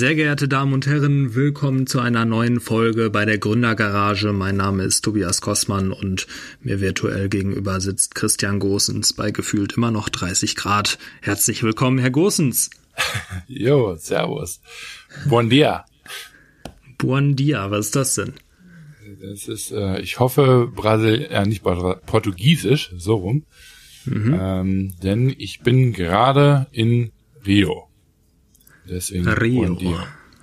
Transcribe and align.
Sehr 0.00 0.14
geehrte 0.14 0.48
Damen 0.48 0.72
und 0.72 0.86
Herren, 0.86 1.34
willkommen 1.34 1.86
zu 1.86 2.00
einer 2.00 2.24
neuen 2.24 2.60
Folge 2.60 3.10
bei 3.10 3.26
der 3.26 3.36
Gründergarage. 3.36 4.32
Mein 4.32 4.56
Name 4.56 4.84
ist 4.84 5.02
Tobias 5.02 5.42
Kossmann 5.42 5.92
und 5.92 6.26
mir 6.62 6.80
virtuell 6.80 7.28
gegenüber 7.28 7.82
sitzt 7.82 8.14
Christian 8.14 8.60
Gosens 8.60 9.12
bei 9.12 9.30
gefühlt 9.30 9.74
immer 9.76 9.90
noch 9.90 10.08
30 10.08 10.56
Grad. 10.56 10.98
Herzlich 11.20 11.62
willkommen, 11.62 11.98
Herr 11.98 12.10
Gosens. 12.10 12.70
Jo, 13.46 13.94
servus. 13.96 14.62
Buon 15.28 15.50
dia. 15.50 15.84
Buon 16.96 17.36
dia, 17.36 17.70
was 17.70 17.88
ist 17.88 17.96
das 17.96 18.14
denn? 18.14 18.32
Das 19.20 19.48
ist, 19.48 19.70
äh, 19.70 20.00
ich 20.00 20.18
hoffe, 20.18 20.72
Brasil, 20.74 21.28
äh, 21.28 21.44
nicht 21.44 21.62
Portugiesisch, 21.62 22.90
so 22.96 23.16
rum. 23.16 23.44
Mhm. 24.06 24.38
Ähm, 24.40 24.92
denn 25.02 25.34
ich 25.36 25.60
bin 25.60 25.92
gerade 25.92 26.68
in 26.72 27.12
Rio. 27.44 27.89
Deswegen 28.90 29.28
Rio. 29.28 29.78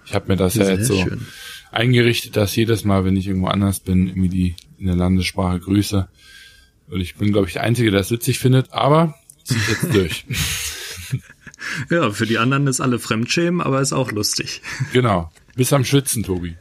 Ich 0.05 0.13
habe 0.13 0.29
mir 0.29 0.37
das 0.37 0.53
Sehr 0.53 0.65
ja 0.65 0.71
jetzt 0.75 0.87
so 0.87 0.97
schön. 0.97 1.27
eingerichtet, 1.71 2.37
dass 2.37 2.55
jedes 2.55 2.85
Mal, 2.85 3.03
wenn 3.03 3.17
ich 3.17 3.27
irgendwo 3.27 3.47
anders 3.47 3.81
bin, 3.81 4.07
irgendwie 4.07 4.29
die 4.29 4.55
in 4.77 4.87
der 4.87 4.95
Landessprache 4.95 5.59
grüße. 5.59 6.07
Und 6.89 7.01
ich 7.01 7.15
bin, 7.15 7.33
glaube 7.33 7.47
ich, 7.47 7.53
der 7.53 7.63
Einzige, 7.63 7.91
der 7.91 7.99
es 7.99 8.11
witzig 8.11 8.39
findet, 8.39 8.71
aber 8.71 9.15
zieht 9.43 9.67
jetzt 9.67 9.93
durch. 9.93 10.25
ja, 11.89 12.09
für 12.11 12.25
die 12.25 12.37
anderen 12.37 12.67
ist 12.67 12.79
alle 12.79 12.99
Fremdschämen, 12.99 13.59
aber 13.59 13.81
ist 13.81 13.91
auch 13.91 14.13
lustig. 14.13 14.61
Genau. 14.93 15.29
Bis 15.55 15.73
am 15.73 15.83
Schwitzen, 15.83 16.23
Tobi. 16.23 16.55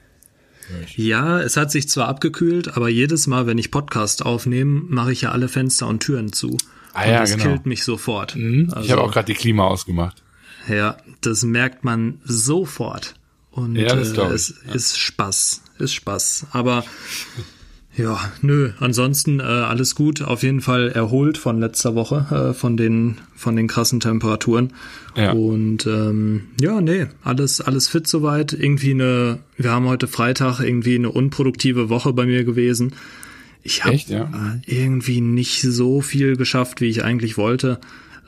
Ja, 0.97 1.41
es 1.41 1.57
hat 1.57 1.71
sich 1.71 1.89
zwar 1.89 2.09
abgekühlt, 2.09 2.77
aber 2.77 2.89
jedes 2.89 3.29
Mal, 3.29 3.47
wenn 3.47 3.59
ich 3.59 3.71
Podcast 3.71 4.27
aufnehme, 4.27 4.83
mache 4.89 5.13
ich 5.13 5.21
ja 5.21 5.31
alle 5.31 5.49
Fenster 5.49 5.87
und 5.87 6.01
Türen 6.01 6.33
zu. 6.33 6.57
Ah, 6.93 7.05
und 7.05 7.11
ja, 7.11 7.21
das 7.21 7.31
genau. 7.33 7.45
killt 7.45 7.67
mich 7.67 7.85
sofort. 7.85 8.35
Mhm. 8.35 8.71
Also, 8.73 8.87
ich 8.87 8.91
habe 8.91 9.03
auch 9.03 9.13
gerade 9.13 9.27
die 9.27 9.39
Klima 9.39 9.65
ausgemacht. 9.65 10.25
Ja, 10.69 10.97
das 11.21 11.45
merkt 11.45 11.85
man 11.85 12.21
sofort. 12.25 13.15
Und 13.51 13.77
ja, 13.77 13.95
das 13.95 14.13
äh, 14.13 14.23
es 14.35 14.55
ja. 14.67 14.75
ist 14.75 14.99
Spaß, 14.99 15.63
ist 15.79 15.95
Spaß. 15.95 16.47
Aber 16.53 16.85
ja, 17.97 18.21
nö, 18.43 18.73
ansonsten 18.79 19.41
äh, 19.41 19.45
alles 19.45 19.95
gut. 19.95 20.21
Auf 20.21 20.43
jeden 20.43 20.61
Fall 20.61 20.91
erholt 20.91 21.39
von 21.39 21.59
letzter 21.59 21.95
Woche, 21.95 22.51
äh, 22.51 22.55
von 22.55 22.77
den 22.77 23.17
von 23.35 23.57
den 23.57 23.67
krassen 23.67 24.01
Temperaturen. 24.01 24.75
Ja. 25.17 25.33
Und 25.33 25.87
ähm, 25.87 26.49
ja, 26.61 26.83
nee, 26.83 27.07
alles 27.23 27.63
alles 27.63 27.89
fit 27.89 28.07
soweit. 28.07 28.53
Irgendwie 28.53 28.91
eine, 28.91 29.39
wir 29.57 29.71
haben 29.71 29.87
heute 29.87 30.09
Freitag 30.09 30.61
irgendwie 30.61 30.97
eine 30.97 31.11
unproduktive 31.11 31.89
Woche 31.89 32.13
bei 32.13 32.27
mir 32.27 32.45
gewesen. 32.45 32.93
Ich 33.63 33.85
habe 33.85 33.97
ja? 34.07 34.59
irgendwie 34.67 35.21
nicht 35.23 35.63
so 35.63 36.01
viel 36.03 36.37
geschafft, 36.37 36.81
wie 36.81 36.87
ich 36.87 37.03
eigentlich 37.03 37.37
wollte. 37.39 37.81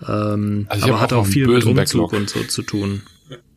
Ähm, 0.07 0.67
also 0.69 0.89
aber 0.89 1.01
hat 1.01 1.13
auch, 1.13 1.27
viel 1.27 1.47
mit 1.47 1.65
Umzug 1.65 1.77
Backlog. 1.77 2.13
und 2.13 2.31
so 2.31 2.43
zu 2.45 2.63
tun. 2.63 3.03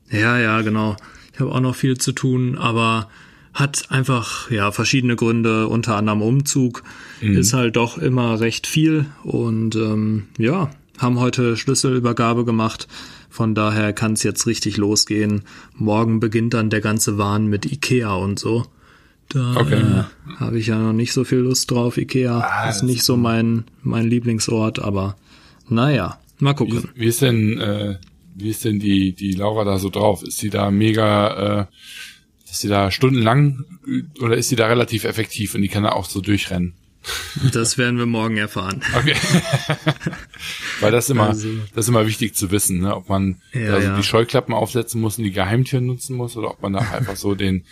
Ja, 0.10 0.38
ja, 0.40 0.62
genau. 0.62 0.96
Ich 1.34 1.40
habe 1.40 1.52
auch 1.52 1.60
noch 1.60 1.76
viel 1.76 1.98
zu 1.98 2.12
tun, 2.12 2.58
aber 2.58 3.08
hat 3.54 3.86
einfach 3.90 4.50
ja 4.50 4.72
verschiedene 4.72 5.16
Gründe, 5.16 5.68
unter 5.68 5.96
anderem 5.96 6.22
Umzug 6.22 6.84
mhm. 7.22 7.38
ist 7.38 7.54
halt 7.54 7.76
doch 7.76 7.98
immer 7.98 8.40
recht 8.40 8.66
viel 8.66 9.06
und 9.24 9.76
ähm, 9.76 10.28
ja, 10.38 10.72
haben 10.98 11.20
heute 11.20 11.58
Schlüsselübergabe 11.58 12.46
gemacht. 12.46 12.88
Von 13.30 13.56
daher 13.56 13.94
kann 13.94 14.14
es 14.14 14.24
jetzt 14.24 14.46
richtig 14.46 14.78
losgehen. 14.78 15.44
Morgen 15.74 16.20
beginnt 16.20 16.54
dann 16.54 16.70
der 16.70 16.82
ganze 16.82 17.18
Wahn 17.18 17.48
mit 17.48 17.66
Ikea 17.66 18.14
und 18.14 18.40
so. 18.40 18.66
Da 19.30 19.56
okay. 19.56 19.76
äh, 19.76 20.04
habe 20.40 20.60
ich 20.60 20.68
ja 20.68 20.78
noch 20.78 20.92
nicht 20.92 21.14
so 21.14 21.24
viel 21.24 21.40
Lust 21.40 21.72
drauf. 21.72 21.98
Ikea 21.98 22.40
ah, 22.40 22.70
ist 22.70 22.84
nicht 22.84 23.04
so 23.04 23.16
mein, 23.16 23.64
mein 23.82 24.08
Lieblingsort, 24.08 24.80
aber 24.80 25.16
naja. 25.70 26.20
Mal 26.42 26.54
gucken. 26.56 26.90
Wie, 26.96 27.02
wie 27.02 27.06
ist 27.06 27.22
denn, 27.22 27.60
äh, 27.60 27.98
wie 28.36 28.50
ist 28.50 28.66
denn 28.66 28.80
die, 28.80 29.14
die 29.14 29.34
Laura 29.34 29.64
da 29.64 29.78
so 29.78 29.90
drauf? 29.90 30.24
Ist 30.24 30.40
sie 30.40 30.50
da 30.50 30.72
mega, 30.72 31.62
äh, 31.62 31.66
ist 32.50 32.62
sie 32.62 32.68
da 32.68 32.92
stundenlang 32.92 33.66
oder 34.20 34.36
ist 34.36 34.50
sie 34.50 34.56
da 34.56 34.68
relativ 34.68 35.04
effektiv 35.04 35.56
und 35.56 35.62
die 35.62 35.70
kann 35.70 35.84
da 35.84 35.92
auch 35.92 36.06
so 36.06 36.20
durchrennen? 36.20 36.74
Das 37.54 37.78
werden 37.78 37.98
wir 37.98 38.06
morgen 38.06 38.38
erfahren. 38.38 38.82
Okay. 38.96 39.16
Weil 40.82 40.92
das 40.92 41.06
ist 41.06 41.12
immer, 41.12 41.30
also, 41.30 41.48
das 41.74 41.86
ist 41.86 41.90
immer 41.90 42.06
wichtig 42.06 42.36
zu 42.36 42.52
wissen, 42.52 42.80
ne? 42.80 42.96
ob 42.96 43.10
man 43.10 43.42
ja, 43.54 43.74
also 43.74 43.88
ja. 43.88 43.98
die 43.98 44.04
Scheuklappen 44.04 44.54
aufsetzen 44.54 45.02
muss 45.02 45.18
und 45.18 45.24
die 45.24 45.32
Geheimtüren 45.32 45.86
nutzen 45.86 46.16
muss 46.16 46.38
oder 46.38 46.52
ob 46.52 46.62
man 46.62 46.74
da 46.74 46.80
einfach 46.80 47.16
so 47.16 47.36
den, 47.36 47.64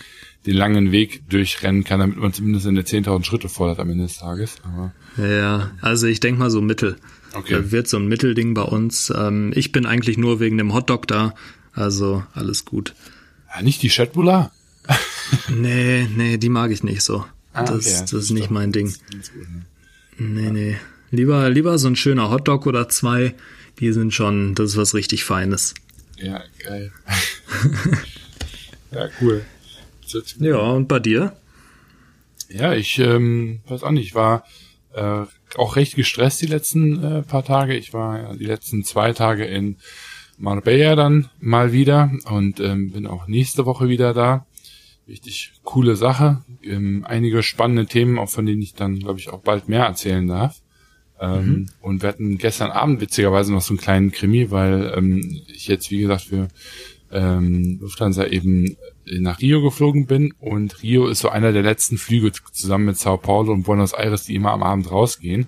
den 0.46 0.56
langen 0.56 0.92
Weg 0.92 1.30
durchrennen 1.30 1.84
kann, 1.84 2.00
damit 2.00 2.18
man 2.18 2.34
zumindest 2.34 2.66
in 2.66 2.76
der 2.76 2.86
10.000 2.86 3.24
Schritte 3.24 3.50
fordert 3.50 3.80
am 3.80 3.90
Ende 3.90 4.06
des 4.06 4.18
Tages. 4.18 4.58
Aber, 4.64 4.94
ja, 5.18 5.72
also 5.82 6.08
ich 6.08 6.20
denke 6.20 6.40
mal 6.40 6.50
so 6.50 6.62
Mittel. 6.62 6.98
Okay. 7.34 7.72
Wird 7.72 7.88
so 7.88 7.98
ein 7.98 8.08
Mittelding 8.08 8.54
bei 8.54 8.64
uns. 8.64 9.12
Ähm, 9.16 9.52
ich 9.56 9.72
bin 9.72 9.86
eigentlich 9.86 10.18
nur 10.18 10.40
wegen 10.40 10.58
dem 10.58 10.74
Hotdog 10.74 11.08
da. 11.08 11.34
Also 11.74 12.24
alles 12.34 12.66
gut. 12.66 12.96
Ja, 13.54 13.62
nicht 13.62 13.82
die 13.82 13.90
Chatbula? 13.90 14.52
nee, 15.50 16.08
nee, 16.16 16.38
die 16.38 16.50
mag 16.50 16.72
ich 16.72 16.84
nicht 16.84 17.02
so. 17.02 17.26
Ah, 17.54 17.64
das, 17.64 17.86
okay, 17.86 17.98
das, 18.02 18.12
das 18.12 18.24
ist 18.26 18.32
nicht 18.32 18.52
mein 18.52 18.72
Ding. 18.72 18.94
Nee, 20.18 20.52
nee. 20.52 20.78
Lieber, 21.12 21.50
lieber 21.50 21.78
so 21.78 21.88
ein 21.88 21.96
schöner 21.96 22.30
Hotdog 22.30 22.68
oder 22.68 22.90
zwei. 22.90 23.36
Die 23.80 23.92
sind 23.94 24.14
schon, 24.14 24.56
das 24.56 24.72
ist 24.72 24.78
was 24.78 24.94
richtig 24.94 25.24
Feines. 25.24 25.74
Ja, 26.18 26.44
geil. 26.64 26.92
ja, 28.92 29.08
cool. 29.22 29.46
Ja, 30.40 30.58
und 30.58 30.88
bei 30.88 31.00
dir? 31.00 31.38
Ja, 32.50 32.74
ich 32.74 32.98
ähm, 33.00 33.62
weiß 33.68 33.84
auch 33.84 33.92
nicht, 33.92 34.16
war 34.16 34.44
äh, 34.94 35.26
auch 35.58 35.76
recht 35.76 35.96
gestresst 35.96 36.42
die 36.42 36.48
letzten 36.48 37.04
äh, 37.04 37.22
paar 37.24 37.44
Tage. 37.44 37.76
Ich 37.76 37.94
war 37.94 38.20
ja 38.20 38.36
die 38.36 38.46
letzten 38.46 38.84
zwei 38.84 39.14
Tage 39.14 39.46
in 39.46 39.78
Marbella 40.38 40.96
dann 40.96 41.30
mal 41.40 41.74
wieder 41.74 42.12
und 42.26 42.60
ähm, 42.60 42.92
bin 42.92 43.08
auch 43.08 43.28
nächste 43.28 43.66
Woche 43.66 43.90
wieder 43.90 44.14
da. 44.14 44.46
Richtig 45.08 45.54
coole 45.64 45.96
Sache. 45.96 46.44
Ähm, 46.64 47.04
einige 47.08 47.44
spannende 47.44 47.88
Themen, 47.88 48.20
auch 48.20 48.30
von 48.30 48.46
denen 48.46 48.62
ich 48.62 48.74
dann, 48.74 49.00
glaube 49.00 49.20
ich, 49.20 49.30
auch 49.30 49.42
bald 49.42 49.68
mehr 49.68 49.86
erzählen 49.86 50.28
darf. 50.28 50.62
Ähm, 51.20 51.46
mhm. 51.46 51.70
Und 51.82 52.02
wir 52.02 52.10
hatten 52.10 52.38
gestern 52.38 52.72
Abend 52.72 53.02
witzigerweise 53.02 53.52
noch 53.52 53.62
so 53.62 53.74
einen 53.74 53.80
kleinen 53.80 54.12
Krimi, 54.12 54.52
weil 54.52 54.94
ähm, 54.96 55.42
ich 55.48 55.68
jetzt, 55.68 55.92
wie 55.92 56.00
gesagt, 56.00 56.22
für 56.22 56.48
ähm, 57.12 57.80
Lufthansa 57.82 58.26
eben 58.26 58.78
nach 59.20 59.40
Rio 59.40 59.62
geflogen 59.62 60.06
bin 60.06 60.34
und 60.40 60.84
Rio 60.84 61.08
ist 61.08 61.20
so 61.20 61.30
einer 61.30 61.52
der 61.52 61.64
letzten 61.64 61.98
Flüge 61.98 62.32
zusammen 62.52 62.86
mit 62.86 62.98
Sao 62.98 63.18
Paulo 63.18 63.52
und 63.52 63.64
Buenos 63.64 63.94
Aires, 63.94 64.24
die 64.24 64.36
immer 64.36 64.52
am 64.52 64.64
Abend 64.64 64.92
rausgehen. 64.92 65.48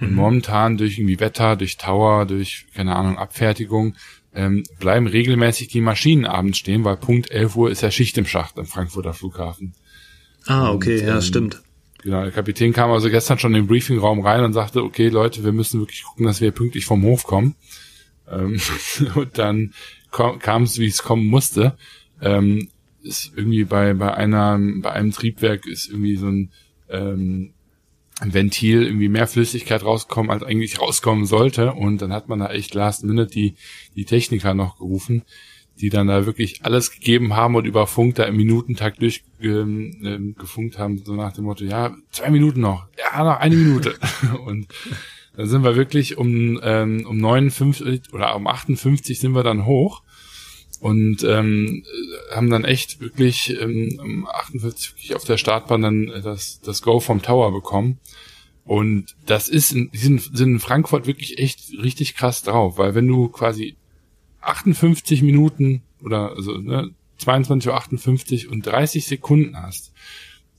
Und 0.00 0.10
mhm. 0.10 0.16
momentan 0.16 0.76
durch 0.76 0.98
irgendwie 0.98 1.20
Wetter, 1.20 1.56
durch 1.56 1.76
Tower, 1.76 2.26
durch, 2.26 2.66
keine 2.74 2.96
Ahnung, 2.96 3.16
Abfertigung, 3.16 3.94
ähm, 4.34 4.64
bleiben 4.78 5.06
regelmäßig 5.06 5.68
die 5.68 5.80
Maschinen 5.80 6.24
abends 6.24 6.58
stehen, 6.58 6.84
weil 6.84 6.96
Punkt 6.96 7.30
11 7.30 7.56
Uhr 7.56 7.70
ist 7.70 7.82
ja 7.82 7.90
Schicht 7.90 8.18
im 8.18 8.26
Schacht 8.26 8.58
am 8.58 8.66
Frankfurter 8.66 9.14
Flughafen. 9.14 9.74
Ah, 10.46 10.72
okay, 10.72 11.00
und, 11.00 11.06
ja, 11.06 11.14
ähm, 11.16 11.22
stimmt. 11.22 11.62
Genau, 12.02 12.22
der 12.22 12.32
Kapitän 12.32 12.72
kam 12.72 12.90
also 12.90 13.08
gestern 13.08 13.38
schon 13.38 13.54
in 13.54 13.62
den 13.62 13.66
Briefingraum 13.66 14.20
rein 14.20 14.44
und 14.44 14.52
sagte, 14.52 14.82
okay, 14.82 15.08
Leute, 15.08 15.42
wir 15.42 15.52
müssen 15.52 15.80
wirklich 15.80 16.02
gucken, 16.02 16.26
dass 16.26 16.40
wir 16.40 16.50
pünktlich 16.50 16.84
vom 16.84 17.02
Hof 17.02 17.24
kommen. 17.24 17.54
Ähm, 18.30 18.60
und 19.14 19.38
dann 19.38 19.72
kam 20.10 20.64
es, 20.64 20.78
wie 20.78 20.86
es 20.86 21.02
kommen 21.02 21.26
musste. 21.26 21.76
Ähm, 22.20 22.68
ist 23.04 23.32
irgendwie 23.36 23.64
bei, 23.64 23.94
bei 23.94 24.12
einer, 24.14 24.58
bei 24.58 24.90
einem 24.90 25.12
Triebwerk 25.12 25.66
ist 25.66 25.88
irgendwie 25.88 26.16
so 26.16 26.28
ein, 26.28 26.50
ähm, 26.88 27.54
Ventil 28.20 28.84
irgendwie 28.84 29.08
mehr 29.08 29.26
Flüssigkeit 29.26 29.84
rauskommen, 29.84 30.30
als 30.30 30.42
eigentlich 30.42 30.80
rauskommen 30.80 31.26
sollte. 31.26 31.72
Und 31.72 32.00
dann 32.00 32.12
hat 32.12 32.28
man 32.28 32.38
da 32.38 32.50
echt 32.50 32.74
last 32.74 33.04
minute 33.04 33.30
die, 33.30 33.54
die 33.96 34.04
Techniker 34.04 34.54
noch 34.54 34.78
gerufen, 34.78 35.22
die 35.80 35.90
dann 35.90 36.06
da 36.06 36.24
wirklich 36.24 36.64
alles 36.64 36.92
gegeben 36.92 37.34
haben 37.34 37.56
und 37.56 37.64
über 37.64 37.86
Funk 37.86 38.14
da 38.14 38.24
im 38.24 38.36
Minutentakt 38.36 39.02
durchgefunkt 39.02 40.76
ähm, 40.76 40.78
haben, 40.78 41.02
so 41.04 41.14
nach 41.14 41.32
dem 41.32 41.44
Motto, 41.44 41.64
ja, 41.64 41.96
zwei 42.10 42.30
Minuten 42.30 42.60
noch, 42.60 42.86
ja, 42.96 43.24
noch 43.24 43.40
eine 43.40 43.56
Minute. 43.56 43.96
und 44.46 44.68
dann 45.36 45.48
sind 45.48 45.64
wir 45.64 45.74
wirklich 45.74 46.16
um, 46.16 46.60
ähm, 46.62 47.04
um 47.06 47.16
59 47.18 48.12
oder 48.12 48.36
um 48.36 48.46
58 48.46 49.18
sind 49.18 49.32
wir 49.32 49.42
dann 49.42 49.66
hoch 49.66 50.02
und 50.84 51.24
ähm, 51.24 51.82
haben 52.30 52.50
dann 52.50 52.66
echt 52.66 53.00
wirklich 53.00 53.58
ähm, 53.58 53.98
um 54.02 54.26
48 54.26 54.92
wirklich 54.92 55.14
auf 55.14 55.24
der 55.24 55.38
Startbahn 55.38 55.80
dann 55.80 56.12
das, 56.22 56.60
das 56.60 56.82
Go 56.82 57.00
vom 57.00 57.22
Tower 57.22 57.52
bekommen. 57.52 58.00
Und 58.66 59.16
das 59.24 59.48
ist, 59.48 59.72
in, 59.72 59.90
die 59.92 59.96
sind, 59.96 60.20
sind 60.20 60.52
in 60.52 60.60
Frankfurt 60.60 61.06
wirklich 61.06 61.38
echt 61.38 61.72
richtig 61.82 62.16
krass 62.16 62.42
drauf, 62.42 62.76
weil 62.76 62.94
wenn 62.94 63.08
du 63.08 63.28
quasi 63.28 63.76
58 64.42 65.22
Minuten 65.22 65.80
oder 66.02 66.32
also 66.36 66.58
ne, 66.58 66.90
22.58 67.18 68.44
Uhr 68.44 68.52
und 68.52 68.66
30 68.66 69.06
Sekunden 69.06 69.56
hast, 69.56 69.90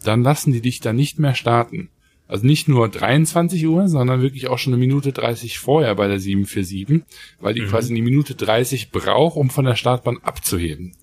dann 0.04 0.24
lassen 0.24 0.54
die 0.54 0.62
dich 0.62 0.80
da 0.80 0.92
nicht 0.92 1.20
mehr 1.20 1.36
starten. 1.36 1.90
Also 2.28 2.46
nicht 2.46 2.68
nur 2.68 2.90
23 2.90 3.68
Uhr, 3.68 3.88
sondern 3.88 4.22
wirklich 4.22 4.48
auch 4.48 4.58
schon 4.58 4.74
eine 4.74 4.80
Minute 4.80 5.12
30 5.14 5.60
vorher 5.60 5.94
bei 5.96 6.08
der 6.08 6.20
747, 6.20 7.04
weil 7.40 7.54
die 7.54 7.62
mhm. 7.62 7.68
quasi 7.68 7.94
eine 7.94 8.02
Minute 8.02 8.34
30 8.34 8.92
braucht, 8.92 9.38
um 9.38 9.50
von 9.50 9.66
der 9.66 9.76
Startbahn 9.76 10.18
abzuheben. 10.24 10.94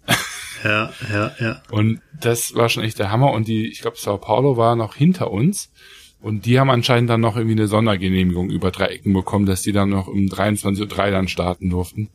Ja, 0.65 0.93
ja, 1.13 1.33
ja. 1.41 1.63
Und 1.71 2.01
das 2.21 2.55
war 2.55 2.69
schon 2.69 2.85
echt 2.85 2.99
der 2.99 3.11
Hammer. 3.11 3.33
Und 3.33 3.49
die, 3.49 3.67
ich 3.67 3.81
glaube, 3.81 3.97
Sao 3.99 4.19
Paulo 4.19 4.57
war 4.57 4.77
noch 4.77 4.95
hinter 4.95 5.31
uns. 5.31 5.73
Und 6.23 6.47
die 6.47 6.61
haben 6.61 6.71
anscheinend 6.71 7.11
dann 7.11 7.21
noch 7.21 7.37
irgendwie 7.37 7.57
eine 7.57 7.67
Sondergenehmigung 7.67 8.49
über 8.49 8.71
drei 8.71 8.87
Ecken 8.87 9.13
bekommen, 9.13 9.45
dass 9.45 9.63
die 9.63 9.73
dann 9.73 9.91
noch 9.91 10.07
um 10.07 10.27
23.03 10.27 11.07
Uhr 11.07 11.11
dann 11.11 11.27
starten 11.27 11.69
durften. 11.69 12.11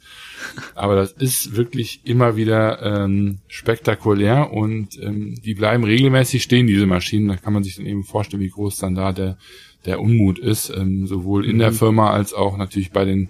Aber 0.76 0.96
das 0.96 1.12
ist 1.12 1.58
wirklich 1.58 2.02
immer 2.06 2.38
wieder 2.38 2.82
ähm, 2.82 3.40
spektakulär 3.50 4.54
und 4.54 4.98
ähm, 5.02 5.36
die 5.44 5.56
bleiben 5.56 5.84
regelmäßig 5.84 6.42
stehen, 6.42 6.68
diese 6.68 6.86
Maschinen. 6.86 7.28
Da 7.28 7.36
kann 7.36 7.52
man 7.52 7.64
sich 7.64 7.76
dann 7.76 7.86
eben 7.86 8.06
vorstellen, 8.06 8.42
wie 8.42 8.50
groß 8.50 8.78
dann 8.78 8.96
da 8.96 9.12
der, 9.12 9.38
der 9.86 10.00
Unmut 10.00 10.40
ist, 10.40 10.70
ähm, 10.70 11.06
sowohl 11.06 11.46
in 11.46 11.56
mhm. 11.56 11.60
der 11.60 11.74
Firma 11.74 12.12
als 12.12 12.34
auch 12.34 12.56
natürlich 12.56 12.92
bei 12.92 13.04
den 13.04 13.28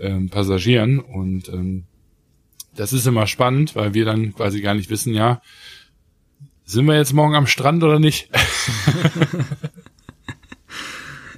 ähm, 0.00 0.28
Passagieren. 0.28 0.98
Und 0.98 1.48
ähm, 1.50 1.84
das 2.74 2.92
ist 2.92 3.06
immer 3.06 3.28
spannend, 3.28 3.76
weil 3.76 3.94
wir 3.94 4.04
dann 4.04 4.34
quasi 4.34 4.60
gar 4.60 4.74
nicht 4.74 4.90
wissen, 4.90 5.14
ja, 5.14 5.40
sind 6.64 6.86
wir 6.86 6.96
jetzt 6.96 7.12
morgen 7.12 7.36
am 7.36 7.46
Strand 7.46 7.84
oder 7.84 8.00
nicht? 8.00 8.28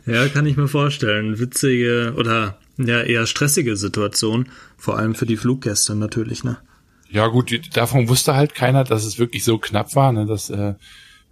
Ja, 0.08 0.26
kann 0.28 0.46
ich 0.46 0.56
mir 0.56 0.68
vorstellen. 0.68 1.38
Witzige 1.38 2.14
oder 2.16 2.58
ja 2.78 3.02
eher 3.02 3.26
stressige 3.26 3.76
Situation, 3.76 4.48
vor 4.76 4.98
allem 4.98 5.14
für 5.14 5.26
die 5.26 5.36
Fluggäste 5.36 5.94
natürlich, 5.94 6.44
ne? 6.44 6.58
Ja 7.10 7.26
gut, 7.26 7.52
davon 7.74 8.08
wusste 8.08 8.34
halt 8.34 8.54
keiner, 8.54 8.84
dass 8.84 9.04
es 9.04 9.18
wirklich 9.18 9.44
so 9.44 9.58
knapp 9.58 9.94
war. 9.94 10.12
Ne? 10.12 10.26
Das 10.26 10.50
äh, 10.50 10.74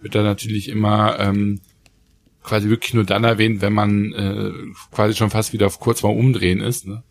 wird 0.00 0.14
dann 0.14 0.24
natürlich 0.24 0.68
immer 0.68 1.18
ähm, 1.20 1.60
quasi 2.42 2.70
wirklich 2.70 2.94
nur 2.94 3.04
dann 3.04 3.24
erwähnt, 3.24 3.60
wenn 3.60 3.74
man 3.74 4.12
äh, 4.12 4.52
quasi 4.90 5.14
schon 5.14 5.30
fast 5.30 5.52
wieder 5.52 5.66
auf 5.66 5.78
kurz 5.78 6.02
mal 6.02 6.10
umdrehen 6.10 6.60
ist, 6.60 6.86
ne? 6.86 7.02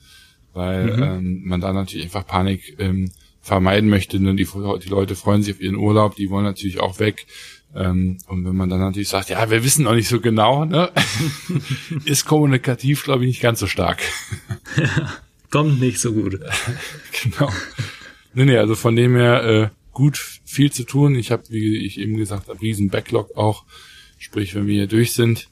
weil 0.54 0.98
mhm. 0.98 1.04
ähm, 1.04 1.42
man 1.46 1.62
da 1.62 1.74
natürlich 1.74 2.06
einfach 2.06 2.26
Panik 2.26 2.76
ähm, 2.80 3.12
vermeiden 3.42 3.90
möchte. 3.90 4.20
Ne? 4.20 4.36
Die, 4.36 4.48
die 4.84 4.90
Leute 4.90 5.16
freuen 5.16 5.44
sich 5.44 5.54
auf 5.54 5.62
ihren 5.62 5.76
Urlaub, 5.76 6.16
die 6.16 6.32
wollen 6.32 6.46
natürlich 6.46 6.80
auch 6.80 7.00
weg. 7.00 7.28
Ähm, 7.76 8.18
und 8.28 8.46
wenn 8.46 8.56
man 8.56 8.70
dann 8.70 8.80
natürlich 8.80 9.10
sagt, 9.10 9.30
ja, 9.30 9.50
wir 9.50 9.64
wissen 9.64 9.84
noch 9.84 9.96
nicht 9.96 10.08
so 10.08 10.22
genau, 10.22 10.64
ne? 10.64 10.92
ist 12.06 12.26
kommunikativ, 12.26 13.04
glaube 13.04 13.24
ich, 13.24 13.28
nicht 13.28 13.42
ganz 13.42 13.60
so 13.60 13.68
stark. 13.68 14.02
ja, 14.78 15.14
kommt 15.52 15.80
nicht 15.82 16.00
so 16.00 16.14
gut. 16.14 16.40
genau. 17.24 17.52
Nee, 18.34 18.46
nee, 18.46 18.58
also 18.58 18.76
von 18.76 18.96
dem 18.96 19.16
her 19.16 19.44
äh, 19.44 19.70
gut 19.92 20.18
viel 20.46 20.72
zu 20.72 20.84
tun. 20.84 21.16
Ich 21.16 21.32
habe, 21.32 21.44
wie 21.50 21.86
ich 21.86 22.00
eben 22.00 22.16
gesagt 22.16 22.48
habe, 22.48 22.62
riesen 22.62 22.90
Backlog 22.90 23.36
auch. 23.36 23.66
Sprich, 24.18 24.56
wenn 24.56 24.68
wir 24.68 24.76
hier 24.76 24.88
durch 24.88 25.14
sind, 25.14 25.50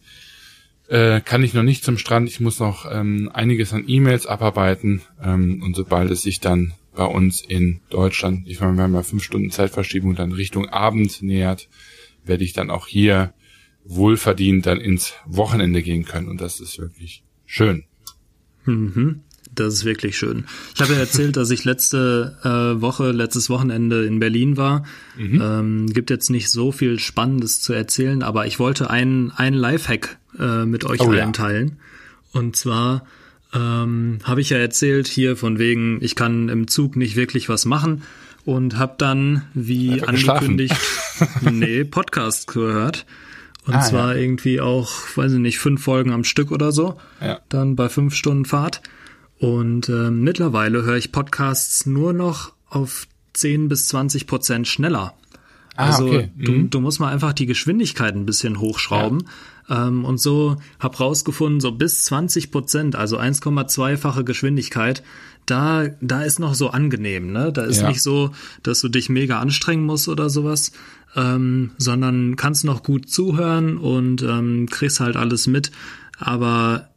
äh, 0.88 1.22
kann 1.22 1.44
ich 1.44 1.54
noch 1.54 1.64
nicht 1.64 1.84
zum 1.84 1.98
Strand. 1.98 2.30
Ich 2.30 2.40
muss 2.40 2.60
noch 2.60 2.90
ähm, 2.90 3.30
einiges 3.34 3.74
an 3.74 3.86
E-Mails 3.88 4.28
abarbeiten. 4.28 5.02
Ähm, 5.22 5.62
und 5.62 5.76
sobald 5.76 6.12
es 6.12 6.22
sich 6.22 6.40
dann 6.40 6.74
bei 6.96 7.06
uns 7.06 7.42
in 7.42 7.81
Deutschland, 7.90 8.48
ich 8.48 8.60
meine, 8.60 8.76
wir 8.76 8.84
haben 8.84 8.94
ja 8.94 9.04
fünf 9.04 9.24
Stunden 9.24 9.52
Zeitverschiebung, 9.52 10.16
dann 10.16 10.31
Richtung 10.31 10.69
Abend 10.69 11.22
nähert, 11.22 11.68
werde 12.25 12.44
ich 12.44 12.54
dann 12.54 12.70
auch 12.70 12.88
hier 12.88 13.34
wohlverdient 13.86 14.66
dann 14.66 14.80
ins 14.80 15.14
Wochenende 15.25 15.81
gehen 15.81 16.06
können. 16.06 16.28
Und 16.28 16.42
das 16.42 16.60
ist 16.60 16.80
wirklich 16.80 17.24
schön. 17.46 17.84
Mhm. 18.66 19.22
Das 19.54 19.74
ist 19.74 19.86
wirklich 19.86 20.18
schön. 20.18 20.46
Ich 20.74 20.81
habe 20.81 20.94
ja 20.94 21.00
erzählt, 21.00 21.38
dass 21.38 21.52
ich 21.52 21.64
letzte 21.64 22.38
äh, 22.44 22.81
Woche, 22.81 23.12
letztes 23.12 23.50
Wochenende 23.50 24.06
in 24.06 24.20
Berlin 24.20 24.58
war. 24.58 24.84
Mhm. 25.16 25.42
Ähm, 25.42 25.94
gibt 25.94 26.10
jetzt 26.10 26.31
nicht 26.31 26.50
so 26.50 26.72
viel 26.72 26.98
Spannendes 26.98 27.62
zu 27.62 27.74
erzählen, 27.74 28.24
aber 28.24 28.48
ich 28.48 28.58
wollte 28.58 28.90
einen, 28.90 29.31
einen 29.31 29.58
Lifehack 29.58 30.18
äh, 30.40 30.66
mit 30.66 30.86
euch 30.86 31.02
oh, 31.02 31.10
allen 31.10 31.18
ja. 31.18 31.31
teilen. 31.31 31.78
Und 32.31 32.56
zwar 32.56 33.06
ähm, 33.54 34.19
habe 34.24 34.42
ich 34.42 34.50
ja 34.50 34.58
erzählt 34.58 35.08
hier 35.08 35.38
von 35.38 35.60
wegen, 35.60 36.00
ich 36.02 36.16
kann 36.16 36.50
im 36.50 36.68
Zug 36.68 36.96
nicht 36.96 37.16
wirklich 37.16 37.48
was 37.48 37.66
machen 37.66 38.02
und 38.45 38.78
habe 38.78 38.95
dann, 38.98 39.44
wie 39.54 40.01
Einfach 40.01 40.36
angekündigt, 40.36 40.75
nee, 41.42 41.84
Podcast 41.84 42.48
gehört. 42.48 43.06
Und 43.66 43.75
ah, 43.75 43.81
zwar 43.81 44.16
ja. 44.16 44.22
irgendwie 44.22 44.60
auch, 44.60 44.92
weiß 45.16 45.34
ich 45.34 45.40
nicht, 45.40 45.60
fünf 45.60 45.84
Folgen 45.84 46.12
am 46.12 46.24
Stück 46.24 46.51
oder 46.51 46.72
so. 46.72 46.98
Ja. 47.22 47.40
Dann 47.50 47.75
bei 47.75 47.88
fünf 47.88 48.13
Stunden 48.16 48.45
Fahrt. 48.45 48.81
Und 49.40 49.90
äh, 49.90 50.12
mittlerweile 50.12 50.84
höre 50.84 50.98
ich 50.98 51.12
Podcasts 51.12 51.86
nur 51.86 52.13
noch 52.13 52.54
auf 52.69 53.07
10 53.34 53.69
bis 53.69 53.88
20 53.88 54.28
Prozent 54.28 54.68
schneller. 54.68 55.13
Ah, 55.75 55.88
also 55.88 56.06
okay. 56.06 56.30
mhm. 56.36 56.46
du, 56.46 56.64
du 56.64 56.80
musst 56.81 57.00
mal 57.00 57.12
einfach 57.12 57.34
die 57.34 57.46
Geschwindigkeit 57.46 58.16
ein 58.16 58.25
bisschen 58.25 58.60
hochschrauben. 58.60 59.24
Ja. 59.70 59.88
Ähm, 59.88 60.06
und 60.06 60.20
so 60.20 60.58
hab 60.80 61.00
rausgefunden, 61.00 61.62
so 61.62 61.72
bis 61.72 62.04
20 62.06 62.52
Prozent, 62.52 62.96
also 62.96 63.18
1,2-fache 63.18 64.24
Geschwindigkeit, 64.24 65.04
da, 65.46 65.88
da 66.02 66.24
ist 66.24 66.40
noch 66.40 66.54
so 66.54 66.70
angenehm, 66.70 67.31
ne? 67.31 67.52
Da 67.52 67.64
ist 67.64 67.81
ja. 67.81 67.90
nicht 67.90 68.02
so, 68.02 68.31
dass 68.62 68.81
du 68.81 68.90
dich 68.90 69.10
mega 69.10 69.40
anstrengen 69.40 69.86
musst 69.86 70.08
oder 70.08 70.30
sowas, 70.30 70.72
ähm, 71.16 71.72
sondern 71.78 72.36
kannst 72.36 72.64
noch 72.66 72.84
gut 72.84 73.10
zuhören 73.10 73.78
und 73.78 74.22
ähm, 74.22 74.68
kriegst 74.69 75.00
halt 75.00 75.16
alles 75.16 75.48
mit, 75.48 75.72
aber 76.18 76.90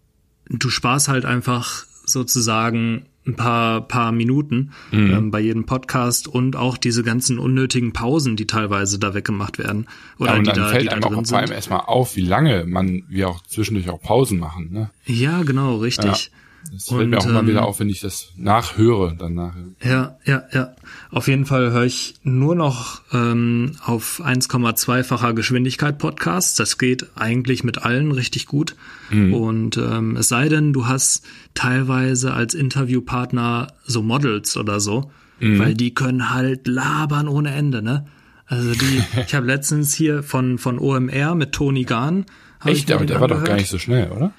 du 0.48 0.70
sparst 0.70 1.08
halt 1.08 1.24
einfach 1.24 1.86
sozusagen 2.04 3.06
ein 3.26 3.34
paar, 3.34 3.80
paar 3.82 4.12
Minuten 4.12 4.70
mhm. 4.92 5.10
ähm, 5.12 5.30
bei 5.30 5.40
jedem 5.40 5.66
Podcast 5.66 6.28
und 6.28 6.56
auch 6.56 6.76
diese 6.76 7.02
ganzen 7.02 7.38
unnötigen 7.38 7.92
Pausen, 7.92 8.36
die 8.36 8.46
teilweise 8.46 8.98
da 8.98 9.14
weggemacht 9.14 9.58
werden. 9.58 9.86
Oder 10.18 10.32
ja, 10.32 10.38
und 10.38 10.46
die 10.46 10.52
dann 10.52 10.60
da, 10.60 10.68
fällt 10.68 10.84
die 10.84 10.90
einem 10.90 11.04
auch 11.04 11.26
vor 11.26 11.38
allem 11.38 11.52
erstmal 11.52 11.80
auf, 11.80 12.16
wie 12.16 12.22
lange 12.22 12.64
man, 12.66 13.02
wir 13.08 13.28
auch 13.28 13.42
zwischendurch 13.42 13.88
auch 13.90 14.00
Pausen 14.00 14.38
machen. 14.38 14.72
Ne? 14.72 14.90
Ja, 15.06 15.42
genau, 15.42 15.76
richtig. 15.76 16.30
Ja. 16.30 16.38
Das 16.72 16.88
fällt 16.88 17.02
und, 17.02 17.10
mir 17.10 17.18
auch 17.18 17.26
immer 17.26 17.40
ähm, 17.40 17.46
wieder 17.48 17.64
auf, 17.64 17.80
wenn 17.80 17.88
ich 17.88 18.00
das 18.00 18.32
nachhöre, 18.36 19.14
dann 19.16 19.34
nachher. 19.34 19.64
Ja, 19.82 20.18
ja, 20.24 20.42
ja. 20.52 20.74
Auf 21.10 21.28
jeden 21.28 21.46
Fall 21.46 21.70
höre 21.72 21.84
ich 21.84 22.14
nur 22.22 22.54
noch 22.54 23.02
ähm, 23.12 23.72
auf 23.84 24.22
1,2-facher 24.24 25.34
Geschwindigkeit 25.34 25.98
Podcasts. 25.98 26.56
Das 26.56 26.78
geht 26.78 27.06
eigentlich 27.14 27.64
mit 27.64 27.82
allen 27.82 28.12
richtig 28.12 28.46
gut. 28.46 28.76
Mhm. 29.10 29.34
Und 29.34 29.76
ähm, 29.76 30.16
es 30.16 30.28
sei 30.28 30.48
denn, 30.48 30.72
du 30.72 30.86
hast 30.86 31.24
teilweise 31.54 32.32
als 32.32 32.54
Interviewpartner 32.54 33.68
so 33.84 34.02
Models 34.02 34.56
oder 34.56 34.80
so, 34.80 35.10
mhm. 35.40 35.58
weil 35.58 35.74
die 35.74 35.94
können 35.94 36.30
halt 36.30 36.66
labern 36.66 37.28
ohne 37.28 37.52
Ende, 37.52 37.82
ne? 37.82 38.06
Also 38.46 38.72
die, 38.72 39.02
ich 39.26 39.34
habe 39.34 39.46
letztens 39.46 39.94
hier 39.94 40.22
von 40.22 40.58
von 40.58 40.78
OMR 40.78 41.34
mit 41.34 41.52
Toni 41.52 41.84
Gahn. 41.84 42.26
Echt, 42.64 42.90
aber 42.90 43.06
der 43.06 43.20
war 43.20 43.28
doch 43.28 43.44
gar 43.44 43.56
nicht 43.56 43.70
so 43.70 43.78
schnell, 43.78 44.10
oder? 44.10 44.32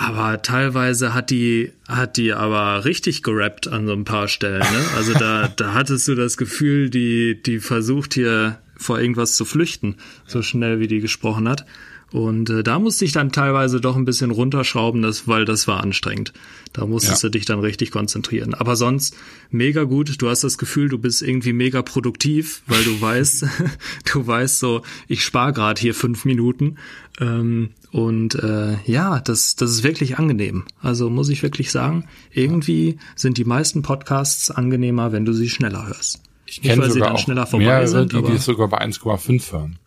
Aber 0.00 0.40
teilweise 0.40 1.12
hat 1.12 1.28
die, 1.28 1.72
hat 1.86 2.16
die 2.16 2.32
aber 2.32 2.86
richtig 2.86 3.22
gerappt 3.22 3.68
an 3.68 3.86
so 3.86 3.92
ein 3.92 4.04
paar 4.04 4.28
Stellen, 4.28 4.60
ne? 4.60 4.84
Also 4.96 5.12
da, 5.12 5.48
da 5.56 5.74
hattest 5.74 6.08
du 6.08 6.14
das 6.14 6.38
Gefühl, 6.38 6.88
die, 6.88 7.40
die 7.42 7.58
versucht 7.58 8.14
hier 8.14 8.58
vor 8.78 8.98
irgendwas 8.98 9.36
zu 9.36 9.44
flüchten, 9.44 9.96
so 10.26 10.40
schnell 10.40 10.80
wie 10.80 10.86
die 10.86 11.00
gesprochen 11.00 11.46
hat. 11.46 11.66
Und 12.12 12.50
äh, 12.50 12.62
da 12.64 12.78
musste 12.78 13.04
ich 13.04 13.12
dann 13.12 13.30
teilweise 13.30 13.80
doch 13.80 13.96
ein 13.96 14.04
bisschen 14.04 14.32
runterschrauben, 14.32 15.02
das, 15.02 15.28
weil 15.28 15.44
das 15.44 15.68
war 15.68 15.80
anstrengend. 15.80 16.32
Da 16.72 16.84
musstest 16.86 17.22
ja. 17.22 17.28
du 17.28 17.38
dich 17.38 17.44
dann 17.44 17.60
richtig 17.60 17.92
konzentrieren. 17.92 18.54
Aber 18.54 18.74
sonst 18.76 19.16
mega 19.50 19.84
gut. 19.84 20.20
Du 20.20 20.28
hast 20.28 20.42
das 20.42 20.58
Gefühl, 20.58 20.88
du 20.88 20.98
bist 20.98 21.22
irgendwie 21.22 21.52
mega 21.52 21.82
produktiv, 21.82 22.62
weil 22.66 22.82
du 22.82 23.00
weißt, 23.00 23.46
du 24.12 24.26
weißt 24.26 24.58
so, 24.58 24.82
ich 25.06 25.24
spare 25.24 25.52
gerade 25.52 25.80
hier 25.80 25.94
fünf 25.94 26.24
Minuten. 26.24 26.76
Ähm, 27.20 27.70
und 27.92 28.34
äh, 28.36 28.76
ja, 28.86 29.20
das, 29.20 29.54
das 29.56 29.70
ist 29.70 29.82
wirklich 29.84 30.18
angenehm. 30.18 30.64
Also 30.80 31.10
muss 31.10 31.28
ich 31.28 31.42
wirklich 31.42 31.70
sagen, 31.70 32.06
irgendwie 32.32 32.98
sind 33.14 33.38
die 33.38 33.44
meisten 33.44 33.82
Podcasts 33.82 34.50
angenehmer, 34.50 35.12
wenn 35.12 35.24
du 35.24 35.32
sie 35.32 35.48
schneller 35.48 35.86
hörst. 35.86 36.20
Ich 36.46 36.62
kenne 36.62 36.90
sogar 36.90 37.14
auch 37.14 37.18
schneller 37.18 37.46
vorbei 37.46 37.66
mehrere, 37.66 37.86
sind, 37.86 38.12
die, 38.12 38.22
die 38.22 38.32
es 38.32 38.44
sogar 38.44 38.68
bei 38.68 38.80
1,5 38.80 39.52
hören. 39.52 39.78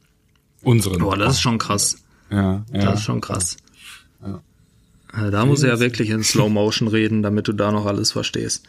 Unseren. 0.61 0.99
Boah, 0.99 1.17
das 1.17 1.35
ist 1.35 1.41
schon 1.41 1.57
krass. 1.57 2.02
Ja, 2.33 2.65
ja. 2.73 2.85
Das 2.85 2.99
ist 2.99 3.05
schon 3.05 3.21
krass. 3.21 3.57
Ja. 4.25 4.41
Also 5.11 5.31
da 5.31 5.45
muss 5.45 5.61
er 5.61 5.69
ja 5.69 5.79
wirklich 5.79 6.09
in 6.09 6.23
Slow 6.23 6.49
Motion 6.49 6.87
reden, 6.87 7.21
damit 7.21 7.47
du 7.47 7.53
da 7.53 7.71
noch 7.71 7.85
alles 7.85 8.11
verstehst. 8.11 8.65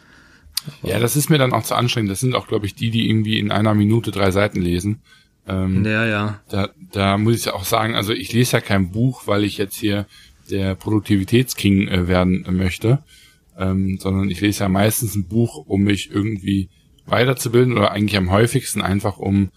Aber 0.83 0.93
ja, 0.93 0.99
das 0.99 1.17
ist 1.17 1.31
mir 1.31 1.39
dann 1.39 1.53
auch 1.53 1.63
zu 1.63 1.75
anstrengend. 1.75 2.11
Das 2.11 2.21
sind 2.21 2.35
auch, 2.35 2.47
glaube 2.47 2.67
ich, 2.67 2.75
die, 2.75 2.91
die 2.91 3.09
irgendwie 3.09 3.39
in 3.39 3.51
einer 3.51 3.75
Minute 3.75 4.11
drei 4.11 4.31
Seiten 4.31 4.61
lesen. 4.61 5.01
Ähm, 5.47 5.85
ja, 5.85 6.07
ja. 6.07 6.41
Da, 6.49 6.71
da 6.93 7.19
muss 7.19 7.37
ich 7.37 7.51
auch 7.51 7.65
sagen, 7.65 7.95
also 7.95 8.13
ich 8.13 8.33
lese 8.33 8.53
ja 8.53 8.61
kein 8.61 8.93
Buch, 8.93 9.27
weil 9.27 9.45
ich 9.45 9.59
jetzt 9.59 9.77
hier 9.77 10.07
der 10.51 10.75
Produktivitätsking 10.75 11.89
äh, 11.89 12.09
werden 12.09 12.47
möchte, 12.51 13.03
ähm, 13.59 13.99
sondern 13.99 14.31
ich 14.31 14.41
lese 14.41 14.65
ja 14.65 14.69
meistens 14.69 15.15
ein 15.15 15.27
Buch, 15.27 15.65
um 15.67 15.83
mich 15.83 16.11
irgendwie 16.11 16.69
weiterzubilden 17.07 17.77
oder 17.77 17.91
eigentlich 17.93 18.17
am 18.17 18.31
häufigsten 18.31 18.81
einfach 18.81 19.19
um 19.19 19.51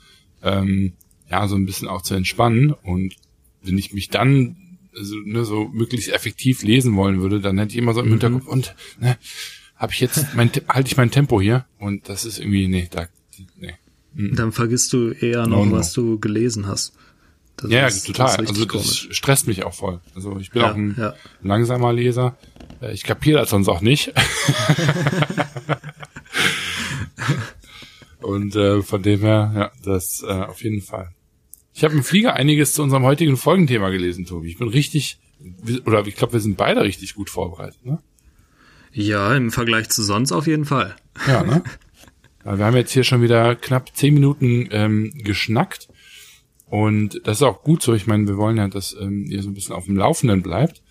ähm, 0.44 0.94
ja 1.30 1.48
so 1.48 1.56
ein 1.56 1.66
bisschen 1.66 1.88
auch 1.88 2.02
zu 2.02 2.14
entspannen 2.16 2.72
und 2.72 3.16
wenn 3.62 3.78
ich 3.78 3.94
mich 3.94 4.10
dann 4.10 4.56
also, 4.96 5.16
ne, 5.24 5.46
so 5.46 5.68
möglichst 5.68 6.10
effektiv 6.10 6.64
lesen 6.64 6.96
wollen 6.96 7.22
würde, 7.22 7.40
dann 7.40 7.58
hätte 7.58 7.74
ich 7.74 7.78
immer 7.78 7.94
so 7.94 8.02
im 8.02 8.08
mhm. 8.08 8.12
Hinterkopf 8.12 8.48
und 8.48 8.76
ne, 9.00 9.18
habe 9.76 9.94
ich 9.94 10.00
jetzt 10.00 10.34
mein 10.34 10.50
halte 10.68 10.88
ich 10.88 10.98
mein 10.98 11.12
Tempo 11.12 11.40
hier 11.42 11.66
und 11.80 12.10
das 12.10 12.26
ist 12.26 12.40
irgendwie 12.40 12.68
nee, 12.68 12.88
da 12.90 13.08
nee. 13.58 13.76
Mhm. 14.14 14.36
Dann 14.36 14.52
vergisst 14.52 14.92
du 14.94 15.12
eher 15.12 15.48
noch, 15.48 15.66
no, 15.66 15.66
no. 15.66 15.72
was 15.78 15.94
du 15.94 16.20
gelesen 16.20 16.68
hast. 16.68 16.94
Das 17.58 17.72
ja, 17.72 17.88
ist, 17.88 18.06
total. 18.06 18.38
Das 18.38 18.50
also 18.50 18.66
das 18.66 18.68
komisch. 18.68 19.08
stresst 19.12 19.48
mich 19.48 19.64
auch 19.64 19.74
voll. 19.74 20.00
Also 20.16 20.38
ich 20.38 20.52
bin 20.52 20.62
ja, 20.62 20.72
auch 20.72 20.76
ein 20.76 20.96
ja. 20.98 21.16
langsamer 21.42 21.92
Leser. 21.92 22.38
Äh, 22.82 22.94
ich 22.94 23.04
kapiere 23.04 23.40
das 23.40 23.50
sonst 23.50 23.68
auch 23.68 23.82
nicht. 23.82 24.14
und 28.22 28.56
äh, 28.56 28.82
von 28.84 29.02
dem 29.02 29.22
her, 29.22 29.52
ja, 29.56 29.72
das 29.84 30.24
äh, 30.28 30.32
auf 30.32 30.64
jeden 30.64 30.82
Fall. 30.82 31.10
Ich 31.77 31.84
habe 31.84 31.93
im 31.93 32.03
Flieger 32.03 32.34
einiges 32.34 32.74
zu 32.74 32.81
unserem 32.81 33.03
heutigen 33.03 33.38
Folgenthema 33.38 33.89
gelesen, 33.89 34.25
Tobi. 34.25 34.50
Ich 34.50 34.57
bin 34.57 34.67
richtig, 34.67 35.19
oder 35.86 36.07
ich 36.07 36.15
glaube, 36.15 36.34
wir 36.34 36.39
sind 36.39 36.57
beide 36.57 36.81
richtig 36.81 37.13
gut 37.13 37.29
vorbereitet, 37.29 37.86
ne? 37.86 38.00
Ja, 38.91 39.36
im 39.36 39.51
Vergleich 39.51 39.88
zu 39.89 40.01
sonst 40.01 40.31
auf 40.31 40.48
jeden 40.48 40.65
Fall. 40.65 40.96
Ja, 41.27 41.43
ne? 41.43 41.62
wir 42.43 42.65
haben 42.65 42.75
jetzt 42.75 42.93
hier 42.93 43.03
schon 43.03 43.22
wieder 43.22 43.55
knapp 43.55 43.96
zehn 43.96 44.15
Minuten 44.15 44.67
ähm, 44.72 45.13
geschnackt. 45.17 45.88
Und 46.65 47.22
das 47.25 47.38
ist 47.38 47.43
auch 47.43 47.62
gut 47.62 47.84
so. 47.84 47.93
Ich 47.93 48.07
meine, 48.07 48.27
wir 48.27 48.38
wollen 48.38 48.57
ja, 48.57 48.67
dass 48.69 48.98
ähm, 49.00 49.27
ihr 49.27 49.43
so 49.43 49.51
ein 49.51 49.53
bisschen 49.53 49.75
auf 49.75 49.86
dem 49.86 49.98
Laufenden 49.98 50.41
bleibt. 50.41 50.81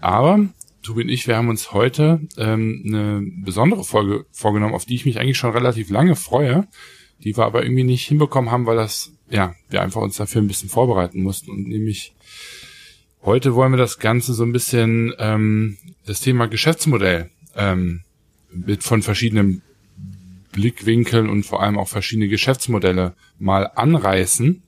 Aber 0.00 0.48
Tobi 0.82 1.02
und 1.02 1.08
ich, 1.08 1.28
wir 1.28 1.36
haben 1.36 1.50
uns 1.50 1.72
heute 1.72 2.26
ähm, 2.36 2.82
eine 2.84 3.22
besondere 3.44 3.84
Folge 3.84 4.26
vorgenommen, 4.32 4.74
auf 4.74 4.86
die 4.86 4.96
ich 4.96 5.06
mich 5.06 5.20
eigentlich 5.20 5.38
schon 5.38 5.52
relativ 5.52 5.88
lange 5.88 6.16
freue, 6.16 6.66
die 7.22 7.36
wir 7.36 7.44
aber 7.44 7.62
irgendwie 7.62 7.84
nicht 7.84 8.08
hinbekommen 8.08 8.50
haben, 8.50 8.66
weil 8.66 8.76
das, 8.76 9.12
ja, 9.28 9.54
wir 9.68 9.82
einfach 9.82 10.00
uns 10.00 10.16
dafür 10.16 10.42
ein 10.42 10.48
bisschen 10.48 10.68
vorbereiten 10.68 11.22
mussten. 11.22 11.50
Und 11.50 11.68
nämlich 11.68 12.14
heute 13.22 13.54
wollen 13.54 13.72
wir 13.72 13.78
das 13.78 13.98
Ganze 13.98 14.34
so 14.34 14.44
ein 14.44 14.52
bisschen 14.52 15.14
ähm, 15.18 15.78
das 16.06 16.20
Thema 16.20 16.46
Geschäftsmodell 16.46 17.30
ähm, 17.56 18.02
mit 18.50 18.84
von 18.84 19.02
verschiedenen 19.02 19.62
Blickwinkeln 20.52 21.28
und 21.28 21.44
vor 21.44 21.62
allem 21.62 21.78
auch 21.78 21.88
verschiedene 21.88 22.28
Geschäftsmodelle 22.28 23.14
mal 23.38 23.70
anreißen, 23.74 24.46
mhm. 24.48 24.62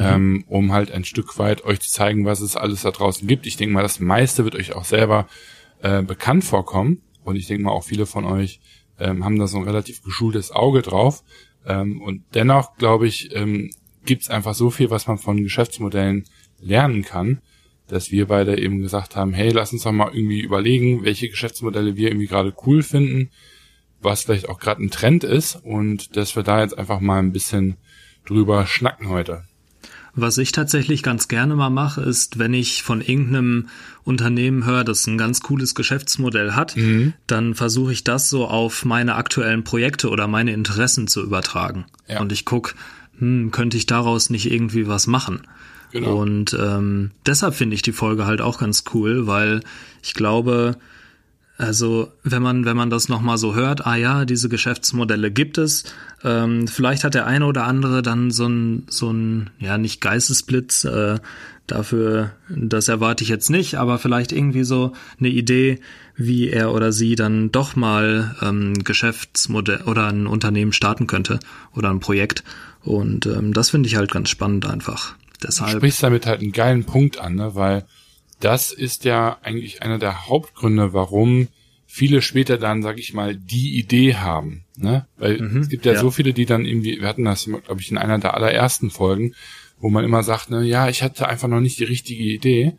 ähm, 0.00 0.44
um 0.46 0.72
halt 0.72 0.92
ein 0.92 1.04
Stück 1.04 1.38
weit 1.38 1.64
euch 1.64 1.80
zu 1.80 1.90
zeigen, 1.90 2.24
was 2.24 2.40
es 2.40 2.56
alles 2.56 2.82
da 2.82 2.90
draußen 2.92 3.26
gibt. 3.26 3.46
Ich 3.46 3.56
denke 3.56 3.74
mal, 3.74 3.82
das 3.82 3.98
meiste 3.98 4.44
wird 4.44 4.54
euch 4.54 4.74
auch 4.74 4.84
selber 4.84 5.26
äh, 5.82 6.02
bekannt 6.02 6.44
vorkommen 6.44 7.02
und 7.24 7.36
ich 7.36 7.46
denke 7.46 7.64
mal, 7.64 7.72
auch 7.72 7.84
viele 7.84 8.06
von 8.06 8.24
euch 8.24 8.60
ähm, 9.00 9.24
haben 9.24 9.38
da 9.38 9.46
so 9.46 9.58
ein 9.58 9.64
relativ 9.64 10.02
geschultes 10.02 10.52
Auge 10.52 10.82
drauf. 10.82 11.24
Ähm, 11.66 12.00
und 12.00 12.22
dennoch, 12.34 12.76
glaube 12.76 13.06
ich, 13.06 13.34
ähm, 13.34 13.70
gibt 14.04 14.22
es 14.22 14.30
einfach 14.30 14.54
so 14.54 14.70
viel, 14.70 14.90
was 14.90 15.06
man 15.06 15.18
von 15.18 15.42
Geschäftsmodellen 15.42 16.24
lernen 16.60 17.02
kann, 17.02 17.40
dass 17.88 18.10
wir 18.10 18.26
beide 18.26 18.58
eben 18.58 18.80
gesagt 18.80 19.16
haben, 19.16 19.32
hey, 19.32 19.50
lass 19.50 19.72
uns 19.72 19.82
doch 19.82 19.92
mal 19.92 20.10
irgendwie 20.12 20.40
überlegen, 20.40 21.04
welche 21.04 21.28
Geschäftsmodelle 21.28 21.96
wir 21.96 22.08
irgendwie 22.08 22.26
gerade 22.26 22.54
cool 22.66 22.82
finden, 22.82 23.30
was 24.00 24.22
vielleicht 24.22 24.48
auch 24.48 24.58
gerade 24.58 24.82
ein 24.82 24.90
Trend 24.90 25.24
ist 25.24 25.56
und 25.56 26.16
dass 26.16 26.36
wir 26.36 26.42
da 26.42 26.60
jetzt 26.60 26.76
einfach 26.76 27.00
mal 27.00 27.18
ein 27.18 27.32
bisschen 27.32 27.76
drüber 28.26 28.66
schnacken 28.66 29.08
heute. 29.08 29.44
Was 30.16 30.38
ich 30.38 30.52
tatsächlich 30.52 31.02
ganz 31.02 31.26
gerne 31.26 31.56
mal 31.56 31.70
mache, 31.70 32.00
ist, 32.02 32.38
wenn 32.38 32.54
ich 32.54 32.82
von 32.82 33.00
irgendeinem 33.00 33.68
Unternehmen 34.04 34.64
höre, 34.64 34.84
das 34.84 35.06
ein 35.06 35.18
ganz 35.18 35.40
cooles 35.40 35.74
Geschäftsmodell 35.74 36.52
hat, 36.52 36.76
mhm. 36.76 37.14
dann 37.26 37.54
versuche 37.54 37.92
ich 37.92 38.04
das 38.04 38.30
so 38.30 38.46
auf 38.46 38.84
meine 38.84 39.16
aktuellen 39.16 39.64
Projekte 39.64 40.10
oder 40.10 40.28
meine 40.28 40.52
Interessen 40.52 41.08
zu 41.08 41.22
übertragen. 41.22 41.86
Ja. 42.06 42.20
Und 42.20 42.30
ich 42.30 42.44
gucke, 42.44 42.74
hm, 43.18 43.50
könnte 43.50 43.76
ich 43.76 43.86
daraus 43.86 44.30
nicht 44.30 44.50
irgendwie 44.50 44.86
was 44.86 45.06
machen? 45.06 45.42
Genau. 45.90 46.20
Und 46.20 46.56
ähm, 46.60 47.12
deshalb 47.26 47.54
finde 47.54 47.74
ich 47.74 47.82
die 47.82 47.92
Folge 47.92 48.26
halt 48.26 48.40
auch 48.40 48.58
ganz 48.58 48.84
cool, 48.94 49.26
weil 49.26 49.60
ich 50.02 50.14
glaube, 50.14 50.76
also 51.56 52.12
wenn 52.24 52.42
man 52.42 52.64
wenn 52.64 52.76
man 52.76 52.90
das 52.90 53.08
noch 53.08 53.20
mal 53.20 53.38
so 53.38 53.54
hört, 53.54 53.86
ah 53.86 53.94
ja, 53.96 54.24
diese 54.24 54.48
Geschäftsmodelle 54.48 55.30
gibt 55.30 55.58
es. 55.58 55.84
Ähm, 56.24 56.66
vielleicht 56.66 57.04
hat 57.04 57.14
der 57.14 57.26
eine 57.26 57.46
oder 57.46 57.64
andere 57.64 58.02
dann 58.02 58.30
so 58.30 58.46
ein 58.46 58.84
so 58.88 59.12
ein 59.12 59.50
ja 59.60 59.78
nicht 59.78 60.00
Geistesblitz. 60.00 60.84
Äh, 60.84 61.18
dafür, 61.66 62.32
das 62.48 62.88
erwarte 62.88 63.24
ich 63.24 63.30
jetzt 63.30 63.50
nicht, 63.50 63.76
aber 63.76 63.98
vielleicht 63.98 64.32
irgendwie 64.32 64.64
so 64.64 64.92
eine 65.18 65.28
Idee, 65.28 65.80
wie 66.16 66.50
er 66.50 66.72
oder 66.72 66.92
sie 66.92 67.14
dann 67.14 67.52
doch 67.52 67.76
mal 67.76 68.36
ähm, 68.42 68.74
Geschäftsmodell 68.74 69.82
oder 69.82 70.08
ein 70.08 70.26
Unternehmen 70.26 70.72
starten 70.72 71.06
könnte 71.06 71.40
oder 71.74 71.90
ein 71.90 72.00
Projekt. 72.00 72.44
Und 72.82 73.26
ähm, 73.26 73.52
das 73.52 73.70
finde 73.70 73.88
ich 73.88 73.96
halt 73.96 74.10
ganz 74.10 74.28
spannend 74.28 74.66
einfach. 74.66 75.14
Deshalb. 75.42 75.72
Du 75.72 75.76
sprichst 75.78 76.02
damit 76.02 76.26
halt 76.26 76.40
einen 76.40 76.52
geilen 76.52 76.84
Punkt 76.84 77.18
an, 77.18 77.36
ne? 77.36 77.54
weil 77.54 77.84
das 78.40 78.72
ist 78.72 79.04
ja 79.04 79.38
eigentlich 79.42 79.82
einer 79.82 79.98
der 79.98 80.28
Hauptgründe, 80.28 80.92
warum 80.92 81.48
viele 81.86 82.22
später 82.22 82.58
dann, 82.58 82.82
sag 82.82 82.98
ich 82.98 83.14
mal, 83.14 83.36
die 83.36 83.78
Idee 83.78 84.16
haben. 84.16 84.64
Ne? 84.76 85.06
Weil 85.16 85.40
mhm, 85.40 85.60
es 85.60 85.68
gibt 85.68 85.86
ja, 85.86 85.92
ja, 85.92 86.00
so 86.00 86.10
viele, 86.10 86.32
die 86.32 86.44
dann 86.44 86.64
irgendwie, 86.64 87.00
wir 87.00 87.06
hatten 87.06 87.24
das, 87.24 87.44
glaube 87.44 87.80
ich, 87.80 87.90
in 87.90 87.98
einer 87.98 88.18
der 88.18 88.34
allerersten 88.34 88.90
Folgen, 88.90 89.34
wo 89.78 89.90
man 89.90 90.04
immer 90.04 90.22
sagt, 90.22 90.50
ne, 90.50 90.64
ja, 90.64 90.88
ich 90.88 91.02
hatte 91.02 91.28
einfach 91.28 91.46
noch 91.46 91.60
nicht 91.60 91.78
die 91.78 91.84
richtige 91.84 92.24
Idee. 92.24 92.72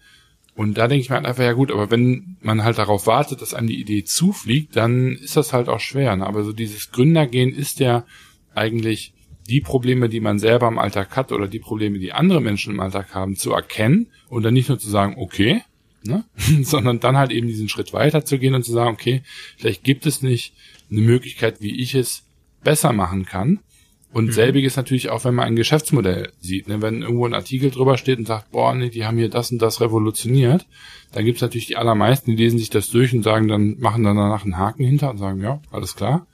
Und 0.56 0.78
da 0.78 0.88
denke 0.88 1.02
ich 1.02 1.10
mir 1.10 1.16
halt 1.16 1.26
einfach, 1.26 1.44
ja 1.44 1.54
gut, 1.54 1.72
aber 1.72 1.92
wenn 1.92 2.38
man 2.42 2.64
halt 2.64 2.78
darauf 2.78 3.08
wartet, 3.08 3.42
dass 3.42 3.54
einem 3.54 3.68
die 3.68 3.80
Idee 3.80 4.04
zufliegt, 4.04 4.76
dann 4.76 5.14
ist 5.14 5.38
das 5.38 5.54
halt 5.54 5.70
auch 5.70 5.80
schwer. 5.80 6.16
Ne? 6.16 6.28
Aber 6.28 6.44
so 6.44 6.52
dieses 6.52 6.92
Gründergehen 6.92 7.54
ist 7.54 7.80
ja 7.80 8.06
eigentlich 8.54 9.14
die 9.48 9.62
Probleme, 9.62 10.10
die 10.10 10.20
man 10.20 10.40
selber 10.40 10.68
im 10.68 10.80
Alltag 10.80 11.16
hat 11.16 11.32
oder 11.32 11.48
die 11.48 11.60
Probleme, 11.60 12.00
die 12.00 12.14
andere 12.14 12.42
Menschen 12.42 12.74
im 12.74 12.80
Alltag 12.80 13.14
haben, 13.14 13.36
zu 13.36 13.52
erkennen 13.52 14.08
und 14.30 14.44
dann 14.44 14.54
nicht 14.54 14.70
nur 14.70 14.80
zu 14.80 14.90
sagen, 14.90 15.16
okay, 15.18 15.62
ne, 16.04 16.24
sondern 16.64 17.00
dann 17.00 17.18
halt 17.18 17.32
eben 17.32 17.48
diesen 17.48 17.70
Schritt 17.70 17.94
weiter 17.94 18.26
zu 18.26 18.40
gehen 18.40 18.56
und 18.56 18.64
zu 18.64 18.72
sagen, 18.72 18.94
okay, 18.94 19.22
vielleicht 19.58 19.84
gibt 19.84 20.06
es 20.06 20.22
nicht 20.22 20.54
eine 20.90 21.02
Möglichkeit, 21.02 21.62
wie 21.62 21.80
ich 21.82 21.96
es 21.96 22.24
besser 22.64 22.94
machen 22.94 23.26
kann. 23.26 23.60
Und 24.12 24.28
mhm. 24.28 24.32
selbiges 24.32 24.78
natürlich 24.78 25.10
auch, 25.10 25.26
wenn 25.26 25.36
man 25.36 25.46
ein 25.46 25.58
Geschäftsmodell 25.58 26.32
sieht. 26.40 26.70
Ne? 26.70 26.82
Wenn 26.82 27.02
irgendwo 27.02 27.26
ein 27.26 27.34
Artikel 27.34 27.70
drüber 27.70 27.98
steht 27.98 28.18
und 28.18 28.26
sagt, 28.26 28.50
boah, 28.52 28.74
nee, 28.74 28.90
die 28.90 29.06
haben 29.06 29.18
hier 29.18 29.30
das 29.30 29.52
und 29.52 29.62
das 29.62 29.82
revolutioniert, 29.82 30.66
dann 31.12 31.26
gibt 31.26 31.38
es 31.38 31.42
natürlich 31.42 31.68
die 31.68 31.76
allermeisten, 31.76 32.32
die 32.32 32.38
lesen 32.42 32.58
sich 32.58 32.70
das 32.70 32.88
durch 32.88 33.14
und 33.14 33.24
sagen 33.24 33.50
dann, 33.50 33.78
machen 33.78 34.04
dann 34.04 34.16
danach 34.16 34.46
einen 34.46 34.58
Haken 34.58 34.86
hinter 34.86 35.10
und 35.10 35.18
sagen, 35.18 35.42
ja, 35.42 35.62
alles 35.70 35.98
klar. 35.98 36.28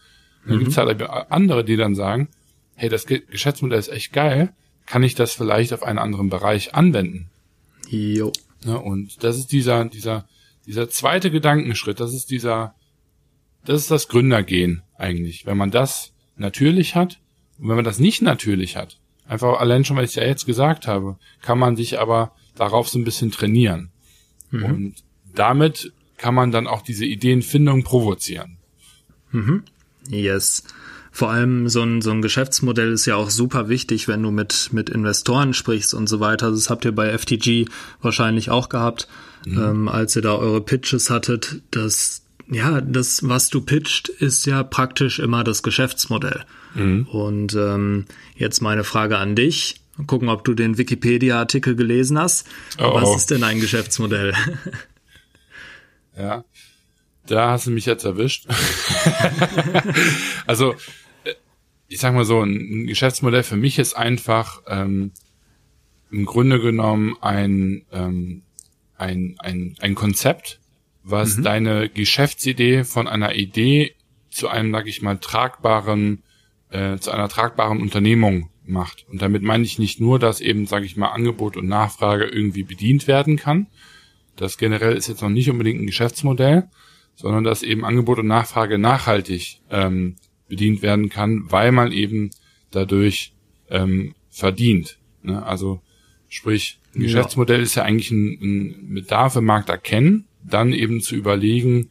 dann 0.45 0.57
mhm. 0.57 0.59
gibt 0.59 0.71
es 0.71 0.77
halt 0.77 1.01
andere, 1.31 1.65
die 1.65 1.75
dann 1.75 1.95
sagen, 1.95 2.27
hey, 2.75 2.89
das 2.89 3.05
Geschäftsmodell 3.05 3.79
ist 3.79 3.89
echt 3.89 4.13
geil, 4.13 4.53
kann 4.85 5.03
ich 5.03 5.15
das 5.15 5.33
vielleicht 5.33 5.73
auf 5.73 5.83
einen 5.83 5.99
anderen 5.99 6.29
Bereich 6.29 6.75
anwenden? 6.75 7.29
Jo. 7.87 8.31
Ja, 8.65 8.75
und 8.75 9.23
das 9.23 9.37
ist 9.37 9.51
dieser, 9.51 9.85
dieser, 9.85 10.27
dieser 10.65 10.89
zweite 10.89 11.31
Gedankenschritt, 11.31 11.99
das 11.99 12.13
ist 12.13 12.29
dieser, 12.29 12.75
das 13.65 13.81
ist 13.81 13.91
das 13.91 14.07
Gründergehen 14.07 14.83
eigentlich. 14.97 15.45
Wenn 15.45 15.57
man 15.57 15.71
das 15.71 16.13
natürlich 16.35 16.95
hat 16.95 17.19
und 17.57 17.69
wenn 17.69 17.75
man 17.75 17.85
das 17.85 17.99
nicht 17.99 18.21
natürlich 18.21 18.75
hat, 18.75 18.99
einfach 19.27 19.59
allein 19.59 19.85
schon, 19.85 19.97
weil 19.97 20.05
ich 20.05 20.15
ja 20.15 20.23
jetzt 20.23 20.45
gesagt 20.45 20.87
habe, 20.87 21.17
kann 21.41 21.59
man 21.59 21.75
sich 21.75 21.99
aber 21.99 22.35
darauf 22.55 22.89
so 22.89 22.99
ein 22.99 23.03
bisschen 23.03 23.31
trainieren. 23.31 23.91
Mhm. 24.51 24.63
Und 24.65 24.95
damit 25.33 25.93
kann 26.17 26.35
man 26.35 26.51
dann 26.51 26.67
auch 26.67 26.81
diese 26.81 27.05
Ideenfindung 27.05 27.83
provozieren. 27.83 28.57
Mhm. 29.31 29.63
Yes. 30.09 30.63
Vor 31.11 31.29
allem 31.29 31.67
so 31.67 31.81
ein, 31.81 32.01
so 32.01 32.11
ein 32.11 32.21
Geschäftsmodell 32.21 32.93
ist 32.93 33.05
ja 33.05 33.15
auch 33.15 33.29
super 33.29 33.67
wichtig, 33.67 34.07
wenn 34.07 34.23
du 34.23 34.31
mit, 34.31 34.69
mit 34.71 34.89
Investoren 34.89 35.53
sprichst 35.53 35.93
und 35.93 36.07
so 36.07 36.21
weiter. 36.21 36.51
Das 36.51 36.69
habt 36.69 36.85
ihr 36.85 36.93
bei 36.93 37.15
FTG 37.17 37.65
wahrscheinlich 38.01 38.49
auch 38.49 38.69
gehabt, 38.69 39.09
mhm. 39.45 39.61
ähm, 39.61 39.87
als 39.89 40.15
ihr 40.15 40.21
da 40.21 40.35
eure 40.35 40.61
Pitches 40.61 41.09
hattet. 41.09 41.61
Das, 41.71 42.23
ja, 42.49 42.79
das, 42.79 43.27
was 43.27 43.49
du 43.49 43.59
pitcht, 43.59 44.07
ist 44.07 44.45
ja 44.45 44.63
praktisch 44.63 45.19
immer 45.19 45.43
das 45.43 45.63
Geschäftsmodell. 45.63 46.45
Mhm. 46.75 47.07
Und 47.11 47.55
ähm, 47.55 48.05
jetzt 48.35 48.61
meine 48.61 48.85
Frage 48.85 49.17
an 49.17 49.35
dich. 49.35 49.81
Gucken, 50.07 50.29
ob 50.29 50.45
du 50.45 50.53
den 50.53 50.77
Wikipedia-Artikel 50.77 51.75
gelesen 51.75 52.17
hast. 52.17 52.47
Oh, 52.79 52.93
was 52.93 53.17
ist 53.17 53.31
denn 53.31 53.43
ein 53.43 53.59
Geschäftsmodell? 53.59 54.33
ja, 56.17 56.45
da 57.25 57.51
hast 57.51 57.67
du 57.67 57.71
mich 57.71 57.85
jetzt 57.85 58.03
erwischt. 58.03 58.47
also 60.47 60.75
ich 61.91 61.99
sag 61.99 62.13
mal 62.13 62.23
so, 62.23 62.41
ein 62.41 62.87
Geschäftsmodell 62.87 63.43
für 63.43 63.57
mich 63.57 63.77
ist 63.77 63.95
einfach 63.95 64.61
ähm, 64.67 65.11
im 66.09 66.25
Grunde 66.25 66.61
genommen 66.61 67.17
ein, 67.19 67.85
ähm, 67.91 68.43
ein, 68.97 69.35
ein, 69.39 69.75
ein 69.81 69.95
Konzept, 69.95 70.61
was 71.03 71.35
mhm. 71.35 71.43
deine 71.43 71.89
Geschäftsidee 71.89 72.85
von 72.85 73.09
einer 73.09 73.35
Idee 73.35 73.93
zu 74.29 74.47
einem, 74.47 74.71
sag 74.71 74.87
ich 74.87 75.01
mal, 75.01 75.17
tragbaren, 75.17 76.23
äh, 76.69 76.97
zu 76.97 77.11
einer 77.11 77.27
tragbaren 77.27 77.81
Unternehmung 77.81 78.49
macht. 78.65 79.05
Und 79.09 79.21
damit 79.21 79.43
meine 79.43 79.63
ich 79.63 79.77
nicht 79.77 79.99
nur, 79.99 80.17
dass 80.17 80.39
eben, 80.39 80.67
sag 80.67 80.83
ich 80.83 80.95
mal, 80.95 81.09
Angebot 81.09 81.57
und 81.57 81.67
Nachfrage 81.67 82.25
irgendwie 82.25 82.63
bedient 82.63 83.07
werden 83.07 83.35
kann. 83.35 83.67
Das 84.37 84.57
generell 84.57 84.95
ist 84.95 85.07
jetzt 85.07 85.21
noch 85.21 85.29
nicht 85.29 85.49
unbedingt 85.49 85.81
ein 85.81 85.87
Geschäftsmodell, 85.87 86.69
sondern 87.21 87.43
dass 87.43 87.61
eben 87.61 87.85
Angebot 87.85 88.17
und 88.17 88.27
Nachfrage 88.27 88.79
nachhaltig 88.79 89.59
ähm, 89.69 90.15
bedient 90.49 90.81
werden 90.81 91.09
kann, 91.09 91.43
weil 91.51 91.71
man 91.71 91.91
eben 91.91 92.31
dadurch 92.71 93.33
ähm, 93.69 94.15
verdient. 94.29 94.97
Ne? 95.21 95.45
Also 95.45 95.81
sprich, 96.27 96.79
ein 96.95 97.01
ja. 97.01 97.07
Geschäftsmodell 97.07 97.61
ist 97.61 97.75
ja 97.75 97.83
eigentlich 97.83 98.09
ein, 98.09 98.39
ein 98.41 98.93
Bedarf 98.95 99.35
im 99.35 99.45
Markt 99.45 99.69
erkennen, 99.69 100.25
dann 100.43 100.73
eben 100.73 100.99
zu 101.01 101.15
überlegen, 101.15 101.89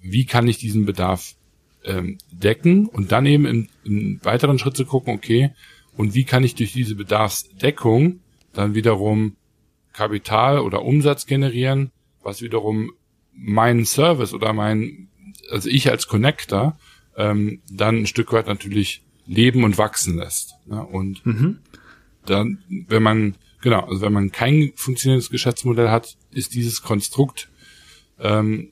wie 0.00 0.24
kann 0.24 0.48
ich 0.48 0.58
diesen 0.58 0.84
Bedarf 0.84 1.36
ähm, 1.84 2.18
decken 2.32 2.86
und 2.86 3.12
dann 3.12 3.24
eben 3.24 3.46
im, 3.46 3.68
im 3.84 4.20
weiteren 4.24 4.58
Schritt 4.58 4.76
zu 4.76 4.84
gucken, 4.84 5.14
okay, 5.14 5.52
und 5.96 6.14
wie 6.14 6.24
kann 6.24 6.42
ich 6.42 6.56
durch 6.56 6.72
diese 6.72 6.96
Bedarfsdeckung 6.96 8.18
dann 8.52 8.74
wiederum 8.74 9.36
Kapital 9.92 10.58
oder 10.58 10.82
Umsatz 10.82 11.26
generieren, 11.26 11.92
was 12.22 12.42
wiederum 12.42 12.92
meinen 13.34 13.84
Service 13.84 14.34
oder 14.34 14.52
mein, 14.52 15.08
also 15.50 15.68
ich 15.68 15.90
als 15.90 16.06
Connector 16.06 16.78
ähm, 17.16 17.60
dann 17.70 17.98
ein 17.98 18.06
Stück 18.06 18.32
weit 18.32 18.46
natürlich 18.46 19.02
leben 19.26 19.64
und 19.64 19.78
wachsen 19.78 20.16
lässt. 20.16 20.54
Ne? 20.66 20.84
Und 20.84 21.24
mhm. 21.24 21.58
dann, 22.26 22.58
wenn 22.68 23.02
man, 23.02 23.36
genau, 23.60 23.80
also 23.80 24.02
wenn 24.02 24.12
man 24.12 24.32
kein 24.32 24.72
funktionierendes 24.74 25.30
Geschäftsmodell 25.30 25.90
hat, 25.90 26.16
ist 26.30 26.54
dieses 26.54 26.82
Konstrukt 26.82 27.48
ähm, 28.18 28.70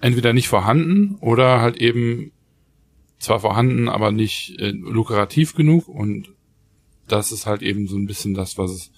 entweder 0.00 0.32
nicht 0.32 0.48
vorhanden 0.48 1.16
oder 1.20 1.60
halt 1.60 1.76
eben 1.76 2.32
zwar 3.18 3.40
vorhanden, 3.40 3.88
aber 3.88 4.12
nicht 4.12 4.58
äh, 4.58 4.70
lukrativ 4.70 5.54
genug 5.54 5.88
und 5.88 6.32
das 7.06 7.32
ist 7.32 7.46
halt 7.46 7.62
eben 7.62 7.86
so 7.86 7.96
ein 7.96 8.06
bisschen 8.06 8.34
das, 8.34 8.56
was 8.56 8.70
es 8.70 8.92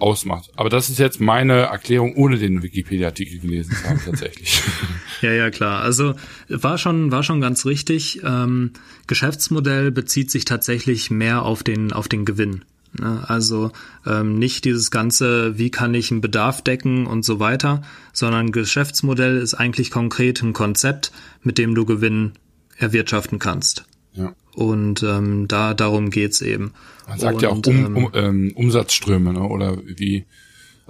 ausmacht. 0.00 0.50
Aber 0.56 0.68
das 0.68 0.90
ist 0.90 0.98
jetzt 0.98 1.20
meine 1.20 1.62
Erklärung, 1.62 2.14
ohne 2.14 2.38
den 2.38 2.62
Wikipedia-Artikel 2.62 3.38
gelesen 3.38 3.74
zu 3.74 3.88
haben, 3.88 4.00
tatsächlich. 4.04 4.62
ja, 5.20 5.32
ja, 5.32 5.50
klar. 5.50 5.82
Also 5.82 6.14
war 6.48 6.78
schon, 6.78 7.10
war 7.10 7.22
schon 7.22 7.40
ganz 7.40 7.66
richtig. 7.66 8.20
Ähm, 8.24 8.72
Geschäftsmodell 9.06 9.90
bezieht 9.90 10.30
sich 10.30 10.44
tatsächlich 10.44 11.10
mehr 11.10 11.42
auf 11.42 11.62
den, 11.62 11.92
auf 11.92 12.08
den 12.08 12.24
Gewinn. 12.24 12.64
Ne? 12.98 13.24
Also 13.28 13.70
ähm, 14.06 14.38
nicht 14.38 14.64
dieses 14.64 14.90
ganze, 14.90 15.58
wie 15.58 15.70
kann 15.70 15.94
ich 15.94 16.10
einen 16.10 16.20
Bedarf 16.20 16.62
decken 16.62 17.06
und 17.06 17.24
so 17.24 17.38
weiter, 17.40 17.82
sondern 18.12 18.52
Geschäftsmodell 18.52 19.36
ist 19.36 19.54
eigentlich 19.54 19.90
konkret 19.90 20.42
ein 20.42 20.52
Konzept, 20.52 21.12
mit 21.42 21.58
dem 21.58 21.74
du 21.74 21.84
Gewinn 21.84 22.32
erwirtschaften 22.76 23.38
kannst. 23.38 23.84
Ja. 24.14 24.34
Und 24.54 25.02
ähm, 25.02 25.46
da 25.48 25.74
darum 25.74 26.10
geht's 26.10 26.40
eben. 26.40 26.72
Man 27.08 27.18
sagt 27.18 27.36
und, 27.36 27.42
ja 27.42 27.48
auch 27.50 27.66
um, 27.66 27.96
um, 27.96 28.10
ähm, 28.14 28.52
Umsatzströme, 28.54 29.32
ne? 29.32 29.42
oder 29.42 29.78
wie 29.84 30.26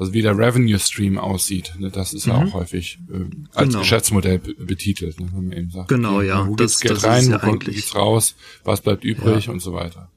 also 0.01 0.15
wie 0.15 0.23
der 0.23 0.37
Revenue 0.37 0.79
Stream 0.79 1.19
aussieht. 1.19 1.75
Ne? 1.79 1.91
Das 1.91 2.15
ist 2.15 2.27
ja 2.27 2.35
auch 2.35 2.45
mhm. 2.45 2.55
häufig 2.55 2.99
äh, 3.13 3.25
als 3.55 3.69
genau. 3.69 3.81
Geschäftsmodell 3.81 4.39
betitelt, 4.39 5.21
ne? 5.21 5.29
wenn 5.35 5.49
man 5.49 5.59
eben 5.59 5.71
sagt. 5.71 5.89
Genau, 5.89 6.23
ja. 6.23 6.49
Wo 6.49 6.57
das, 6.57 6.81
Geld 6.81 6.97
das 6.97 7.05
rein, 7.05 7.31
ja 7.31 7.41
wo 7.45 7.53
geht's 7.53 7.95
raus, 7.95 8.35
was 8.65 8.81
bleibt 8.81 9.05
übrig 9.05 9.47
ja. 9.47 9.53
und 9.53 9.61
so 9.61 9.75
weiter. 9.75 10.09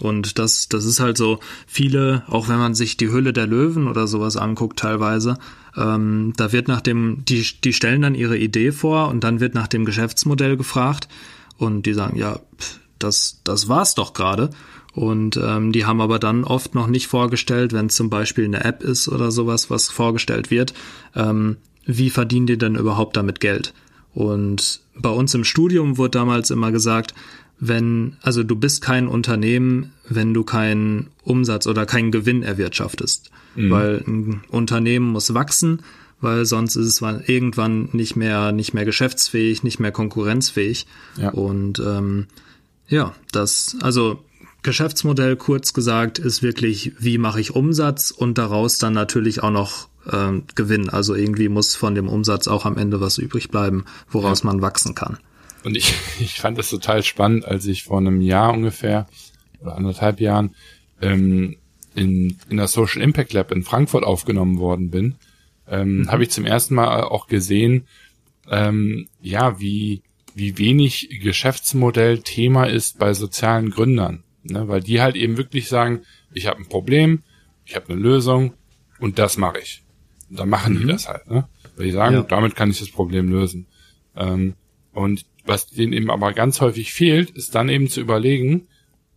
Und 0.00 0.38
das, 0.38 0.68
das 0.68 0.84
ist 0.84 0.98
halt 0.98 1.16
so, 1.16 1.38
viele, 1.66 2.24
auch 2.26 2.48
wenn 2.48 2.58
man 2.58 2.74
sich 2.74 2.96
die 2.96 3.10
Hülle 3.10 3.32
der 3.32 3.46
Löwen 3.46 3.86
oder 3.86 4.08
sowas 4.08 4.36
anguckt 4.36 4.80
teilweise, 4.80 5.38
ähm, 5.76 6.32
da 6.36 6.52
wird 6.52 6.66
nach 6.66 6.80
dem, 6.80 7.24
die, 7.24 7.46
die 7.62 7.72
stellen 7.72 8.02
dann 8.02 8.14
ihre 8.16 8.36
Idee 8.36 8.72
vor 8.72 9.08
und 9.08 9.22
dann 9.22 9.38
wird 9.38 9.54
nach 9.54 9.68
dem 9.68 9.84
Geschäftsmodell 9.84 10.56
gefragt 10.56 11.08
und 11.60 11.84
die 11.84 11.92
sagen, 11.92 12.16
ja, 12.16 12.40
das, 12.98 13.40
das 13.44 13.68
war's 13.68 13.94
doch 13.94 14.14
gerade. 14.14 14.50
Und 14.94 15.36
ähm, 15.36 15.72
die 15.72 15.84
haben 15.84 16.00
aber 16.00 16.18
dann 16.18 16.42
oft 16.42 16.74
noch 16.74 16.88
nicht 16.88 17.06
vorgestellt, 17.06 17.72
wenn 17.72 17.90
zum 17.90 18.10
Beispiel 18.10 18.44
eine 18.44 18.64
App 18.64 18.82
ist 18.82 19.08
oder 19.08 19.30
sowas, 19.30 19.70
was 19.70 19.88
vorgestellt 19.88 20.50
wird, 20.50 20.74
ähm, 21.14 21.58
wie 21.84 22.10
verdienen 22.10 22.46
die 22.46 22.58
denn 22.58 22.74
überhaupt 22.74 23.16
damit 23.16 23.40
Geld? 23.40 23.72
Und 24.14 24.80
bei 24.96 25.10
uns 25.10 25.34
im 25.34 25.44
Studium 25.44 25.98
wurde 25.98 26.18
damals 26.18 26.50
immer 26.50 26.72
gesagt, 26.72 27.14
wenn, 27.60 28.16
also 28.22 28.42
du 28.42 28.56
bist 28.56 28.82
kein 28.82 29.06
Unternehmen, 29.06 29.92
wenn 30.08 30.34
du 30.34 30.42
keinen 30.42 31.08
Umsatz 31.22 31.66
oder 31.66 31.86
keinen 31.86 32.10
Gewinn 32.10 32.42
erwirtschaftest. 32.42 33.30
Mhm. 33.54 33.70
Weil 33.70 34.04
ein 34.06 34.42
Unternehmen 34.48 35.10
muss 35.10 35.34
wachsen, 35.34 35.82
weil 36.20 36.44
sonst 36.44 36.76
ist 36.76 36.86
es 36.86 37.00
irgendwann 37.00 37.88
nicht 37.92 38.16
mehr, 38.16 38.52
nicht 38.52 38.74
mehr 38.74 38.84
geschäftsfähig, 38.84 39.62
nicht 39.62 39.80
mehr 39.80 39.92
konkurrenzfähig. 39.92 40.86
Ja. 41.16 41.30
Und 41.30 41.78
ähm, 41.80 42.26
ja, 42.88 43.14
das, 43.32 43.76
also 43.80 44.22
Geschäftsmodell 44.62 45.36
kurz 45.36 45.72
gesagt 45.72 46.18
ist 46.18 46.42
wirklich, 46.42 46.92
wie 46.98 47.18
mache 47.18 47.40
ich 47.40 47.54
Umsatz 47.54 48.10
und 48.10 48.36
daraus 48.36 48.78
dann 48.78 48.92
natürlich 48.92 49.42
auch 49.42 49.50
noch 49.50 49.88
ähm, 50.12 50.44
Gewinn. 50.54 50.90
Also 50.90 51.14
irgendwie 51.14 51.48
muss 51.48 51.76
von 51.76 51.94
dem 51.94 52.08
Umsatz 52.08 52.48
auch 52.48 52.66
am 52.66 52.76
Ende 52.76 53.00
was 53.00 53.18
übrig 53.18 53.48
bleiben, 53.48 53.84
woraus 54.10 54.42
ja. 54.42 54.46
man 54.46 54.60
wachsen 54.60 54.94
kann. 54.94 55.18
Und 55.64 55.76
ich, 55.76 55.94
ich 56.20 56.40
fand 56.40 56.58
das 56.58 56.70
total 56.70 57.02
spannend, 57.02 57.44
als 57.46 57.66
ich 57.66 57.84
vor 57.84 57.98
einem 57.98 58.20
Jahr 58.20 58.52
ungefähr 58.52 59.06
oder 59.60 59.76
anderthalb 59.76 60.20
Jahren 60.20 60.54
ähm, 61.00 61.56
in, 61.94 62.36
in 62.48 62.56
der 62.56 62.68
Social 62.68 63.02
Impact 63.02 63.32
Lab 63.32 63.52
in 63.52 63.62
Frankfurt 63.62 64.04
aufgenommen 64.04 64.58
worden 64.58 64.90
bin, 64.90 65.16
ähm, 65.70 66.00
mhm. 66.00 66.10
habe 66.10 66.24
ich 66.24 66.30
zum 66.30 66.44
ersten 66.44 66.74
Mal 66.74 67.04
auch 67.04 67.28
gesehen, 67.28 67.86
ähm, 68.50 69.08
ja, 69.22 69.60
wie, 69.60 70.02
wie 70.34 70.58
wenig 70.58 71.20
Geschäftsmodell 71.22 72.18
Thema 72.18 72.64
ist 72.64 72.98
bei 72.98 73.14
sozialen 73.14 73.70
Gründern. 73.70 74.24
Ne? 74.42 74.68
Weil 74.68 74.80
die 74.80 75.00
halt 75.00 75.16
eben 75.16 75.36
wirklich 75.36 75.68
sagen, 75.68 76.02
ich 76.32 76.46
habe 76.46 76.58
ein 76.58 76.68
Problem, 76.68 77.22
ich 77.64 77.76
habe 77.76 77.92
eine 77.92 78.00
Lösung 78.00 78.54
und 78.98 79.18
das 79.18 79.36
mache 79.36 79.60
ich. 79.60 79.82
Und 80.28 80.38
dann 80.38 80.48
machen 80.48 80.74
mhm. 80.74 80.80
die 80.80 80.86
das 80.86 81.08
halt. 81.08 81.30
Ne? 81.30 81.48
Weil 81.76 81.86
die 81.86 81.92
sagen, 81.92 82.16
ja. 82.16 82.22
damit 82.22 82.56
kann 82.56 82.70
ich 82.70 82.80
das 82.80 82.90
Problem 82.90 83.30
lösen. 83.30 83.66
Ähm, 84.16 84.54
und 84.92 85.24
was 85.44 85.68
denen 85.68 85.92
eben 85.92 86.10
aber 86.10 86.32
ganz 86.32 86.60
häufig 86.60 86.92
fehlt, 86.92 87.30
ist 87.30 87.54
dann 87.54 87.68
eben 87.68 87.88
zu 87.88 88.00
überlegen, 88.00 88.66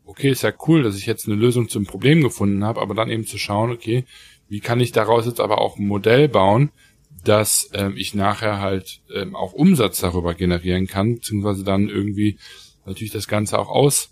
okay, 0.05 0.29
ist 0.29 0.43
ja 0.43 0.53
cool, 0.67 0.83
dass 0.83 0.97
ich 0.97 1.05
jetzt 1.05 1.27
eine 1.27 1.35
Lösung 1.35 1.69
zum 1.69 1.85
Problem 1.85 2.21
gefunden 2.21 2.63
habe, 2.63 2.81
aber 2.81 2.93
dann 2.93 3.09
eben 3.09 3.25
zu 3.25 3.37
schauen, 3.37 3.71
okay, 3.71 4.05
wie 4.49 4.59
kann 4.59 4.79
ich 4.79 4.91
daraus 4.91 5.25
jetzt 5.25 5.39
aber 5.39 5.59
auch 5.59 5.77
ein 5.77 5.87
Modell 5.87 6.27
bauen, 6.29 6.71
dass 7.23 7.69
ähm, 7.73 7.93
ich 7.95 8.13
nachher 8.13 8.59
halt 8.59 9.01
ähm, 9.13 9.35
auch 9.35 9.53
Umsatz 9.53 9.99
darüber 9.99 10.33
generieren 10.33 10.87
kann, 10.87 11.15
beziehungsweise 11.15 11.63
dann 11.63 11.87
irgendwie 11.87 12.37
natürlich 12.85 13.13
das 13.13 13.27
Ganze 13.27 13.57
auch 13.57 13.69
aus, 13.69 14.09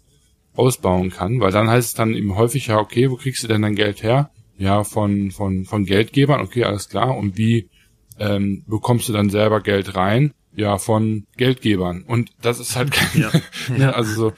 ausbauen 0.53 1.09
kann, 1.09 1.39
weil 1.41 1.51
dann 1.51 1.69
heißt 1.69 1.89
es 1.89 1.93
dann 1.93 2.13
eben 2.13 2.35
häufig, 2.35 2.67
ja, 2.67 2.79
okay, 2.79 3.09
wo 3.09 3.15
kriegst 3.15 3.43
du 3.43 3.47
denn 3.47 3.61
dein 3.61 3.75
Geld 3.75 4.03
her? 4.03 4.31
Ja, 4.57 4.83
von, 4.83 5.31
von, 5.31 5.65
von 5.65 5.85
Geldgebern, 5.85 6.41
okay, 6.41 6.63
alles 6.63 6.87
klar. 6.87 7.17
Und 7.17 7.37
wie 7.37 7.69
ähm, 8.19 8.63
bekommst 8.67 9.09
du 9.09 9.13
dann 9.13 9.29
selber 9.29 9.59
Geld 9.61 9.95
rein? 9.95 10.33
ja, 10.55 10.77
von 10.77 11.25
Geldgebern. 11.37 12.03
Und 12.03 12.31
das 12.41 12.59
ist 12.59 12.75
halt 12.75 12.91
kein, 12.91 13.21
ja. 13.21 13.31
ja. 13.77 13.91
also 13.91 14.13
so, 14.13 14.33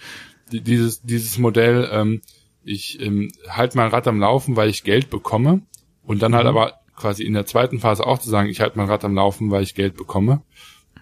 dieses, 0.52 1.02
dieses 1.02 1.38
Modell, 1.38 1.90
ähm, 1.92 2.22
ich 2.64 3.02
ähm, 3.02 3.32
halt 3.50 3.76
mein 3.76 3.90
Rad 3.90 4.08
am 4.08 4.20
Laufen, 4.20 4.56
weil 4.56 4.70
ich 4.70 4.84
Geld 4.84 5.10
bekomme. 5.10 5.62
Und 6.04 6.22
dann 6.22 6.36
halt 6.36 6.46
mhm. 6.46 6.50
aber 6.50 6.80
quasi 6.96 7.24
in 7.24 7.34
der 7.34 7.46
zweiten 7.46 7.80
Phase 7.80 8.06
auch 8.06 8.20
zu 8.20 8.30
sagen, 8.30 8.50
ich 8.50 8.62
halte 8.62 8.78
mein 8.78 8.88
Rad 8.90 9.04
am 9.04 9.16
Laufen, 9.16 9.52
weil 9.52 9.64
ich 9.64 9.76
Geld 9.76 9.96
bekomme. 9.96 10.42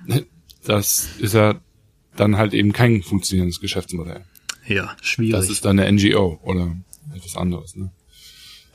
Das 0.64 1.10
ist 1.18 1.34
ja 1.34 1.60
dann 2.16 2.38
halt 2.38 2.54
eben 2.54 2.72
kein 2.72 3.02
funktionierendes 3.02 3.62
Geschäftsmodell. 3.62 4.26
Ja, 4.68 4.96
schwierig. 5.02 5.32
Das 5.32 5.50
ist 5.50 5.66
dann 5.66 5.80
eine 5.80 5.92
NGO 5.92 6.40
oder 6.44 6.76
etwas 7.16 7.36
anderes. 7.36 7.76
Ne? 7.76 7.90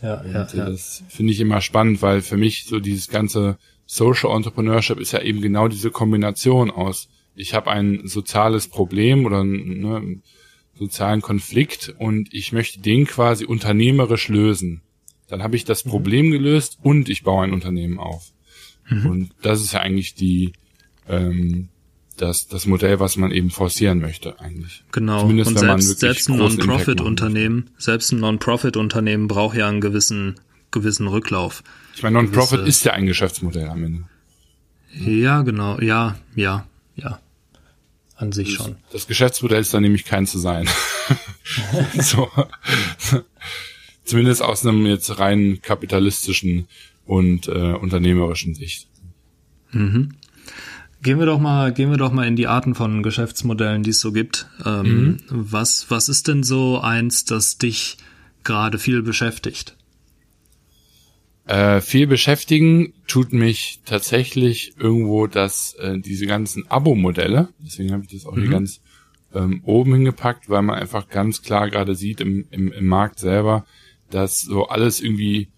Ja, 0.03 0.25
ja, 0.25 0.33
ja. 0.33 0.67
Das 0.67 1.05
finde 1.09 1.33
ich 1.33 1.39
immer 1.39 1.61
spannend, 1.61 2.03
weil 2.03 2.23
für 2.23 2.37
mich 2.37 2.65
so 2.65 2.81
dieses 2.81 3.09
ganze 3.09 3.57
Social 3.87 4.35
Entrepreneurship 4.35 4.99
ist 4.99 5.13
ja 5.13 5.23
eben 5.23 5.41
genau 5.41 5.69
diese 5.69 5.93
Kombination 5.93 6.73
aus, 6.73 7.09
ich 7.37 7.55
habe 7.55 7.71
ein 7.71 8.07
soziales 8.09 8.69
Problem 8.69 9.27
oder 9.27 9.45
ne, 9.45 9.97
einen 9.97 10.23
sozialen 10.75 11.23
Konflikt 11.23 11.95
und 11.99 12.33
ich 12.33 12.53
möchte 12.53 12.81
den 12.81 13.07
quasi 13.07 13.45
unternehmerisch 13.45 14.29
lösen. 14.29 14.83
Dann 15.29 15.43
habe 15.43 15.57
ich 15.57 15.65
das 15.65 15.85
mhm. 15.85 15.91
Problem 15.91 16.31
gelöst 16.31 16.79
und 16.83 17.09
ich 17.09 17.23
baue 17.23 17.45
ein 17.45 17.53
Unternehmen 17.53 17.99
auf. 17.99 18.33
Mhm. 18.89 19.07
Und 19.07 19.31
das 19.43 19.61
ist 19.61 19.73
ja 19.73 19.81
eigentlich 19.81 20.15
die 20.15 20.53
ähm, 21.09 21.69
das, 22.17 22.49
das 22.49 22.67
Modell, 22.67 22.99
was 22.99 23.17
man 23.17 23.31
eben 23.31 23.51
forcieren 23.51 24.01
möchte 24.01 24.41
eigentlich. 24.41 24.85
Genau. 24.93 25.21
Zumindest, 25.21 25.51
und 25.51 25.59
selbst, 25.59 26.01
selbst 26.01 26.29
ein 26.31 26.39
Non-Profit-Unternehmen, 26.39 27.71
selbst 27.79 28.13
ein 28.13 28.21
Non-Profit-Unternehmen 28.21 29.29
braucht 29.29 29.57
ja 29.57 29.69
einen 29.69 29.81
gewissen 29.81 30.37
gewissen 30.71 31.07
Rücklauf. 31.09 31.63
Ich 31.95 32.03
meine, 32.03 32.15
Non-Profit 32.15 32.61
ist 32.67 32.85
ja 32.85 32.93
ein 32.93 33.07
Geschäftsmodell 33.07 33.69
am 33.69 33.85
Ende. 33.85 34.05
Ja, 34.93 35.43
genau. 35.43 35.81
Ja, 35.81 36.17
ja, 36.35 36.67
ja. 36.97 37.21
An 38.17 38.33
sich 38.33 38.57
das, 38.57 38.57
schon. 38.57 38.77
Das 38.93 39.07
Geschäftsmodell 39.07 39.61
ist 39.61 39.75
dann 39.75 39.83
nämlich 39.83 40.05
kein 40.05 40.27
zu 40.27 40.39
sein. 40.39 40.69
so. 42.01 42.31
Zumindest 44.07 44.43
aus 44.43 44.65
einem 44.65 44.87
jetzt 44.87 45.19
rein 45.19 45.59
kapitalistischen 45.61 46.69
und 47.05 47.49
äh, 47.49 47.73
unternehmerischen 47.73 48.55
Sicht. 48.55 48.89
Mhm. 49.73 50.15
Gehen 51.03 51.19
wir 51.19 51.27
doch 51.27 51.39
mal, 51.39 51.73
gehen 51.73 51.91
wir 51.91 51.99
doch 51.99 52.13
mal 52.13 52.27
in 52.27 52.37
die 52.37 52.47
Arten 52.47 52.75
von 52.75 53.03
Geschäftsmodellen, 53.03 53.83
die 53.83 53.91
es 53.91 54.01
so 54.01 54.13
gibt. 54.13 54.49
Ähm, 54.65 54.87
mhm. 54.87 55.19
Was, 55.29 55.87
was 55.89 56.09
ist 56.09 56.29
denn 56.29 56.43
so 56.43 56.81
eins, 56.81 57.25
das 57.25 57.59
dich 57.59 57.99
gerade 58.45 58.79
viel 58.79 59.03
beschäftigt? 59.03 59.77
Äh, 61.47 61.81
viel 61.81 62.07
beschäftigen 62.07 62.93
tut 63.07 63.33
mich 63.33 63.81
tatsächlich 63.85 64.75
irgendwo, 64.79 65.27
dass 65.27 65.75
äh, 65.75 65.99
diese 65.99 66.27
ganzen 66.27 66.69
Abo-Modelle, 66.69 67.49
deswegen 67.59 67.93
habe 67.93 68.03
ich 68.05 68.11
das 68.11 68.27
auch 68.27 68.35
mhm. 68.35 68.41
hier 68.43 68.51
ganz 68.51 68.81
ähm, 69.35 69.61
oben 69.65 69.95
hingepackt, 69.95 70.49
weil 70.49 70.63
man 70.63 70.79
einfach 70.79 71.09
ganz 71.09 71.43
klar 71.43 71.71
gerade 71.71 71.95
sieht 71.95 72.21
im, 72.21 72.47
im, 72.51 72.73
im 72.73 72.87
Markt 72.87 73.21
selber, 73.21 73.65
dass 74.11 74.41
so 74.41 74.69
alles 74.69 75.01
irgendwie 75.01 75.49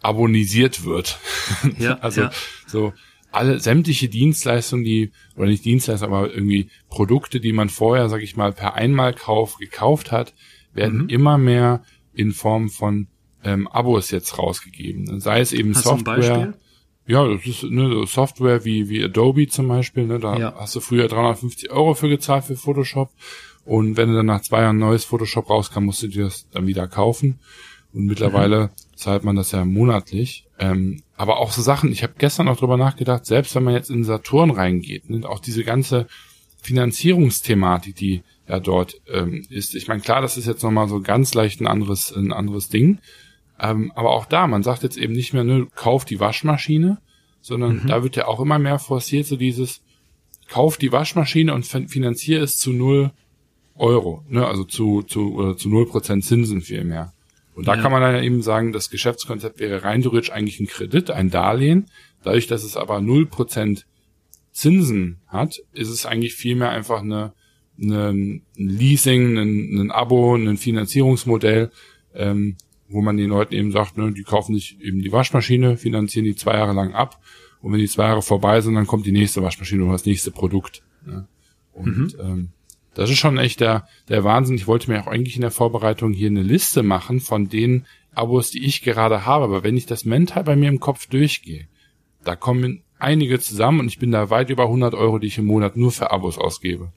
abonisiert 0.00 0.84
wird. 0.84 1.18
Ja, 1.78 1.98
also 1.98 2.22
ja. 2.22 2.30
so 2.66 2.92
alle 3.32 3.58
sämtliche 3.58 4.08
Dienstleistungen, 4.08 4.84
die 4.84 5.10
oder 5.36 5.46
nicht 5.46 5.64
Dienstleistungen, 5.64 6.14
aber 6.14 6.32
irgendwie 6.32 6.68
Produkte, 6.88 7.40
die 7.40 7.52
man 7.52 7.68
vorher, 7.68 8.08
sag 8.08 8.22
ich 8.22 8.36
mal, 8.36 8.52
per 8.52 8.74
Einmalkauf 8.74 9.56
gekauft 9.56 10.12
hat, 10.12 10.34
werden 10.72 11.02
mhm. 11.02 11.08
immer 11.08 11.38
mehr 11.38 11.82
in 12.12 12.32
Form 12.32 12.68
von 12.68 13.08
ähm, 13.42 13.66
Abos 13.68 14.10
jetzt 14.10 14.38
rausgegeben. 14.38 15.20
Sei 15.20 15.40
es 15.40 15.52
eben 15.52 15.74
hast 15.74 15.84
Software. 15.84 16.54
Ja, 17.06 17.28
das 17.28 17.44
ist 17.44 17.64
ne, 17.64 18.06
Software 18.06 18.64
wie, 18.64 18.88
wie 18.88 19.04
Adobe 19.04 19.48
zum 19.48 19.68
Beispiel. 19.68 20.06
Ne, 20.06 20.18
da 20.18 20.38
ja. 20.38 20.54
hast 20.56 20.74
du 20.74 20.80
früher 20.80 21.08
350 21.08 21.70
Euro 21.70 21.94
für 21.94 22.08
gezahlt 22.08 22.44
für 22.44 22.56
Photoshop. 22.56 23.10
Und 23.64 23.96
wenn 23.96 24.10
du 24.10 24.16
dann 24.16 24.26
nach 24.26 24.42
zwei 24.42 24.62
Jahren 24.62 24.78
neues 24.78 25.04
Photoshop 25.04 25.50
rauskam, 25.50 25.84
musst 25.84 26.02
du 26.02 26.08
dir 26.08 26.24
das 26.24 26.48
dann 26.50 26.66
wieder 26.66 26.86
kaufen. 26.86 27.38
Und 27.94 28.06
mittlerweile 28.06 28.70
zahlt 28.96 29.24
man 29.24 29.36
das 29.36 29.52
ja 29.52 29.64
monatlich. 29.64 30.46
Ähm, 30.58 31.02
aber 31.16 31.38
auch 31.38 31.52
so 31.52 31.62
Sachen, 31.62 31.92
ich 31.92 32.02
habe 32.02 32.14
gestern 32.18 32.48
auch 32.48 32.56
drüber 32.56 32.76
nachgedacht, 32.76 33.24
selbst 33.24 33.54
wenn 33.54 33.64
man 33.64 33.74
jetzt 33.74 33.90
in 33.90 34.04
Saturn 34.04 34.50
reingeht, 34.50 35.08
ne, 35.08 35.28
auch 35.28 35.38
diese 35.38 35.64
ganze 35.64 36.06
Finanzierungsthematik, 36.60 37.94
die 37.94 38.22
ja 38.48 38.58
dort 38.58 39.00
ähm, 39.12 39.44
ist. 39.48 39.74
Ich 39.74 39.88
meine, 39.88 40.00
klar, 40.00 40.20
das 40.20 40.36
ist 40.36 40.46
jetzt 40.46 40.62
nochmal 40.62 40.88
so 40.88 41.00
ganz 41.00 41.34
leicht 41.34 41.60
ein 41.60 41.66
anderes, 41.66 42.12
ein 42.14 42.32
anderes 42.32 42.68
Ding. 42.68 42.98
Ähm, 43.60 43.92
aber 43.94 44.10
auch 44.10 44.26
da, 44.26 44.46
man 44.46 44.62
sagt 44.62 44.82
jetzt 44.82 44.96
eben 44.96 45.12
nicht 45.12 45.32
mehr, 45.32 45.44
ne, 45.44 45.66
kauf 45.74 46.04
die 46.04 46.20
Waschmaschine, 46.20 46.98
sondern 47.40 47.82
mhm. 47.82 47.86
da 47.86 48.02
wird 48.02 48.16
ja 48.16 48.26
auch 48.26 48.40
immer 48.40 48.58
mehr 48.58 48.78
forciert, 48.78 49.26
so 49.26 49.36
dieses, 49.36 49.82
kauf 50.48 50.76
die 50.76 50.92
Waschmaschine 50.92 51.54
und 51.54 51.64
finanziere 51.64 52.42
es 52.42 52.56
zu 52.56 52.72
null 52.72 53.12
Euro, 53.76 54.24
ne, 54.28 54.46
also 54.46 54.64
zu, 54.64 55.02
zu, 55.02 55.34
oder 55.34 55.56
zu 55.56 55.68
null 55.68 55.86
Prozent 55.86 56.24
Zinsen 56.24 56.60
vielmehr. 56.60 57.13
Und 57.54 57.68
da 57.68 57.76
ja. 57.76 57.82
kann 57.82 57.92
man 57.92 58.02
dann 58.02 58.22
eben 58.22 58.42
sagen, 58.42 58.72
das 58.72 58.90
Geschäftskonzept 58.90 59.60
wäre 59.60 59.84
rein 59.84 60.02
theoretisch 60.02 60.32
eigentlich 60.32 60.60
ein 60.60 60.66
Kredit, 60.66 61.10
ein 61.10 61.30
Darlehen. 61.30 61.86
Dadurch, 62.22 62.46
dass 62.46 62.64
es 62.64 62.76
aber 62.76 63.00
null 63.00 63.26
Prozent 63.26 63.86
Zinsen 64.50 65.20
hat, 65.26 65.60
ist 65.72 65.88
es 65.88 66.06
eigentlich 66.06 66.34
vielmehr 66.34 66.70
einfach 66.70 67.02
eine, 67.02 67.32
eine 67.80 68.10
ein 68.10 68.42
Leasing, 68.56 69.36
ein, 69.36 69.78
ein 69.78 69.90
Abo, 69.90 70.34
ein 70.34 70.56
Finanzierungsmodell, 70.56 71.70
ähm, 72.14 72.56
wo 72.88 73.02
man 73.02 73.16
den 73.16 73.30
Leuten 73.30 73.54
eben 73.54 73.72
sagt, 73.72 73.96
ne, 73.96 74.12
die 74.12 74.22
kaufen 74.22 74.54
sich 74.54 74.80
eben 74.80 75.00
die 75.00 75.12
Waschmaschine, 75.12 75.76
finanzieren 75.76 76.24
die 76.24 76.36
zwei 76.36 76.54
Jahre 76.54 76.72
lang 76.72 76.94
ab 76.94 77.20
und 77.60 77.72
wenn 77.72 77.80
die 77.80 77.88
zwei 77.88 78.04
Jahre 78.04 78.22
vorbei 78.22 78.60
sind, 78.60 78.74
dann 78.74 78.86
kommt 78.86 79.06
die 79.06 79.12
nächste 79.12 79.42
Waschmaschine 79.42 79.82
oder 79.84 79.92
das 79.92 80.06
nächste 80.06 80.30
Produkt. 80.30 80.82
Ne? 81.06 81.26
Und 81.72 81.96
mhm. 81.96 82.12
ähm, 82.20 82.48
das 82.94 83.10
ist 83.10 83.18
schon 83.18 83.38
echt 83.38 83.60
der, 83.60 83.86
der 84.08 84.24
Wahnsinn. 84.24 84.56
Ich 84.56 84.66
wollte 84.66 84.90
mir 84.90 85.00
auch 85.00 85.06
eigentlich 85.06 85.36
in 85.36 85.42
der 85.42 85.50
Vorbereitung 85.50 86.12
hier 86.12 86.28
eine 86.28 86.42
Liste 86.42 86.82
machen 86.82 87.20
von 87.20 87.48
den 87.48 87.86
Abos, 88.14 88.50
die 88.50 88.64
ich 88.64 88.82
gerade 88.82 89.26
habe. 89.26 89.44
Aber 89.44 89.64
wenn 89.64 89.76
ich 89.76 89.86
das 89.86 90.04
mental 90.04 90.44
bei 90.44 90.56
mir 90.56 90.68
im 90.68 90.80
Kopf 90.80 91.06
durchgehe, 91.06 91.66
da 92.24 92.36
kommen 92.36 92.82
einige 92.98 93.38
zusammen 93.38 93.80
und 93.80 93.88
ich 93.88 93.98
bin 93.98 94.10
da 94.10 94.30
weit 94.30 94.50
über 94.50 94.64
100 94.64 94.94
Euro, 94.94 95.18
die 95.18 95.26
ich 95.26 95.38
im 95.38 95.46
Monat 95.46 95.76
nur 95.76 95.92
für 95.92 96.10
Abos 96.10 96.38
ausgebe. 96.38 96.92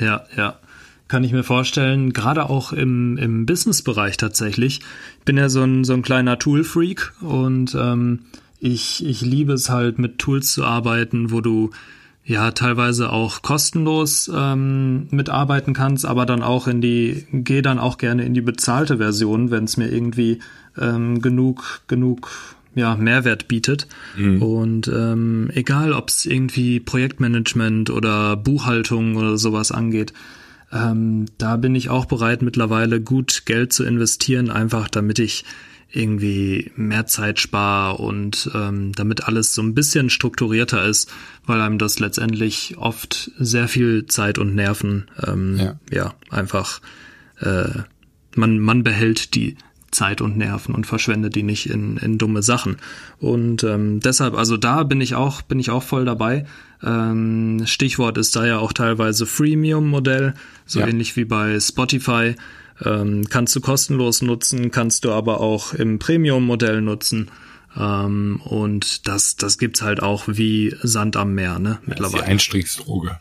Ja, 0.00 0.24
ja. 0.36 0.58
Kann 1.06 1.24
ich 1.24 1.32
mir 1.32 1.42
vorstellen, 1.42 2.12
gerade 2.12 2.50
auch 2.50 2.74
im, 2.74 3.16
im 3.16 3.46
Business-Bereich 3.46 4.18
tatsächlich. 4.18 4.80
Ich 5.18 5.24
bin 5.24 5.38
ja 5.38 5.48
so 5.48 5.62
ein, 5.62 5.84
so 5.84 5.94
ein 5.94 6.02
kleiner 6.02 6.38
Tool-Freak 6.38 7.14
und 7.22 7.74
ähm, 7.74 8.26
ich, 8.60 9.06
ich 9.06 9.22
liebe 9.22 9.54
es 9.54 9.70
halt 9.70 9.98
mit 9.98 10.18
Tools 10.18 10.52
zu 10.52 10.64
arbeiten, 10.64 11.30
wo 11.30 11.40
du 11.40 11.70
ja 12.28 12.50
teilweise 12.50 13.10
auch 13.10 13.40
kostenlos 13.40 14.30
ähm, 14.32 15.08
mitarbeiten 15.10 15.72
kannst, 15.72 16.04
aber 16.04 16.26
dann 16.26 16.42
auch 16.42 16.68
in 16.68 16.82
die, 16.82 17.26
geh 17.32 17.62
dann 17.62 17.78
auch 17.78 17.96
gerne 17.96 18.24
in 18.24 18.34
die 18.34 18.42
bezahlte 18.42 18.98
Version, 18.98 19.50
wenn 19.50 19.64
es 19.64 19.78
mir 19.78 19.90
irgendwie 19.90 20.40
ähm, 20.78 21.22
genug, 21.22 21.80
genug 21.88 22.30
ja, 22.74 22.96
Mehrwert 22.96 23.48
bietet. 23.48 23.88
Mhm. 24.16 24.42
Und 24.42 24.88
ähm, 24.88 25.50
egal, 25.54 25.94
ob 25.94 26.10
es 26.10 26.26
irgendwie 26.26 26.80
Projektmanagement 26.80 27.88
oder 27.88 28.36
Buchhaltung 28.36 29.16
oder 29.16 29.38
sowas 29.38 29.72
angeht, 29.72 30.12
ähm, 30.70 31.24
da 31.38 31.56
bin 31.56 31.74
ich 31.74 31.88
auch 31.88 32.04
bereit, 32.04 32.42
mittlerweile 32.42 33.00
gut 33.00 33.44
Geld 33.46 33.72
zu 33.72 33.84
investieren, 33.84 34.50
einfach 34.50 34.88
damit 34.88 35.18
ich 35.18 35.46
irgendwie 35.90 36.70
mehr 36.76 37.06
Zeit 37.06 37.40
spare 37.40 37.96
und 37.96 38.50
ähm, 38.54 38.92
damit 38.92 39.24
alles 39.24 39.54
so 39.54 39.62
ein 39.62 39.74
bisschen 39.74 40.10
strukturierter 40.10 40.84
ist, 40.84 41.10
weil 41.46 41.60
einem 41.60 41.78
das 41.78 41.98
letztendlich 41.98 42.76
oft 42.76 43.30
sehr 43.38 43.68
viel 43.68 44.06
Zeit 44.06 44.38
und 44.38 44.54
Nerven 44.54 45.10
ähm, 45.26 45.56
ja. 45.56 45.80
ja 45.90 46.14
einfach 46.30 46.80
äh, 47.40 47.70
man 48.34 48.58
man 48.58 48.84
behält 48.84 49.34
die 49.34 49.56
Zeit 49.90 50.20
und 50.20 50.36
Nerven 50.36 50.74
und 50.74 50.86
verschwende 50.86 51.30
die 51.30 51.42
nicht 51.42 51.70
in, 51.70 51.96
in 51.96 52.18
dumme 52.18 52.42
Sachen. 52.42 52.76
Und 53.18 53.64
ähm, 53.64 54.00
deshalb, 54.00 54.34
also 54.34 54.56
da 54.56 54.82
bin 54.82 55.00
ich 55.00 55.14
auch, 55.14 55.42
bin 55.42 55.58
ich 55.58 55.70
auch 55.70 55.82
voll 55.82 56.04
dabei. 56.04 56.44
Ähm, 56.82 57.62
Stichwort 57.64 58.18
ist 58.18 58.36
da 58.36 58.46
ja 58.46 58.58
auch 58.58 58.72
teilweise 58.72 59.26
Freemium-Modell, 59.26 60.34
so 60.66 60.80
ja. 60.80 60.86
ähnlich 60.86 61.16
wie 61.16 61.24
bei 61.24 61.58
Spotify. 61.58 62.34
Ähm, 62.84 63.24
kannst 63.28 63.54
du 63.56 63.60
kostenlos 63.60 64.22
nutzen, 64.22 64.70
kannst 64.70 65.04
du 65.04 65.12
aber 65.12 65.40
auch 65.40 65.72
im 65.74 65.98
Premium-Modell 65.98 66.80
nutzen. 66.80 67.30
Ähm, 67.76 68.40
und 68.44 69.06
das, 69.06 69.36
das 69.36 69.58
gibt's 69.58 69.82
halt 69.82 70.02
auch 70.02 70.24
wie 70.26 70.74
Sand 70.82 71.16
am 71.16 71.34
Meer, 71.34 71.58
ne? 71.58 71.78
Mittlerweile. 71.84 72.24
Die 72.24 72.30
Einstiegsdroge. 72.30 73.18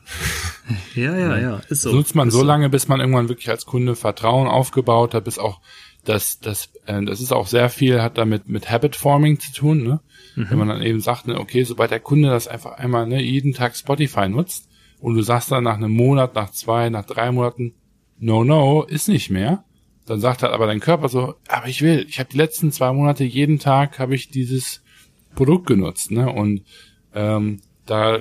ja, 0.96 1.16
ja, 1.16 1.38
ja. 1.38 1.62
Ist 1.70 1.82
so. 1.82 1.92
Nutzt 1.92 2.16
man 2.16 2.32
so, 2.32 2.40
so 2.40 2.44
lange, 2.44 2.70
bis 2.70 2.88
man 2.88 3.00
irgendwann 3.00 3.30
wirklich 3.30 3.50
als 3.50 3.66
Kunde 3.66 3.96
Vertrauen 3.96 4.48
aufgebaut 4.48 5.14
hat, 5.14 5.26
bis 5.26 5.38
auch 5.38 5.60
das, 6.06 6.40
das, 6.40 6.70
äh, 6.86 7.04
das 7.04 7.20
ist 7.20 7.34
auch 7.34 7.48
sehr 7.48 7.70
viel, 7.70 8.02
hat 8.02 8.18
damit 8.18 8.48
mit 8.48 8.72
Habit 8.72 8.96
Forming 8.96 9.40
zu 9.40 9.52
tun, 9.52 9.84
ne? 9.84 10.00
Mhm. 10.36 10.48
Wenn 10.50 10.58
man 10.60 10.68
dann 10.70 10.82
eben 10.82 11.02
sagt, 11.02 11.28
ne, 11.28 11.40
okay, 11.40 11.64
sobald 11.64 11.92
der 11.92 12.00
Kunde 12.00 12.30
das 12.30 12.48
einfach 12.48 12.74
einmal 12.74 13.08
ne, 13.08 13.22
jeden 13.22 13.54
Tag 13.54 13.76
Spotify 13.76 14.30
nutzt 14.30 14.70
und 15.00 15.16
du 15.16 15.22
sagst 15.22 15.52
dann 15.52 15.64
nach 15.64 15.76
einem 15.76 15.92
Monat, 15.92 16.36
nach 16.36 16.52
zwei, 16.52 16.90
nach 16.90 17.06
drei 17.06 17.32
Monaten, 17.32 17.74
no, 18.20 18.44
no, 18.44 18.84
ist 18.84 19.08
nicht 19.08 19.30
mehr, 19.30 19.64
dann 20.06 20.20
sagt 20.20 20.44
halt 20.44 20.54
aber 20.54 20.68
dein 20.68 20.80
Körper 20.80 21.10
so, 21.10 21.36
aber 21.48 21.68
ich 21.68 21.82
will, 21.82 22.06
ich 22.08 22.20
habe 22.20 22.30
die 22.32 22.38
letzten 22.38 22.72
zwei 22.72 22.92
Monate 22.94 23.24
jeden 23.24 23.60
Tag 23.60 24.00
habe 24.00 24.16
ich 24.16 24.30
dieses 24.30 24.82
Produkt 25.36 25.68
genutzt, 25.68 26.12
ne? 26.12 26.32
Und 26.32 26.64
ähm, 27.14 27.62
da 27.86 28.20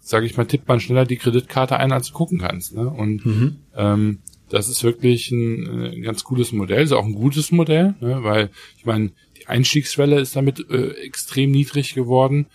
sage 0.00 0.26
ich 0.26 0.36
mal, 0.36 0.44
tippt 0.44 0.68
man 0.68 0.80
schneller 0.80 1.06
die 1.06 1.16
Kreditkarte 1.16 1.78
ein, 1.78 1.92
als 1.92 2.08
du 2.08 2.14
gucken 2.14 2.38
kannst, 2.38 2.74
ne? 2.74 2.88
Und 2.88 3.24
mhm. 3.24 3.56
ähm, 3.74 4.18
das 4.48 4.68
ist 4.68 4.84
wirklich 4.84 5.30
ein, 5.30 5.94
ein 5.94 6.02
ganz 6.02 6.24
cooles 6.24 6.52
Modell, 6.52 6.82
ist 6.82 6.92
auch 6.92 7.04
ein 7.04 7.14
gutes 7.14 7.50
Modell, 7.50 7.94
ne, 8.00 8.22
weil 8.22 8.50
ich 8.76 8.84
meine, 8.84 9.10
die 9.38 9.48
Einstiegsschwelle 9.48 10.20
ist 10.20 10.36
damit 10.36 10.70
äh, 10.70 10.90
extrem 11.02 11.50
niedrig 11.50 11.94
geworden. 11.94 12.46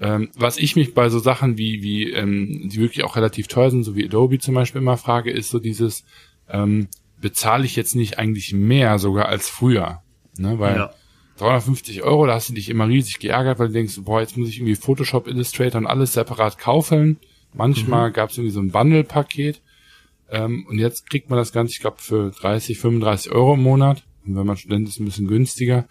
Ähm, 0.00 0.30
was 0.34 0.56
ich 0.56 0.76
mich 0.76 0.94
bei 0.94 1.10
so 1.10 1.18
Sachen 1.18 1.58
wie, 1.58 1.82
wie 1.82 2.10
ähm, 2.10 2.70
die 2.72 2.80
wirklich 2.80 3.04
auch 3.04 3.16
relativ 3.16 3.48
teuer 3.48 3.70
sind, 3.70 3.84
so 3.84 3.94
wie 3.96 4.06
Adobe 4.06 4.38
zum 4.38 4.54
Beispiel 4.54 4.80
immer 4.80 4.96
frage, 4.96 5.30
ist 5.30 5.50
so 5.50 5.58
dieses, 5.58 6.04
ähm, 6.48 6.88
bezahle 7.20 7.66
ich 7.66 7.76
jetzt 7.76 7.94
nicht 7.94 8.18
eigentlich 8.18 8.54
mehr 8.54 8.98
sogar 8.98 9.26
als 9.26 9.50
früher? 9.50 10.02
Ne, 10.38 10.58
weil 10.58 10.76
ja. 10.76 10.94
350 11.36 12.02
Euro, 12.02 12.26
da 12.26 12.34
hast 12.34 12.48
du 12.48 12.54
dich 12.54 12.70
immer 12.70 12.88
riesig 12.88 13.18
geärgert, 13.18 13.58
weil 13.58 13.68
du 13.68 13.74
denkst, 13.74 13.98
boah, 14.00 14.20
jetzt 14.20 14.36
muss 14.38 14.48
ich 14.48 14.58
irgendwie 14.58 14.74
Photoshop, 14.74 15.26
Illustrator 15.26 15.78
und 15.78 15.86
alles 15.86 16.14
separat 16.14 16.58
kaufen. 16.58 17.18
Manchmal 17.52 18.08
mhm. 18.08 18.12
gab 18.14 18.30
es 18.30 18.38
irgendwie 18.38 18.54
so 18.54 18.60
ein 18.60 18.70
Bundle-Paket. 18.70 19.60
Ähm, 20.30 20.66
und 20.68 20.78
jetzt 20.78 21.10
kriegt 21.10 21.28
man 21.28 21.38
das 21.38 21.52
Ganze, 21.52 21.72
ich 21.72 21.80
glaube, 21.80 21.96
für 21.98 22.30
30, 22.30 22.78
35 22.78 23.32
Euro 23.32 23.54
im 23.54 23.62
Monat. 23.62 24.04
Und 24.26 24.36
wenn 24.36 24.46
man 24.46 24.56
Student 24.56 24.88
ist, 24.88 25.00
ein 25.00 25.04
bisschen 25.04 25.26
günstiger. 25.26 25.88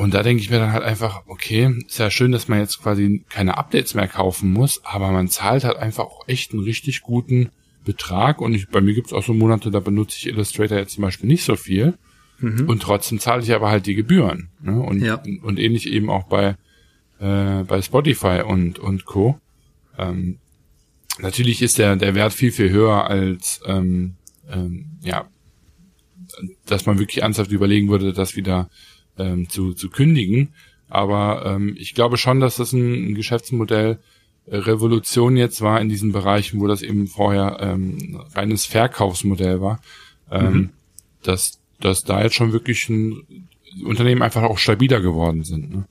Und 0.00 0.14
da 0.14 0.22
denke 0.22 0.42
ich 0.42 0.50
mir 0.50 0.58
dann 0.58 0.72
halt 0.72 0.82
einfach, 0.82 1.22
okay, 1.26 1.74
ist 1.86 1.98
ja 1.98 2.10
schön, 2.10 2.32
dass 2.32 2.48
man 2.48 2.58
jetzt 2.58 2.82
quasi 2.82 3.22
keine 3.28 3.58
Updates 3.58 3.94
mehr 3.94 4.08
kaufen 4.08 4.50
muss, 4.50 4.82
aber 4.84 5.10
man 5.12 5.28
zahlt 5.28 5.64
halt 5.64 5.76
einfach 5.76 6.04
auch 6.04 6.26
echt 6.26 6.52
einen 6.52 6.62
richtig 6.62 7.02
guten 7.02 7.50
Betrag. 7.84 8.40
Und 8.40 8.54
ich, 8.54 8.68
bei 8.68 8.80
mir 8.80 8.94
gibt 8.94 9.08
es 9.08 9.12
auch 9.12 9.22
so 9.22 9.34
Monate, 9.34 9.70
da 9.70 9.80
benutze 9.80 10.16
ich 10.16 10.26
Illustrator 10.26 10.78
jetzt 10.78 10.94
zum 10.94 11.02
Beispiel 11.02 11.28
nicht 11.28 11.44
so 11.44 11.54
viel. 11.54 11.98
Mhm. 12.38 12.66
Und 12.66 12.82
trotzdem 12.82 13.18
zahle 13.18 13.42
ich 13.42 13.52
aber 13.52 13.68
halt 13.68 13.84
die 13.84 13.94
Gebühren. 13.94 14.48
Ne? 14.62 14.80
Und, 14.80 15.02
ja. 15.02 15.22
und 15.42 15.58
ähnlich 15.58 15.86
eben 15.86 16.08
auch 16.08 16.24
bei, 16.24 16.56
äh, 17.18 17.62
bei 17.64 17.82
Spotify 17.82 18.42
und, 18.46 18.78
und 18.78 19.04
Co. 19.04 19.38
Ähm, 19.98 20.38
Natürlich 21.18 21.60
ist 21.60 21.78
der, 21.78 21.96
der 21.96 22.14
Wert 22.14 22.32
viel, 22.32 22.52
viel 22.52 22.70
höher 22.70 23.06
als, 23.06 23.60
ähm, 23.66 24.14
ähm, 24.50 24.86
ja, 25.02 25.28
dass 26.64 26.86
man 26.86 26.98
wirklich 26.98 27.22
ernsthaft 27.22 27.50
überlegen 27.50 27.88
würde, 27.88 28.12
das 28.12 28.36
wieder 28.36 28.70
ähm, 29.18 29.48
zu, 29.48 29.72
zu 29.74 29.90
kündigen. 29.90 30.54
Aber 30.88 31.44
ähm, 31.46 31.76
ich 31.78 31.94
glaube 31.94 32.16
schon, 32.16 32.40
dass 32.40 32.56
das 32.56 32.72
ein, 32.72 33.10
ein 33.10 33.14
Geschäftsmodell 33.14 33.98
äh, 34.46 34.56
Revolution 34.56 35.36
jetzt 35.36 35.60
war 35.60 35.80
in 35.80 35.88
diesen 35.88 36.12
Bereichen, 36.12 36.60
wo 36.60 36.66
das 36.66 36.82
eben 36.82 37.06
vorher 37.06 37.58
ähm, 37.60 38.20
reines 38.34 38.64
Verkaufsmodell 38.64 39.60
war, 39.60 39.80
ähm, 40.30 40.52
mhm. 40.52 40.70
dass, 41.22 41.60
dass 41.80 42.02
da 42.02 42.22
jetzt 42.22 42.34
schon 42.34 42.52
wirklich 42.52 42.88
ein 42.88 43.48
Unternehmen 43.84 44.22
einfach 44.22 44.42
auch 44.42 44.58
stabiler 44.58 45.00
geworden 45.00 45.44
sind. 45.44 45.70
Ne? 45.72 45.84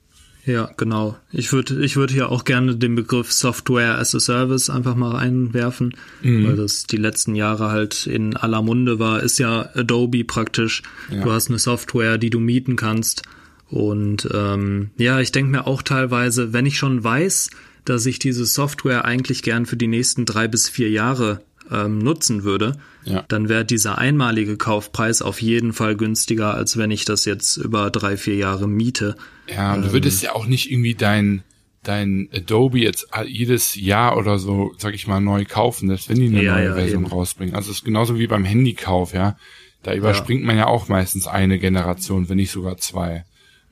Ja, 0.50 0.72
genau. 0.78 1.16
Ich 1.32 1.54
würde 1.54 1.86
ich 1.86 1.96
würde 1.96 2.12
hier 2.12 2.32
auch 2.32 2.44
gerne 2.44 2.76
den 2.76 2.96
Begriff 2.96 3.32
Software 3.32 4.00
as 4.00 4.16
a 4.16 4.20
Service 4.20 4.72
einfach 4.72 4.96
mal 4.96 5.16
einwerfen, 5.16 5.94
mhm. 6.24 6.48
weil 6.48 6.56
das 6.56 6.86
die 6.86 6.98
letzten 6.98 7.36
Jahre 7.36 7.70
halt 7.70 8.08
in 8.08 8.36
aller 8.36 8.64
Munde 8.64 8.98
war. 8.98 9.22
Ist 9.22 9.38
ja 9.38 9.70
Adobe 9.76 10.24
praktisch. 10.24 10.82
Ja. 11.12 11.24
Du 11.24 11.32
hast 11.32 11.50
eine 11.50 11.60
Software, 11.60 12.18
die 12.18 12.32
du 12.32 12.40
mieten 12.40 12.78
kannst. 12.78 13.22
Und 13.68 14.28
ähm, 14.34 14.90
ja, 14.98 15.20
ich 15.20 15.32
denke 15.32 15.52
mir 15.52 15.68
auch 15.68 15.84
teilweise, 15.84 16.52
wenn 16.52 16.66
ich 16.66 16.80
schon 16.80 17.04
weiß, 17.04 17.52
dass 17.86 18.08
ich 18.08 18.18
diese 18.18 18.46
Software 18.46 19.06
eigentlich 19.06 19.44
gern 19.44 19.68
für 19.68 19.78
die 19.78 19.88
nächsten 19.88 20.26
drei 20.26 20.48
bis 20.48 20.68
vier 20.68 20.90
Jahre 20.90 21.42
ähm, 21.72 22.00
nutzen 22.00 22.44
würde, 22.44 22.78
ja. 23.04 23.24
dann 23.28 23.50
wäre 23.50 23.66
dieser 23.66 23.98
einmalige 23.98 24.58
Kaufpreis 24.58 25.22
auf 25.22 25.42
jeden 25.42 25.74
Fall 25.74 25.96
günstiger, 25.96 26.54
als 26.54 26.78
wenn 26.78 26.92
ich 26.92 27.06
das 27.06 27.26
jetzt 27.26 27.58
über 27.58 27.90
drei, 27.90 28.18
vier 28.18 28.36
Jahre 28.36 28.68
miete. 28.68 29.16
Ja, 29.48 29.74
und 29.76 29.86
du 29.86 29.94
würdest 29.94 30.24
ähm, 30.24 30.28
ja 30.28 30.36
auch 30.36 30.46
nicht 30.46 30.72
irgendwie 30.72 30.96
dein 30.96 31.44
dein 31.84 32.28
Adobe 32.34 32.80
jetzt 32.80 33.08
jedes 33.26 33.76
Jahr 33.76 34.18
oder 34.18 34.38
so, 34.38 34.74
sag 34.78 34.94
ich 34.94 35.08
mal, 35.08 35.22
neu 35.22 35.46
kaufen, 35.46 35.88
selbst 35.88 36.10
wenn 36.10 36.20
die 36.20 36.28
eine 36.28 36.44
ja, 36.44 36.56
neue 36.56 36.66
ja, 36.66 36.74
Version 36.74 37.04
eben. 37.04 37.12
rausbringen. 37.12 37.56
Also 37.56 37.72
es 37.72 37.78
ist 37.78 37.86
genauso 37.86 38.20
wie 38.20 38.28
beim 38.28 38.44
Handykauf, 38.44 39.14
ja. 39.14 39.38
Da 39.82 39.94
überspringt 39.94 40.44
man 40.44 40.58
ja 40.58 40.68
auch 40.68 40.90
meistens 40.90 41.26
eine 41.26 41.58
Generation, 41.58 42.28
wenn 42.28 42.36
nicht 42.36 42.52
sogar 42.52 42.76
zwei. 42.78 43.24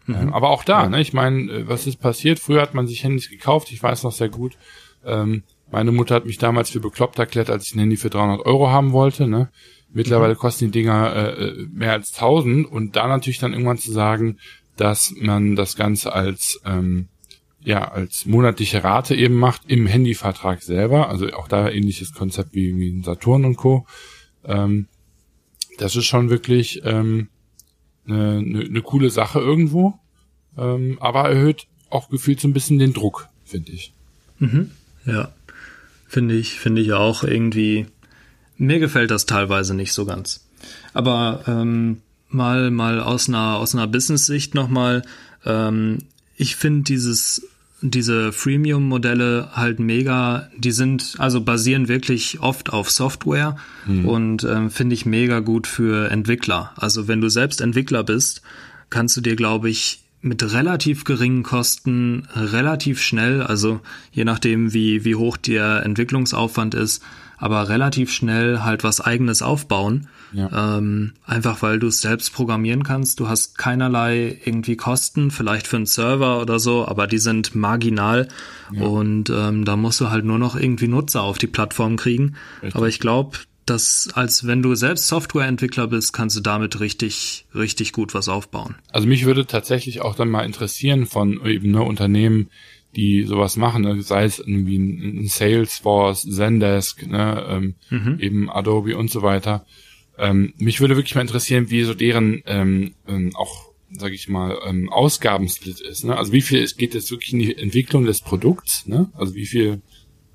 Mhm. 0.06 0.16
Ähm, 0.16 0.34
aber 0.34 0.50
auch 0.50 0.64
da, 0.64 0.88
ne, 0.88 1.02
ich 1.02 1.12
meine, 1.12 1.52
äh, 1.52 1.68
was 1.68 1.86
ist 1.86 1.98
passiert? 1.98 2.40
Früher 2.40 2.62
hat 2.62 2.74
man 2.74 2.88
sich 2.88 3.04
Handys 3.04 3.30
gekauft, 3.30 3.72
ich 3.72 3.84
weiß 3.84 4.04
noch 4.04 4.14
sehr 4.14 4.30
gut. 4.30 4.58
Ähm, 5.06 5.44
meine 5.72 5.92
Mutter 5.92 6.16
hat 6.16 6.26
mich 6.26 6.38
damals 6.38 6.70
für 6.70 6.80
bekloppt 6.80 7.20
erklärt, 7.20 7.50
als 7.50 7.68
ich 7.68 7.76
ein 7.76 7.80
Handy 7.80 7.98
für 7.98 8.10
300 8.10 8.46
Euro 8.46 8.70
haben 8.70 8.92
wollte. 8.94 9.28
Ne? 9.28 9.50
Mittlerweile 9.92 10.34
mhm. 10.34 10.38
kosten 10.38 10.66
die 10.66 10.72
Dinger 10.72 11.16
äh, 11.16 11.44
äh 11.44 11.68
mehr 11.72 11.94
als 11.94 12.14
1000 12.14 12.70
und 12.70 12.96
da 12.96 13.08
natürlich 13.08 13.40
dann 13.40 13.54
irgendwann 13.54 13.78
zu 13.78 13.92
sagen, 13.92 14.38
dass 14.78 15.14
man 15.20 15.56
das 15.56 15.76
Ganze 15.76 16.14
als 16.14 16.62
ähm, 16.66 17.08
ja 17.62 17.92
als 17.92 18.26
monatliche 18.26 18.84
Rate 18.84 19.16
eben 19.16 19.36
macht 19.36 19.64
im 19.68 19.88
Handyvertrag 19.88 20.62
selber, 20.62 21.10
also 21.10 21.28
auch 21.34 21.48
da 21.48 21.70
ähnliches 21.70 22.14
Konzept 22.14 22.54
wie, 22.54 22.78
wie 22.78 22.90
in 22.90 23.04
Saturn 23.04 23.44
und 23.44 23.58
Co. 23.58 23.86
Ähm, 24.46 24.88
das 25.78 25.96
ist 25.96 26.06
schon 26.06 26.30
wirklich 26.30 26.82
ähm, 26.86 27.30
eine, 28.08 28.38
eine, 28.38 28.62
eine 28.62 28.82
coole 28.82 29.10
Sache 29.10 29.40
irgendwo, 29.40 30.00
ähm, 30.58 30.98
aber 31.02 31.30
erhöht 31.30 31.68
auch 31.90 32.10
gefühlt 32.10 32.40
so 32.40 32.48
ein 32.48 32.54
bisschen 32.54 32.80
den 32.80 32.94
Druck, 32.94 33.28
finde 33.46 33.72
ich. 33.72 33.94
Mhm. 34.40 34.72
Ja, 35.06 35.34
finde 36.08 36.36
ich, 36.36 36.60
finde 36.60 36.82
ich 36.82 36.94
auch 36.94 37.24
irgendwie. 37.24 37.88
Mir 38.58 38.80
gefällt 38.80 39.12
das 39.12 39.26
teilweise 39.26 39.76
nicht 39.76 39.94
so 39.94 40.06
ganz. 40.06 40.48
Aber 40.94 41.44
ähm, 41.48 42.02
mal 42.30 42.72
mal 42.72 43.00
aus 43.00 43.30
einer 43.30 43.58
aus 43.58 43.76
einer 43.76 43.88
Business-Sicht 43.88 44.56
nochmal. 44.56 45.04
Ähm, 45.46 46.00
ich 46.36 46.56
finde 46.56 46.84
dieses 46.84 47.48
diese 47.82 48.32
Freemium-Modelle 48.32 49.50
halt 49.54 49.80
mega, 49.80 50.50
die 50.58 50.72
sind, 50.72 51.16
also 51.20 51.42
basieren 51.42 51.88
wirklich 51.88 52.40
oft 52.40 52.74
auf 52.74 52.90
Software 52.90 53.56
mhm. 53.86 54.06
und 54.06 54.44
ähm, 54.46 54.72
finde 54.72 54.96
ich 54.96 55.06
mega 55.06 55.42
gut 55.42 55.68
für 55.68 56.10
Entwickler. 56.10 56.72
Also 56.76 57.08
wenn 57.08 57.22
du 57.22 57.30
selbst 57.30 57.62
Entwickler 57.62 58.04
bist, 58.04 58.42
kannst 58.90 59.16
du 59.16 59.22
dir, 59.22 59.36
glaube 59.36 59.70
ich, 59.70 60.04
mit 60.22 60.52
relativ 60.54 61.04
geringen 61.04 61.44
Kosten 61.44 62.28
relativ 62.36 63.02
schnell, 63.02 63.42
also 63.42 63.82
je 64.12 64.26
nachdem, 64.26 64.74
wie, 64.74 65.06
wie 65.06 65.16
hoch 65.16 65.38
der 65.38 65.84
Entwicklungsaufwand 65.84 66.76
ist, 66.76 67.04
aber 67.38 67.70
relativ 67.70 68.12
schnell 68.12 68.62
halt 68.62 68.84
was 68.84 69.00
eigenes 69.00 69.42
aufbauen. 69.42 70.08
Ja. 70.34 70.78
Ähm, 70.78 71.14
einfach 71.26 71.62
weil 71.62 71.80
du 71.80 71.88
es 71.88 72.02
selbst 72.02 72.34
programmieren 72.34 72.84
kannst. 72.84 73.20
Du 73.20 73.30
hast 73.30 73.58
keinerlei 73.58 74.40
irgendwie 74.44 74.76
Kosten, 74.76 75.32
vielleicht 75.32 75.68
für 75.68 75.78
einen 75.78 75.86
Server 75.86 76.42
oder 76.42 76.60
so, 76.60 76.86
aber 76.86 77.08
die 77.08 77.20
sind 77.20 77.56
marginal. 77.56 78.28
Ja. 78.72 78.84
Und 78.84 79.30
ähm, 79.30 79.64
da 79.64 79.78
musst 79.78 80.02
du 80.02 80.10
halt 80.10 80.26
nur 80.26 80.40
noch 80.40 80.56
irgendwie 80.56 80.88
Nutzer 80.88 81.22
auf 81.22 81.38
die 81.38 81.48
Plattform 81.48 81.96
kriegen. 81.96 82.36
Richtig. 82.62 82.76
Aber 82.76 82.88
ich 82.88 83.00
glaube, 83.00 83.38
dass 83.70 84.10
als 84.14 84.48
wenn 84.48 84.62
du 84.62 84.76
selbst 84.76 85.08
Softwareentwickler 85.08 85.88
bist, 85.88 86.14
kannst 86.14 86.36
du 86.36 86.42
damit 86.42 86.80
richtig, 86.80 87.46
richtig 87.54 87.92
gut 87.92 88.14
was 88.14 88.30
aufbauen. 88.30 88.76
Also 88.92 89.08
mich 89.08 89.26
würde 89.26 89.46
tatsächlich 89.46 90.02
auch 90.02 90.16
dann 90.16 90.30
mal 90.30 90.46
interessieren 90.46 91.06
von 91.06 91.46
eben 91.46 91.72
ne, 91.72 91.84
Unternehmen, 91.84 92.50
die 92.96 93.24
sowas 93.24 93.58
machen, 93.58 93.84
ne? 93.84 94.02
sei 94.02 94.24
es 94.24 94.40
irgendwie 94.40 94.78
ein, 94.78 95.28
Salesforce, 95.28 96.24
Zendesk, 96.24 97.06
ne? 97.08 97.46
ähm, 97.48 97.76
mhm. 97.90 98.20
eben 98.20 98.50
Adobe 98.50 98.98
und 98.98 99.12
so 99.12 99.22
weiter. 99.22 99.66
Ähm, 100.18 100.54
mich 100.58 100.80
würde 100.80 100.96
wirklich 100.96 101.16
mal 101.16 101.22
interessieren, 101.22 101.70
wie 101.70 101.84
so 101.84 101.94
deren 101.94 102.42
ähm, 102.46 102.96
ähm, 103.08 103.36
auch, 103.36 103.72
sage 103.92 104.16
ich 104.16 104.30
mal, 104.30 104.58
ähm, 104.66 104.90
Ausgabensplit 104.90 105.80
ist. 105.80 106.06
Ne? 106.06 106.18
Also 106.18 106.32
wie 106.32 106.42
viel 106.42 106.66
geht 106.66 106.96
jetzt 106.96 107.12
wirklich 107.12 107.34
in 107.34 107.40
die 107.40 107.58
Entwicklung 107.58 108.06
des 108.06 108.22
Produkts, 108.22 108.88
ne? 108.88 109.12
Also 109.14 109.36
wie 109.36 109.46
viel 109.46 109.82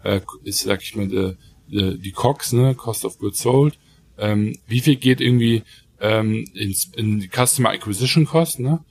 äh, 0.04 0.20
ist, 0.44 0.60
sag 0.60 0.82
ich 0.82 0.94
mal, 0.94 1.08
die, 1.08 1.36
die, 1.72 1.98
die 1.98 2.12
COX, 2.12 2.52
ne? 2.52 2.74
Cost 2.74 3.04
of 3.04 3.18
Goods 3.18 3.40
Sold. 3.40 3.78
Ähm, 4.18 4.56
wie 4.66 4.80
viel 4.80 4.96
geht 4.96 5.20
irgendwie 5.20 5.62
ähm, 6.00 6.44
ins, 6.54 6.90
in 6.96 7.20
die 7.20 7.28
Customer 7.28 7.70
Acquisition 7.70 8.26
Cost, 8.26 8.60
ne? 8.60 8.84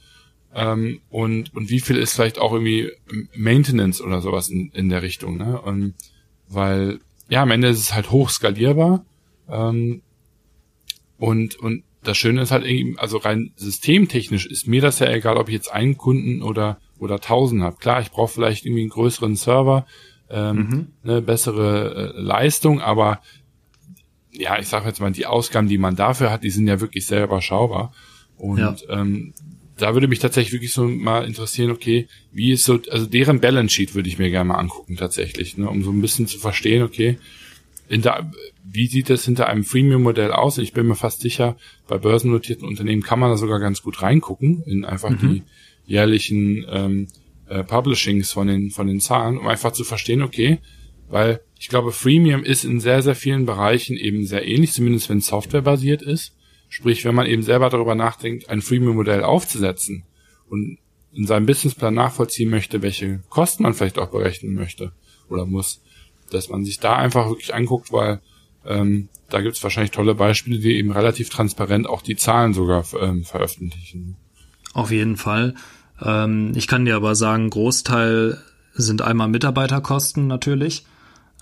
Ähm, 0.54 1.00
und, 1.10 1.56
und 1.56 1.70
wie 1.70 1.80
viel 1.80 1.98
ist 1.98 2.14
vielleicht 2.14 2.40
auch 2.40 2.52
irgendwie 2.52 2.92
Maintenance 3.36 4.02
oder 4.02 4.22
sowas 4.22 4.50
in, 4.50 4.72
in 4.72 4.90
der 4.90 5.02
Richtung, 5.02 5.38
ne? 5.38 5.62
Und 5.62 5.94
weil, 6.50 7.00
ja, 7.30 7.44
am 7.44 7.52
Ende 7.52 7.70
ist 7.70 7.80
es 7.80 7.94
halt 7.94 8.12
hoch 8.12 8.30
skalierbar. 8.30 9.06
Ähm, 9.50 10.02
und, 11.18 11.56
und 11.56 11.84
das 12.04 12.18
Schöne 12.18 12.42
ist 12.42 12.52
halt 12.52 12.66
irgendwie, 12.66 12.98
also 12.98 13.18
rein 13.18 13.54
systemtechnisch 13.56 14.46
ist 14.48 14.68
mir 14.68 14.82
das 14.82 15.00
ja 15.00 15.10
egal, 15.10 15.38
ob 15.38 15.50
ich 15.50 15.54
jetzt 15.54 15.72
einen 15.72 15.98
Kunden 15.98 16.42
oder, 16.42 16.80
oder 17.00 17.20
tausend 17.20 17.62
habe. 17.62 17.78
Klar, 17.78 18.02
ich 18.02 18.12
brauche 18.12 18.34
vielleicht 18.34 18.66
irgendwie 18.66 18.82
einen 18.82 18.90
größeren 18.90 19.36
Server, 19.36 19.86
ähm, 20.32 20.58
mhm. 20.58 20.88
eine 21.04 21.22
bessere 21.22 22.14
äh, 22.16 22.20
Leistung, 22.20 22.82
aber 22.82 23.22
ja, 24.32 24.60
ich 24.60 24.68
sage 24.68 24.88
jetzt 24.88 25.02
mal, 25.02 25.12
die 25.12 25.26
Ausgaben, 25.26 25.68
die 25.68 25.78
man 25.78 25.96
dafür 25.96 26.32
hat, 26.32 26.44
die 26.44 26.50
sind 26.50 26.68
ja 26.68 26.80
wirklich 26.80 27.06
sehr 27.06 27.24
überschaubar. 27.24 27.94
Und 28.38 28.60
ja. 28.60 28.76
ähm, 28.90 29.34
da 29.78 29.94
würde 29.94 30.08
mich 30.08 30.20
tatsächlich 30.20 30.54
wirklich 30.54 30.72
so 30.72 30.88
mal 30.88 31.26
interessieren, 31.26 31.72
okay, 31.72 32.08
wie 32.32 32.52
ist 32.52 32.64
so, 32.64 32.80
also 32.90 33.06
deren 33.06 33.42
Balance 33.42 33.74
Sheet 33.74 33.94
würde 33.94 34.10
ich 34.10 34.20
mir 34.20 34.30
gerne 34.30 34.48
mal 34.48 34.56
angucken 34.56 34.96
tatsächlich, 34.96 35.58
ne, 35.58 35.70
um 35.70 35.84
so 35.84 35.92
ein 35.92 36.02
bisschen 36.02 36.28
zu 36.28 36.40
verstehen, 36.40 36.84
okay, 36.84 37.18
hinter, 37.88 38.32
wie 38.64 38.88
sieht 38.88 39.10
das 39.10 39.26
hinter 39.26 39.48
einem 39.48 39.66
Freemium-Modell 39.66 40.32
aus? 40.32 40.58
Ich 40.60 40.72
bin 40.72 40.88
mir 40.88 40.96
fast 40.96 41.22
sicher, 41.22 41.58
bei 41.88 41.98
börsennotierten 41.98 42.68
Unternehmen 42.68 43.02
kann 43.02 43.20
man 43.20 43.32
da 43.32 43.38
sogar 43.38 43.60
ganz 43.60 43.82
gut 43.82 44.02
reingucken 44.02 44.64
in 44.64 44.86
einfach 44.86 45.10
mhm. 45.10 45.18
die 45.20 45.44
jährlichen 45.86 46.66
ähm, 46.70 47.08
äh, 47.52 47.64
Publishings 47.64 48.32
von 48.32 48.48
den 48.48 48.72
von 48.72 48.88
den 48.88 49.00
Zahlen, 49.00 49.38
um 49.38 49.48
einfach 49.48 49.74
zu 49.74 49.84
verstehen, 49.84 50.22
okay, 50.22 50.60
weil 51.10 51.42
ich 51.60 51.68
glaube, 51.68 51.92
Freemium 51.92 52.44
ist 52.44 52.64
in 52.64 52.80
sehr 52.80 53.02
sehr 53.02 53.16
vielen 53.16 53.46
Bereichen 53.46 53.98
eben 53.98 54.26
sehr 54.26 54.48
ähnlich, 54.48 54.72
zumindest 54.72 55.10
wenn 55.10 55.20
Software 55.20 55.62
basiert 55.62 56.02
ist. 56.02 56.36
Sprich, 56.70 57.04
wenn 57.04 57.16
man 57.16 57.28
eben 57.28 57.44
selber 57.44 57.70
darüber 57.70 57.96
nachdenkt, 57.96 58.50
ein 58.50 58.62
Freemium-Modell 58.62 59.24
aufzusetzen 59.24 60.06
und 60.48 60.78
in 61.12 61.28
seinem 61.28 61.46
Businessplan 61.46 61.94
nachvollziehen 61.94 62.50
möchte, 62.50 62.82
welche 62.82 63.20
Kosten 63.28 63.64
man 63.64 63.74
vielleicht 63.74 64.00
auch 64.00 64.10
berechnen 64.10 64.54
möchte 64.54 64.94
oder 65.30 65.46
muss, 65.46 65.82
dass 66.30 66.48
man 66.48 66.64
sich 66.64 66.80
da 66.80 66.96
einfach 66.96 67.28
wirklich 67.28 67.54
anguckt, 67.54 67.92
weil 67.92 68.22
ähm, 68.66 69.10
da 69.30 69.42
gibt 69.42 69.58
es 69.58 69.64
wahrscheinlich 69.64 69.92
tolle 69.92 70.16
Beispiele, 70.16 70.60
die 70.60 70.78
eben 70.78 70.92
relativ 70.92 71.30
transparent 71.30 71.88
auch 71.88 72.02
die 72.02 72.16
Zahlen 72.16 72.54
sogar 72.54 72.86
ähm, 73.02 73.26
veröffentlichen. 73.26 74.16
Auf 74.74 74.92
jeden 74.92 75.18
Fall. 75.18 75.56
Ähm, 76.04 76.52
ich 76.56 76.68
kann 76.68 76.86
dir 76.86 76.96
aber 76.96 77.16
sagen, 77.16 77.50
Großteil 77.50 78.38
sind 78.74 79.02
einmal 79.02 79.28
Mitarbeiterkosten 79.28 80.28
natürlich. 80.28 80.86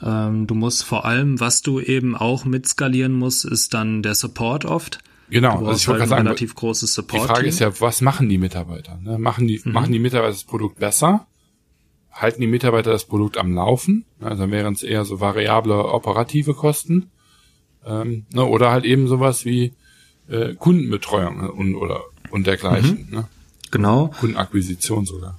Ähm, 0.01 0.47
du 0.47 0.55
musst 0.55 0.83
vor 0.83 1.05
allem, 1.05 1.39
was 1.39 1.61
du 1.61 1.79
eben 1.79 2.15
auch 2.15 2.45
mitskalieren 2.45 3.13
musst, 3.13 3.45
ist 3.45 3.73
dann 3.73 4.01
der 4.01 4.15
Support 4.15 4.65
oft. 4.65 4.99
Genau, 5.29 5.59
also 5.59 5.73
ich 5.73 5.87
wollte 5.87 6.01
halt 6.01 6.09
sagen, 6.09 6.27
relativ 6.27 6.55
großes 6.55 6.93
Support. 6.93 7.23
Die 7.23 7.27
Frage 7.27 7.47
ist 7.47 7.59
ja, 7.59 7.79
was 7.81 8.01
machen 8.01 8.29
die 8.29 8.37
Mitarbeiter? 8.37 8.99
Ne? 9.03 9.19
Machen 9.19 9.47
die 9.47 9.61
mhm. 9.63 9.73
machen 9.73 9.91
die 9.91 9.99
Mitarbeiter 9.99 10.33
das 10.33 10.43
Produkt 10.43 10.79
besser? 10.79 11.27
Halten 12.11 12.41
die 12.41 12.47
Mitarbeiter 12.47 12.91
das 12.91 13.05
Produkt 13.05 13.37
am 13.37 13.53
Laufen? 13.53 14.05
Also 14.19 14.43
dann 14.43 14.51
wären 14.51 14.73
es 14.73 14.83
eher 14.83 15.05
so 15.05 15.19
variable 15.19 15.85
operative 15.85 16.53
Kosten. 16.53 17.11
Ähm, 17.85 18.25
ne? 18.33 18.43
Oder 18.43 18.71
halt 18.71 18.85
eben 18.85 19.07
sowas 19.07 19.45
wie 19.45 19.73
äh, 20.27 20.55
Kundenbetreuung 20.55 21.49
und 21.51 21.75
oder 21.75 22.01
und 22.31 22.47
dergleichen. 22.47 23.07
Mhm. 23.09 23.15
Ne? 23.17 23.27
Genau. 23.71 24.11
Kundenakquisition 24.19 25.05
sogar. 25.05 25.37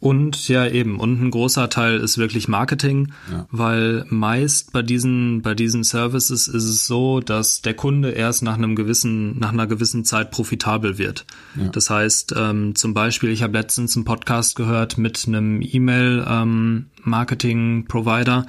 Und 0.00 0.48
ja 0.48 0.66
eben, 0.66 0.98
und 0.98 1.22
ein 1.22 1.30
großer 1.30 1.68
Teil 1.68 2.00
ist 2.00 2.16
wirklich 2.16 2.48
Marketing, 2.48 3.12
ja. 3.30 3.46
weil 3.50 4.06
meist 4.08 4.72
bei 4.72 4.80
diesen, 4.80 5.42
bei 5.42 5.52
diesen 5.54 5.84
Services 5.84 6.48
ist 6.48 6.64
es 6.64 6.86
so, 6.86 7.20
dass 7.20 7.60
der 7.60 7.74
Kunde 7.74 8.12
erst 8.12 8.42
nach 8.42 8.54
einem 8.54 8.76
gewissen, 8.76 9.38
nach 9.38 9.52
einer 9.52 9.66
gewissen 9.66 10.06
Zeit 10.06 10.30
profitabel 10.30 10.96
wird. 10.96 11.26
Ja. 11.54 11.68
Das 11.68 11.90
heißt, 11.90 12.32
ähm, 12.34 12.74
zum 12.74 12.94
Beispiel, 12.94 13.28
ich 13.28 13.42
habe 13.42 13.58
letztens 13.58 13.94
einen 13.94 14.06
Podcast 14.06 14.56
gehört 14.56 14.96
mit 14.96 15.26
einem 15.28 15.60
E-Mail-Marketing-Provider 15.60 18.38
ähm, 18.38 18.46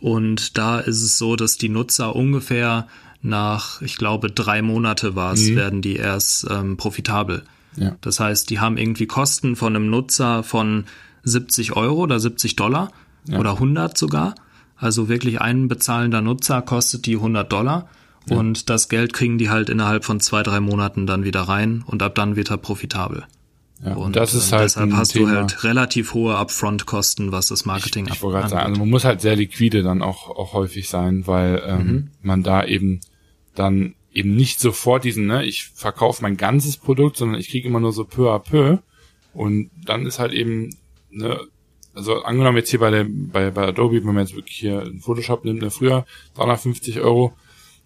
und 0.00 0.58
da 0.58 0.80
ist 0.80 1.02
es 1.02 1.16
so, 1.16 1.34
dass 1.34 1.56
die 1.56 1.70
Nutzer 1.70 2.14
ungefähr 2.14 2.88
nach, 3.22 3.80
ich 3.80 3.96
glaube, 3.96 4.30
drei 4.30 4.60
Monate 4.60 5.16
war 5.16 5.32
es, 5.32 5.48
mhm. 5.48 5.56
werden 5.56 5.80
die 5.80 5.96
erst 5.96 6.46
ähm, 6.50 6.76
profitabel. 6.76 7.44
Ja. 7.76 7.96
Das 8.00 8.20
heißt, 8.20 8.50
die 8.50 8.60
haben 8.60 8.76
irgendwie 8.76 9.06
Kosten 9.06 9.56
von 9.56 9.74
einem 9.74 9.90
Nutzer 9.90 10.42
von 10.42 10.84
70 11.22 11.76
Euro 11.76 12.02
oder 12.02 12.18
70 12.18 12.56
Dollar 12.56 12.92
ja. 13.26 13.38
oder 13.38 13.52
100 13.52 13.96
sogar. 13.96 14.34
Also 14.76 15.08
wirklich 15.08 15.40
ein 15.40 15.68
bezahlender 15.68 16.22
Nutzer 16.22 16.62
kostet 16.62 17.06
die 17.06 17.16
100 17.16 17.50
Dollar. 17.50 17.88
Ja. 18.28 18.36
Und 18.36 18.70
das 18.70 18.88
Geld 18.88 19.12
kriegen 19.12 19.38
die 19.38 19.50
halt 19.50 19.70
innerhalb 19.70 20.04
von 20.04 20.20
zwei, 20.20 20.42
drei 20.42 20.60
Monaten 20.60 21.06
dann 21.06 21.24
wieder 21.24 21.42
rein 21.42 21.84
und 21.86 22.02
ab 22.02 22.14
dann 22.14 22.36
wird 22.36 22.50
er 22.50 22.58
profitabel. 22.58 23.24
Ja, 23.84 23.94
und 23.94 24.14
das 24.14 24.34
ist 24.34 24.52
halt 24.52 24.64
deshalb 24.64 24.92
hast 24.92 25.12
Thema. 25.12 25.30
du 25.30 25.36
halt 25.36 25.64
relativ 25.64 26.12
hohe 26.12 26.36
Upfront-Kosten, 26.36 27.32
was 27.32 27.48
das 27.48 27.64
Marketing 27.64 28.06
ich, 28.06 28.14
ich 28.14 28.22
wollte 28.22 28.40
gerade 28.40 28.50
sagen, 28.50 28.66
also 28.66 28.80
man 28.80 28.90
muss 28.90 29.04
halt 29.04 29.22
sehr 29.22 29.36
liquide 29.36 29.82
dann 29.82 30.02
auch, 30.02 30.28
auch 30.28 30.52
häufig 30.52 30.90
sein, 30.90 31.26
weil 31.26 31.62
ähm, 31.66 31.86
mhm. 31.86 32.10
man 32.20 32.42
da 32.42 32.62
eben 32.64 33.00
dann 33.54 33.94
eben 34.12 34.34
nicht 34.34 34.60
sofort 34.60 35.04
diesen, 35.04 35.26
ne, 35.26 35.44
ich 35.44 35.66
verkaufe 35.66 36.22
mein 36.22 36.36
ganzes 36.36 36.76
Produkt, 36.76 37.16
sondern 37.16 37.40
ich 37.40 37.50
kriege 37.50 37.68
immer 37.68 37.80
nur 37.80 37.92
so 37.92 38.04
peu 38.04 38.30
à 38.30 38.38
peu. 38.38 38.78
Und 39.32 39.70
dann 39.84 40.06
ist 40.06 40.18
halt 40.18 40.32
eben, 40.32 40.76
ne, 41.10 41.40
also 41.94 42.22
angenommen 42.22 42.56
jetzt 42.56 42.70
hier 42.70 42.80
bei 42.80 42.90
der, 42.90 43.06
bei, 43.08 43.50
bei 43.50 43.68
Adobe, 43.68 43.96
wenn 43.96 44.14
man 44.14 44.24
jetzt 44.26 44.34
wirklich 44.34 44.56
hier 44.56 44.82
in 44.82 45.00
Photoshop 45.00 45.44
nimmt, 45.44 45.62
ne, 45.62 45.70
früher 45.70 46.06
350 46.34 47.00
Euro, 47.00 47.32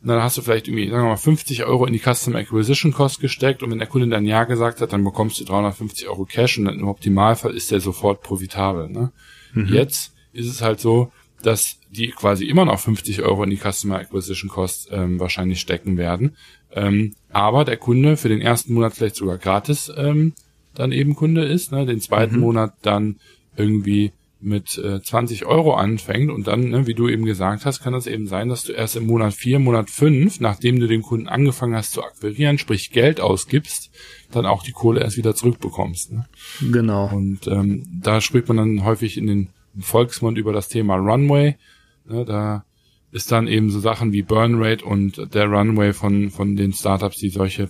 dann 0.02 0.22
hast 0.22 0.36
du 0.36 0.42
vielleicht 0.42 0.68
irgendwie, 0.68 0.88
sagen 0.90 1.04
wir 1.04 1.10
mal, 1.10 1.16
50 1.16 1.64
Euro 1.64 1.86
in 1.86 1.92
die 1.92 1.98
Custom 1.98 2.36
Acquisition 2.36 2.92
Cost 2.92 3.20
gesteckt 3.20 3.62
und 3.62 3.70
wenn 3.70 3.78
der 3.78 3.88
Kunde 3.88 4.08
dann 4.08 4.26
Ja 4.26 4.44
gesagt 4.44 4.80
hat, 4.80 4.92
dann 4.92 5.02
bekommst 5.02 5.40
du 5.40 5.44
350 5.44 6.08
Euro 6.08 6.26
Cash 6.26 6.58
und 6.58 6.66
dann 6.66 6.78
im 6.78 6.88
Optimalfall 6.88 7.54
ist 7.54 7.70
der 7.70 7.80
sofort 7.80 8.22
profitabel. 8.22 8.90
Ne? 8.90 9.12
Mhm. 9.54 9.72
Jetzt 9.72 10.12
ist 10.32 10.48
es 10.48 10.60
halt 10.60 10.80
so, 10.80 11.10
dass 11.42 11.78
die 11.94 12.10
quasi 12.10 12.46
immer 12.46 12.64
noch 12.64 12.78
50 12.78 13.22
Euro 13.22 13.44
in 13.44 13.50
die 13.50 13.58
Customer 13.58 13.98
Acquisition 13.98 14.50
Cost 14.50 14.88
ähm, 14.90 15.20
wahrscheinlich 15.20 15.60
stecken 15.60 15.96
werden. 15.96 16.36
Ähm, 16.72 17.14
aber 17.30 17.64
der 17.64 17.76
Kunde 17.76 18.16
für 18.16 18.28
den 18.28 18.40
ersten 18.40 18.74
Monat 18.74 18.94
vielleicht 18.94 19.16
sogar 19.16 19.38
gratis 19.38 19.92
ähm, 19.96 20.34
dann 20.74 20.92
eben 20.92 21.14
Kunde 21.14 21.44
ist, 21.44 21.72
ne? 21.72 21.86
den 21.86 22.00
zweiten 22.00 22.36
mhm. 22.36 22.40
Monat 22.40 22.74
dann 22.82 23.16
irgendwie 23.56 24.12
mit 24.40 24.76
äh, 24.76 25.00
20 25.00 25.46
Euro 25.46 25.74
anfängt 25.74 26.30
und 26.30 26.46
dann, 26.46 26.68
ne, 26.68 26.86
wie 26.86 26.92
du 26.92 27.08
eben 27.08 27.24
gesagt 27.24 27.64
hast, 27.64 27.80
kann 27.80 27.94
das 27.94 28.06
eben 28.06 28.26
sein, 28.26 28.50
dass 28.50 28.64
du 28.64 28.72
erst 28.72 28.94
im 28.94 29.06
Monat 29.06 29.32
4, 29.32 29.58
Monat 29.58 29.88
5, 29.88 30.40
nachdem 30.40 30.80
du 30.80 30.86
den 30.86 31.00
Kunden 31.00 31.28
angefangen 31.28 31.74
hast 31.74 31.92
zu 31.92 32.04
akquirieren, 32.04 32.58
sprich 32.58 32.90
Geld 32.90 33.20
ausgibst, 33.20 33.90
dann 34.30 34.44
auch 34.44 34.62
die 34.62 34.72
Kohle 34.72 35.00
erst 35.00 35.16
wieder 35.16 35.34
zurückbekommst. 35.34 36.12
Ne? 36.12 36.26
Genau. 36.60 37.08
Und 37.08 37.46
ähm, 37.46 37.86
da 38.02 38.20
spricht 38.20 38.48
man 38.48 38.58
dann 38.58 38.84
häufig 38.84 39.16
in 39.16 39.26
den 39.26 39.48
Volksmund 39.80 40.36
über 40.36 40.52
das 40.52 40.68
Thema 40.68 40.96
Runway. 40.96 41.56
Ne, 42.06 42.24
da 42.24 42.64
ist 43.10 43.30
dann 43.30 43.46
eben 43.46 43.70
so 43.70 43.80
Sachen 43.80 44.12
wie 44.12 44.22
Burn 44.22 44.56
Rate 44.56 44.84
und 44.84 45.34
der 45.34 45.46
Runway 45.46 45.92
von, 45.92 46.30
von 46.30 46.56
den 46.56 46.72
Startups, 46.72 47.18
die 47.18 47.30
solche 47.30 47.68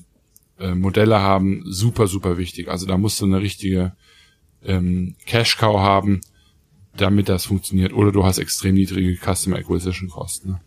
äh, 0.58 0.74
Modelle 0.74 1.20
haben, 1.20 1.62
super, 1.66 2.06
super 2.06 2.38
wichtig. 2.38 2.68
Also 2.68 2.86
da 2.86 2.96
musst 2.96 3.20
du 3.20 3.26
eine 3.26 3.40
richtige 3.40 3.92
ähm, 4.64 5.16
Cash 5.26 5.58
Cow 5.58 5.78
haben, 5.78 6.20
damit 6.96 7.28
das 7.28 7.46
funktioniert. 7.46 7.92
Oder 7.92 8.12
du 8.12 8.24
hast 8.24 8.38
extrem 8.38 8.74
niedrige 8.74 9.16
Customer 9.16 9.56
Acquisition 9.56 10.08
Kosten. 10.08 10.50
Ne? 10.50 10.60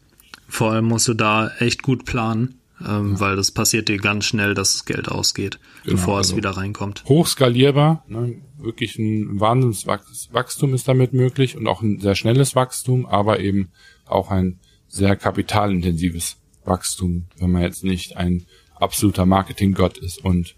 Vor 0.48 0.72
allem 0.72 0.86
musst 0.86 1.08
du 1.08 1.14
da 1.14 1.50
echt 1.60 1.84
gut 1.84 2.06
planen, 2.06 2.60
ähm, 2.86 3.14
ja. 3.14 3.20
weil 3.20 3.36
das 3.36 3.52
passiert 3.52 3.90
dir 3.90 3.98
ganz 3.98 4.26
schnell, 4.26 4.54
dass 4.54 4.74
das 4.74 4.86
Geld 4.86 5.10
ausgeht, 5.10 5.60
genau, 5.84 5.96
bevor 5.96 6.18
also 6.18 6.34
es 6.34 6.38
wieder 6.38 6.52
reinkommt. 6.52 7.04
Hochskalierbar, 7.06 8.06
ne? 8.08 8.36
Wirklich 8.58 8.98
ein 8.98 9.40
Wahnsinnswachstum 9.40 10.74
ist 10.74 10.88
damit 10.88 11.14
möglich 11.14 11.58
und 11.58 11.68
auch 11.68 11.82
ein 11.82 12.00
sehr 12.00 12.16
schnelles 12.16 12.56
Wachstum, 12.56 13.06
aber 13.06 13.40
eben 13.40 13.70
auch 14.06 14.32
ein 14.32 14.60
sehr 14.88 15.16
kapitalintensives 15.16 16.38
Wachstum, 16.66 17.26
wenn 17.38 17.52
man 17.52 17.62
jetzt 17.62 17.84
nicht 17.84 18.18
ein 18.18 18.46
absoluter 18.76 19.26
Marketing-Gott 19.26 19.98
ist 19.98 20.24
und 20.24 20.56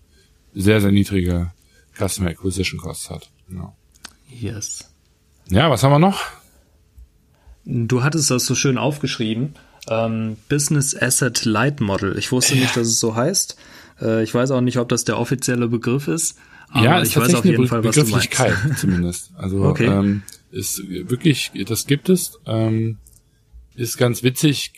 sehr, 0.54 0.82
sehr 0.82 0.92
niedrige 0.92 1.52
Customer 1.98 2.30
Acquisition 2.30 2.80
Costs 2.80 3.10
hat. 3.10 3.30
Genau. 3.48 3.76
Yes. 4.30 4.92
Ja, 5.50 5.70
was 5.70 5.84
haben 5.84 5.92
wir 5.92 6.00
noch? 6.00 6.22
Du 7.66 8.04
hattest 8.04 8.32
das 8.32 8.46
so 8.46 8.56
schön 8.56 8.78
aufgeschrieben. 8.78 9.56
Ähm, 9.88 10.38
Business 10.48 10.96
Asset 11.00 11.46
Light 11.46 11.82
Model. 11.82 12.18
Ich 12.18 12.32
wusste 12.32 12.56
nicht, 12.56 12.76
dass 12.76 12.88
es 12.88 13.00
so 13.00 13.16
heißt. 13.16 13.58
Äh, 14.02 14.24
ich 14.24 14.34
weiß 14.34 14.52
auch 14.52 14.62
nicht, 14.62 14.78
ob 14.78 14.90
das 14.90 15.04
der 15.04 15.18
offizielle 15.18 15.68
Begriff 15.68 16.08
ist. 16.08 16.38
Aber 16.72 16.86
ja, 16.86 17.02
ich 17.02 17.16
weiß 17.16 17.36
auf 17.36 17.46
jeden 17.46 17.68
Fall, 17.68 17.84
was 17.84 17.96
du 17.96 18.06
meinst. 18.06 18.38
zumindest. 18.78 19.32
Also 19.36 19.64
okay. 19.66 19.86
ähm, 19.88 20.24
ist 20.52 20.84
wirklich, 20.88 21.52
das 21.68 21.88
gibt 21.88 22.10
es. 22.10 22.40
Ähm, 22.46 22.98
ist 23.76 23.98
ganz 23.98 24.24
witzig. 24.24 24.74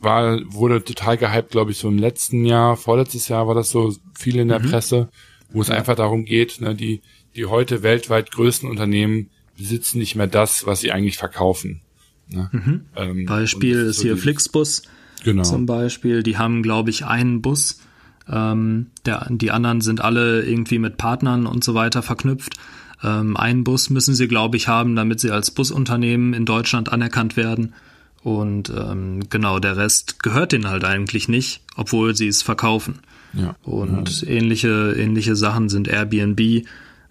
War 0.00 0.40
wurde 0.52 0.82
total 0.82 1.16
gehypt, 1.16 1.50
glaube 1.50 1.70
ich, 1.70 1.78
so 1.78 1.88
im 1.88 1.98
letzten 1.98 2.44
Jahr, 2.44 2.76
vorletztes 2.76 3.28
Jahr 3.28 3.46
war 3.46 3.54
das 3.54 3.70
so 3.70 3.94
viel 4.18 4.36
in 4.36 4.48
der 4.48 4.58
mhm. 4.58 4.70
Presse, 4.70 5.08
wo 5.52 5.60
es 5.60 5.68
ja. 5.68 5.76
einfach 5.76 5.94
darum 5.94 6.24
geht, 6.24 6.60
ne, 6.60 6.74
die 6.74 7.02
die 7.34 7.46
heute 7.46 7.82
weltweit 7.82 8.30
größten 8.30 8.68
Unternehmen 8.68 9.30
besitzen 9.56 9.98
nicht 9.98 10.16
mehr 10.16 10.26
das, 10.26 10.66
was 10.66 10.80
sie 10.80 10.92
eigentlich 10.92 11.18
verkaufen. 11.18 11.80
Ne? 12.28 12.48
Mhm. 12.52 12.80
Ähm, 12.96 13.26
Beispiel 13.26 13.78
ist, 13.78 13.98
so 13.98 14.02
hier 14.02 14.16
Flixbus 14.16 14.82
genau. 15.24 15.42
zum 15.42 15.66
Beispiel. 15.66 16.22
Die 16.22 16.38
haben, 16.38 16.62
glaube 16.62 16.90
ich, 16.90 17.04
einen 17.04 17.42
Bus. 17.42 17.80
Ähm, 18.28 18.88
der, 19.04 19.26
die 19.30 19.50
anderen 19.50 19.80
sind 19.80 20.00
alle 20.00 20.42
irgendwie 20.42 20.78
mit 20.78 20.96
Partnern 20.96 21.46
und 21.46 21.64
so 21.64 21.74
weiter 21.74 22.02
verknüpft. 22.02 22.54
Ähm, 23.02 23.36
einen 23.36 23.64
Bus 23.64 23.90
müssen 23.90 24.14
sie, 24.14 24.28
glaube 24.28 24.56
ich, 24.56 24.68
haben, 24.68 24.94
damit 24.96 25.20
sie 25.20 25.30
als 25.30 25.50
Busunternehmen 25.50 26.34
in 26.34 26.44
Deutschland 26.44 26.92
anerkannt 26.92 27.36
werden. 27.36 27.74
Und 28.22 28.70
ähm, 28.70 29.28
genau, 29.28 29.58
der 29.58 29.76
Rest 29.76 30.22
gehört 30.22 30.52
denen 30.52 30.68
halt 30.68 30.84
eigentlich 30.84 31.28
nicht, 31.28 31.62
obwohl 31.76 32.14
sie 32.14 32.28
es 32.28 32.42
verkaufen. 32.42 33.00
Ja. 33.32 33.56
Und 33.62 34.22
ja. 34.22 34.28
ähnliche, 34.28 34.94
ähnliche 34.96 35.34
Sachen 35.34 35.68
sind 35.68 35.88
Airbnb, 35.88 36.66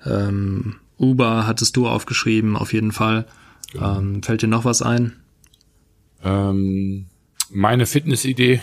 ähm, 0.06 0.76
Uber 0.98 1.48
hattest 1.48 1.76
du 1.76 1.88
aufgeschrieben, 1.88 2.56
auf 2.56 2.74
jeden 2.74 2.92
Fall. 2.92 3.26
Genau. 3.74 4.00
Ähm, 4.00 4.24
fällt 4.24 4.44
dir 4.44 4.48
noch 4.48 4.66
was 4.66 4.82
ein? 4.82 5.14
Ähm, 6.24 7.08
meine 7.54 7.86
Fitnessidee. 7.86 8.62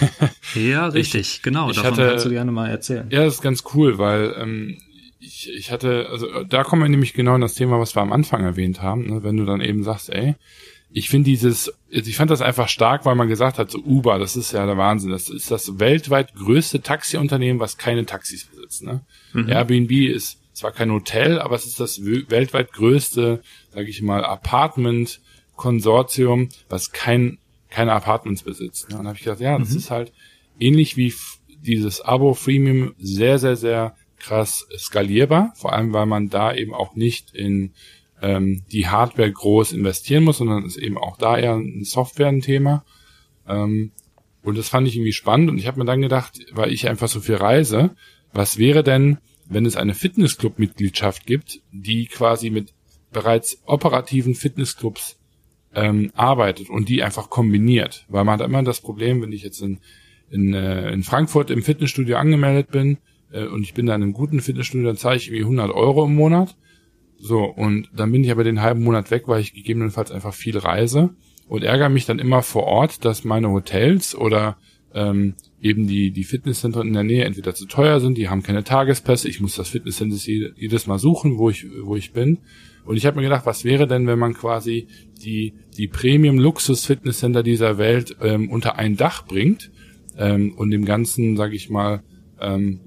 ja, 0.54 0.86
richtig, 0.86 1.20
ich, 1.20 1.42
genau. 1.42 1.70
Ich 1.70 1.76
davon 1.76 1.92
hatte, 1.92 2.08
kannst 2.08 2.26
du 2.26 2.30
gerne 2.30 2.52
mal 2.52 2.68
erzählen. 2.68 3.06
Ja, 3.10 3.24
das 3.24 3.34
ist 3.34 3.42
ganz 3.42 3.64
cool, 3.74 3.98
weil 3.98 4.34
ähm, 4.38 4.78
ich, 5.20 5.50
ich 5.52 5.70
hatte, 5.70 6.08
also 6.10 6.44
da 6.44 6.64
kommen 6.64 6.82
wir 6.82 6.88
nämlich 6.88 7.14
genau 7.14 7.34
in 7.34 7.40
das 7.40 7.54
Thema, 7.54 7.80
was 7.80 7.96
wir 7.96 8.02
am 8.02 8.12
Anfang 8.12 8.44
erwähnt 8.44 8.82
haben, 8.82 9.06
ne? 9.06 9.22
wenn 9.22 9.36
du 9.36 9.44
dann 9.44 9.60
eben 9.60 9.82
sagst, 9.82 10.10
ey, 10.10 10.34
ich 10.96 11.08
finde 11.08 11.30
dieses, 11.30 11.74
also 11.92 12.08
ich 12.08 12.16
fand 12.16 12.30
das 12.30 12.40
einfach 12.40 12.68
stark, 12.68 13.04
weil 13.04 13.16
man 13.16 13.26
gesagt 13.28 13.58
hat, 13.58 13.68
so 13.70 13.78
Uber, 13.78 14.20
das 14.20 14.36
ist 14.36 14.52
ja 14.52 14.64
der 14.64 14.76
Wahnsinn, 14.76 15.10
das 15.10 15.28
ist 15.28 15.50
das 15.50 15.80
weltweit 15.80 16.34
größte 16.34 16.82
Taxiunternehmen, 16.82 17.58
was 17.58 17.78
keine 17.78 18.06
Taxis 18.06 18.44
besitzt. 18.44 18.84
Ne? 18.84 19.00
Mhm. 19.32 19.48
Airbnb 19.48 19.90
ist 19.90 20.38
zwar 20.52 20.70
kein 20.70 20.92
Hotel, 20.92 21.40
aber 21.40 21.56
es 21.56 21.66
ist 21.66 21.80
das 21.80 22.04
weltweit 22.04 22.72
größte, 22.72 23.42
sage 23.70 23.88
ich 23.88 24.02
mal, 24.02 24.24
Apartment-Konsortium, 24.24 26.50
was 26.68 26.92
kein 26.92 27.38
keine 27.74 27.92
Apartments 27.92 28.44
besitzt. 28.44 28.84
Und 28.84 28.98
dann 28.98 29.08
habe 29.08 29.16
ich 29.16 29.24
gedacht, 29.24 29.40
ja, 29.40 29.58
das 29.58 29.70
mhm. 29.70 29.76
ist 29.76 29.90
halt 29.90 30.12
ähnlich 30.60 30.96
wie 30.96 31.12
dieses 31.60 32.00
Abo 32.00 32.34
Freemium 32.34 32.94
sehr, 32.98 33.38
sehr, 33.38 33.56
sehr 33.56 33.96
krass 34.16 34.66
skalierbar, 34.78 35.52
vor 35.56 35.72
allem 35.72 35.92
weil 35.92 36.06
man 36.06 36.28
da 36.28 36.54
eben 36.54 36.72
auch 36.72 36.94
nicht 36.94 37.34
in 37.34 37.72
ähm, 38.22 38.62
die 38.70 38.86
Hardware 38.86 39.30
groß 39.30 39.72
investieren 39.72 40.22
muss, 40.22 40.38
sondern 40.38 40.64
ist 40.64 40.76
eben 40.76 40.96
auch 40.96 41.16
da 41.16 41.36
eher 41.36 41.54
ein 41.54 41.82
Software 41.82 42.28
ein 42.28 42.42
Thema. 42.42 42.84
Ähm, 43.48 43.90
und 44.42 44.56
das 44.56 44.68
fand 44.68 44.86
ich 44.86 44.94
irgendwie 44.94 45.12
spannend 45.12 45.50
und 45.50 45.58
ich 45.58 45.66
habe 45.66 45.80
mir 45.80 45.84
dann 45.84 46.00
gedacht, 46.00 46.38
weil 46.52 46.72
ich 46.72 46.88
einfach 46.88 47.08
so 47.08 47.20
viel 47.20 47.36
reise, 47.36 47.96
was 48.32 48.56
wäre 48.56 48.84
denn, 48.84 49.18
wenn 49.46 49.66
es 49.66 49.76
eine 49.76 49.94
Fitnessclub-Mitgliedschaft 49.94 51.26
gibt, 51.26 51.60
die 51.72 52.06
quasi 52.06 52.50
mit 52.50 52.72
bereits 53.12 53.62
operativen 53.66 54.34
Fitnessclubs 54.34 55.18
ähm, 55.74 56.10
arbeitet 56.14 56.70
und 56.70 56.88
die 56.88 57.02
einfach 57.02 57.30
kombiniert. 57.30 58.06
Weil 58.08 58.24
man 58.24 58.38
hat 58.38 58.46
immer 58.46 58.62
das 58.62 58.80
Problem, 58.80 59.22
wenn 59.22 59.32
ich 59.32 59.42
jetzt 59.42 59.60
in, 59.60 59.78
in, 60.30 60.54
äh, 60.54 60.92
in 60.92 61.02
Frankfurt 61.02 61.50
im 61.50 61.62
Fitnessstudio 61.62 62.16
angemeldet 62.16 62.70
bin 62.70 62.98
äh, 63.32 63.46
und 63.46 63.62
ich 63.62 63.74
bin 63.74 63.86
da 63.86 63.94
in 63.94 64.02
einem 64.02 64.12
guten 64.12 64.40
Fitnessstudio, 64.40 64.86
dann 64.86 64.96
zahle 64.96 65.16
ich 65.16 65.28
irgendwie 65.28 65.42
100 65.42 65.70
Euro 65.72 66.04
im 66.04 66.14
Monat. 66.14 66.56
So, 67.18 67.44
und 67.44 67.88
dann 67.94 68.12
bin 68.12 68.24
ich 68.24 68.30
aber 68.30 68.44
den 68.44 68.60
halben 68.60 68.82
Monat 68.82 69.10
weg, 69.10 69.24
weil 69.26 69.40
ich 69.40 69.54
gegebenenfalls 69.54 70.10
einfach 70.10 70.34
viel 70.34 70.58
reise 70.58 71.14
und 71.48 71.62
ärgere 71.62 71.88
mich 71.88 72.06
dann 72.06 72.18
immer 72.18 72.42
vor 72.42 72.64
Ort, 72.64 73.04
dass 73.04 73.24
meine 73.24 73.50
Hotels 73.50 74.14
oder 74.14 74.56
ähm, 74.92 75.34
eben 75.60 75.86
die, 75.86 76.10
die 76.10 76.24
Fitnesszentren 76.24 76.86
in 76.86 76.94
der 76.94 77.02
Nähe 77.02 77.24
entweder 77.24 77.54
zu 77.54 77.66
teuer 77.66 78.00
sind, 78.00 78.16
die 78.16 78.28
haben 78.28 78.42
keine 78.42 78.64
Tagespässe, 78.64 79.28
ich 79.28 79.40
muss 79.40 79.56
das 79.56 79.68
Fitnesscenter 79.68 80.16
jedes 80.56 80.86
Mal 80.86 80.98
suchen, 80.98 81.38
wo 81.38 81.50
ich, 81.50 81.66
wo 81.82 81.96
ich 81.96 82.12
bin. 82.12 82.38
Und 82.84 82.96
ich 82.96 83.06
habe 83.06 83.16
mir 83.16 83.22
gedacht, 83.22 83.46
was 83.46 83.64
wäre 83.64 83.86
denn, 83.86 84.06
wenn 84.06 84.18
man 84.18 84.34
quasi 84.34 84.86
die, 85.24 85.54
die 85.76 85.88
Premium-Luxus-Fitnesscenter 85.88 87.42
dieser 87.42 87.78
Welt 87.78 88.16
ähm, 88.20 88.50
unter 88.50 88.78
ein 88.78 88.96
Dach 88.96 89.26
bringt 89.26 89.70
ähm, 90.16 90.54
und 90.54 90.70
dem 90.70 90.84
Ganzen, 90.84 91.36
sage 91.36 91.56
ich 91.56 91.70
mal, 91.70 92.02
ähm, 92.40 92.80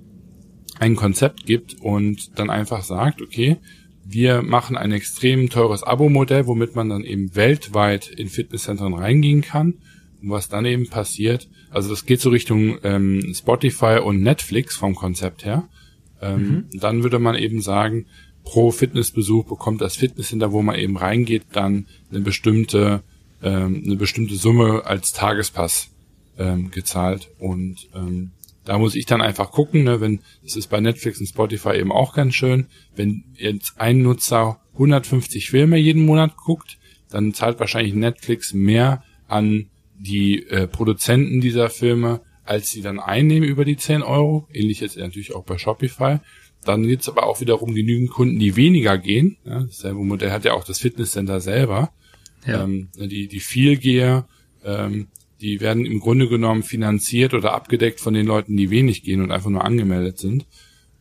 ein 0.80 0.96
Konzept 0.96 1.46
gibt 1.46 1.76
und 1.82 2.38
dann 2.38 2.50
einfach 2.50 2.84
sagt, 2.84 3.22
okay, 3.22 3.58
wir 4.06 4.42
machen 4.42 4.78
ein 4.78 4.92
extrem 4.92 5.50
teures 5.50 5.84
Abo-Modell, 5.84 6.48
womit 6.48 6.76
man 6.76 6.90
dann 6.90 7.04
eben 7.04 7.36
weltweit 7.36 8.08
in 8.08 8.30
Fitnesszentren 8.30 8.94
reingehen 8.94 9.42
kann 9.42 9.76
und 10.22 10.30
was 10.30 10.48
dann 10.48 10.66
eben 10.66 10.88
passiert, 10.88 11.50
also 11.70 11.90
das 11.90 12.06
geht 12.06 12.22
so 12.22 12.30
Richtung 12.30 12.78
ähm, 12.84 13.34
Spotify 13.34 14.00
und 14.04 14.22
Netflix 14.22 14.76
vom 14.76 14.96
Konzept 14.96 15.46
her. 15.46 15.68
Ähm, 16.22 16.68
mhm. 16.72 16.80
Dann 16.80 17.04
würde 17.04 17.20
man 17.20 17.36
eben 17.36 17.62
sagen, 17.62 18.06
pro 18.48 18.72
Fitnessbesuch 18.72 19.44
bekommt 19.44 19.82
das 19.82 19.98
Fitnesscenter, 19.98 20.54
wo 20.54 20.62
man 20.62 20.76
eben 20.76 20.96
reingeht, 20.98 21.44
dann 21.52 21.86
eine 22.10 22.22
bestimmte 22.22 23.04
ähm, 23.44 23.84
eine 23.86 23.98
bestimmte 23.98 24.36
Summe 24.36 24.86
als 24.86 25.12
Tagespass 25.12 25.90
ähm, 26.38 26.72
gezahlt. 26.72 27.30
Und 27.40 27.90
ähm, 27.94 28.32
da 28.64 28.78
muss 28.78 28.96
ich 28.96 29.06
dann 29.06 29.22
einfach 29.22 29.52
gucken, 29.52 29.84
ne, 29.84 30.00
wenn 30.00 30.20
das 30.44 30.56
ist 30.56 30.68
bei 30.68 30.80
Netflix 30.80 31.20
und 31.20 31.28
Spotify 31.28 31.78
eben 31.78 31.92
auch 31.92 32.14
ganz 32.14 32.36
schön, 32.36 32.68
wenn 32.96 33.26
jetzt 33.36 33.74
ein 33.80 34.02
Nutzer 34.02 34.62
150 34.74 35.50
Filme 35.50 35.78
jeden 35.78 36.06
Monat 36.06 36.38
guckt, 36.38 36.78
dann 37.10 37.34
zahlt 37.34 37.60
wahrscheinlich 37.60 37.94
Netflix 37.94 38.54
mehr 38.54 39.04
an 39.28 39.68
die 40.00 40.48
äh, 40.48 40.68
Produzenten 40.68 41.42
dieser 41.42 41.70
Filme, 41.70 42.22
als 42.46 42.72
sie 42.72 42.82
dann 42.82 43.00
einnehmen 43.00 43.48
über 43.48 43.66
die 43.66 43.78
10 43.78 44.04
Euro, 44.04 44.48
ähnlich 44.54 44.80
jetzt 44.80 44.98
natürlich 44.98 45.36
auch 45.36 45.44
bei 45.44 45.58
Shopify, 45.58 46.20
dann 46.64 46.84
gibt 46.84 47.04
es 47.04 47.10
aber 47.10 47.26
auch 47.26 47.40
wiederum 47.40 47.74
genügend 47.74 48.10
Kunden, 48.10 48.40
die 48.40 48.56
weniger 48.56 48.98
gehen. 48.98 49.38
Ja, 49.46 49.64
dasselbe 49.64 50.04
Modell 50.04 50.32
hat 50.32 50.46
ja 50.46 50.54
auch 50.54 50.64
das 50.64 50.80
Fitnesscenter 50.80 51.40
selber. 51.40 51.92
Ja. 52.46 52.64
Ähm, 52.64 52.90
die 52.96 53.28
die 53.28 53.40
Vielgeher, 53.40 54.28
ähm, 54.64 55.08
die 55.42 55.62
werden 55.62 55.86
im 55.86 56.00
Grunde 56.00 56.28
genommen 56.28 56.64
finanziert 56.64 57.34
oder 57.34 57.54
abgedeckt 57.54 58.00
von 58.00 58.14
den 58.14 58.26
Leuten, 58.26 58.58
die 58.58 58.70
wenig 58.70 59.04
gehen 59.04 59.22
und 59.22 59.32
einfach 59.32 59.50
nur 59.50 59.64
angemeldet 59.64 60.18
sind. 60.18 60.46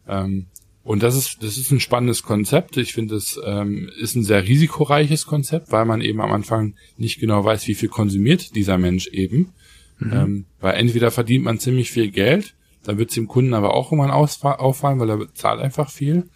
Ähm, 0.07 0.47
und 0.87 1.03
das 1.03 1.17
ist, 1.17 1.43
das 1.43 1.59
ist 1.59 1.73
ein 1.73 1.81
spannendes 1.81 2.23
Konzept. 2.23 2.77
Ich 2.77 2.93
finde, 2.93 3.17
es 3.17 3.41
ähm, 3.45 3.91
ist 3.99 4.15
ein 4.15 4.23
sehr 4.23 4.47
risikoreiches 4.47 5.27
Konzept, 5.27 5.73
weil 5.73 5.85
man 5.85 6.01
eben 6.01 6.21
am 6.21 6.31
Anfang 6.31 6.75
nicht 6.97 7.19
genau 7.19 7.45
weiß, 7.45 7.67
wie 7.67 7.75
viel 7.75 7.89
konsumiert 7.89 8.55
dieser 8.55 8.79
Mensch 8.79 9.09
eben. 9.09 9.53
Mhm. 9.99 10.13
Ähm, 10.13 10.45
weil 10.61 10.75
entweder 10.75 11.11
verdient 11.11 11.45
man 11.45 11.59
ziemlich 11.59 11.91
viel 11.91 12.13
Geld, 12.13 12.55
dann 12.87 12.99
wird 12.99 13.11
es 13.11 13.14
dem 13.14 13.28
Kunden 13.28 13.55
aber 13.55 13.74
auch 13.74 13.93
irgendwann 13.93 14.11
auffallen, 14.11 15.01
weil 15.01 15.11
er 15.11 15.34
zahlt 15.34 15.61
einfach 15.61 15.91
viel. 15.91 16.28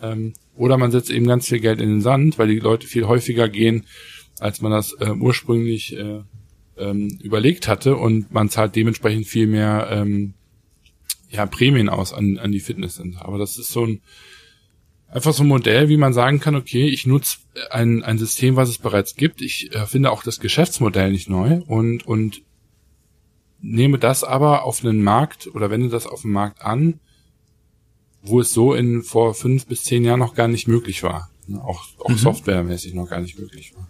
Ähm, 0.00 0.34
oder 0.54 0.76
man 0.76 0.90
setzt 0.90 1.10
eben 1.10 1.26
ganz 1.26 1.48
viel 1.48 1.60
Geld 1.60 1.80
in 1.80 1.88
den 1.88 2.00
Sand, 2.00 2.38
weil 2.38 2.48
die 2.48 2.60
Leute 2.60 2.86
viel 2.86 3.06
häufiger 3.06 3.48
gehen, 3.48 3.86
als 4.38 4.60
man 4.60 4.72
das 4.72 4.92
äh, 5.00 5.10
ursprünglich 5.10 5.96
äh, 5.96 6.20
ähm, 6.76 7.18
überlegt 7.22 7.68
hatte 7.68 7.96
und 7.96 8.32
man 8.32 8.48
zahlt 8.48 8.76
dementsprechend 8.76 9.26
viel 9.26 9.46
mehr 9.46 9.88
ähm, 9.90 10.34
ja, 11.30 11.46
Prämien 11.46 11.88
aus 11.88 12.12
an, 12.12 12.38
an 12.38 12.52
die 12.52 12.60
Fitnesscenter. 12.60 13.24
Aber 13.24 13.38
das 13.38 13.58
ist 13.58 13.72
so 13.72 13.84
ein 13.84 14.00
einfach 15.10 15.32
so 15.32 15.42
ein 15.42 15.48
Modell, 15.48 15.88
wie 15.88 15.96
man 15.96 16.12
sagen 16.12 16.38
kann, 16.38 16.54
okay, 16.54 16.86
ich 16.86 17.06
nutze 17.06 17.38
ein, 17.70 18.02
ein 18.04 18.18
System, 18.18 18.56
was 18.56 18.68
es 18.68 18.78
bereits 18.78 19.14
gibt. 19.16 19.40
Ich 19.40 19.74
äh, 19.74 19.86
finde 19.86 20.10
auch 20.10 20.22
das 20.22 20.38
Geschäftsmodell 20.38 21.10
nicht 21.10 21.30
neu 21.30 21.62
und, 21.66 22.06
und 22.06 22.42
nehme 23.60 23.98
das 23.98 24.24
aber 24.24 24.64
auf 24.64 24.84
einen 24.84 25.02
Markt 25.02 25.48
oder 25.54 25.70
wende 25.70 25.88
das 25.88 26.06
auf 26.06 26.22
den 26.22 26.32
Markt 26.32 26.62
an, 26.62 27.00
wo 28.22 28.40
es 28.40 28.52
so 28.52 28.74
in 28.74 29.02
vor 29.02 29.34
fünf 29.34 29.66
bis 29.66 29.84
zehn 29.84 30.04
Jahren 30.04 30.20
noch 30.20 30.34
gar 30.34 30.48
nicht 30.48 30.68
möglich 30.68 31.02
war. 31.02 31.30
Ne, 31.46 31.60
auch, 31.62 31.84
auch 31.98 32.10
mhm. 32.10 32.16
softwaremäßig 32.18 32.94
noch 32.94 33.08
gar 33.08 33.20
nicht 33.20 33.38
möglich 33.38 33.74
war. 33.76 33.88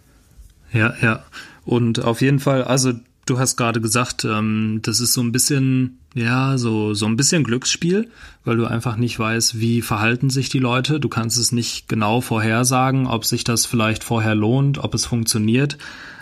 Ja, 0.71 0.93
ja. 1.01 1.25
Und 1.65 2.03
auf 2.03 2.21
jeden 2.21 2.39
Fall, 2.39 2.63
also 2.63 2.93
du 3.25 3.39
hast 3.39 3.57
gerade 3.57 3.81
gesagt, 3.81 4.25
ähm, 4.25 4.79
das 4.81 4.99
ist 4.99 5.13
so 5.13 5.21
ein 5.21 5.31
bisschen, 5.31 5.99
ja, 6.13 6.57
so, 6.57 6.93
so 6.93 7.05
ein 7.05 7.17
bisschen 7.17 7.43
Glücksspiel, 7.43 8.09
weil 8.43 8.57
du 8.57 8.65
einfach 8.65 8.95
nicht 8.95 9.19
weißt, 9.19 9.59
wie 9.59 9.81
verhalten 9.81 10.29
sich 10.29 10.49
die 10.49 10.59
Leute. 10.59 10.99
Du 10.99 11.09
kannst 11.09 11.37
es 11.37 11.51
nicht 11.51 11.87
genau 11.87 12.21
vorhersagen, 12.21 13.07
ob 13.07 13.25
sich 13.25 13.43
das 13.43 13.65
vielleicht 13.65 14.03
vorher 14.03 14.35
lohnt, 14.35 14.77
ob 14.77 14.93
es 14.93 15.05
funktioniert. 15.05 15.77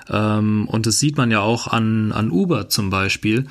Ähm, 0.09 0.67
und 0.67 0.85
das 0.85 0.99
sieht 0.99 1.17
man 1.17 1.31
ja 1.31 1.41
auch 1.41 1.67
an, 1.67 2.11
an 2.11 2.31
Uber 2.31 2.69
zum 2.69 2.89
Beispiel. 2.89 3.47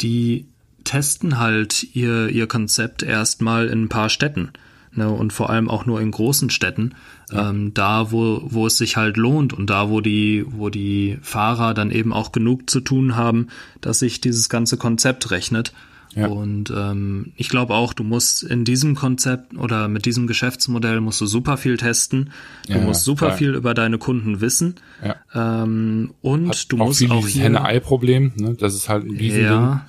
Die 0.00 0.46
testen 0.84 1.38
halt 1.38 1.94
ihr, 1.94 2.28
ihr 2.28 2.46
Konzept 2.46 3.02
erstmal 3.02 3.68
in 3.68 3.84
ein 3.84 3.88
paar 3.88 4.10
Städten. 4.10 4.50
Ne, 4.96 5.10
und 5.10 5.32
vor 5.32 5.50
allem 5.50 5.68
auch 5.68 5.86
nur 5.86 6.00
in 6.00 6.12
großen 6.12 6.50
Städten 6.50 6.94
ähm, 7.32 7.74
da, 7.74 8.12
wo, 8.12 8.42
wo 8.44 8.66
es 8.66 8.78
sich 8.78 8.96
halt 8.96 9.16
lohnt 9.16 9.52
und 9.52 9.68
da, 9.68 9.90
wo 9.90 10.00
die, 10.00 10.44
wo 10.48 10.70
die 10.70 11.18
Fahrer 11.20 11.74
dann 11.74 11.90
eben 11.90 12.12
auch 12.12 12.30
genug 12.30 12.70
zu 12.70 12.80
tun 12.80 13.16
haben, 13.16 13.48
dass 13.80 13.98
sich 13.98 14.20
dieses 14.20 14.48
ganze 14.48 14.76
Konzept 14.76 15.30
rechnet. 15.30 15.72
Ja. 16.14 16.28
Und 16.28 16.72
ähm, 16.76 17.32
ich 17.36 17.48
glaube 17.48 17.74
auch, 17.74 17.92
du 17.92 18.04
musst 18.04 18.42
in 18.42 18.64
diesem 18.64 18.94
Konzept 18.94 19.56
oder 19.56 19.88
mit 19.88 20.06
diesem 20.06 20.26
Geschäftsmodell 20.26 21.00
musst 21.00 21.20
du 21.20 21.26
super 21.26 21.56
viel 21.56 21.76
testen. 21.76 22.30
Du 22.66 22.74
ja, 22.74 22.80
musst 22.80 23.04
super 23.04 23.26
klar. 23.26 23.38
viel 23.38 23.54
über 23.54 23.74
deine 23.74 23.98
Kunden 23.98 24.40
wissen. 24.40 24.76
Ja. 25.04 25.62
Ähm, 25.62 26.14
und 26.22 26.48
Hat 26.48 26.72
du 26.72 26.76
auch 26.76 26.86
musst 26.86 27.10
auch 27.10 27.26
hier 27.26 27.44
Henne-Ei-Problem. 27.44 28.32
Ne? 28.36 28.54
Das 28.54 28.74
ist 28.74 28.88
halt 28.88 29.04
ein 29.04 29.16
Riesending. 29.16 29.50
Ja, 29.50 29.86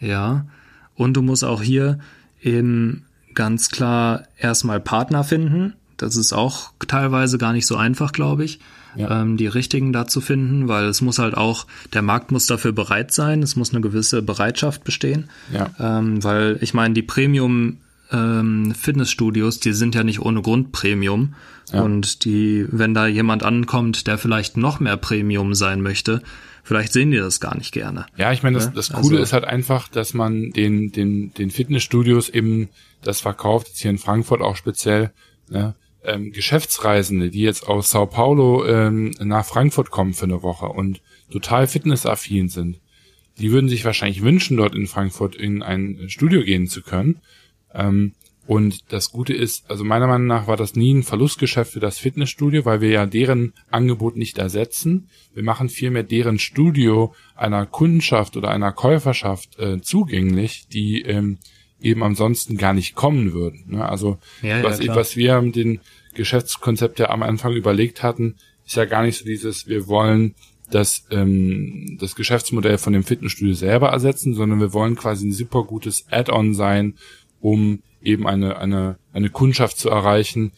ja. 0.00 0.46
Und 0.94 1.14
du 1.14 1.22
musst 1.22 1.44
auch 1.44 1.62
hier 1.62 1.98
eben 2.42 3.06
ganz 3.34 3.70
klar 3.70 4.24
erstmal 4.38 4.80
Partner 4.80 5.24
finden 5.24 5.74
das 6.02 6.16
ist 6.16 6.32
auch 6.32 6.72
teilweise 6.88 7.38
gar 7.38 7.52
nicht 7.52 7.66
so 7.66 7.76
einfach, 7.76 8.12
glaube 8.12 8.44
ich, 8.44 8.58
ja. 8.96 9.22
ähm, 9.22 9.36
die 9.36 9.46
richtigen 9.46 9.92
da 9.92 10.06
zu 10.06 10.20
finden, 10.20 10.68
weil 10.68 10.84
es 10.86 11.00
muss 11.00 11.18
halt 11.18 11.36
auch, 11.36 11.66
der 11.92 12.02
Markt 12.02 12.32
muss 12.32 12.46
dafür 12.46 12.72
bereit 12.72 13.12
sein, 13.12 13.42
es 13.42 13.56
muss 13.56 13.72
eine 13.72 13.80
gewisse 13.80 14.22
Bereitschaft 14.22 14.84
bestehen. 14.84 15.30
Ja. 15.52 15.70
Ähm, 15.78 16.22
weil 16.22 16.58
ich 16.60 16.74
meine, 16.74 16.94
die 16.94 17.02
Premium 17.02 17.78
ähm, 18.12 18.74
Fitnessstudios, 18.74 19.60
die 19.60 19.72
sind 19.72 19.94
ja 19.94 20.04
nicht 20.04 20.20
ohne 20.20 20.42
Grund 20.42 20.72
Premium. 20.72 21.34
Ja. 21.72 21.82
Und 21.82 22.24
die, 22.24 22.66
wenn 22.70 22.94
da 22.94 23.06
jemand 23.06 23.42
ankommt, 23.42 24.06
der 24.06 24.18
vielleicht 24.18 24.56
noch 24.56 24.80
mehr 24.80 24.96
Premium 24.96 25.54
sein 25.54 25.80
möchte, 25.80 26.22
vielleicht 26.62 26.92
sehen 26.92 27.10
die 27.10 27.16
das 27.16 27.40
gar 27.40 27.56
nicht 27.56 27.72
gerne. 27.72 28.06
Ja, 28.16 28.32
ich 28.32 28.42
meine, 28.42 28.58
das, 28.58 28.72
das 28.72 28.92
Coole 28.92 29.16
also, 29.16 29.22
ist 29.22 29.32
halt 29.32 29.44
einfach, 29.44 29.88
dass 29.88 30.12
man 30.12 30.50
den, 30.50 30.92
den, 30.92 31.32
den 31.34 31.50
Fitnessstudios 31.50 32.28
eben 32.28 32.68
das 33.02 33.20
verkauft, 33.20 33.68
jetzt 33.68 33.80
hier 33.80 33.90
in 33.90 33.98
Frankfurt 33.98 34.42
auch 34.42 34.56
speziell, 34.56 35.10
ne, 35.48 35.74
ähm, 36.04 36.32
Geschäftsreisende, 36.32 37.30
die 37.30 37.42
jetzt 37.42 37.66
aus 37.66 37.90
Sao 37.90 38.06
Paulo 38.06 38.66
ähm, 38.66 39.12
nach 39.20 39.44
Frankfurt 39.44 39.90
kommen 39.90 40.14
für 40.14 40.24
eine 40.24 40.42
Woche 40.42 40.66
und 40.66 41.00
total 41.30 41.66
fitnessaffin 41.66 42.48
sind, 42.48 42.80
die 43.38 43.50
würden 43.50 43.68
sich 43.68 43.84
wahrscheinlich 43.84 44.22
wünschen, 44.22 44.56
dort 44.56 44.74
in 44.74 44.86
Frankfurt 44.86 45.34
in 45.34 45.62
ein 45.62 46.08
Studio 46.08 46.42
gehen 46.42 46.66
zu 46.66 46.82
können. 46.82 47.20
Ähm, 47.72 48.12
und 48.46 48.92
das 48.92 49.12
Gute 49.12 49.34
ist, 49.34 49.70
also 49.70 49.84
meiner 49.84 50.08
Meinung 50.08 50.26
nach 50.26 50.48
war 50.48 50.56
das 50.56 50.74
nie 50.74 50.92
ein 50.92 51.04
Verlustgeschäft 51.04 51.72
für 51.72 51.80
das 51.80 51.98
Fitnessstudio, 51.98 52.64
weil 52.64 52.80
wir 52.80 52.90
ja 52.90 53.06
deren 53.06 53.52
Angebot 53.70 54.16
nicht 54.16 54.38
ersetzen. 54.38 55.08
Wir 55.32 55.44
machen 55.44 55.68
vielmehr 55.68 56.02
deren 56.02 56.40
Studio 56.40 57.14
einer 57.36 57.66
Kundenschaft 57.66 58.36
oder 58.36 58.50
einer 58.50 58.72
Käuferschaft 58.72 59.58
äh, 59.60 59.80
zugänglich, 59.80 60.66
die 60.66 61.02
ähm, 61.02 61.38
eben 61.82 62.02
ansonsten 62.02 62.56
gar 62.56 62.74
nicht 62.74 62.94
kommen 62.94 63.32
würden. 63.32 63.64
Ne? 63.68 63.88
Also 63.88 64.18
ja, 64.42 64.62
was, 64.62 64.82
ja, 64.82 64.94
was 64.94 65.16
wir 65.16 65.40
mit 65.40 65.56
den 65.56 65.80
Geschäftskonzept 66.14 66.98
ja 66.98 67.10
am 67.10 67.22
Anfang 67.22 67.54
überlegt 67.54 68.02
hatten, 68.02 68.36
ist 68.66 68.76
ja 68.76 68.84
gar 68.84 69.02
nicht 69.02 69.18
so 69.18 69.24
dieses, 69.24 69.66
wir 69.66 69.88
wollen 69.88 70.34
das, 70.70 71.06
ähm, 71.10 71.98
das 72.00 72.14
Geschäftsmodell 72.14 72.78
von 72.78 72.92
dem 72.92 73.04
Fitnessstudio 73.04 73.54
selber 73.54 73.88
ersetzen, 73.88 74.34
sondern 74.34 74.60
wir 74.60 74.72
wollen 74.72 74.96
quasi 74.96 75.26
ein 75.26 75.32
super 75.32 75.64
gutes 75.64 76.06
Add-on 76.10 76.54
sein, 76.54 76.94
um 77.40 77.82
eben 78.02 78.26
eine, 78.26 78.58
eine, 78.58 78.98
eine 79.12 79.30
Kundschaft 79.30 79.78
zu 79.78 79.90
erreichen, 79.90 80.52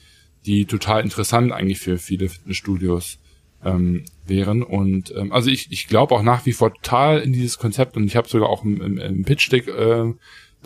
die 0.47 0.67
total 0.67 1.03
interessant 1.03 1.53
eigentlich 1.53 1.79
für 1.79 1.99
viele 1.99 2.29
Fitnessstudios 2.29 3.19
ähm, 3.65 4.05
wären. 4.27 4.63
Und 4.63 5.13
ähm, 5.17 5.33
also 5.33 5.51
ich, 5.51 5.73
ich 5.73 5.89
glaube 5.89 6.15
auch 6.15 6.23
nach 6.23 6.47
wie 6.47 6.53
vor 6.53 6.73
total 6.75 7.21
in 7.21 7.33
dieses 7.33 7.59
Konzept 7.59 7.97
und 7.97 8.05
ich 8.05 8.17
habe 8.17 8.29
sogar 8.29 8.49
auch 8.49 8.65
im, 8.65 8.81
im, 8.81 8.99
im 8.99 9.25
Pitch-Deck 9.25 9.69
äh, 9.69 10.13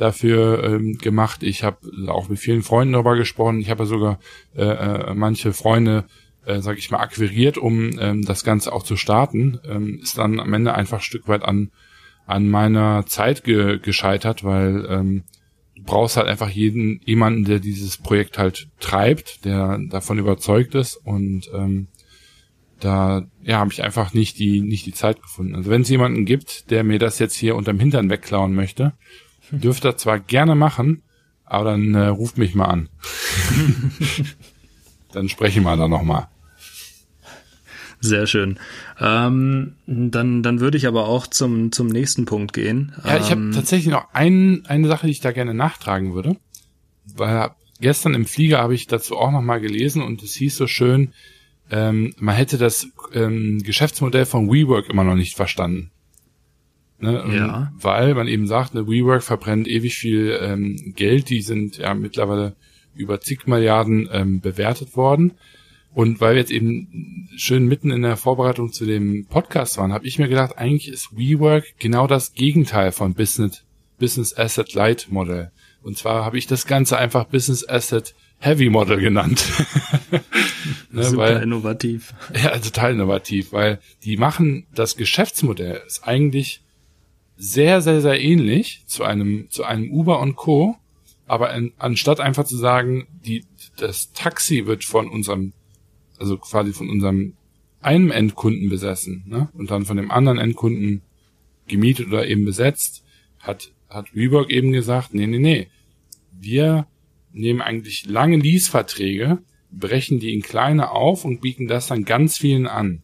dafür 0.01 0.65
ähm, 0.65 0.99
gemacht. 0.99 1.43
Ich 1.43 1.65
habe 1.65 1.79
auch 2.09 2.29
mit 2.29 2.39
vielen 2.39 2.63
Freunden 2.63 2.95
darüber 2.95 3.17
gesprochen. 3.17 3.61
Ich 3.61 3.71
habe 3.71 3.85
ja 3.85 3.87
sogar 3.87 4.19
äh, 4.57 4.65
äh, 4.65 5.15
manche 5.15 5.53
Freunde, 5.53 6.05
äh, 6.47 6.61
sage 6.61 6.79
ich 6.79 6.91
mal, 6.91 7.01
akquiriert, 7.01 7.59
um 7.59 7.99
ähm, 7.99 8.25
das 8.25 8.45
Ganze 8.45 8.73
auch 8.73 8.83
zu 8.83 8.97
starten. 8.97 9.61
Ähm, 9.65 10.01
ist 10.03 10.19
dann 10.19 10.41
am 10.41 10.53
Ende 10.53 10.75
einfach 10.75 10.99
ein 10.99 11.03
Stück 11.03 11.29
weit 11.29 11.43
an 11.43 11.71
an 12.27 12.49
meiner 12.49 13.07
Zeit 13.07 13.43
ge 13.43 13.79
gescheitert, 13.79 14.45
weil 14.45 14.87
ähm, 14.91 15.25
du 15.75 15.83
brauchst 15.83 16.19
halt 16.19 16.29
einfach 16.29 16.51
jeden 16.51 17.01
jemanden, 17.05 17.45
der 17.45 17.59
dieses 17.59 17.97
Projekt 17.97 18.37
halt 18.37 18.69
treibt, 18.81 19.47
der 19.47 19.79
davon 19.89 20.19
überzeugt 20.19 20.75
ist 20.75 20.97
und 20.97 21.51
ähm, 21.55 21.89
da 22.81 23.27
ja 23.43 23.59
habe 23.59 23.73
ich 23.73 23.83
einfach 23.83 24.13
nicht 24.13 24.39
die 24.39 24.61
nicht 24.61 24.85
die 24.85 24.93
Zeit 24.93 25.23
gefunden. 25.23 25.55
Also 25.55 25.71
wenn 25.71 25.83
es 25.83 25.89
jemanden 25.89 26.27
gibt, 26.27 26.71
der 26.71 26.85
mir 26.85 26.99
das 26.99 27.19
jetzt 27.19 27.35
hier 27.35 27.57
unterm 27.57 27.81
Hintern 27.81 28.11
wegklauen 28.11 28.55
möchte, 28.55 28.93
Dürft 29.51 29.85
ihr 29.85 29.97
zwar 29.97 30.19
gerne 30.19 30.55
machen, 30.55 31.03
aber 31.45 31.71
dann 31.73 31.95
äh, 31.95 32.07
ruft 32.07 32.39
mich 32.39 32.55
mal 32.55 32.67
an. 32.67 32.89
dann 35.13 35.29
sprechen 35.29 35.65
wir 35.65 35.77
da 35.77 35.89
nochmal. 35.89 36.29
Sehr 38.01 38.27
schön. 38.27 38.59
Ähm, 39.01 39.75
dann, 39.87 40.43
dann 40.43 40.61
würde 40.61 40.77
ich 40.77 40.87
aber 40.87 41.09
auch 41.09 41.27
zum, 41.27 41.73
zum 41.73 41.89
nächsten 41.89 42.27
Punkt 42.27 42.53
gehen. 42.53 42.93
Ja, 43.05 43.17
ich 43.17 43.31
habe 43.31 43.41
ähm, 43.41 43.53
tatsächlich 43.53 43.93
noch 43.93 44.13
ein, 44.13 44.65
eine 44.67 44.87
Sache, 44.87 45.07
die 45.07 45.13
ich 45.13 45.21
da 45.21 45.33
gerne 45.33 45.55
nachtragen 45.55 46.15
würde. 46.15 46.37
Weil 47.17 47.51
gestern 47.81 48.15
im 48.15 48.27
Flieger 48.27 48.59
habe 48.59 48.75
ich 48.75 48.87
dazu 48.87 49.17
auch 49.17 49.33
nochmal 49.33 49.61
gelesen 49.61 50.03
und 50.03 50.23
es 50.23 50.35
hieß 50.35 50.57
so 50.57 50.67
schön, 50.67 51.13
ähm, 51.71 52.15
man 52.19 52.35
hätte 52.35 52.57
das 52.57 52.89
ähm, 53.13 53.63
Geschäftsmodell 53.63 54.27
von 54.27 54.49
WeWork 54.49 54.89
immer 54.89 55.05
noch 55.05 55.17
nicht 55.17 55.35
verstanden. 55.35 55.91
Ne, 57.01 57.25
ja. 57.33 57.73
Weil 57.81 58.15
man 58.15 58.27
eben 58.27 58.47
sagt, 58.47 58.75
eine 58.75 58.89
WeWork 58.89 59.23
verbrennt 59.23 59.69
ewig 59.69 59.97
viel 59.97 60.37
ähm, 60.41 60.95
Geld, 60.97 61.31
die 61.31 61.43
sind 61.43 61.79
ja 61.79 61.95
mittlerweile 61.95 62.57
über 62.95 63.21
zig 63.21 63.47
Milliarden 63.47 64.09
ähm, 64.13 64.41
bewertet 64.41 64.97
worden. 64.97 65.35
Und 65.95 66.21
weil 66.21 66.35
wir 66.35 66.41
jetzt 66.41 66.51
eben 66.51 67.29
schön 67.37 67.67
mitten 67.67 67.91
in 67.91 68.03
der 68.03 68.17
Vorbereitung 68.17 68.73
zu 68.73 68.85
dem 68.85 69.27
Podcast 69.27 69.79
waren, 69.79 69.93
habe 69.93 70.07
ich 70.07 70.19
mir 70.19 70.29
gedacht, 70.29 70.59
eigentlich 70.59 70.89
ist 70.89 71.17
WeWork 71.17 71.65
genau 71.79 72.07
das 72.07 72.35
Gegenteil 72.35 72.93
von 72.93 73.15
Business, 73.15 73.65
Business 73.99 74.37
Asset 74.37 74.75
Light 74.75 75.07
Model. 75.11 75.51
Und 75.83 75.97
zwar 75.97 76.25
habe 76.25 76.37
ich 76.37 76.47
das 76.47 76.67
Ganze 76.67 76.99
einfach 76.99 77.25
Business 77.25 77.69
Asset 77.69 78.15
Heavy 78.41 78.71
Model 78.71 78.99
genannt. 79.01 79.45
ne, 80.91 81.05
Super 81.05 81.23
weil, 81.23 81.43
innovativ. 81.43 82.15
Ja, 82.35 82.57
total 82.59 82.93
innovativ, 82.93 83.53
weil 83.53 83.81
die 84.05 84.17
machen 84.17 84.67
das 84.75 84.97
Geschäftsmodell 84.97 85.83
ist 85.87 86.07
eigentlich 86.07 86.61
sehr, 87.39 87.81
sehr, 87.81 88.03
sehr 88.03 88.21
ähnlich 88.21 88.83
zu 88.87 89.05
einem, 89.05 89.49
zu 89.49 89.65
einem 89.65 89.91
Uber 89.91 90.21
und 90.21 90.37
Co. 90.37 90.77
Aber 91.27 91.55
in, 91.55 91.73
anstatt 91.79 92.21
einfach 92.21 92.45
zu 92.45 92.57
sagen, 92.57 93.07
die, 93.25 93.45
das 93.77 94.13
Taxi 94.13 94.67
wird 94.67 94.85
von 94.85 95.09
unserem, 95.09 95.53
also 96.19 96.37
quasi 96.37 96.73
von 96.73 96.91
unserem 96.91 97.35
einem 97.81 98.11
Endkunden 98.11 98.69
besessen, 98.69 99.25
ne? 99.27 99.49
Und 99.53 99.71
dann 99.71 99.85
von 99.85 99.97
dem 99.97 100.11
anderen 100.11 100.39
Endkunden 100.39 101.03
gemietet 101.69 102.09
oder 102.09 102.27
eben 102.27 102.45
besetzt, 102.45 103.05
hat, 103.39 103.73
hat 103.89 104.15
Reebok 104.17 104.51
eben 104.51 104.73
gesagt, 104.73 105.15
nee, 105.15 105.29
nee, 105.29 105.39
nee, 105.39 105.69
wir 106.33 106.89
nehmen 107.33 107.61
eigentlich 107.61 108.07
lange 108.07 108.37
Leaseverträge, 108.37 109.39
brechen 109.71 110.19
die 110.19 110.35
in 110.35 110.43
kleine 110.43 110.91
auf 110.91 111.25
und 111.25 111.41
bieten 111.41 111.69
das 111.69 111.87
dann 111.87 112.05
ganz 112.05 112.37
vielen 112.37 112.67
an. 112.67 113.03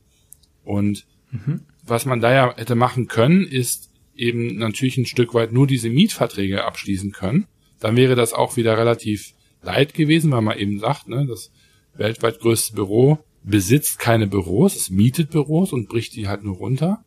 Und 0.65 1.07
mhm. 1.31 1.61
was 1.85 2.05
man 2.05 2.21
da 2.21 2.33
ja 2.33 2.57
hätte 2.57 2.75
machen 2.75 3.07
können, 3.07 3.47
ist 3.47 3.91
eben 4.17 4.57
natürlich 4.57 4.97
ein 4.99 5.07
Stück 5.07 5.35
weit 5.35 5.53
nur 5.53 5.67
diese 5.67 5.91
Mietverträge 5.91 6.65
abschließen 6.65 7.13
können. 7.13 7.47
Dann 7.81 7.97
wäre 7.97 8.15
das 8.15 8.33
auch 8.33 8.57
wieder 8.57 8.79
relativ 8.79 9.35
leid 9.63 9.95
gewesen, 9.95 10.31
weil 10.31 10.43
man 10.43 10.59
eben 10.59 10.79
sagt, 10.79 11.09
ne, 11.09 11.27
das 11.27 11.51
weltweit 11.95 12.41
größte 12.41 12.75
Büro 12.75 13.19
besitzt 13.43 13.99
keine 13.99 14.27
Büros, 14.27 14.75
es 14.75 14.91
mietet 14.91 15.31
Büros 15.31 15.73
und 15.73 15.89
bricht 15.89 16.17
die 16.17 16.29
halt 16.29 16.45
nur 16.45 16.57
runter. 16.57 17.05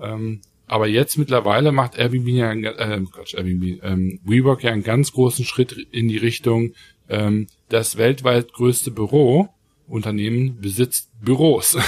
Ähm, 0.00 0.40
aber 0.66 0.88
jetzt 0.88 1.16
mittlerweile 1.16 1.70
macht 1.70 1.96
Airbnb 1.96 2.28
ja, 2.28 2.52
äh, 2.52 3.00
Quatsch, 3.10 3.34
Airbnb, 3.34 3.82
ähm, 3.84 4.20
WeWork 4.24 4.64
ja 4.64 4.72
einen 4.72 4.82
ganz 4.82 5.12
großen 5.12 5.44
Schritt 5.44 5.72
in 5.72 6.08
die 6.08 6.16
Richtung, 6.16 6.72
ähm, 7.08 7.46
das 7.68 7.96
weltweit 7.96 8.52
größte 8.52 8.90
Bürounternehmen 8.90 10.60
besitzt 10.60 11.10
Büros. 11.22 11.78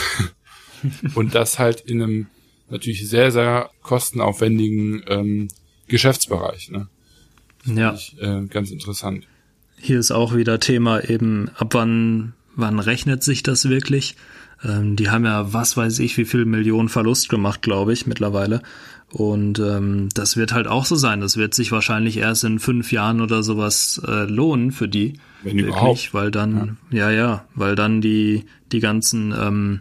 und 1.17 1.35
das 1.35 1.59
halt 1.59 1.81
in 1.81 2.03
einem 2.03 2.27
natürlich 2.71 3.09
sehr, 3.09 3.31
sehr 3.31 3.71
kostenaufwendigen 3.83 5.03
ähm, 5.07 5.49
Geschäftsbereich. 5.87 6.71
Ne? 6.71 6.89
ja. 7.65 7.95
Ich, 7.95 8.17
äh, 8.21 8.43
ganz 8.47 8.71
interessant. 8.71 9.27
Hier 9.77 9.99
ist 9.99 10.11
auch 10.11 10.35
wieder 10.35 10.59
Thema 10.61 11.09
eben, 11.09 11.51
ab 11.57 11.75
wann, 11.75 12.35
wann 12.57 12.79
rechnet 12.81 13.23
sich 13.23 13.43
das 13.43 13.69
wirklich? 13.69 14.17
Ähm, 14.65 14.97
die 14.97 15.09
haben 15.09 15.25
ja, 15.25 15.53
was 15.53 15.77
weiß 15.77 16.01
ich, 16.01 16.17
wie 16.17 16.25
viel 16.25 16.45
Millionen 16.45 16.89
Verlust 16.89 17.29
gemacht, 17.29 17.63
glaube 17.63 17.93
ich, 17.93 18.07
mittlerweile. 18.07 18.63
Und 19.11 19.59
ähm, 19.59 20.09
das 20.15 20.37
wird 20.37 20.53
halt 20.53 20.67
auch 20.67 20.85
so 20.85 20.97
sein. 20.97 21.21
Das 21.21 21.37
wird 21.37 21.55
sich 21.55 21.73
wahrscheinlich 21.73 22.19
erst 22.19 22.45
in 22.45 22.59
fünf 22.59 22.93
Jahren 22.93 23.21
oder 23.21 23.43
sowas 23.43 24.01
äh, 24.07 24.25
lohnen 24.25 24.73
für 24.73 24.89
die. 24.89 25.15
Wenn 25.43 25.57
wirklich, 25.57 25.69
überhaupt. 25.69 26.15
weil 26.15 26.31
dann, 26.31 26.77
ja. 26.91 27.11
ja, 27.11 27.11
ja, 27.11 27.45
weil 27.55 27.75
dann 27.75 28.01
die, 28.01 28.45
die 28.73 28.81
ganzen, 28.81 29.33
ähm, 29.33 29.81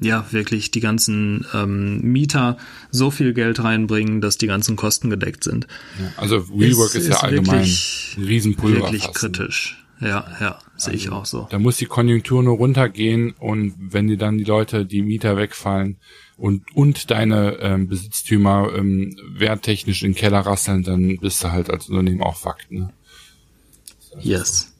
ja, 0.00 0.26
wirklich 0.30 0.70
die 0.70 0.80
ganzen 0.80 1.46
ähm, 1.52 2.00
Mieter 2.00 2.56
so 2.90 3.10
viel 3.10 3.34
Geld 3.34 3.62
reinbringen, 3.62 4.20
dass 4.20 4.38
die 4.38 4.46
ganzen 4.46 4.76
Kosten 4.76 5.10
gedeckt 5.10 5.44
sind. 5.44 5.66
Ja, 6.00 6.12
also 6.16 6.48
WeWork 6.48 6.94
ist, 6.94 7.02
ist, 7.02 7.08
ja 7.08 7.16
allgemein 7.20 7.60
wirklich, 7.60 8.14
ein 8.16 8.24
Riesenpulver. 8.24 8.80
Wirklich 8.80 9.12
kritisch. 9.12 9.78
Ja, 10.00 10.26
ja, 10.40 10.58
sehe 10.76 10.94
ich 10.94 11.04
also, 11.12 11.16
auch 11.16 11.26
so. 11.26 11.48
Da 11.50 11.60
muss 11.60 11.76
die 11.76 11.86
Konjunktur 11.86 12.42
nur 12.42 12.56
runtergehen 12.56 13.34
und 13.38 13.74
wenn 13.78 14.08
dir 14.08 14.18
dann 14.18 14.36
die 14.36 14.44
Leute, 14.44 14.84
die 14.84 15.02
Mieter 15.02 15.36
wegfallen 15.36 15.98
und, 16.36 16.64
und 16.74 17.10
deine 17.12 17.58
ähm, 17.60 17.86
Besitztümer 17.86 18.72
ähm, 18.74 19.16
werttechnisch 19.32 20.02
in 20.02 20.10
den 20.10 20.18
Keller 20.18 20.40
rasseln, 20.40 20.82
dann 20.82 21.18
bist 21.18 21.44
du 21.44 21.52
halt 21.52 21.70
als 21.70 21.88
Unternehmen 21.88 22.22
auch 22.22 22.36
Fakt. 22.36 22.72
Ne? 22.72 22.92
Yes. 24.18 24.71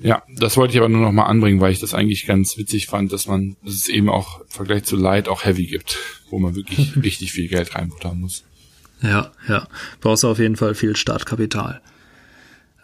Ja, 0.00 0.22
das 0.28 0.56
wollte 0.56 0.74
ich 0.74 0.78
aber 0.78 0.88
nur 0.88 1.00
noch 1.00 1.12
mal 1.12 1.26
anbringen, 1.26 1.60
weil 1.60 1.72
ich 1.72 1.80
das 1.80 1.94
eigentlich 1.94 2.26
ganz 2.26 2.58
witzig 2.58 2.86
fand, 2.86 3.12
dass 3.12 3.26
man, 3.26 3.56
dass 3.64 3.74
es 3.74 3.88
eben 3.88 4.08
auch 4.08 4.40
im 4.40 4.48
Vergleich 4.48 4.84
zu 4.84 4.96
Light 4.96 5.28
auch 5.28 5.44
Heavy 5.44 5.66
gibt, 5.66 5.98
wo 6.30 6.38
man 6.38 6.54
wirklich 6.54 6.96
richtig 7.02 7.32
viel 7.32 7.48
Geld 7.48 7.74
reinbuttern 7.74 8.20
muss. 8.20 8.44
Ja, 9.00 9.32
ja. 9.48 9.68
Brauchst 10.00 10.22
du 10.22 10.28
auf 10.28 10.38
jeden 10.38 10.56
Fall 10.56 10.74
viel 10.74 10.96
Startkapital. 10.96 11.80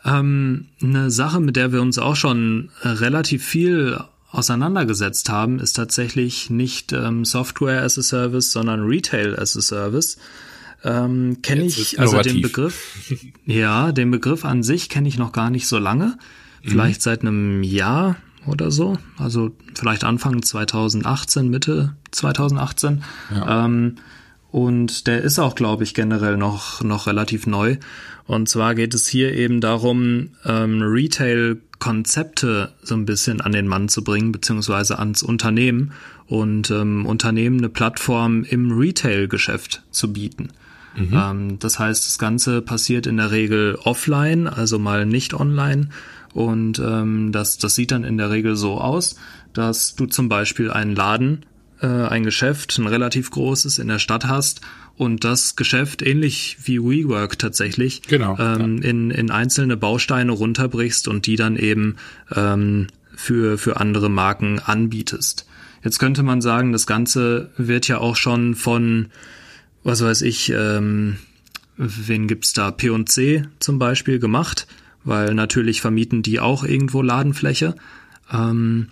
Ähm, 0.04 0.68
eine 0.82 1.10
Sache, 1.10 1.40
mit 1.40 1.56
der 1.56 1.72
wir 1.72 1.82
uns 1.82 1.98
auch 1.98 2.16
schon 2.16 2.70
relativ 2.82 3.44
viel 3.44 3.98
auseinandergesetzt 4.30 5.28
haben, 5.28 5.58
ist 5.58 5.74
tatsächlich 5.74 6.50
nicht 6.50 6.92
ähm, 6.92 7.24
Software 7.24 7.82
as 7.82 7.98
a 7.98 8.02
Service, 8.02 8.52
sondern 8.52 8.86
Retail 8.86 9.36
as 9.38 9.56
a 9.56 9.60
Service. 9.60 10.18
Ähm, 10.82 11.42
kenne 11.42 11.64
ich, 11.64 12.00
also 12.00 12.20
den 12.22 12.40
Begriff, 12.40 13.12
ja, 13.44 13.92
den 13.92 14.10
Begriff 14.10 14.44
an 14.44 14.62
sich 14.62 14.88
kenne 14.88 15.08
ich 15.08 15.18
noch 15.18 15.32
gar 15.32 15.50
nicht 15.50 15.66
so 15.66 15.78
lange. 15.78 16.16
Vielleicht 16.62 17.00
mhm. 17.00 17.02
seit 17.02 17.20
einem 17.22 17.62
Jahr 17.62 18.16
oder 18.46 18.70
so. 18.70 18.96
Also 19.18 19.52
vielleicht 19.74 20.04
Anfang 20.04 20.42
2018, 20.42 21.48
Mitte 21.48 21.94
2018. 22.10 23.02
Ja. 23.34 23.64
Ähm, 23.64 23.96
und 24.50 25.06
der 25.06 25.22
ist 25.22 25.38
auch, 25.38 25.54
glaube 25.54 25.84
ich, 25.84 25.94
generell 25.94 26.36
noch, 26.36 26.82
noch 26.82 27.06
relativ 27.06 27.46
neu. 27.46 27.76
Und 28.26 28.48
zwar 28.48 28.74
geht 28.74 28.94
es 28.94 29.06
hier 29.06 29.32
eben 29.34 29.60
darum, 29.60 30.30
ähm, 30.44 30.82
Retail-Konzepte 30.82 32.72
so 32.82 32.94
ein 32.94 33.06
bisschen 33.06 33.40
an 33.40 33.52
den 33.52 33.68
Mann 33.68 33.88
zu 33.88 34.02
bringen, 34.02 34.32
beziehungsweise 34.32 34.98
ans 34.98 35.22
Unternehmen 35.22 35.92
und 36.26 36.70
ähm, 36.70 37.06
Unternehmen 37.06 37.58
eine 37.58 37.68
Plattform 37.68 38.44
im 38.44 38.72
Retail-Geschäft 38.72 39.82
zu 39.90 40.12
bieten. 40.12 40.50
Mhm. 40.96 41.12
Ähm, 41.12 41.58
das 41.58 41.78
heißt, 41.78 42.06
das 42.06 42.18
Ganze 42.18 42.62
passiert 42.62 43.06
in 43.06 43.16
der 43.16 43.30
Regel 43.30 43.78
offline, 43.84 44.46
also 44.46 44.78
mal 44.78 45.06
nicht 45.06 45.34
online. 45.34 45.88
Und 46.32 46.78
ähm, 46.78 47.32
das, 47.32 47.58
das 47.58 47.74
sieht 47.74 47.90
dann 47.90 48.04
in 48.04 48.16
der 48.16 48.30
Regel 48.30 48.56
so 48.56 48.80
aus, 48.80 49.16
dass 49.52 49.96
du 49.96 50.06
zum 50.06 50.28
Beispiel 50.28 50.70
einen 50.70 50.94
Laden 50.94 51.44
äh, 51.80 51.86
ein 51.86 52.24
Geschäft, 52.24 52.78
ein 52.78 52.86
relativ 52.86 53.30
großes 53.30 53.78
in 53.78 53.88
der 53.88 53.98
Stadt 53.98 54.26
hast 54.26 54.60
und 54.96 55.24
das 55.24 55.56
Geschäft 55.56 56.02
ähnlich 56.02 56.58
wie 56.62 56.78
WeWork 56.78 57.38
tatsächlich 57.38 58.02
genau, 58.02 58.36
ähm, 58.38 58.82
ja. 58.82 58.88
in, 58.90 59.10
in 59.10 59.30
einzelne 59.30 59.76
Bausteine 59.76 60.32
runterbrichst 60.32 61.08
und 61.08 61.26
die 61.26 61.36
dann 61.36 61.56
eben 61.56 61.96
ähm, 62.34 62.88
für, 63.14 63.58
für 63.58 63.80
andere 63.80 64.08
Marken 64.08 64.60
anbietest. 64.60 65.46
Jetzt 65.82 65.98
könnte 65.98 66.22
man 66.22 66.42
sagen, 66.42 66.72
das 66.72 66.86
Ganze 66.86 67.50
wird 67.56 67.88
ja 67.88 67.98
auch 67.98 68.16
schon 68.16 68.54
von, 68.54 69.06
was 69.82 70.02
weiß 70.02 70.22
ich, 70.22 70.50
ähm, 70.50 71.16
wen 71.76 72.28
gibt's 72.28 72.52
da, 72.52 72.70
P&C 72.70 73.44
zum 73.58 73.78
Beispiel 73.78 74.18
gemacht, 74.18 74.66
weil 75.04 75.34
natürlich 75.34 75.80
vermieten 75.80 76.22
die 76.22 76.40
auch 76.40 76.64
irgendwo 76.64 77.02
Ladenfläche. 77.02 77.74
Ähm, 78.30 78.88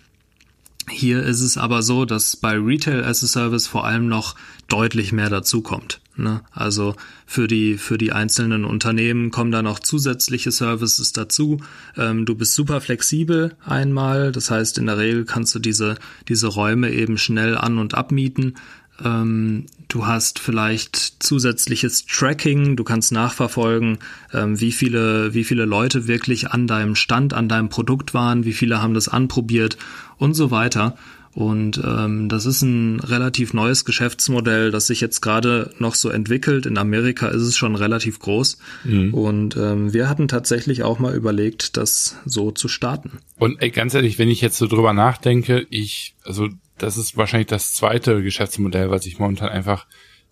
hier 0.91 1.23
ist 1.23 1.43
es 1.43 1.59
aber 1.59 1.83
so, 1.83 2.05
dass 2.05 2.37
bei 2.37 2.57
Retail 2.57 3.05
as 3.05 3.23
a 3.23 3.27
Service 3.27 3.67
vor 3.67 3.85
allem 3.85 4.09
noch 4.09 4.35
deutlich 4.69 5.13
mehr 5.13 5.29
dazukommt. 5.29 6.01
Ne? 6.17 6.41
Also 6.53 6.97
für 7.27 7.47
die, 7.47 7.79
für 7.79 7.99
die 7.99 8.13
einzelnen 8.13 8.65
Unternehmen 8.65 9.31
kommen 9.31 9.53
da 9.53 9.63
noch 9.63 9.79
zusätzliche 9.79 10.51
Services 10.51 11.13
dazu. 11.13 11.59
Ähm, 11.97 12.27
du 12.27 12.35
bist 12.35 12.55
super 12.55 12.81
flexibel 12.81 13.55
einmal. 13.65 14.33
Das 14.33 14.51
heißt, 14.51 14.79
in 14.79 14.87
der 14.87 14.99
Regel 14.99 15.25
kannst 15.25 15.55
du 15.55 15.59
diese, 15.59 15.97
diese 16.29 16.49
Räume 16.49 16.91
eben 16.91 17.19
schnell 17.19 17.57
an- 17.57 17.79
und 17.79 17.95
abmieten. 17.95 18.57
Ähm, 19.05 19.67
du 19.89 20.07
hast 20.07 20.39
vielleicht 20.39 21.23
zusätzliches 21.23 22.07
Tracking, 22.07 22.77
du 22.77 22.85
kannst 22.85 23.11
nachverfolgen, 23.11 23.99
ähm, 24.33 24.61
wie 24.61 24.73
viele, 24.73 25.35
wie 25.35 25.45
viele 25.45 25.65
Leute 25.65 26.07
wirklich 26.07 26.51
an 26.51 26.67
deinem 26.67 26.95
Stand, 26.95 27.35
an 27.35 27.49
deinem 27.49 27.71
Produkt 27.71 28.15
waren, 28.15 28.45
wie 28.45 28.53
viele 28.53 28.81
haben 28.83 28.95
das 28.95 29.09
anprobiert 29.09 29.79
und 30.19 30.35
so 30.35 30.51
weiter. 30.51 30.97
Und 31.35 31.81
ähm, 31.85 32.29
das 32.29 32.47
ist 32.47 32.63
ein 32.63 32.99
relativ 32.99 33.55
neues 33.55 33.85
Geschäftsmodell, 33.85 34.73
das 34.73 34.89
sich 34.89 35.01
jetzt 35.01 35.21
gerade 35.21 35.73
noch 35.79 35.95
so 35.95 36.09
entwickelt. 36.09 36.67
In 36.67 36.77
Amerika 36.79 37.29
ist 37.29 37.43
es 37.43 37.57
schon 37.57 37.77
relativ 37.77 38.19
groß. 38.19 38.59
Mhm. 38.83 39.15
Und 39.15 39.57
ähm, 39.57 39.93
wir 39.93 40.09
hatten 40.09 40.27
tatsächlich 40.27 40.83
auch 40.83 40.99
mal 40.99 41.15
überlegt, 41.15 41.77
das 41.77 42.17
so 42.25 42.51
zu 42.51 42.67
starten. 42.67 43.19
Und 43.39 43.63
ey, 43.63 43.71
ganz 43.71 43.95
ehrlich, 43.95 44.19
wenn 44.19 44.31
ich 44.31 44.41
jetzt 44.41 44.59
so 44.59 44.67
drüber 44.67 44.93
nachdenke, 44.93 45.65
ich, 45.71 46.17
also 46.25 46.49
das 46.79 46.97
ist 46.97 47.17
wahrscheinlich 47.17 47.49
das 47.49 47.73
zweite 47.73 48.23
Geschäftsmodell, 48.23 48.91
was 48.91 49.07
ich 49.07 49.19
momentan 49.19 49.49
einfach 49.49 49.87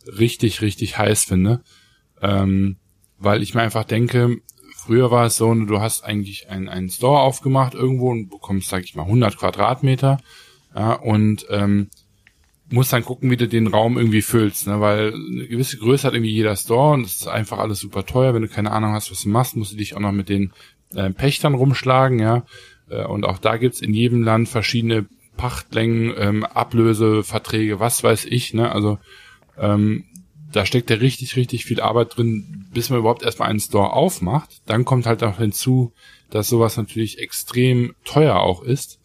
richtig, 0.07 0.61
richtig 0.61 0.99
heiß 0.99 1.25
finde. 1.25 1.63
Ähm, 2.23 2.77
weil 3.19 3.43
ich 3.43 3.55
mir 3.55 3.63
einfach 3.63 3.85
denke, 3.85 4.37
früher 4.77 5.11
war 5.11 5.27
es 5.27 5.37
so, 5.37 5.53
du 5.55 5.81
hast 5.81 6.05
eigentlich 6.05 6.49
einen, 6.49 6.69
einen 6.69 6.91
Store 6.91 7.21
aufgemacht 7.21 7.75
irgendwo 7.75 8.11
und 8.11 8.29
bekommst, 8.29 8.69
sag 8.69 8.85
ich 8.85 8.95
mal, 8.95 9.05
100 9.05 9.37
Quadratmeter. 9.37 10.19
Ja, 10.75 10.93
und 10.93 11.47
ähm, 11.51 11.89
musst 12.69 12.93
dann 12.93 13.05
gucken, 13.05 13.31
wie 13.31 13.37
du 13.37 13.49
den 13.49 13.69
Raum 13.69 13.97
irgendwie 13.97 14.23
füllst, 14.23 14.67
ne? 14.67 14.81
weil 14.81 15.15
eine 15.15 15.47
gewisse 15.47 15.79
Größe 15.79 16.07
hat 16.07 16.15
irgendwie 16.15 16.33
jeder 16.33 16.57
Store 16.57 16.95
und 16.95 17.07
es 17.07 17.17
ist 17.17 17.29
einfach 17.29 17.59
alles 17.59 17.79
super 17.79 18.05
teuer. 18.05 18.35
Wenn 18.35 18.43
du 18.43 18.49
keine 18.49 18.73
Ahnung 18.73 18.93
hast, 18.93 19.11
was 19.11 19.23
du 19.23 19.29
machst, 19.29 19.57
musst 19.57 19.73
du 19.73 19.77
dich 19.77 19.95
auch 19.95 20.01
noch 20.01 20.13
mit 20.13 20.29
den 20.29 20.53
äh, 20.95 21.11
Pächtern 21.11 21.55
rumschlagen, 21.55 22.19
ja. 22.19 22.45
Äh, 22.91 23.05
und 23.05 23.25
auch 23.25 23.39
da 23.39 23.57
gibt's 23.57 23.81
in 23.81 23.95
jedem 23.95 24.23
Land 24.23 24.49
verschiedene 24.49 25.07
Pachtlängen, 25.37 26.15
ähm, 26.17 26.45
Ablöseverträge, 26.45 27.81
was 27.81 28.03
weiß 28.03 28.25
ich, 28.27 28.55
ne? 28.55 28.71
Also 28.73 28.99
ähm, 29.59 30.05
da 30.53 30.65
steckt 30.65 30.91
ja 30.91 30.97
richtig, 30.97 31.37
richtig 31.37 31.65
viel 31.65 31.81
Arbeit 31.81 32.17
drin, 32.17 32.67
bis 32.73 32.91
man 32.91 33.01
überhaupt 33.01 33.23
erstmal 33.23 33.51
einen 33.51 33.61
Store 33.61 33.93
aufmacht. 33.93 34.63
Dann 34.67 34.85
kommt 34.85 35.07
halt 35.07 35.23
auch 35.23 35.39
hinzu, 35.39 35.93
dass 36.31 36.49
sowas 36.49 36.77
natürlich 36.77 37.19
extrem 37.19 37.95
teuer 38.05 38.37
auch 38.37 38.63
ist. 38.63 38.99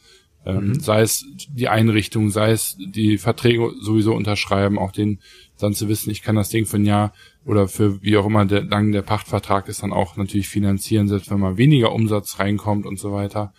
Ähm, 0.46 0.70
mhm. 0.70 0.80
Sei 0.80 1.02
es 1.02 1.26
die 1.50 1.68
Einrichtung, 1.68 2.32
sei 2.32 2.52
es 2.52 2.78
die 2.80 3.18
Verträge 3.18 3.72
sowieso 3.80 4.14
unterschreiben, 4.16 4.80
auch 4.80 4.92
den 4.92 5.20
dann 5.60 5.74
zu 5.74 5.88
wissen, 5.88 6.10
ich 6.10 6.24
kann 6.24 6.36
das 6.36 6.50
Ding 6.50 6.66
für 6.66 6.78
ein 6.78 6.86
Jahr 6.86 7.14
oder 7.46 7.68
für 7.68 8.02
wie 8.02 8.18
auch 8.18 8.26
immer 8.26 8.46
der, 8.46 8.64
lang 8.64 8.92
der 8.92 9.04
Pachtvertrag 9.04 9.68
ist, 9.68 9.84
dann 9.84 9.94
auch 9.94 10.18
natürlich 10.18 10.50
finanzieren, 10.50 11.08
selbst 11.08 11.30
wenn 11.30 11.40
mal 11.40 11.58
weniger 11.58 11.92
Umsatz 11.92 12.40
reinkommt 12.40 12.86
und 12.86 12.98
so 12.98 13.12
weiter. 13.12 13.54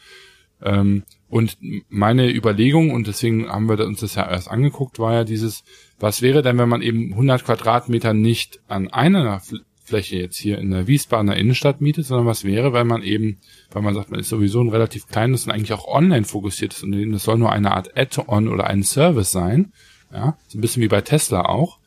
Ähm, 0.61 1.05
Und 1.33 1.57
meine 1.89 2.31
Überlegung, 2.31 2.91
und 2.91 3.07
deswegen 3.07 3.49
haben 3.49 3.67
wir 3.67 3.83
uns 3.87 4.01
das 4.01 4.17
ja 4.17 4.31
erst 4.31 4.51
angeguckt, 4.51 4.99
war 4.99 5.15
ja 5.15 5.25
dieses, 5.25 5.65
was 5.99 6.21
wäre 6.21 6.43
denn, 6.43 6.59
wenn 6.59 6.69
man 6.69 6.83
eben 6.83 7.13
100 7.13 7.47
Quadratmeter 7.47 8.13
nicht 8.13 8.61
an 8.69 8.89
einer 8.89 9.41
Fläche 9.83 10.17
jetzt 10.17 10.37
hier 10.37 10.59
in 10.59 10.71
der 10.71 10.89
Wiesbadener 10.89 11.35
Innenstadt 11.35 11.81
mietet, 11.81 12.05
sondern 12.05 12.27
was 12.27 12.45
wäre, 12.45 12.75
wenn 12.75 12.87
man 12.87 13.03
eben, 13.03 13.39
weil 13.71 13.81
man 13.81 13.95
sagt, 13.95 14.11
man 14.11 14.21
ist 14.21 14.29
sowieso 14.29 14.61
ein 14.61 14.69
relativ 14.69 15.07
kleines 15.07 15.47
und 15.47 15.53
eigentlich 15.53 15.73
auch 15.73 15.89
online 15.89 16.25
fokussiertes 16.25 16.83
Unternehmen, 16.83 17.13
das 17.13 17.25
soll 17.25 17.39
nur 17.39 17.51
eine 17.51 17.73
Art 17.73 17.97
Add-on 17.97 18.49
oder 18.49 18.67
ein 18.67 18.83
Service 18.83 19.31
sein, 19.31 19.73
ja, 20.13 20.37
so 20.49 20.59
ein 20.59 20.61
bisschen 20.61 20.83
wie 20.83 20.89
bei 20.89 21.01
Tesla 21.01 21.47
auch, 21.47 21.79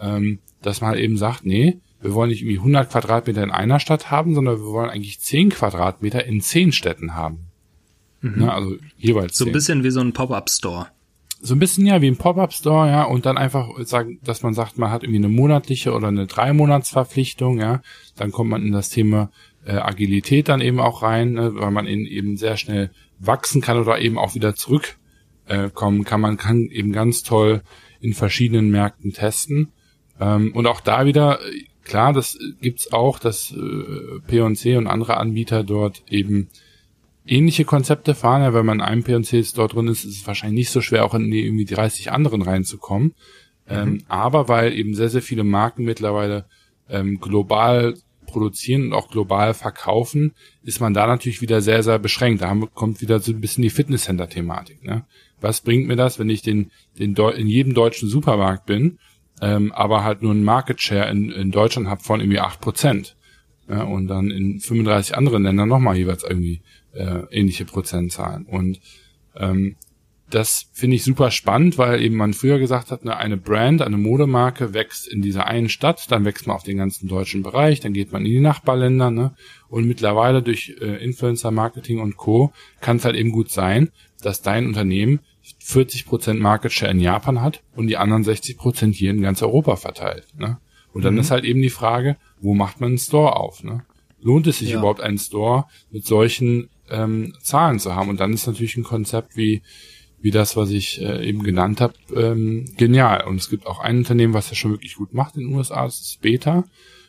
ähm, 0.00 0.38
dass 0.62 0.80
man 0.80 0.96
eben 0.96 1.18
sagt, 1.18 1.44
nee, 1.44 1.78
wir 2.00 2.14
wollen 2.14 2.30
nicht 2.30 2.40
irgendwie 2.40 2.56
100 2.56 2.88
Quadratmeter 2.88 3.42
in 3.42 3.50
einer 3.50 3.80
Stadt 3.80 4.10
haben, 4.10 4.34
sondern 4.34 4.60
wir 4.60 4.64
wollen 4.64 4.88
eigentlich 4.88 5.20
10 5.20 5.50
Quadratmeter 5.50 6.24
in 6.24 6.40
10 6.40 6.72
Städten 6.72 7.14
haben. 7.14 7.50
Mhm. 8.24 8.44
Ne, 8.44 8.52
also 8.52 8.76
jeweils. 8.96 9.36
So 9.36 9.44
ein 9.44 9.52
bisschen 9.52 9.84
wie 9.84 9.90
so 9.90 10.00
ein 10.00 10.12
Pop-up-Store. 10.12 10.86
So 11.40 11.54
ein 11.54 11.58
bisschen 11.58 11.84
ja 11.84 12.00
wie 12.00 12.06
ein 12.06 12.16
Pop-up-Store, 12.16 12.88
ja, 12.88 13.04
und 13.04 13.26
dann 13.26 13.36
einfach 13.36 13.68
sagen, 13.80 14.18
dass 14.24 14.42
man 14.42 14.54
sagt, 14.54 14.78
man 14.78 14.90
hat 14.90 15.02
irgendwie 15.02 15.18
eine 15.18 15.28
monatliche 15.28 15.92
oder 15.92 16.08
eine 16.08 16.26
Drei-Monats-Verpflichtung, 16.26 17.60
ja, 17.60 17.82
dann 18.16 18.32
kommt 18.32 18.48
man 18.48 18.62
in 18.62 18.72
das 18.72 18.88
Thema 18.88 19.30
äh, 19.66 19.72
Agilität 19.72 20.48
dann 20.48 20.62
eben 20.62 20.80
auch 20.80 21.02
rein, 21.02 21.32
ne, 21.32 21.54
weil 21.54 21.70
man 21.70 21.86
in, 21.86 22.06
eben 22.06 22.38
sehr 22.38 22.56
schnell 22.56 22.90
wachsen 23.18 23.60
kann 23.60 23.78
oder 23.78 23.98
eben 24.00 24.18
auch 24.18 24.34
wieder 24.34 24.54
zurückkommen 24.54 26.00
äh, 26.00 26.04
kann. 26.04 26.20
Man 26.22 26.38
kann 26.38 26.62
eben 26.70 26.92
ganz 26.92 27.22
toll 27.22 27.62
in 28.00 28.14
verschiedenen 28.14 28.70
Märkten 28.70 29.12
testen. 29.12 29.72
Ähm, 30.18 30.52
und 30.54 30.66
auch 30.66 30.80
da 30.80 31.04
wieder, 31.04 31.40
klar, 31.84 32.14
das 32.14 32.38
gibt's 32.62 32.90
auch, 32.90 33.18
dass 33.18 33.52
äh, 33.52 34.20
P&C 34.26 34.78
und 34.78 34.86
andere 34.86 35.18
Anbieter 35.18 35.62
dort 35.62 36.04
eben 36.08 36.48
ähnliche 37.26 37.64
Konzepte 37.64 38.14
fahren. 38.14 38.42
Ja, 38.42 38.54
wenn 38.54 38.66
man 38.66 38.78
in 38.78 38.84
einem 38.84 39.02
P&C 39.02 39.44
dort 39.54 39.74
drin 39.74 39.88
ist, 39.88 40.04
ist 40.04 40.18
es 40.18 40.26
wahrscheinlich 40.26 40.60
nicht 40.60 40.70
so 40.70 40.80
schwer, 40.80 41.04
auch 41.04 41.14
in 41.14 41.30
die 41.30 41.44
irgendwie 41.44 41.64
30 41.64 42.12
anderen 42.12 42.42
reinzukommen. 42.42 43.14
Mhm. 43.66 43.74
Ähm, 43.74 44.02
aber 44.08 44.48
weil 44.48 44.72
eben 44.72 44.94
sehr, 44.94 45.08
sehr 45.08 45.22
viele 45.22 45.44
Marken 45.44 45.84
mittlerweile 45.84 46.46
ähm, 46.88 47.18
global 47.20 47.94
produzieren 48.26 48.86
und 48.86 48.92
auch 48.94 49.10
global 49.10 49.54
verkaufen, 49.54 50.32
ist 50.62 50.80
man 50.80 50.92
da 50.92 51.06
natürlich 51.06 51.40
wieder 51.40 51.60
sehr, 51.60 51.82
sehr 51.82 51.98
beschränkt. 51.98 52.42
Da 52.42 52.48
haben, 52.48 52.68
kommt 52.74 53.00
wieder 53.00 53.20
so 53.20 53.32
ein 53.32 53.40
bisschen 53.40 53.62
die 53.62 53.70
Fitnesscenter-Thematik. 53.70 54.84
Ne? 54.84 55.04
Was 55.40 55.60
bringt 55.60 55.86
mir 55.86 55.96
das, 55.96 56.18
wenn 56.18 56.30
ich 56.30 56.42
den, 56.42 56.70
den 56.98 57.14
Deu 57.14 57.30
in 57.30 57.46
jedem 57.46 57.74
deutschen 57.74 58.08
Supermarkt 58.08 58.66
bin, 58.66 58.98
ähm, 59.40 59.72
aber 59.72 60.04
halt 60.04 60.22
nur 60.22 60.32
einen 60.32 60.44
Market 60.44 60.80
Share 60.80 61.10
in, 61.10 61.30
in 61.30 61.50
Deutschland 61.50 61.88
habe 61.88 62.02
von 62.02 62.20
irgendwie 62.20 62.40
acht 62.40 62.60
Prozent? 62.60 63.16
Ja, 63.68 63.84
und 63.84 64.08
dann 64.08 64.30
in 64.30 64.60
35 64.60 65.16
anderen 65.16 65.42
Ländern 65.42 65.68
nochmal 65.68 65.96
jeweils 65.96 66.22
irgendwie 66.22 66.60
äh, 66.94 67.22
ähnliche 67.30 67.64
Prozentzahlen. 67.64 68.46
Und 68.46 68.80
ähm, 69.36 69.76
das 70.30 70.66
finde 70.72 70.96
ich 70.96 71.04
super 71.04 71.30
spannend, 71.30 71.78
weil 71.78 72.02
eben 72.02 72.16
man 72.16 72.34
früher 72.34 72.58
gesagt 72.58 72.90
hat, 72.90 73.04
ne, 73.04 73.16
eine 73.16 73.36
Brand, 73.36 73.82
eine 73.82 73.96
Modemarke 73.96 74.74
wächst 74.74 75.06
in 75.06 75.22
dieser 75.22 75.46
einen 75.46 75.68
Stadt, 75.68 76.10
dann 76.10 76.24
wächst 76.24 76.46
man 76.46 76.56
auf 76.56 76.62
den 76.62 76.78
ganzen 76.78 77.08
deutschen 77.08 77.42
Bereich, 77.42 77.80
dann 77.80 77.92
geht 77.92 78.10
man 78.10 78.24
in 78.24 78.32
die 78.32 78.40
Nachbarländer, 78.40 79.10
ne? 79.10 79.34
Und 79.68 79.86
mittlerweile 79.86 80.42
durch 80.42 80.76
äh, 80.80 81.04
Influencer 81.04 81.50
Marketing 81.50 82.00
und 82.00 82.16
Co. 82.16 82.52
kann 82.80 82.96
es 82.96 83.04
halt 83.04 83.16
eben 83.16 83.32
gut 83.32 83.50
sein, 83.50 83.90
dass 84.22 84.42
dein 84.42 84.66
Unternehmen 84.66 85.20
40% 85.62 86.34
Market 86.34 86.72
Share 86.72 86.90
in 86.90 87.00
Japan 87.00 87.42
hat 87.42 87.62
und 87.76 87.88
die 87.88 87.96
anderen 87.96 88.24
60% 88.24 88.94
hier 88.94 89.10
in 89.10 89.20
ganz 89.20 89.42
Europa 89.42 89.76
verteilt. 89.76 90.26
Ne? 90.38 90.58
Und 90.92 91.04
dann 91.04 91.14
mhm. 91.14 91.20
ist 91.20 91.30
halt 91.30 91.44
eben 91.44 91.60
die 91.60 91.70
Frage, 91.70 92.16
wo 92.40 92.54
macht 92.54 92.80
man 92.80 92.90
einen 92.90 92.98
Store 92.98 93.36
auf? 93.36 93.62
Ne? 93.62 93.84
Lohnt 94.20 94.46
es 94.46 94.58
sich 94.60 94.70
ja. 94.70 94.78
überhaupt 94.78 95.00
einen 95.00 95.18
Store 95.18 95.66
mit 95.90 96.06
solchen 96.06 96.70
ähm, 96.90 97.34
Zahlen 97.40 97.78
zu 97.78 97.94
haben. 97.94 98.08
Und 98.08 98.20
dann 98.20 98.32
ist 98.32 98.46
natürlich 98.46 98.76
ein 98.76 98.84
Konzept 98.84 99.36
wie 99.36 99.62
wie 100.24 100.30
das, 100.30 100.56
was 100.56 100.70
ich 100.70 101.02
äh, 101.02 101.22
eben 101.28 101.42
genannt 101.42 101.82
habe, 101.82 101.92
ähm, 102.16 102.64
genial. 102.78 103.26
Und 103.26 103.36
es 103.36 103.50
gibt 103.50 103.66
auch 103.66 103.78
ein 103.80 103.98
Unternehmen, 103.98 104.32
was 104.32 104.48
das 104.48 104.56
schon 104.56 104.70
wirklich 104.70 104.94
gut 104.94 105.12
macht 105.12 105.36
in 105.36 105.42
den 105.42 105.54
USA, 105.54 105.84
das 105.84 106.00
ist 106.00 106.22
Beta. 106.22 106.64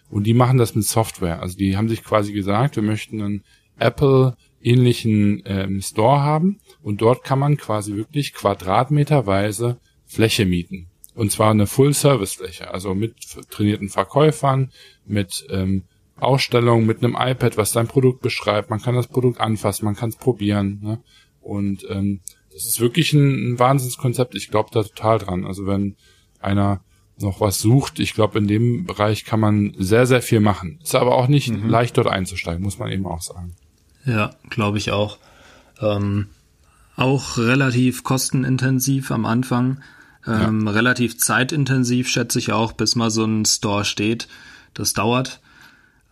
Und 0.10 0.28
die 0.28 0.34
machen 0.34 0.58
das 0.58 0.76
mit 0.76 0.84
Software. 0.84 1.42
Also 1.42 1.58
die 1.58 1.78
haben 1.78 1.88
sich 1.88 2.04
quasi 2.04 2.34
gesagt, 2.34 2.76
wir 2.76 2.84
möchten 2.84 3.22
einen 3.22 3.44
Apple-ähnlichen 3.80 5.44
ähm, 5.46 5.82
Store 5.82 6.24
haben. 6.24 6.60
Und 6.84 7.00
dort 7.00 7.24
kann 7.24 7.40
man 7.40 7.56
quasi 7.56 7.96
wirklich 7.96 8.34
quadratmeterweise 8.34 9.78
Fläche 10.06 10.46
mieten. 10.46 10.88
Und 11.14 11.32
zwar 11.32 11.52
eine 11.52 11.68
Full-Service-Fläche, 11.68 12.70
also 12.70 12.96
mit 12.96 13.16
trainierten 13.50 13.88
Verkäufern, 13.88 14.74
mit 15.06 15.48
ähm, 15.50 15.84
Ausstellung 16.18 16.86
mit 16.86 17.04
einem 17.04 17.18
iPad, 17.20 17.58
was 17.58 17.72
dein 17.72 17.88
Produkt 17.88 18.22
beschreibt. 18.22 18.70
Man 18.70 18.82
kann 18.82 18.96
das 18.96 19.08
Produkt 19.08 19.40
anfassen, 19.40 19.86
man 19.86 19.96
kann 19.96 20.10
es 20.10 20.16
probieren. 20.16 20.80
Ne? 20.82 21.00
Und 21.42 21.86
ähm, 21.90 22.22
das 22.54 22.66
ist 22.66 22.80
wirklich 22.80 23.14
ein, 23.14 23.54
ein 23.54 23.60
Wahnsinnskonzept. 23.60 24.34
Ich 24.36 24.50
glaube 24.50 24.70
da 24.72 24.84
total 24.84 25.20
dran. 25.20 25.46
Also 25.46 25.66
wenn 25.66 25.96
einer 26.40 26.82
noch 27.20 27.42
was 27.42 27.60
sucht, 27.60 28.00
ich 28.00 28.14
glaube, 28.14 28.40
in 28.40 28.48
dem 28.48 28.86
Bereich 28.86 29.26
kann 29.26 29.40
man 29.40 29.74
sehr, 29.78 30.06
sehr 30.06 30.22
viel 30.22 30.40
machen. 30.40 30.80
Ist 30.84 30.96
aber 30.96 31.16
auch 31.16 31.28
nicht 31.28 31.50
mhm. 31.50 31.70
leicht 31.70 31.98
dort 31.98 32.08
einzusteigen, 32.08 32.64
muss 32.64 32.80
man 32.80 32.92
eben 32.92 33.06
auch 33.06 33.22
sagen. 33.22 33.56
Ja, 34.06 34.32
glaube 34.50 34.78
ich 34.78 34.92
auch. 34.92 35.18
Ähm, 35.82 36.28
auch 36.96 37.38
relativ 37.38 38.04
kostenintensiv 38.04 39.12
am 39.12 39.26
Anfang. 39.26 39.82
Ähm, 40.28 40.66
ja. 40.66 40.72
Relativ 40.72 41.18
zeitintensiv, 41.18 42.08
schätze 42.08 42.40
ich 42.40 42.52
auch, 42.52 42.72
bis 42.74 42.96
mal 42.96 43.12
so 43.12 43.26
ein 43.26 43.46
Store 43.46 43.86
steht. 43.86 44.28
Das 44.74 44.94
dauert. 44.94 45.42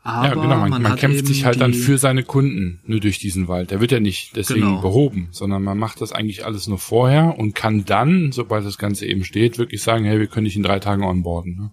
Aber 0.05 0.27
ja, 0.27 0.33
genau, 0.33 0.47
man, 0.47 0.69
man, 0.69 0.81
man 0.81 0.95
kämpft 0.97 1.25
sich 1.27 1.45
halt 1.45 1.61
dann 1.61 1.73
für 1.73 1.97
seine 1.97 2.23
Kunden 2.23 2.81
nur 2.85 2.99
durch 2.99 3.19
diesen 3.19 3.47
Wald. 3.47 3.71
Der 3.71 3.79
wird 3.79 3.93
ja 3.93 4.01
nicht 4.01 4.35
deswegen 4.35 4.61
genau. 4.61 4.81
behoben, 4.81 5.29
sondern 5.31 5.63
man 5.63 5.77
macht 5.77 6.01
das 6.01 6.11
eigentlich 6.11 6.45
alles 6.45 6.67
nur 6.67 6.77
vorher 6.77 7.39
und 7.39 7.55
kann 7.55 7.85
dann, 7.85 8.33
sobald 8.33 8.65
das 8.65 8.77
Ganze 8.77 9.05
eben 9.05 9.23
steht, 9.23 9.57
wirklich 9.57 9.81
sagen, 9.81 10.03
hey, 10.03 10.19
wir 10.19 10.27
können 10.27 10.43
dich 10.43 10.57
in 10.57 10.63
drei 10.63 10.79
Tagen 10.79 11.03
onboarden. 11.03 11.55
Ne? 11.55 11.71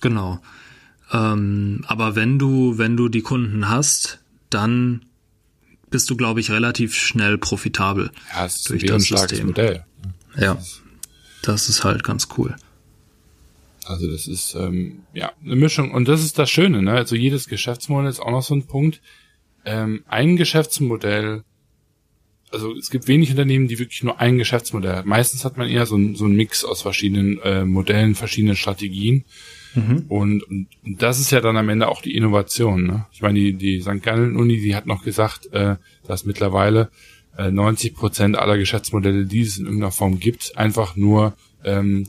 Genau. 0.00 0.40
Ähm, 1.12 1.84
aber 1.86 2.16
wenn 2.16 2.38
du, 2.38 2.78
wenn 2.78 2.96
du 2.96 3.10
die 3.10 3.20
Kunden 3.20 3.68
hast, 3.68 4.20
dann 4.48 5.04
bist 5.90 6.08
du, 6.08 6.16
glaube 6.16 6.40
ich, 6.40 6.50
relativ 6.50 6.94
schnell 6.94 7.36
profitabel. 7.36 8.10
Ja, 8.34 8.46
es 8.46 8.56
ist 8.56 8.70
durch 8.70 8.82
ein 8.84 8.88
das 8.88 9.04
System. 9.04 9.48
Modell. 9.48 9.84
Ne? 10.34 10.44
Ja, 10.44 10.58
das 11.42 11.68
ist 11.68 11.84
halt 11.84 12.04
ganz 12.04 12.28
cool. 12.38 12.56
Also 13.86 14.10
das 14.10 14.26
ist 14.26 14.54
ähm, 14.54 15.04
ja 15.14 15.32
eine 15.44 15.56
Mischung 15.56 15.92
und 15.92 16.08
das 16.08 16.24
ist 16.24 16.38
das 16.38 16.50
Schöne, 16.50 16.82
ne? 16.82 16.92
Also 16.92 17.16
jedes 17.16 17.48
Geschäftsmodell 17.48 18.10
ist 18.10 18.20
auch 18.20 18.30
noch 18.30 18.42
so 18.42 18.54
ein 18.54 18.66
Punkt. 18.66 19.00
Ähm, 19.64 20.04
ein 20.06 20.36
Geschäftsmodell, 20.36 21.44
also 22.50 22.74
es 22.76 22.90
gibt 22.90 23.08
wenig 23.08 23.30
Unternehmen, 23.30 23.68
die 23.68 23.78
wirklich 23.78 24.02
nur 24.02 24.20
ein 24.20 24.38
Geschäftsmodell 24.38 24.96
haben. 24.96 25.08
Meistens 25.08 25.44
hat 25.44 25.56
man 25.56 25.68
eher 25.68 25.86
so 25.86 25.96
ein, 25.96 26.14
so 26.14 26.26
ein 26.26 26.36
Mix 26.36 26.64
aus 26.64 26.82
verschiedenen 26.82 27.40
äh, 27.42 27.64
Modellen, 27.64 28.14
verschiedenen 28.14 28.56
Strategien. 28.56 29.24
Mhm. 29.74 30.04
Und, 30.08 30.42
und, 30.44 30.68
und 30.84 31.02
das 31.02 31.20
ist 31.20 31.30
ja 31.30 31.40
dann 31.40 31.56
am 31.56 31.68
Ende 31.68 31.88
auch 31.88 32.00
die 32.00 32.16
Innovation. 32.16 32.86
Ne? 32.86 33.06
Ich 33.12 33.22
meine, 33.22 33.38
die, 33.38 33.54
die 33.54 33.80
St. 33.80 34.02
Gallen 34.02 34.36
Uni, 34.36 34.60
die 34.60 34.74
hat 34.74 34.86
noch 34.86 35.02
gesagt, 35.02 35.52
äh, 35.52 35.76
dass 36.06 36.24
mittlerweile 36.24 36.90
äh, 37.36 37.50
90 37.50 37.94
Prozent 37.94 38.38
aller 38.38 38.58
Geschäftsmodelle, 38.58 39.26
die 39.26 39.40
es 39.40 39.58
in 39.58 39.66
irgendeiner 39.66 39.92
Form 39.92 40.18
gibt, 40.18 40.56
einfach 40.56 40.96
nur 40.96 41.34
ähm, 41.64 42.06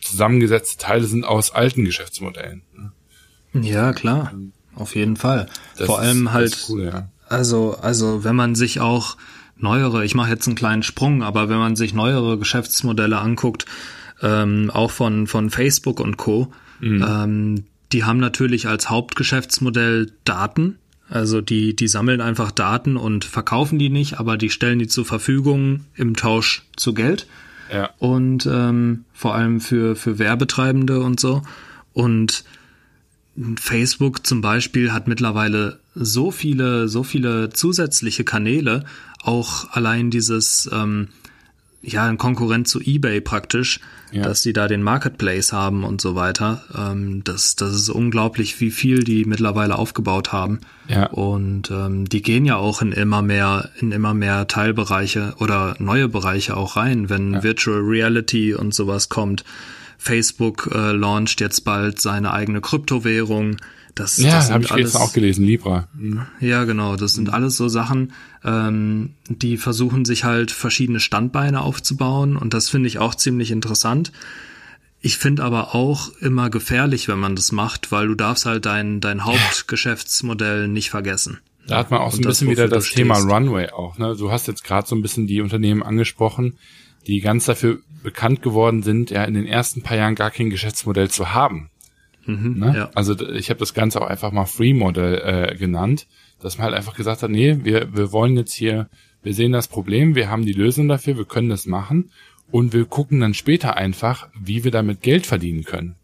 zusammengesetzte 0.00 0.78
Teile 0.78 1.04
sind 1.04 1.24
aus 1.24 1.52
alten 1.52 1.84
Geschäftsmodellen. 1.84 2.62
Ne? 2.74 2.92
Ja, 3.62 3.92
klar. 3.92 4.32
Auf 4.74 4.94
jeden 4.94 5.16
Fall. 5.16 5.48
Das 5.76 5.86
Vor 5.86 5.98
allem 5.98 6.26
ist, 6.26 6.32
halt, 6.32 6.66
cool, 6.68 6.84
ja. 6.84 7.08
also, 7.28 7.76
also 7.80 8.24
wenn 8.24 8.36
man 8.36 8.54
sich 8.54 8.80
auch 8.80 9.16
neuere, 9.56 10.04
ich 10.04 10.14
mache 10.14 10.30
jetzt 10.30 10.46
einen 10.46 10.56
kleinen 10.56 10.82
Sprung, 10.82 11.22
aber 11.22 11.48
wenn 11.48 11.58
man 11.58 11.74
sich 11.74 11.94
neuere 11.94 12.38
Geschäftsmodelle 12.38 13.18
anguckt, 13.18 13.66
ähm, 14.22 14.70
auch 14.72 14.90
von, 14.90 15.26
von 15.26 15.50
Facebook 15.50 16.00
und 16.00 16.16
Co., 16.16 16.52
mhm. 16.80 17.04
ähm, 17.06 17.64
die 17.92 18.04
haben 18.04 18.18
natürlich 18.18 18.68
als 18.68 18.90
Hauptgeschäftsmodell 18.90 20.12
Daten. 20.24 20.78
Also 21.08 21.40
die, 21.40 21.74
die 21.74 21.88
sammeln 21.88 22.20
einfach 22.20 22.50
Daten 22.50 22.98
und 22.98 23.24
verkaufen 23.24 23.78
die 23.78 23.88
nicht, 23.88 24.20
aber 24.20 24.36
die 24.36 24.50
stellen 24.50 24.78
die 24.78 24.88
zur 24.88 25.06
Verfügung 25.06 25.86
im 25.94 26.14
Tausch 26.14 26.66
zu 26.76 26.92
Geld. 26.92 27.26
Ja. 27.72 27.90
Und 27.98 28.46
ähm, 28.46 29.04
vor 29.12 29.34
allem 29.34 29.60
für, 29.60 29.96
für 29.96 30.18
Werbetreibende 30.18 31.00
und 31.00 31.20
so. 31.20 31.42
Und 31.92 32.44
Facebook 33.56 34.26
zum 34.26 34.40
Beispiel 34.40 34.92
hat 34.92 35.08
mittlerweile 35.08 35.78
so 35.94 36.30
viele, 36.30 36.88
so 36.88 37.02
viele 37.02 37.50
zusätzliche 37.50 38.24
Kanäle, 38.24 38.84
auch 39.22 39.70
allein 39.70 40.10
dieses, 40.10 40.68
ähm, 40.72 41.08
ja, 41.80 42.06
ein 42.06 42.18
Konkurrent 42.18 42.66
zu 42.66 42.80
eBay 42.80 43.20
praktisch, 43.20 43.80
ja. 44.10 44.22
dass 44.22 44.42
die 44.42 44.52
da 44.52 44.66
den 44.66 44.82
Marketplace 44.82 45.52
haben 45.52 45.84
und 45.84 46.00
so 46.00 46.14
weiter. 46.14 46.64
Ähm, 46.76 47.22
das, 47.22 47.54
das 47.54 47.74
ist 47.74 47.88
unglaublich, 47.88 48.60
wie 48.60 48.70
viel 48.70 49.04
die 49.04 49.24
mittlerweile 49.24 49.76
aufgebaut 49.76 50.32
haben. 50.32 50.60
Ja. 50.88 51.06
Und 51.06 51.70
ähm, 51.70 52.08
die 52.08 52.22
gehen 52.22 52.44
ja 52.44 52.56
auch 52.56 52.82
in 52.82 52.92
immer 52.92 53.22
mehr, 53.22 53.70
in 53.78 53.92
immer 53.92 54.12
mehr 54.12 54.48
Teilbereiche 54.48 55.34
oder 55.38 55.76
neue 55.78 56.08
Bereiche 56.08 56.56
auch 56.56 56.76
rein, 56.76 57.08
wenn 57.10 57.34
ja. 57.34 57.42
Virtual 57.42 57.80
Reality 57.80 58.54
und 58.54 58.74
sowas 58.74 59.08
kommt. 59.08 59.44
Facebook 59.98 60.70
äh, 60.72 60.92
launcht 60.92 61.40
jetzt 61.40 61.64
bald 61.64 62.00
seine 62.00 62.32
eigene 62.32 62.60
Kryptowährung. 62.60 63.56
Das, 63.98 64.16
ja, 64.18 64.36
das 64.36 64.50
habe 64.50 64.64
ich 64.64 64.70
alles, 64.70 64.94
auch 64.94 65.12
gelesen, 65.12 65.44
Libra. 65.44 65.88
Ja, 66.40 66.64
genau. 66.64 66.96
Das 66.96 67.14
sind 67.14 67.32
alles 67.32 67.56
so 67.56 67.68
Sachen, 67.68 68.12
ähm, 68.44 69.14
die 69.28 69.56
versuchen 69.56 70.04
sich 70.04 70.24
halt 70.24 70.52
verschiedene 70.52 71.00
Standbeine 71.00 71.62
aufzubauen 71.62 72.36
und 72.36 72.54
das 72.54 72.68
finde 72.68 72.86
ich 72.86 72.98
auch 72.98 73.14
ziemlich 73.14 73.50
interessant. 73.50 74.12
Ich 75.00 75.18
finde 75.18 75.42
aber 75.42 75.74
auch 75.74 76.10
immer 76.20 76.50
gefährlich, 76.50 77.08
wenn 77.08 77.18
man 77.18 77.34
das 77.34 77.52
macht, 77.52 77.90
weil 77.90 78.08
du 78.08 78.14
darfst 78.14 78.46
halt 78.46 78.66
dein, 78.66 79.00
dein 79.00 79.24
Hauptgeschäftsmodell 79.24 80.68
nicht 80.68 80.90
vergessen. 80.90 81.38
Da 81.66 81.78
hat 81.78 81.90
man 81.90 82.00
auch 82.00 82.12
so 82.12 82.18
ein 82.18 82.22
das, 82.22 82.38
bisschen 82.38 82.50
wieder 82.50 82.68
das 82.68 82.90
Thema 82.90 83.18
Runway 83.18 83.70
auch. 83.70 83.98
Ne? 83.98 84.16
Du 84.16 84.30
hast 84.30 84.48
jetzt 84.48 84.64
gerade 84.64 84.88
so 84.88 84.96
ein 84.96 85.02
bisschen 85.02 85.26
die 85.26 85.40
Unternehmen 85.40 85.82
angesprochen, 85.82 86.56
die 87.06 87.20
ganz 87.20 87.44
dafür 87.44 87.78
bekannt 88.02 88.42
geworden 88.42 88.82
sind, 88.82 89.10
ja 89.10 89.24
in 89.24 89.34
den 89.34 89.46
ersten 89.46 89.82
paar 89.82 89.96
Jahren 89.96 90.14
gar 90.14 90.30
kein 90.30 90.50
Geschäftsmodell 90.50 91.10
zu 91.10 91.34
haben. 91.34 91.70
Mhm, 92.28 92.58
ne? 92.58 92.74
ja. 92.76 92.90
Also 92.94 93.18
ich 93.30 93.48
habe 93.48 93.58
das 93.58 93.72
Ganze 93.72 94.02
auch 94.02 94.06
einfach 94.06 94.32
mal 94.32 94.44
Free 94.44 94.74
Model 94.74 95.14
äh, 95.24 95.56
genannt, 95.56 96.06
dass 96.40 96.58
man 96.58 96.66
halt 96.66 96.74
einfach 96.74 96.94
gesagt 96.94 97.22
hat, 97.22 97.30
nee, 97.30 97.60
wir, 97.62 97.96
wir 97.96 98.12
wollen 98.12 98.36
jetzt 98.36 98.52
hier, 98.52 98.90
wir 99.22 99.32
sehen 99.32 99.52
das 99.52 99.66
Problem, 99.66 100.14
wir 100.14 100.28
haben 100.28 100.44
die 100.44 100.52
Lösung 100.52 100.88
dafür, 100.88 101.16
wir 101.16 101.24
können 101.24 101.48
das 101.48 101.64
machen 101.64 102.10
und 102.50 102.74
wir 102.74 102.84
gucken 102.84 103.20
dann 103.20 103.32
später 103.32 103.78
einfach, 103.78 104.28
wie 104.38 104.62
wir 104.62 104.70
damit 104.70 105.00
Geld 105.00 105.26
verdienen 105.26 105.64
können. 105.64 105.96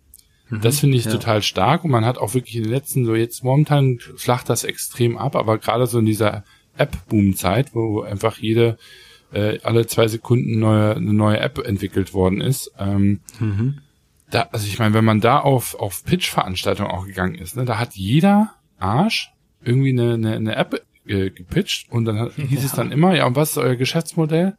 Mhm, 0.48 0.62
das 0.62 0.80
finde 0.80 0.96
ich 0.96 1.04
ja. 1.04 1.12
total 1.12 1.42
stark 1.42 1.84
und 1.84 1.90
man 1.90 2.06
hat 2.06 2.16
auch 2.16 2.32
wirklich 2.32 2.56
in 2.56 2.62
den 2.62 2.72
letzten, 2.72 3.04
so 3.04 3.14
jetzt 3.14 3.44
momentan 3.44 3.98
flacht 4.16 4.48
das 4.48 4.64
extrem 4.64 5.18
ab, 5.18 5.36
aber 5.36 5.58
gerade 5.58 5.86
so 5.86 5.98
in 5.98 6.06
dieser 6.06 6.42
App-Boom-Zeit, 6.78 7.74
wo 7.74 8.00
einfach 8.00 8.38
jede 8.38 8.78
äh, 9.30 9.58
alle 9.62 9.86
zwei 9.86 10.08
Sekunden 10.08 10.58
neue, 10.58 10.96
eine 10.96 11.12
neue 11.12 11.38
App 11.38 11.58
entwickelt 11.58 12.14
worden 12.14 12.40
ist, 12.40 12.72
ähm, 12.78 13.20
mhm 13.38 13.80
da, 14.30 14.48
also 14.52 14.66
ich 14.66 14.78
meine, 14.78 14.94
wenn 14.94 15.04
man 15.04 15.20
da 15.20 15.40
auf, 15.40 15.74
auf 15.74 16.04
Pitch-Veranstaltungen 16.04 16.90
auch 16.90 17.06
gegangen 17.06 17.34
ist, 17.34 17.56
ne, 17.56 17.64
da 17.64 17.78
hat 17.78 17.94
jeder 17.94 18.54
Arsch 18.78 19.32
irgendwie 19.62 19.90
eine, 19.90 20.14
eine, 20.14 20.36
eine 20.36 20.56
App 20.56 20.82
äh, 21.06 21.30
gepitcht 21.30 21.90
und 21.90 22.04
dann 22.04 22.30
hieß 22.36 22.60
ja. 22.60 22.66
es 22.66 22.72
dann 22.72 22.92
immer, 22.92 23.14
ja, 23.14 23.26
und 23.26 23.36
was 23.36 23.50
ist 23.50 23.58
euer 23.58 23.76
Geschäftsmodell? 23.76 24.56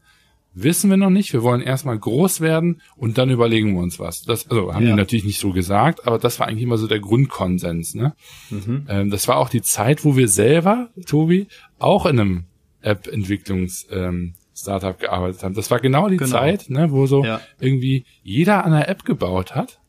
Wissen 0.57 0.89
wir 0.89 0.95
noch 0.95 1.09
nicht. 1.09 1.33
Wir 1.33 1.43
wollen 1.43 1.61
erstmal 1.61 1.99
groß 1.99 2.39
werden 2.39 2.81
und 2.95 3.17
dann 3.17 3.29
überlegen 3.29 3.73
wir 3.73 3.81
uns 3.81 3.99
was. 3.99 4.23
Das, 4.23 4.49
also 4.49 4.73
haben 4.73 4.85
ja. 4.85 4.91
die 4.91 4.95
natürlich 4.95 5.25
nicht 5.25 5.39
so 5.39 5.51
gesagt, 5.51 6.07
aber 6.07 6.17
das 6.17 6.39
war 6.39 6.47
eigentlich 6.47 6.63
immer 6.63 6.77
so 6.77 6.87
der 6.87 7.01
Grundkonsens. 7.01 7.93
Ne? 7.93 8.15
Mhm. 8.49 8.85
Ähm, 8.87 9.09
das 9.09 9.27
war 9.27 9.35
auch 9.35 9.49
die 9.49 9.61
Zeit, 9.61 10.05
wo 10.05 10.15
wir 10.15 10.29
selber, 10.29 10.91
Tobi, 11.05 11.47
auch 11.77 12.05
in 12.05 12.19
einem 12.19 12.43
App-Entwicklungs 12.81 13.87
ähm, 13.91 14.35
Startup 14.55 14.97
gearbeitet 14.97 15.43
haben. 15.43 15.53
Das 15.53 15.69
war 15.69 15.79
genau 15.79 16.07
die 16.07 16.17
genau. 16.17 16.31
Zeit, 16.31 16.69
ne, 16.69 16.91
wo 16.91 17.05
so 17.07 17.23
ja. 17.23 17.41
irgendwie 17.59 18.05
jeder 18.23 18.65
an 18.65 18.71
der 18.71 18.87
App 18.87 19.03
gebaut 19.03 19.53
hat 19.53 19.79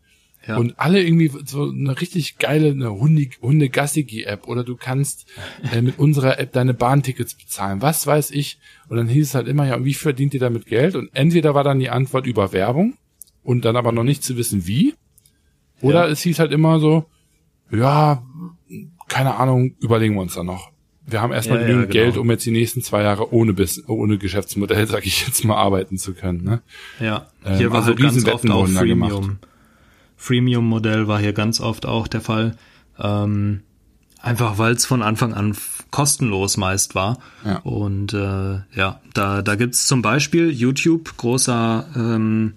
ja. 0.47 0.57
und 0.57 0.79
alle 0.79 1.03
irgendwie 1.03 1.31
so 1.45 1.71
eine 1.71 2.01
richtig 2.01 2.39
geile 2.39 2.71
eine 2.71 2.93
Hunde, 2.93 3.29
Hunde 3.41 3.69
Gassigi-App 3.69 4.49
oder 4.49 4.65
du 4.65 4.77
kannst 4.77 5.27
äh, 5.73 5.81
mit 5.83 5.99
unserer 5.99 6.39
App 6.39 6.53
deine 6.53 6.75
Bahntickets 6.75 7.35
bezahlen, 7.35 7.81
was 7.81 8.07
weiß 8.07 8.33
ich. 8.33 8.59
Und 8.89 8.97
dann 8.97 9.09
hieß 9.09 9.29
es 9.29 9.35
halt 9.35 9.47
immer, 9.47 9.67
ja, 9.67 9.85
wie 9.85 9.95
verdient 9.95 10.35
ihr 10.35 10.41
damit 10.41 10.67
Geld? 10.67 10.97
Und 10.97 11.11
entweder 11.15 11.55
war 11.55 11.65
dann 11.65 11.79
die 11.79 11.91
Antwort 11.91 12.27
über 12.27 12.53
Werbung 12.53 12.95
und 13.45 13.65
dann 13.65 13.77
aber 13.77 13.93
noch 13.93 14.05
nicht 14.05 14.25
zu 14.25 14.37
wissen, 14.37 14.67
wie. 14.67 14.95
Oder 15.81 16.07
ja. 16.07 16.11
es 16.11 16.23
hieß 16.23 16.39
halt 16.39 16.53
immer 16.53 16.81
so, 16.81 17.07
ja, 17.71 18.25
keine 19.09 19.37
Ahnung, 19.37 19.77
überlegen 19.81 20.15
wir 20.15 20.23
uns 20.23 20.35
dann 20.35 20.47
noch 20.47 20.71
wir 21.07 21.23
haben 21.23 21.33
erstmal 21.33 21.61
ja, 21.61 21.67
genügend 21.67 21.95
ja, 21.95 22.01
genau. 22.01 22.13
Geld, 22.13 22.21
um 22.21 22.31
jetzt 22.31 22.45
die 22.45 22.51
nächsten 22.51 22.83
zwei 22.83 23.03
Jahre 23.03 23.33
ohne 23.33 23.53
bis 23.53 23.89
ohne 23.89 24.19
Geschäftsmodell, 24.19 24.87
sag 24.89 25.07
ich 25.07 25.27
jetzt 25.27 25.45
mal, 25.45 25.57
arbeiten 25.57 25.99
zu 25.99 26.15
können. 26.15 26.43
Ne? 26.43 26.63
Ja, 27.01 27.29
ähm, 27.45 27.57
hier 27.57 27.67
ähm, 27.67 27.73
war 27.73 27.79
also 27.81 27.91
halt 27.91 28.01
ganz 28.01 28.27
oft 28.27 28.51
auch 28.51 28.69
Freemium. 28.69 29.39
Freemium-Modell 30.17 31.09
war 31.09 31.21
hier 31.21 31.33
ganz 31.33 31.61
oft 31.61 31.87
auch 31.87 32.09
der 32.09 32.23
Fall. 32.23 32.57
Ähm, 32.99 33.61
einfach 34.21 34.59
weil 34.59 34.73
es 34.73 34.87
von 34.87 35.03
Anfang 35.03 35.35
an 35.35 35.55
kostenlos 35.91 36.57
meist 36.57 36.95
war. 36.95 37.19
Ja. 37.45 37.59
Und 37.59 38.13
äh, 38.13 38.61
ja, 38.75 39.01
da, 39.15 39.43
da 39.43 39.55
gibt's 39.55 39.87
zum 39.87 40.03
Beispiel 40.03 40.51
YouTube, 40.51 41.17
großer 41.17 41.87
ähm, 41.95 42.55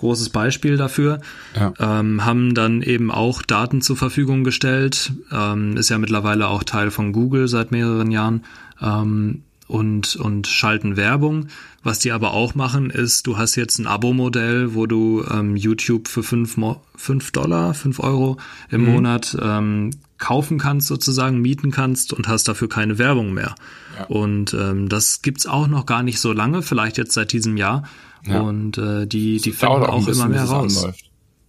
großes 0.00 0.30
Beispiel 0.30 0.76
dafür, 0.76 1.20
ja. 1.54 1.72
ähm, 1.78 2.24
haben 2.24 2.54
dann 2.54 2.82
eben 2.82 3.10
auch 3.10 3.42
Daten 3.42 3.80
zur 3.80 3.96
Verfügung 3.96 4.44
gestellt, 4.44 5.12
ähm, 5.32 5.76
ist 5.76 5.90
ja 5.90 5.98
mittlerweile 5.98 6.48
auch 6.48 6.64
Teil 6.64 6.90
von 6.90 7.12
Google 7.12 7.48
seit 7.48 7.70
mehreren 7.70 8.10
Jahren 8.10 8.44
ähm, 8.82 9.42
und, 9.68 10.16
und 10.16 10.46
schalten 10.46 10.96
Werbung. 10.96 11.46
Was 11.82 11.98
die 11.98 12.12
aber 12.12 12.34
auch 12.34 12.54
machen, 12.54 12.90
ist, 12.90 13.26
du 13.26 13.38
hast 13.38 13.56
jetzt 13.56 13.78
ein 13.78 13.86
Abo-Modell, 13.86 14.74
wo 14.74 14.86
du 14.86 15.24
ähm, 15.30 15.56
YouTube 15.56 16.08
für 16.08 16.22
fünf, 16.22 16.58
fünf 16.94 17.30
Dollar, 17.30 17.72
fünf 17.72 18.00
Euro 18.00 18.36
im 18.68 18.82
mhm. 18.82 18.92
Monat 18.92 19.36
ähm, 19.40 19.90
kaufen 20.18 20.58
kannst, 20.58 20.88
sozusagen 20.88 21.40
mieten 21.40 21.70
kannst 21.70 22.12
und 22.12 22.28
hast 22.28 22.48
dafür 22.48 22.68
keine 22.68 22.98
Werbung 22.98 23.32
mehr. 23.32 23.54
Ja. 23.98 24.04
Und 24.06 24.52
ähm, 24.52 24.90
das 24.90 25.22
gibt's 25.22 25.46
auch 25.46 25.68
noch 25.68 25.86
gar 25.86 26.02
nicht 26.02 26.20
so 26.20 26.32
lange, 26.32 26.60
vielleicht 26.62 26.98
jetzt 26.98 27.12
seit 27.12 27.32
diesem 27.32 27.56
Jahr. 27.56 27.84
Ja. 28.26 28.40
Und 28.40 28.78
äh, 28.78 29.06
die, 29.06 29.40
die 29.40 29.52
finden 29.52 29.84
auch, 29.84 30.04
bisschen, 30.04 30.26
immer 30.26 30.34
mehr 30.34 30.44
raus. 30.44 30.86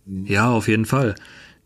Mhm. 0.05 0.25
Ja, 0.25 0.49
auf 0.49 0.67
jeden 0.67 0.85
Fall. 0.85 1.15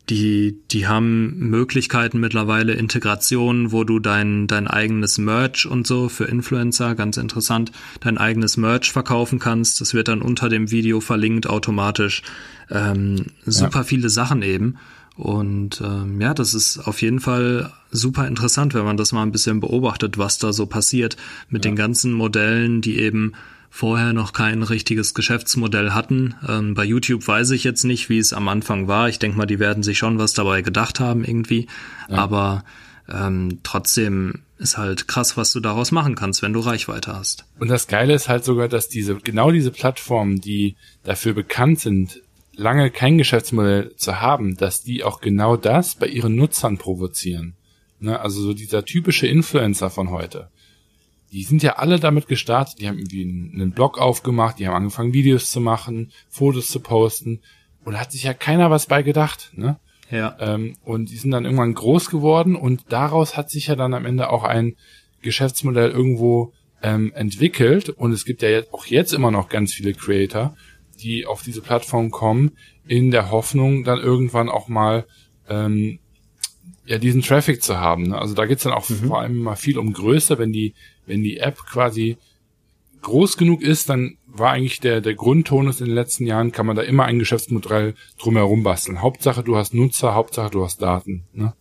Die, 0.08 0.60
die 0.70 0.86
haben 0.86 1.36
Möglichkeiten 1.36 2.20
mittlerweile 2.20 2.74
Integration, 2.74 3.72
wo 3.72 3.82
du 3.82 3.98
dein, 3.98 4.46
dein 4.46 4.68
eigenes 4.68 5.18
Merch 5.18 5.66
und 5.66 5.84
so 5.84 6.08
für 6.08 6.26
Influencer, 6.26 6.94
ganz 6.94 7.16
interessant, 7.16 7.72
dein 8.00 8.16
eigenes 8.16 8.56
Merch 8.56 8.92
verkaufen 8.92 9.40
kannst. 9.40 9.80
Das 9.80 9.94
wird 9.94 10.06
dann 10.06 10.22
unter 10.22 10.48
dem 10.48 10.70
Video 10.70 11.00
verlinkt 11.00 11.48
automatisch. 11.48 12.22
Ähm, 12.70 13.26
super 13.44 13.80
ja. 13.80 13.84
viele 13.84 14.08
Sachen 14.08 14.42
eben. 14.42 14.76
Und 15.16 15.80
ähm, 15.80 16.20
ja, 16.20 16.34
das 16.34 16.54
ist 16.54 16.78
auf 16.86 17.00
jeden 17.02 17.20
Fall 17.20 17.72
super 17.90 18.28
interessant, 18.28 18.74
wenn 18.74 18.84
man 18.84 18.98
das 18.98 19.12
mal 19.12 19.22
ein 19.22 19.32
bisschen 19.32 19.60
beobachtet, 19.60 20.18
was 20.18 20.38
da 20.38 20.52
so 20.52 20.66
passiert 20.66 21.16
mit 21.48 21.64
ja. 21.64 21.70
den 21.70 21.76
ganzen 21.76 22.12
Modellen, 22.12 22.80
die 22.80 22.98
eben 22.98 23.32
vorher 23.76 24.14
noch 24.14 24.32
kein 24.32 24.62
richtiges 24.62 25.12
Geschäftsmodell 25.12 25.90
hatten. 25.90 26.34
Ähm, 26.48 26.72
bei 26.72 26.82
YouTube 26.82 27.28
weiß 27.28 27.50
ich 27.50 27.62
jetzt 27.62 27.84
nicht, 27.84 28.08
wie 28.08 28.18
es 28.18 28.32
am 28.32 28.48
Anfang 28.48 28.88
war. 28.88 29.10
Ich 29.10 29.18
denke 29.18 29.36
mal, 29.36 29.44
die 29.44 29.58
werden 29.58 29.82
sich 29.82 29.98
schon 29.98 30.18
was 30.18 30.32
dabei 30.32 30.62
gedacht 30.62 30.98
haben 30.98 31.24
irgendwie. 31.24 31.66
Ja. 32.08 32.16
Aber 32.16 32.64
ähm, 33.12 33.58
trotzdem 33.64 34.44
ist 34.56 34.78
halt 34.78 35.08
krass, 35.08 35.36
was 35.36 35.52
du 35.52 35.60
daraus 35.60 35.92
machen 35.92 36.14
kannst, 36.14 36.40
wenn 36.40 36.54
du 36.54 36.60
Reichweite 36.60 37.14
hast. 37.14 37.44
Und 37.58 37.68
das 37.68 37.86
Geile 37.86 38.14
ist 38.14 38.30
halt 38.30 38.46
sogar, 38.46 38.68
dass 38.68 38.88
diese, 38.88 39.16
genau 39.16 39.50
diese 39.50 39.70
Plattformen, 39.70 40.40
die 40.40 40.76
dafür 41.04 41.34
bekannt 41.34 41.80
sind, 41.80 42.22
lange 42.54 42.90
kein 42.90 43.18
Geschäftsmodell 43.18 43.94
zu 43.96 44.22
haben, 44.22 44.56
dass 44.56 44.84
die 44.84 45.04
auch 45.04 45.20
genau 45.20 45.58
das 45.58 45.96
bei 45.96 46.06
ihren 46.06 46.34
Nutzern 46.34 46.78
provozieren. 46.78 47.56
Ne? 48.00 48.18
Also 48.18 48.40
so 48.40 48.54
dieser 48.54 48.86
typische 48.86 49.26
Influencer 49.26 49.90
von 49.90 50.08
heute 50.08 50.48
die 51.32 51.42
sind 51.42 51.62
ja 51.62 51.76
alle 51.76 51.98
damit 51.98 52.28
gestartet, 52.28 52.80
die 52.80 52.88
haben 52.88 52.98
irgendwie 52.98 53.22
einen 53.22 53.72
Blog 53.72 53.98
aufgemacht, 53.98 54.58
die 54.58 54.66
haben 54.66 54.74
angefangen 54.74 55.12
Videos 55.12 55.50
zu 55.50 55.60
machen, 55.60 56.12
Fotos 56.28 56.68
zu 56.68 56.80
posten 56.80 57.40
und 57.84 57.94
da 57.94 58.00
hat 58.00 58.12
sich 58.12 58.24
ja 58.24 58.34
keiner 58.34 58.70
was 58.70 58.86
bei 58.86 59.02
gedacht, 59.02 59.52
ne? 59.54 59.78
Ja. 60.10 60.36
Ähm, 60.38 60.76
und 60.84 61.10
die 61.10 61.16
sind 61.16 61.32
dann 61.32 61.44
irgendwann 61.44 61.74
groß 61.74 62.10
geworden 62.10 62.54
und 62.54 62.84
daraus 62.90 63.36
hat 63.36 63.50
sich 63.50 63.66
ja 63.66 63.74
dann 63.74 63.92
am 63.92 64.06
Ende 64.06 64.30
auch 64.30 64.44
ein 64.44 64.76
Geschäftsmodell 65.22 65.90
irgendwo 65.90 66.52
ähm, 66.80 67.12
entwickelt 67.14 67.88
und 67.88 68.12
es 68.12 68.24
gibt 68.24 68.42
ja 68.42 68.48
jetzt 68.48 68.72
auch 68.72 68.86
jetzt 68.86 69.12
immer 69.12 69.32
noch 69.32 69.48
ganz 69.48 69.72
viele 69.72 69.94
Creator, 69.94 70.56
die 71.00 71.26
auf 71.26 71.42
diese 71.42 71.60
Plattform 71.60 72.10
kommen, 72.10 72.52
in 72.86 73.10
der 73.10 73.30
Hoffnung, 73.30 73.82
dann 73.82 73.98
irgendwann 73.98 74.48
auch 74.48 74.68
mal 74.68 75.06
ähm, 75.48 75.98
ja 76.86 76.98
diesen 76.98 77.22
Traffic 77.22 77.62
zu 77.62 77.78
haben. 77.78 78.08
Ne? 78.08 78.18
Also 78.18 78.34
da 78.34 78.46
geht's 78.46 78.62
dann 78.62 78.72
auch 78.72 78.88
mhm. 78.88 79.08
vor 79.08 79.20
allem 79.20 79.38
mal 79.38 79.56
viel 79.56 79.78
um 79.78 79.92
Größe, 79.92 80.38
wenn 80.38 80.52
die 80.52 80.74
wenn 81.06 81.22
die 81.22 81.38
App 81.38 81.58
quasi 81.66 82.16
groß 83.02 83.36
genug 83.36 83.62
ist, 83.62 83.88
dann 83.88 84.16
war 84.26 84.52
eigentlich 84.52 84.80
der, 84.80 85.00
der 85.00 85.14
Grundtonus 85.14 85.80
in 85.80 85.86
den 85.86 85.94
letzten 85.94 86.26
Jahren, 86.26 86.52
kann 86.52 86.66
man 86.66 86.76
da 86.76 86.82
immer 86.82 87.04
ein 87.04 87.18
Geschäftsmodell 87.18 87.94
drumherum 88.18 88.62
basteln. 88.62 89.00
Hauptsache 89.00 89.42
du 89.42 89.56
hast 89.56 89.74
Nutzer, 89.74 90.14
Hauptsache 90.14 90.50
du 90.50 90.64
hast 90.64 90.82
Daten. 90.82 91.24
Ne? 91.32 91.54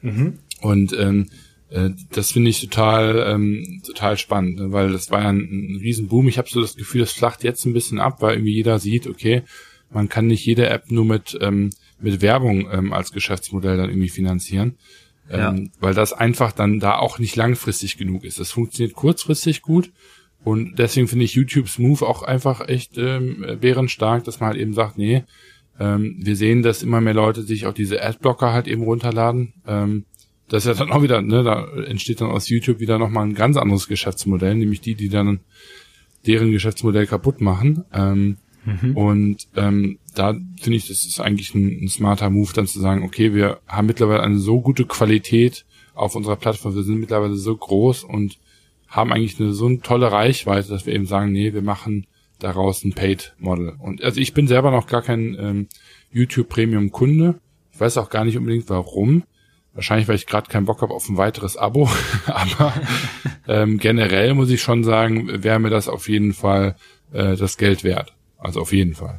Mhm. 0.00 0.38
Und 0.60 0.96
ähm, 0.98 1.26
äh, 1.70 1.90
das 2.12 2.30
finde 2.32 2.50
ich 2.50 2.60
total 2.60 3.26
ähm, 3.28 3.82
total 3.84 4.16
spannend, 4.16 4.60
ne? 4.60 4.72
weil 4.72 4.92
das 4.92 5.10
war 5.10 5.22
ja 5.22 5.28
ein, 5.28 5.40
ein 5.40 5.78
Riesenboom. 5.80 6.28
Ich 6.28 6.38
habe 6.38 6.48
so 6.48 6.60
das 6.60 6.76
Gefühl, 6.76 7.00
das 7.00 7.12
flacht 7.12 7.42
jetzt 7.42 7.64
ein 7.66 7.72
bisschen 7.72 7.98
ab, 7.98 8.22
weil 8.22 8.36
irgendwie 8.36 8.54
jeder 8.54 8.78
sieht, 8.78 9.06
okay, 9.08 9.42
man 9.90 10.08
kann 10.08 10.28
nicht 10.28 10.46
jede 10.46 10.68
App 10.68 10.90
nur 10.90 11.04
mit 11.04 11.36
ähm, 11.40 11.70
mit 11.98 12.22
Werbung 12.22 12.68
ähm, 12.70 12.92
als 12.92 13.12
Geschäftsmodell 13.12 13.76
dann 13.76 13.88
irgendwie 13.90 14.08
finanzieren 14.08 14.76
ja. 15.30 15.50
ähm, 15.50 15.70
weil 15.80 15.94
das 15.94 16.12
einfach 16.12 16.52
dann 16.52 16.80
da 16.80 16.98
auch 16.98 17.18
nicht 17.18 17.36
langfristig 17.36 17.96
genug 17.96 18.24
ist. 18.24 18.40
Das 18.40 18.50
funktioniert 18.50 18.94
kurzfristig 18.94 19.62
gut 19.62 19.92
und 20.44 20.78
deswegen 20.78 21.08
finde 21.08 21.24
ich 21.24 21.34
YouTube's 21.34 21.78
Move 21.78 22.06
auch 22.06 22.22
einfach 22.22 22.68
echt 22.68 22.98
ähm, 22.98 23.44
bärenstark, 23.60 24.24
dass 24.24 24.40
man 24.40 24.50
halt 24.50 24.60
eben 24.60 24.74
sagt, 24.74 24.98
nee, 24.98 25.24
ähm, 25.78 26.16
wir 26.20 26.36
sehen, 26.36 26.62
dass 26.62 26.82
immer 26.82 27.00
mehr 27.00 27.14
Leute 27.14 27.42
sich 27.42 27.66
auch 27.66 27.74
diese 27.74 28.02
Adblocker 28.02 28.52
halt 28.52 28.68
eben 28.68 28.82
runterladen. 28.82 29.54
Ähm, 29.66 30.04
das 30.48 30.64
ist 30.64 30.68
ja 30.68 30.84
dann 30.84 30.92
auch 30.92 31.02
wieder, 31.02 31.22
ne, 31.22 31.42
da 31.42 31.66
entsteht 31.82 32.20
dann 32.20 32.30
aus 32.30 32.48
YouTube 32.48 32.78
wieder 32.78 32.98
nochmal 32.98 33.26
ein 33.26 33.34
ganz 33.34 33.56
anderes 33.56 33.88
Geschäftsmodell, 33.88 34.54
nämlich 34.54 34.80
die, 34.80 34.94
die 34.94 35.08
dann 35.08 35.40
deren 36.26 36.52
Geschäftsmodell 36.52 37.06
kaputt 37.06 37.40
machen. 37.40 37.84
Ähm, 37.92 38.36
Mhm. 38.66 38.96
Und 38.96 39.48
ähm, 39.56 39.98
da 40.14 40.34
finde 40.60 40.76
ich, 40.76 40.88
das 40.88 41.04
ist 41.04 41.20
eigentlich 41.20 41.54
ein, 41.54 41.84
ein, 41.84 41.88
smarter 41.88 42.30
Move, 42.30 42.52
dann 42.52 42.66
zu 42.66 42.80
sagen, 42.80 43.04
okay, 43.04 43.32
wir 43.32 43.60
haben 43.66 43.86
mittlerweile 43.86 44.22
eine 44.22 44.38
so 44.38 44.60
gute 44.60 44.84
Qualität 44.84 45.64
auf 45.94 46.14
unserer 46.14 46.36
Plattform, 46.36 46.74
wir 46.74 46.82
sind 46.82 47.00
mittlerweile 47.00 47.36
so 47.36 47.56
groß 47.56 48.04
und 48.04 48.38
haben 48.88 49.12
eigentlich 49.12 49.40
eine 49.40 49.52
so 49.52 49.66
eine 49.66 49.80
tolle 49.80 50.12
Reichweite, 50.12 50.68
dass 50.68 50.86
wir 50.86 50.94
eben 50.94 51.06
sagen, 51.06 51.32
nee, 51.32 51.54
wir 51.54 51.62
machen 51.62 52.06
daraus 52.38 52.84
ein 52.84 52.92
Paid-Model. 52.92 53.74
Und 53.78 54.02
also 54.02 54.20
ich 54.20 54.34
bin 54.34 54.46
selber 54.46 54.70
noch 54.70 54.86
gar 54.86 55.02
kein 55.02 55.36
ähm, 55.38 55.68
YouTube 56.10 56.48
Premium-Kunde. 56.48 57.36
Ich 57.72 57.80
weiß 57.80 57.98
auch 57.98 58.10
gar 58.10 58.24
nicht 58.24 58.36
unbedingt 58.36 58.68
warum. 58.68 59.24
Wahrscheinlich, 59.74 60.08
weil 60.08 60.16
ich 60.16 60.26
gerade 60.26 60.50
keinen 60.50 60.64
Bock 60.64 60.80
habe 60.80 60.94
auf 60.94 61.08
ein 61.08 61.18
weiteres 61.18 61.56
Abo. 61.56 61.88
Aber 62.26 62.74
ähm, 63.46 63.78
generell 63.78 64.34
muss 64.34 64.50
ich 64.50 64.62
schon 64.62 64.84
sagen, 64.84 65.42
wäre 65.42 65.58
mir 65.58 65.70
das 65.70 65.88
auf 65.88 66.08
jeden 66.08 66.32
Fall 66.32 66.76
äh, 67.12 67.36
das 67.36 67.56
Geld 67.56 67.84
wert. 67.84 68.14
Also 68.46 68.60
auf 68.60 68.72
jeden 68.72 68.94
Fall. 68.94 69.18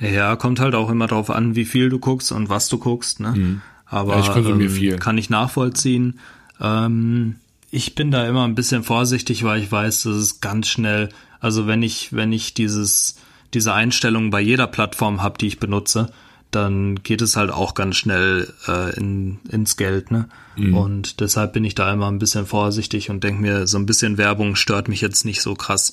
Ja, 0.00 0.34
kommt 0.34 0.60
halt 0.60 0.74
auch 0.74 0.88
immer 0.88 1.06
darauf 1.06 1.28
an, 1.28 1.56
wie 1.56 1.66
viel 1.66 1.90
du 1.90 1.98
guckst 1.98 2.32
und 2.32 2.48
was 2.48 2.68
du 2.68 2.78
guckst. 2.78 3.20
Ne? 3.20 3.32
Mhm. 3.32 3.62
Aber 3.84 4.14
ja, 4.14 4.20
ich 4.20 4.30
konsumiere 4.30 4.70
ähm, 4.70 4.74
viel. 4.74 4.96
kann 4.96 5.18
ich 5.18 5.28
nachvollziehen. 5.28 6.20
Ähm, 6.58 7.36
ich 7.70 7.94
bin 7.94 8.10
da 8.10 8.26
immer 8.26 8.44
ein 8.44 8.54
bisschen 8.54 8.82
vorsichtig, 8.82 9.44
weil 9.44 9.60
ich 9.62 9.70
weiß, 9.70 10.04
dass 10.04 10.14
es 10.14 10.40
ganz 10.40 10.68
schnell, 10.68 11.10
also 11.38 11.66
wenn 11.66 11.82
ich, 11.82 12.14
wenn 12.14 12.32
ich 12.32 12.54
dieses, 12.54 13.16
diese 13.52 13.74
Einstellung 13.74 14.30
bei 14.30 14.40
jeder 14.40 14.66
Plattform 14.66 15.22
habe, 15.22 15.36
die 15.36 15.48
ich 15.48 15.60
benutze, 15.60 16.10
dann 16.50 17.02
geht 17.02 17.20
es 17.20 17.36
halt 17.36 17.50
auch 17.50 17.74
ganz 17.74 17.96
schnell 17.96 18.52
äh, 18.66 18.96
in, 18.96 19.38
ins 19.50 19.76
Geld, 19.76 20.10
ne? 20.10 20.30
Mhm. 20.56 20.74
Und 20.74 21.20
deshalb 21.20 21.52
bin 21.52 21.64
ich 21.64 21.74
da 21.74 21.92
immer 21.92 22.10
ein 22.10 22.18
bisschen 22.18 22.46
vorsichtig 22.46 23.10
und 23.10 23.22
denke 23.22 23.42
mir, 23.42 23.66
so 23.66 23.76
ein 23.76 23.86
bisschen 23.86 24.16
Werbung 24.16 24.56
stört 24.56 24.88
mich 24.88 25.02
jetzt 25.02 25.26
nicht 25.26 25.42
so 25.42 25.54
krass 25.54 25.92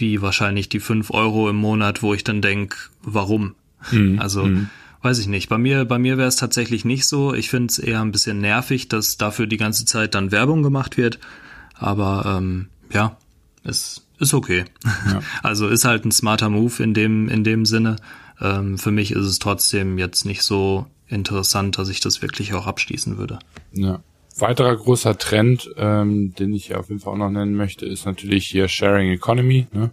wie 0.00 0.22
wahrscheinlich 0.22 0.68
die 0.68 0.80
fünf 0.80 1.10
Euro 1.10 1.48
im 1.48 1.56
Monat, 1.56 2.02
wo 2.02 2.14
ich 2.14 2.24
dann 2.24 2.42
denk, 2.42 2.90
warum? 3.02 3.54
Mhm. 3.90 4.18
Also 4.20 4.44
mhm. 4.44 4.68
weiß 5.02 5.18
ich 5.18 5.28
nicht. 5.28 5.48
Bei 5.48 5.58
mir, 5.58 5.84
bei 5.84 5.98
mir 5.98 6.18
wäre 6.18 6.28
es 6.28 6.36
tatsächlich 6.36 6.84
nicht 6.84 7.06
so. 7.06 7.34
Ich 7.34 7.50
finde 7.50 7.70
es 7.70 7.78
eher 7.78 8.00
ein 8.00 8.12
bisschen 8.12 8.40
nervig, 8.40 8.88
dass 8.88 9.16
dafür 9.16 9.46
die 9.46 9.56
ganze 9.56 9.84
Zeit 9.84 10.14
dann 10.14 10.32
Werbung 10.32 10.62
gemacht 10.62 10.96
wird. 10.96 11.18
Aber 11.74 12.38
ähm, 12.38 12.68
ja, 12.92 13.16
es 13.64 14.04
ist 14.18 14.34
okay. 14.34 14.64
Ja. 15.06 15.20
Also 15.42 15.68
ist 15.68 15.84
halt 15.84 16.04
ein 16.04 16.12
smarter 16.12 16.50
Move 16.50 16.82
in 16.82 16.94
dem 16.94 17.28
in 17.28 17.44
dem 17.44 17.64
Sinne. 17.64 17.96
Ähm, 18.40 18.78
für 18.78 18.90
mich 18.90 19.12
ist 19.12 19.26
es 19.26 19.38
trotzdem 19.38 19.98
jetzt 19.98 20.24
nicht 20.24 20.42
so 20.42 20.86
interessant, 21.06 21.78
dass 21.78 21.88
ich 21.88 22.00
das 22.00 22.20
wirklich 22.20 22.54
auch 22.54 22.66
abschließen 22.66 23.18
würde. 23.18 23.38
Ja 23.72 24.00
weiterer 24.40 24.76
großer 24.76 25.18
Trend, 25.18 25.70
ähm, 25.76 26.34
den 26.34 26.52
ich 26.52 26.74
auf 26.74 26.88
jeden 26.88 27.00
Fall 27.00 27.14
auch 27.14 27.18
noch 27.18 27.30
nennen 27.30 27.54
möchte, 27.54 27.86
ist 27.86 28.06
natürlich 28.06 28.46
hier 28.46 28.68
Sharing 28.68 29.10
Economy. 29.10 29.66
Ne? 29.72 29.90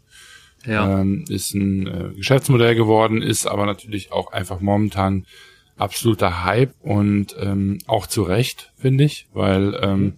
Ja. 0.65 1.01
Ähm, 1.01 1.25
ist 1.29 1.53
ein 1.53 1.87
äh, 1.87 2.15
Geschäftsmodell 2.15 2.75
geworden, 2.75 3.21
ist 3.21 3.45
aber 3.45 3.65
natürlich 3.65 4.11
auch 4.11 4.31
einfach 4.31 4.61
momentan 4.61 5.25
absoluter 5.77 6.43
Hype 6.43 6.73
und 6.81 7.35
ähm, 7.39 7.79
auch 7.85 8.07
zu 8.07 8.23
Recht, 8.23 8.71
finde 8.75 9.03
ich, 9.03 9.27
weil 9.33 9.77
ähm, 9.81 10.13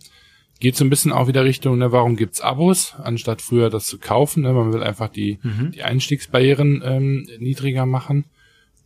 geht 0.60 0.76
so 0.76 0.86
ein 0.86 0.90
bisschen 0.90 1.12
auch 1.12 1.28
wieder 1.28 1.44
Richtung, 1.44 1.78
ne, 1.78 1.92
warum 1.92 2.16
gibt's 2.16 2.42
Abos, 2.42 2.96
anstatt 3.02 3.42
früher 3.42 3.70
das 3.70 3.86
zu 3.88 3.98
kaufen. 4.00 4.44
Ne? 4.44 4.54
Man 4.54 4.74
will 4.74 4.84
einfach 4.84 5.10
die, 5.10 5.40
mhm. 5.44 5.72
die 5.72 5.84
Einstiegsbarrieren 5.84 6.82
ähm, 6.84 7.28
niedriger 7.40 7.86
machen. 7.86 8.26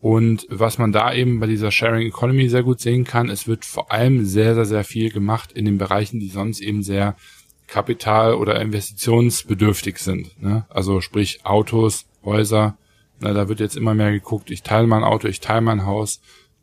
Und 0.02 0.48
was 0.50 0.80
man 0.80 0.92
da 0.92 1.14
eben 1.14 1.40
bei 1.40 1.46
dieser 1.46 1.70
Sharing 1.70 2.08
Economy 2.08 2.50
sehr 2.50 2.64
gut 2.64 2.82
sehen 2.82 3.04
kann, 3.04 3.30
es 3.30 3.48
wird 3.48 3.66
vor 3.66 3.92
allem 3.92 4.26
sehr, 4.26 4.56
sehr, 4.56 4.66
sehr 4.66 4.84
viel 4.84 5.12
gemacht 5.12 5.52
in 5.52 5.66
den 5.66 5.78
Bereichen, 5.78 6.20
die 6.20 6.30
sonst 6.30 6.60
eben 6.60 6.82
sehr 6.82 7.16
kapital- 7.68 8.34
oder 8.34 8.60
investitionsbedürftig 8.60 10.00
sind. 10.00 10.42
Ne? 10.42 10.66
Also 10.70 11.02
sprich 11.02 11.46
Autos, 11.46 12.08
Häuser, 12.26 12.78
na, 13.20 13.34
da 13.34 13.48
wird 13.48 13.60
jetzt 13.60 13.78
immer 13.78 13.94
mehr 13.94 14.12
geguckt, 14.12 14.50
ich 14.50 14.64
teile 14.64 14.88
mein 14.88 15.04
Auto, 15.04 15.28
ich 15.28 15.40
teile 15.40 15.62
mein 15.62 15.86
Haus, 15.86 16.20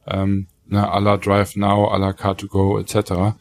ähm, 0.07 0.49
ne, 0.67 0.93
à 0.93 1.01
la 1.01 1.17
Drive 1.17 1.55
Now, 1.57 1.89
à 1.93 1.99
la 1.99 2.11
Car2Go 2.11 2.81
etc. 2.81 3.37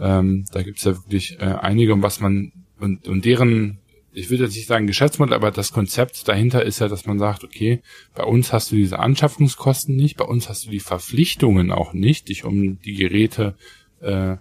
Ähm, 0.00 0.46
da 0.52 0.62
gibt's 0.62 0.84
ja 0.84 0.96
wirklich 0.96 1.38
äh, 1.40 1.44
einige, 1.44 1.92
und 1.92 2.02
was 2.02 2.20
man 2.20 2.52
und, 2.80 3.06
und 3.06 3.24
deren 3.24 3.78
ich 4.16 4.30
würde 4.30 4.44
jetzt 4.44 4.56
nicht 4.56 4.66
sagen 4.66 4.86
Geschäftsmodell, 4.86 5.34
aber 5.34 5.50
das 5.50 5.72
Konzept 5.72 6.26
dahinter 6.26 6.64
ist 6.64 6.78
ja, 6.78 6.88
dass 6.88 7.04
man 7.04 7.18
sagt, 7.18 7.44
okay, 7.44 7.82
bei 8.14 8.24
uns 8.24 8.50
hast 8.50 8.72
du 8.72 8.76
diese 8.76 8.98
Anschaffungskosten 8.98 9.94
nicht, 9.94 10.16
bei 10.16 10.24
uns 10.24 10.48
hast 10.48 10.64
du 10.64 10.70
die 10.70 10.80
Verpflichtungen 10.80 11.70
auch 11.70 11.92
nicht, 11.92 12.30
dich 12.30 12.44
um 12.44 12.80
die 12.80 12.94
Geräte 12.94 13.56
äh, 14.00 14.36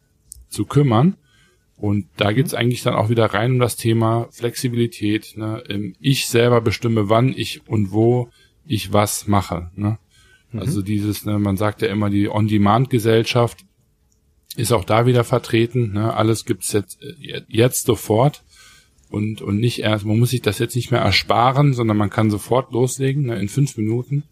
zu 0.48 0.64
kümmern. 0.64 1.18
Und 1.76 2.08
da 2.16 2.32
geht's 2.32 2.54
eigentlich 2.54 2.84
dann 2.84 2.94
auch 2.94 3.10
wieder 3.10 3.26
rein 3.26 3.52
um 3.52 3.60
das 3.60 3.76
Thema 3.76 4.30
Flexibilität. 4.32 5.34
Ne? 5.36 5.62
Ich 6.00 6.28
selber 6.28 6.62
bestimme, 6.62 7.10
wann 7.10 7.34
ich 7.36 7.68
und 7.68 7.92
wo 7.92 8.30
ich 8.66 8.94
was 8.94 9.28
mache. 9.28 9.72
Ne? 9.76 10.00
Mhm. 10.54 10.60
Also 10.62 10.82
dieses, 10.84 11.26
ne, 11.26 11.38
man 11.38 11.58
sagt 11.58 11.82
ja 11.82 11.90
immer, 11.90 12.10
die 12.10 12.30
On-Demand-Gesellschaft 12.30 13.66
ist 14.56 14.72
auch 14.72 14.86
da 14.86 15.06
wieder 15.06 15.26
vertreten. 15.26 15.92
Ne? 15.92 16.14
Alles 16.14 16.46
gibt's 16.46 16.72
jetzt, 16.72 17.04
äh, 17.04 17.42
jetzt 17.50 17.88
sofort 17.88 18.45
und, 19.16 19.42
und 19.42 19.62
nicht 19.62 19.80
erst, 19.80 20.06
man 20.06 20.20
muss 20.20 20.32
sich 20.32 20.42
das 20.42 20.60
jetzt 20.60 20.76
nicht 20.76 20.92
mehr 20.92 21.00
ersparen, 21.00 21.74
sondern 21.74 21.96
man 21.96 22.10
kann 22.10 22.30
sofort 22.30 22.74
loslegen, 22.74 23.28
ne, 23.28 23.40
in 23.40 23.48
fünf 23.48 23.78
Minuten. 23.78 24.24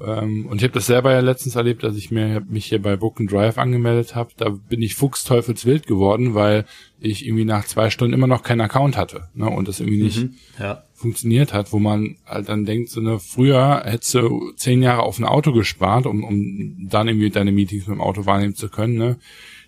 Ähm, 0.00 0.46
und 0.46 0.58
ich 0.58 0.62
habe 0.62 0.74
das 0.74 0.86
selber 0.86 1.12
ja 1.12 1.18
letztens 1.18 1.56
erlebt, 1.56 1.82
dass 1.82 1.96
ich 1.96 2.12
mir, 2.12 2.40
mich 2.48 2.66
hier 2.66 2.80
bei 2.80 2.94
Book 2.94 3.18
and 3.18 3.32
Drive 3.32 3.58
angemeldet 3.58 4.14
habe. 4.14 4.30
Da 4.36 4.50
bin 4.50 4.80
ich 4.80 4.94
fuchsteufelswild 4.94 5.88
geworden, 5.88 6.34
weil 6.34 6.66
ich 7.00 7.26
irgendwie 7.26 7.44
nach 7.44 7.64
zwei 7.64 7.90
Stunden 7.90 8.14
immer 8.14 8.28
noch 8.28 8.44
keinen 8.44 8.60
Account 8.60 8.96
hatte 8.96 9.28
ne, 9.34 9.50
und 9.50 9.66
das 9.66 9.80
irgendwie 9.80 10.04
nicht 10.04 10.18
mhm, 10.18 10.34
ja. 10.60 10.84
funktioniert 10.94 11.52
hat, 11.52 11.72
wo 11.72 11.80
man 11.80 12.16
halt 12.26 12.48
dann 12.48 12.64
denkt, 12.64 12.90
so 12.90 13.00
ne, 13.00 13.18
früher 13.18 13.82
hättest 13.84 14.14
du 14.14 14.52
zehn 14.54 14.84
Jahre 14.84 15.02
auf 15.02 15.18
ein 15.18 15.24
Auto 15.24 15.50
gespart, 15.50 16.06
um, 16.06 16.22
um 16.22 16.88
dann 16.88 17.08
irgendwie 17.08 17.30
deine 17.30 17.50
Meetings 17.50 17.88
mit 17.88 17.96
dem 17.96 18.00
Auto 18.00 18.24
wahrnehmen 18.24 18.54
zu 18.54 18.68
können. 18.68 18.94
Ne 18.94 19.16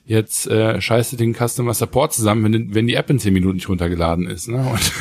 jetzt 0.09 0.49
äh, 0.49 0.81
scheiße 0.81 1.17
den 1.17 1.35
Customer 1.35 1.75
Support 1.75 2.15
zusammen, 2.15 2.53
wenn, 2.53 2.75
wenn 2.75 2.87
die 2.87 2.95
App 2.95 3.11
in 3.11 3.19
zehn 3.19 3.35
Minuten 3.35 3.57
nicht 3.57 3.69
runtergeladen 3.69 4.27
ist. 4.27 4.49
Ne? 4.49 4.59
Und 4.59 4.93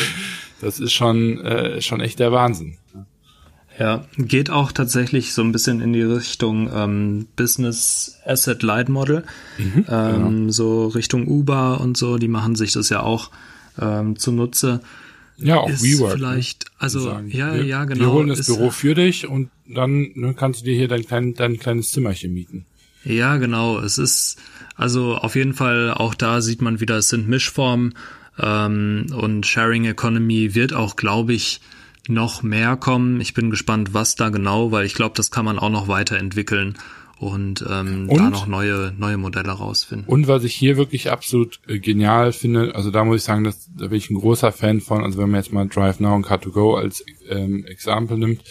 das 0.60 0.80
ist 0.80 0.92
schon, 0.92 1.40
äh, 1.42 1.80
schon 1.82 2.00
echt 2.00 2.18
der 2.18 2.32
Wahnsinn. 2.32 2.78
Ja, 3.78 4.04
geht 4.16 4.50
auch 4.50 4.72
tatsächlich 4.72 5.32
so 5.32 5.42
ein 5.42 5.52
bisschen 5.52 5.80
in 5.80 5.92
die 5.92 6.02
Richtung 6.02 6.70
ähm, 6.72 7.26
Business 7.36 8.18
Asset 8.24 8.62
Light 8.62 8.88
Model, 8.88 9.24
mhm, 9.58 9.84
ähm, 9.88 10.22
genau. 10.22 10.52
so 10.52 10.86
Richtung 10.86 11.26
Uber 11.26 11.80
und 11.80 11.96
so, 11.96 12.16
die 12.16 12.28
machen 12.28 12.54
sich 12.54 12.72
das 12.72 12.88
ja 12.88 13.00
auch 13.00 13.32
ähm, 13.80 14.16
zunutze. 14.16 14.80
Ja, 15.36 15.58
auch 15.58 15.68
ist 15.68 15.82
WeWork. 15.82 16.12
Ne? 16.12 16.18
Vielleicht, 16.18 16.66
also 16.78 17.10
ja, 17.26 17.54
wir, 17.54 17.64
ja, 17.64 17.84
genau. 17.84 18.00
Wir 18.00 18.12
holen 18.12 18.28
das 18.28 18.38
ist, 18.38 18.46
Büro 18.46 18.70
für 18.70 18.94
dich 18.94 19.28
und 19.28 19.50
dann 19.68 20.12
ne, 20.14 20.34
kannst 20.34 20.60
du 20.60 20.64
dir 20.66 20.76
hier 20.76 20.88
dein, 20.88 21.04
klein, 21.04 21.34
dein 21.34 21.58
kleines 21.58 21.90
Zimmerchen 21.90 22.32
mieten. 22.32 22.66
Ja, 23.04 23.36
genau. 23.36 23.78
Es 23.78 23.98
ist 23.98 24.38
also 24.76 25.16
auf 25.16 25.36
jeden 25.36 25.54
Fall 25.54 25.92
auch 25.92 26.14
da 26.14 26.40
sieht 26.40 26.62
man 26.62 26.80
wieder, 26.80 26.96
es 26.96 27.08
sind 27.08 27.28
Mischformen 27.28 27.94
ähm, 28.38 29.06
und 29.16 29.46
Sharing 29.46 29.84
Economy 29.84 30.54
wird 30.54 30.72
auch, 30.72 30.96
glaube 30.96 31.32
ich, 31.32 31.60
noch 32.08 32.42
mehr 32.42 32.76
kommen. 32.76 33.20
Ich 33.20 33.34
bin 33.34 33.50
gespannt, 33.50 33.94
was 33.94 34.16
da 34.16 34.28
genau, 34.28 34.72
weil 34.72 34.84
ich 34.84 34.94
glaube, 34.94 35.14
das 35.16 35.30
kann 35.30 35.44
man 35.44 35.58
auch 35.58 35.70
noch 35.70 35.88
weiterentwickeln 35.88 36.76
und, 37.18 37.64
ähm, 37.70 38.08
und 38.08 38.18
da 38.18 38.28
noch 38.28 38.46
neue 38.46 38.92
neue 38.98 39.16
Modelle 39.16 39.52
rausfinden. 39.52 40.06
Und 40.06 40.26
was 40.26 40.44
ich 40.44 40.54
hier 40.54 40.76
wirklich 40.76 41.10
absolut 41.10 41.60
äh, 41.68 41.78
genial 41.78 42.32
finde, 42.32 42.74
also 42.74 42.90
da 42.90 43.04
muss 43.04 43.18
ich 43.18 43.22
sagen, 43.22 43.44
dass, 43.44 43.70
da 43.74 43.86
bin 43.86 43.98
ich 43.98 44.10
ein 44.10 44.18
großer 44.18 44.52
Fan 44.52 44.80
von. 44.80 45.02
Also 45.02 45.18
wenn 45.18 45.30
man 45.30 45.40
jetzt 45.40 45.52
mal 45.52 45.66
Drive 45.66 46.00
Now 46.00 46.14
und 46.14 46.26
Car2Go 46.26 46.76
als 46.76 47.04
ähm, 47.28 47.64
Exempel 47.64 48.18
nimmt, 48.18 48.42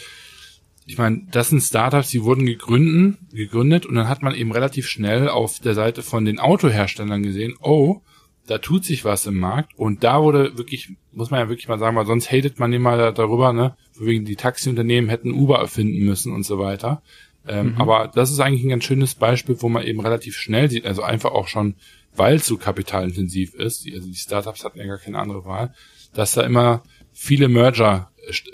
ich 0.85 0.97
meine, 0.97 1.27
das 1.31 1.49
sind 1.49 1.61
Startups, 1.61 2.09
die 2.09 2.23
wurden 2.23 2.45
gegründet, 2.45 3.19
gegründet 3.31 3.85
und 3.85 3.95
dann 3.95 4.09
hat 4.09 4.21
man 4.21 4.35
eben 4.35 4.51
relativ 4.51 4.87
schnell 4.87 5.29
auf 5.29 5.59
der 5.59 5.73
Seite 5.73 6.01
von 6.01 6.25
den 6.25 6.39
Autoherstellern 6.39 7.23
gesehen, 7.23 7.55
oh, 7.61 8.01
da 8.47 8.57
tut 8.57 8.83
sich 8.83 9.05
was 9.05 9.25
im 9.25 9.39
Markt 9.39 9.73
und 9.77 10.03
da 10.03 10.21
wurde 10.21 10.57
wirklich, 10.57 10.89
muss 11.13 11.31
man 11.31 11.39
ja 11.39 11.49
wirklich 11.49 11.69
mal 11.69 11.79
sagen, 11.79 11.95
weil 11.95 12.05
sonst 12.05 12.29
hatet 12.29 12.59
man 12.59 12.73
immer 12.73 13.13
darüber, 13.13 13.53
ne, 13.53 13.77
wegen 13.97 14.25
die 14.25 14.35
Taxiunternehmen 14.35 15.09
hätten 15.09 15.31
Uber 15.31 15.59
erfinden 15.59 16.03
müssen 16.03 16.33
und 16.33 16.45
so 16.45 16.59
weiter. 16.59 17.01
Ähm, 17.47 17.73
mhm. 17.73 17.81
Aber 17.81 18.11
das 18.13 18.31
ist 18.31 18.39
eigentlich 18.39 18.63
ein 18.63 18.69
ganz 18.69 18.83
schönes 18.83 19.15
Beispiel, 19.15 19.55
wo 19.59 19.69
man 19.69 19.83
eben 19.83 20.01
relativ 20.01 20.35
schnell 20.35 20.69
sieht, 20.69 20.85
also 20.85 21.03
einfach 21.03 21.31
auch 21.31 21.47
schon, 21.47 21.75
weil 22.15 22.35
es 22.35 22.45
so 22.45 22.57
kapitalintensiv 22.57 23.53
ist, 23.53 23.87
also 23.93 24.07
die 24.07 24.15
Startups 24.15 24.65
hatten 24.65 24.79
ja 24.79 24.85
gar 24.85 24.97
keine 24.97 25.19
andere 25.19 25.45
Wahl, 25.45 25.73
dass 26.13 26.33
da 26.33 26.43
immer 26.43 26.83
viele 27.13 27.47
Merger 27.47 28.11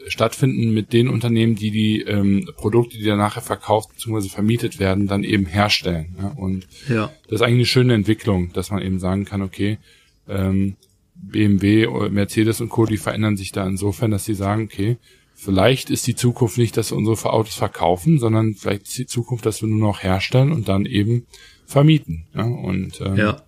stattfinden 0.07 0.73
mit 0.73 0.93
den 0.93 1.09
Unternehmen, 1.09 1.55
die 1.55 1.71
die 1.71 2.01
ähm, 2.01 2.49
Produkte, 2.55 2.97
die 2.97 3.03
dann 3.03 3.17
nachher 3.19 3.41
verkauft 3.41 3.89
bzw. 3.93 4.29
vermietet 4.29 4.79
werden, 4.79 5.07
dann 5.07 5.23
eben 5.23 5.45
herstellen. 5.45 6.15
Ja? 6.19 6.29
Und 6.29 6.67
ja. 6.87 7.11
das 7.27 7.39
ist 7.39 7.41
eigentlich 7.41 7.55
eine 7.55 7.65
schöne 7.65 7.93
Entwicklung, 7.93 8.51
dass 8.53 8.71
man 8.71 8.81
eben 8.81 8.99
sagen 8.99 9.25
kann, 9.25 9.41
okay, 9.41 9.77
ähm, 10.27 10.75
BMW, 11.13 11.87
Mercedes 12.09 12.61
und 12.61 12.69
Co., 12.69 12.85
die 12.85 12.97
verändern 12.97 13.37
sich 13.37 13.51
da 13.51 13.67
insofern, 13.67 14.11
dass 14.11 14.25
sie 14.25 14.33
sagen, 14.33 14.63
okay, 14.63 14.97
vielleicht 15.35 15.89
ist 15.89 16.07
die 16.07 16.15
Zukunft 16.15 16.57
nicht, 16.57 16.75
dass 16.77 16.91
wir 16.91 16.97
unsere 16.97 17.31
Autos 17.31 17.55
verkaufen, 17.55 18.19
sondern 18.19 18.55
vielleicht 18.55 18.87
ist 18.87 18.97
die 18.97 19.05
Zukunft, 19.05 19.45
dass 19.45 19.61
wir 19.61 19.69
nur 19.69 19.79
noch 19.79 20.01
herstellen 20.01 20.51
und 20.51 20.67
dann 20.67 20.85
eben 20.85 21.27
vermieten. 21.65 22.25
Ja? 22.33 22.43
Und 22.43 23.01
ähm, 23.01 23.17
ja. 23.17 23.41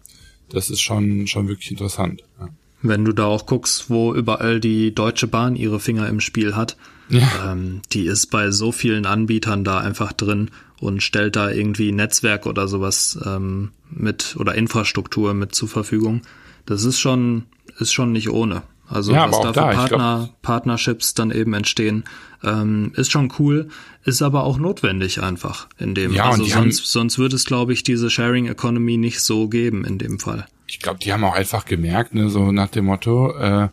das 0.49 0.70
ist 0.70 0.82
schon, 0.82 1.28
schon 1.28 1.47
wirklich 1.47 1.72
interessant. 1.72 2.24
Ja. 2.39 2.49
Wenn 2.82 3.06
du 3.06 3.14
da 3.14 3.26
auch 3.26 3.46
guckst, 3.46 3.90
wo 3.90 4.14
überall 4.14 4.60
die 4.60 4.94
Deutsche 4.94 5.28
Bahn 5.28 5.56
ihre 5.56 5.80
Finger 5.80 6.08
im 6.08 6.20
Spiel 6.20 6.56
hat, 6.56 6.78
ja. 7.10 7.52
ähm, 7.52 7.82
die 7.94 8.06
ist 8.06 8.28
bei 8.28 8.52
so 8.52 8.72
vielen 8.72 9.06
Anbietern 9.06 9.64
da 9.64 9.80
einfach 9.80 10.14
drin 10.14 10.50
und 10.80 11.04
stellt 11.04 11.36
da 11.36 11.52
irgendwie 11.52 11.92
Netzwerk 11.92 12.48
oder 12.48 12.68
sowas 12.68 13.20
ähm, 13.24 13.72
mit 13.90 14.36
oder 14.40 14.56
Infrastruktur 14.56 15.34
mit 15.34 15.54
zur 15.54 15.70
Verfügung. 15.70 16.22
Das 16.66 16.84
ist 16.84 17.00
schon, 17.00 17.44
ist 17.78 17.94
schon 17.94 18.12
nicht 18.12 18.30
ohne. 18.30 18.64
Also 18.92 19.14
ja, 19.14 19.32
was 19.32 19.40
da 19.40 19.54
für 19.54 19.76
Partner, 19.76 20.30
Partnerships 20.42 21.14
dann 21.14 21.32
eben 21.32 21.54
entstehen, 21.54 22.04
ähm, 22.44 22.92
ist 22.96 23.12
schon 23.12 23.32
cool, 23.40 23.70
ist 24.04 24.22
aber 24.22 24.44
auch 24.44 24.58
notwendig 24.58 25.22
einfach 25.22 25.68
in 25.78 25.96
dem. 25.96 26.14
Ja, 26.14 26.30
also 26.30 26.44
sonst, 26.44 26.56
haben, 26.56 26.72
sonst 26.72 27.18
würde 27.18 27.38
es, 27.38 27.46
glaube 27.46 27.72
ich, 27.72 27.84
diese 27.84 28.10
Sharing 28.10 28.48
Economy 28.48 28.98
nicht 28.98 29.22
so 29.22 29.48
geben 29.48 29.86
in 29.86 29.98
dem 29.98 30.20
Fall. 30.20 30.46
Ich 30.72 30.80
glaube, 30.80 31.00
die 31.00 31.12
haben 31.12 31.26
auch 31.26 31.36
einfach 31.36 31.66
gemerkt, 31.66 32.16
ne, 32.16 32.30
so 32.30 32.54
nach 32.54 32.70
dem 32.70 32.86
Motto, 32.86 33.38
äh, 33.38 33.68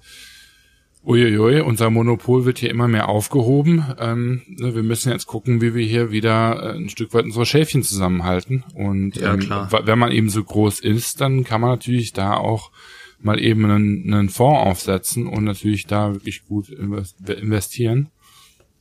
uiuiui, 1.06 1.60
unser 1.60 1.90
Monopol 1.90 2.44
wird 2.44 2.58
hier 2.58 2.70
immer 2.70 2.88
mehr 2.88 3.08
aufgehoben. 3.08 3.84
Ähm, 4.00 4.42
ne, 4.48 4.74
wir 4.74 4.82
müssen 4.82 5.12
jetzt 5.12 5.26
gucken, 5.26 5.60
wie 5.60 5.76
wir 5.76 5.86
hier 5.86 6.10
wieder 6.10 6.74
äh, 6.74 6.76
ein 6.76 6.88
Stück 6.88 7.14
weit 7.14 7.24
unsere 7.24 7.46
Schäfchen 7.46 7.84
zusammenhalten. 7.84 8.64
Und 8.74 9.14
ja, 9.16 9.34
ähm, 9.34 9.48
wenn 9.84 9.98
man 9.98 10.10
eben 10.10 10.28
so 10.28 10.42
groß 10.42 10.80
ist, 10.80 11.20
dann 11.20 11.44
kann 11.44 11.60
man 11.60 11.70
natürlich 11.70 12.14
da 12.14 12.34
auch 12.34 12.72
mal 13.20 13.40
eben 13.40 13.64
einen, 13.64 14.12
einen 14.12 14.28
Fonds 14.28 14.66
aufsetzen 14.66 15.28
und 15.28 15.44
natürlich 15.44 15.86
da 15.86 16.14
wirklich 16.14 16.46
gut 16.46 16.68
investieren. 16.68 18.08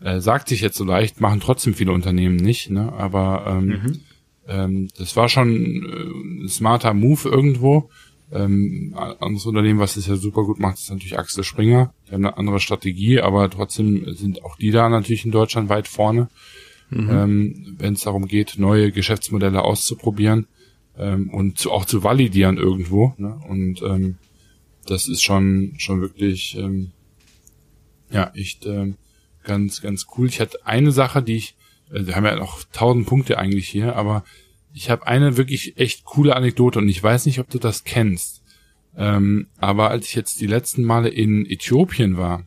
Äh, 0.01 0.21
sagt 0.21 0.49
sich 0.49 0.61
jetzt 0.61 0.77
so 0.77 0.83
leicht, 0.85 1.21
machen 1.21 1.39
trotzdem 1.39 1.75
viele 1.75 1.91
Unternehmen 1.91 2.35
nicht, 2.35 2.71
ne? 2.71 2.93
Aber 2.93 3.45
ähm, 3.47 3.65
mhm. 3.65 3.99
ähm, 4.47 4.87
das 4.97 5.15
war 5.15 5.29
schon 5.29 5.51
äh, 5.53 6.43
ein 6.43 6.49
smarter 6.49 6.93
Move 6.95 7.29
irgendwo. 7.29 7.89
Ähm, 8.29 8.93
anderes 8.97 9.45
Unternehmen, 9.45 9.79
was 9.79 9.95
es 9.95 10.07
ja 10.07 10.17
super 10.17 10.43
gut 10.43 10.59
macht, 10.59 10.77
ist 10.77 10.89
natürlich 10.89 11.17
Axel 11.17 11.45
Springer. 11.45 11.93
Die 12.07 12.11
haben 12.11 12.25
eine 12.25 12.37
andere 12.37 12.59
Strategie, 12.59 13.21
aber 13.21 13.49
trotzdem 13.49 14.13
sind 14.15 14.43
auch 14.43 14.57
die 14.57 14.71
da 14.71 14.89
natürlich 14.89 15.23
in 15.23 15.31
Deutschland 15.31 15.69
weit 15.69 15.87
vorne, 15.87 16.27
mhm. 16.89 17.09
ähm, 17.09 17.75
wenn 17.77 17.93
es 17.93 18.01
darum 18.01 18.27
geht, 18.27 18.55
neue 18.57 18.91
Geschäftsmodelle 18.91 19.61
auszuprobieren 19.61 20.47
ähm, 20.97 21.29
und 21.29 21.57
zu, 21.57 21.71
auch 21.71 21.85
zu 21.85 22.03
validieren 22.03 22.57
irgendwo. 22.57 23.13
Ne? 23.17 23.39
Und 23.47 23.81
ähm, 23.81 24.17
das 24.85 25.07
ist 25.07 25.23
schon 25.23 25.73
schon 25.77 26.01
wirklich 26.01 26.57
ähm, 26.57 26.91
ja 28.11 28.31
echt 28.35 28.65
ähm, 28.65 28.95
ganz 29.43 29.81
ganz 29.81 30.05
cool. 30.17 30.27
Ich 30.27 30.41
hatte 30.41 30.65
eine 30.65 30.91
Sache, 30.91 31.23
die 31.23 31.37
ich, 31.37 31.55
äh, 31.91 32.05
wir 32.05 32.17
haben 32.17 32.25
ja 32.25 32.35
noch 32.35 32.63
tausend 32.73 33.07
Punkte 33.07 33.37
eigentlich 33.37 33.69
hier, 33.69 33.95
aber 33.95 34.25
ich 34.77 34.91
habe 34.91 35.07
eine 35.07 35.37
wirklich 35.37 35.75
echt 35.77 36.05
coole 36.05 36.35
Anekdote 36.35 36.77
und 36.77 36.87
ich 36.87 37.01
weiß 37.01 37.25
nicht, 37.25 37.39
ob 37.39 37.49
du 37.49 37.57
das 37.57 37.83
kennst. 37.83 38.43
Ähm, 38.95 39.47
aber 39.57 39.89
als 39.89 40.07
ich 40.07 40.15
jetzt 40.15 40.39
die 40.39 40.45
letzten 40.45 40.83
Male 40.83 41.09
in 41.09 41.45
Äthiopien 41.47 42.15
war, 42.15 42.43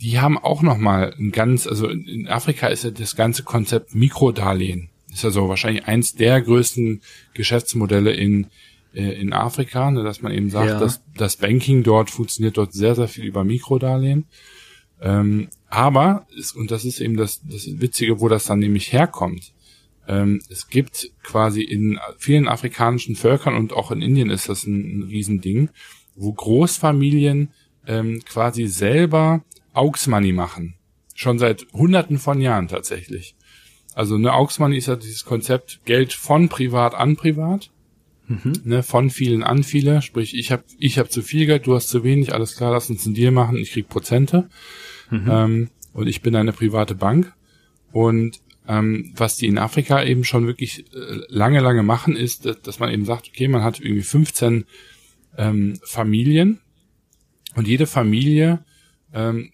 die 0.00 0.18
haben 0.18 0.38
auch 0.38 0.62
noch 0.62 0.78
mal 0.78 1.14
ein 1.18 1.30
ganz, 1.30 1.66
also 1.66 1.88
in 1.88 2.26
Afrika 2.26 2.68
ist 2.68 2.84
ja 2.84 2.90
das 2.90 3.16
ganze 3.16 3.42
Konzept 3.42 3.94
Mikrodarlehen. 3.94 4.88
Ist 5.12 5.24
ja 5.24 5.30
so 5.30 5.48
wahrscheinlich 5.48 5.86
eins 5.86 6.14
der 6.14 6.40
größten 6.40 7.02
Geschäftsmodelle 7.34 8.12
in 8.12 8.46
äh, 8.94 9.20
in 9.20 9.34
Afrika, 9.34 9.90
ne, 9.90 10.02
dass 10.02 10.22
man 10.22 10.32
eben 10.32 10.48
sagt, 10.48 10.70
ja. 10.70 10.80
dass 10.80 11.02
das 11.16 11.36
Banking 11.36 11.82
dort 11.82 12.08
funktioniert 12.08 12.56
dort 12.56 12.72
sehr, 12.72 12.94
sehr 12.94 13.08
viel 13.08 13.24
über 13.24 13.44
Mikrodarlehen. 13.44 14.26
Ähm, 15.02 15.48
aber, 15.68 16.26
ist, 16.34 16.56
und 16.56 16.70
das 16.70 16.86
ist 16.86 17.00
eben 17.00 17.18
das, 17.18 17.42
das 17.44 17.66
Witzige, 17.80 18.20
wo 18.20 18.28
das 18.28 18.46
dann 18.46 18.58
nämlich 18.58 18.92
herkommt, 18.92 19.52
ähm, 20.08 20.40
es 20.48 20.68
gibt 20.68 21.12
quasi 21.22 21.62
in 21.62 22.00
vielen 22.16 22.48
afrikanischen 22.48 23.14
Völkern 23.14 23.54
und 23.54 23.74
auch 23.74 23.92
in 23.92 24.00
Indien 24.00 24.30
ist 24.30 24.48
das 24.48 24.64
ein, 24.66 25.00
ein 25.00 25.02
Riesending, 25.04 25.68
wo 26.16 26.32
Großfamilien 26.32 27.50
ähm, 27.86 28.22
quasi 28.24 28.66
selber 28.66 29.44
Augsmoney 29.74 30.32
machen. 30.32 30.74
Schon 31.14 31.38
seit 31.38 31.66
hunderten 31.72 32.18
von 32.18 32.40
Jahren 32.40 32.68
tatsächlich. 32.68 33.36
Also 33.94 34.14
eine 34.14 34.32
Augsmoney 34.32 34.78
ist 34.78 34.88
ja 34.88 34.96
dieses 34.96 35.24
Konzept 35.24 35.80
Geld 35.84 36.14
von 36.14 36.48
privat 36.48 36.94
an 36.94 37.16
privat. 37.16 37.70
Mhm. 38.28 38.52
Ne, 38.64 38.82
von 38.82 39.08
vielen 39.08 39.42
an 39.42 39.62
viele, 39.62 40.02
sprich 40.02 40.36
ich 40.36 40.52
habe 40.52 40.62
ich 40.78 40.98
hab 40.98 41.10
zu 41.10 41.22
viel 41.22 41.46
Geld, 41.46 41.66
du 41.66 41.74
hast 41.74 41.88
zu 41.88 42.04
wenig, 42.04 42.34
alles 42.34 42.56
klar, 42.56 42.72
lass 42.72 42.90
uns 42.90 43.06
einen 43.06 43.14
Deal 43.14 43.30
machen, 43.30 43.56
ich 43.56 43.72
krieg 43.72 43.88
Prozente 43.88 44.50
mhm. 45.10 45.28
ähm, 45.30 45.70
und 45.94 46.08
ich 46.08 46.20
bin 46.20 46.36
eine 46.36 46.52
private 46.52 46.94
Bank 46.94 47.32
und 47.90 48.42
ähm, 48.68 49.12
was 49.16 49.36
die 49.36 49.46
in 49.46 49.58
Afrika 49.58 50.02
eben 50.04 50.24
schon 50.24 50.46
wirklich 50.46 50.84
äh, 50.94 51.20
lange, 51.28 51.60
lange 51.60 51.82
machen, 51.82 52.14
ist, 52.14 52.46
dass, 52.46 52.62
dass, 52.62 52.78
man 52.78 52.90
eben 52.90 53.04
sagt, 53.04 53.28
okay, 53.28 53.48
man 53.48 53.64
hat 53.64 53.80
irgendwie 53.80 54.02
15 54.02 54.66
ähm, 55.36 55.78
Familien 55.82 56.60
und 57.56 57.66
jede 57.66 57.86
Familie 57.86 58.64
ähm, 59.12 59.50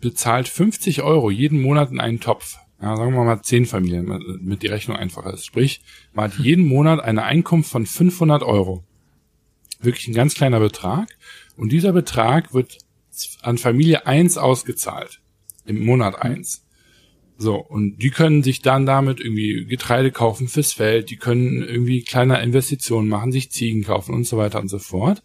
bezahlt 0.00 0.48
50 0.48 1.02
Euro 1.02 1.30
jeden 1.30 1.60
Monat 1.60 1.90
in 1.90 2.00
einen 2.00 2.20
Topf 2.20 2.58
ja, 2.82 2.96
sagen 2.96 3.14
wir 3.14 3.22
mal 3.22 3.42
zehn 3.42 3.64
Familien, 3.64 4.40
mit 4.42 4.62
die 4.62 4.66
Rechnung 4.66 4.96
einfacher 4.96 5.32
ist. 5.32 5.46
Sprich, 5.46 5.82
man 6.12 6.32
hat 6.32 6.38
jeden 6.44 6.66
Monat 6.66 7.00
eine 7.00 7.22
Einkunft 7.22 7.70
von 7.70 7.86
500 7.86 8.42
Euro. 8.42 8.84
Wirklich 9.80 10.08
ein 10.08 10.14
ganz 10.14 10.34
kleiner 10.34 10.58
Betrag. 10.58 11.08
Und 11.56 11.70
dieser 11.70 11.92
Betrag 11.92 12.52
wird 12.52 12.78
an 13.42 13.58
Familie 13.58 14.06
eins 14.06 14.36
ausgezahlt. 14.36 15.20
Im 15.64 15.84
Monat 15.84 16.16
eins. 16.20 16.64
So, 17.42 17.56
und 17.56 17.98
die 17.98 18.10
können 18.10 18.42
sich 18.42 18.62
dann 18.62 18.86
damit 18.86 19.20
irgendwie 19.20 19.64
Getreide 19.66 20.10
kaufen 20.10 20.48
fürs 20.48 20.72
Feld, 20.72 21.10
die 21.10 21.16
können 21.16 21.62
irgendwie 21.62 22.02
kleine 22.02 22.40
Investitionen 22.42 23.08
machen, 23.08 23.32
sich 23.32 23.50
Ziegen 23.50 23.82
kaufen 23.82 24.14
und 24.14 24.26
so 24.26 24.36
weiter 24.36 24.60
und 24.60 24.68
so 24.68 24.78
fort. 24.78 25.22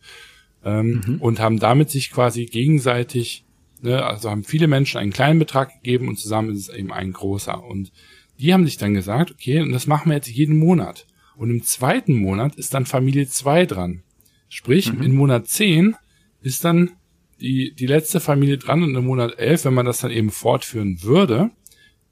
Ähm, 0.65 1.01
mhm. 1.05 1.21
Und 1.21 1.39
haben 1.39 1.59
damit 1.59 1.89
sich 1.89 2.11
quasi 2.11 2.45
gegenseitig 2.45 3.45
Ne? 3.81 4.03
Also 4.03 4.29
haben 4.29 4.43
viele 4.43 4.67
Menschen 4.67 4.97
einen 4.97 5.13
kleinen 5.13 5.39
Betrag 5.39 5.73
gegeben 5.73 6.07
und 6.07 6.19
zusammen 6.19 6.51
ist 6.51 6.69
es 6.69 6.75
eben 6.75 6.91
ein 6.91 7.13
großer. 7.13 7.63
Und 7.63 7.91
die 8.39 8.53
haben 8.53 8.65
sich 8.65 8.77
dann 8.77 8.93
gesagt, 8.93 9.31
okay, 9.31 9.61
und 9.61 9.71
das 9.71 9.87
machen 9.87 10.09
wir 10.09 10.15
jetzt 10.15 10.29
jeden 10.29 10.57
Monat. 10.57 11.05
Und 11.35 11.49
im 11.49 11.63
zweiten 11.63 12.15
Monat 12.15 12.55
ist 12.55 12.73
dann 12.73 12.85
Familie 12.85 13.27
2 13.27 13.65
dran. 13.65 14.03
Sprich, 14.49 14.91
mhm. 14.91 15.03
in 15.03 15.15
Monat 15.15 15.47
10 15.47 15.95
ist 16.41 16.63
dann 16.63 16.91
die, 17.39 17.73
die 17.73 17.85
letzte 17.85 18.19
Familie 18.19 18.57
dran 18.57 18.81
und 18.81 18.95
im 18.95 19.05
Monat 19.05 19.37
11, 19.37 19.65
wenn 19.65 19.73
man 19.73 19.85
das 19.85 19.99
dann 19.99 20.11
eben 20.11 20.31
fortführen 20.31 21.03
würde, 21.03 21.51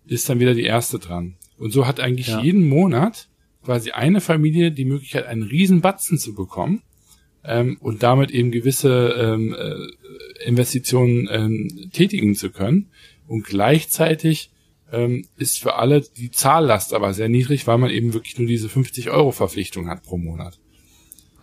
ist 0.07 0.29
dann 0.29 0.39
wieder 0.39 0.53
die 0.53 0.63
erste 0.63 0.99
dran. 0.99 1.35
Und 1.57 1.71
so 1.71 1.87
hat 1.87 1.99
eigentlich 1.99 2.27
ja. 2.27 2.41
jeden 2.41 2.67
Monat 2.67 3.29
quasi 3.63 3.91
eine 3.91 4.21
Familie 4.21 4.71
die 4.71 4.85
Möglichkeit, 4.85 5.25
einen 5.25 5.43
riesen 5.43 5.81
Batzen 5.81 6.17
zu 6.17 6.35
bekommen 6.35 6.81
ähm, 7.43 7.77
und 7.79 8.03
damit 8.03 8.31
eben 8.31 8.51
gewisse 8.51 9.15
ähm, 9.17 9.55
äh, 9.57 10.45
Investitionen 10.45 11.27
ähm, 11.31 11.89
tätigen 11.91 12.35
zu 12.35 12.51
können. 12.51 12.91
Und 13.27 13.43
gleichzeitig 13.45 14.51
ähm, 14.91 15.25
ist 15.37 15.59
für 15.59 15.75
alle 15.75 16.01
die 16.01 16.31
Zahllast 16.31 16.93
aber 16.93 17.13
sehr 17.13 17.29
niedrig, 17.29 17.65
weil 17.65 17.77
man 17.77 17.89
eben 17.89 18.13
wirklich 18.13 18.37
nur 18.37 18.47
diese 18.47 18.69
50 18.69 19.09
Euro 19.09 19.31
Verpflichtung 19.31 19.89
hat 19.89 20.03
pro 20.03 20.17
Monat. 20.17 20.59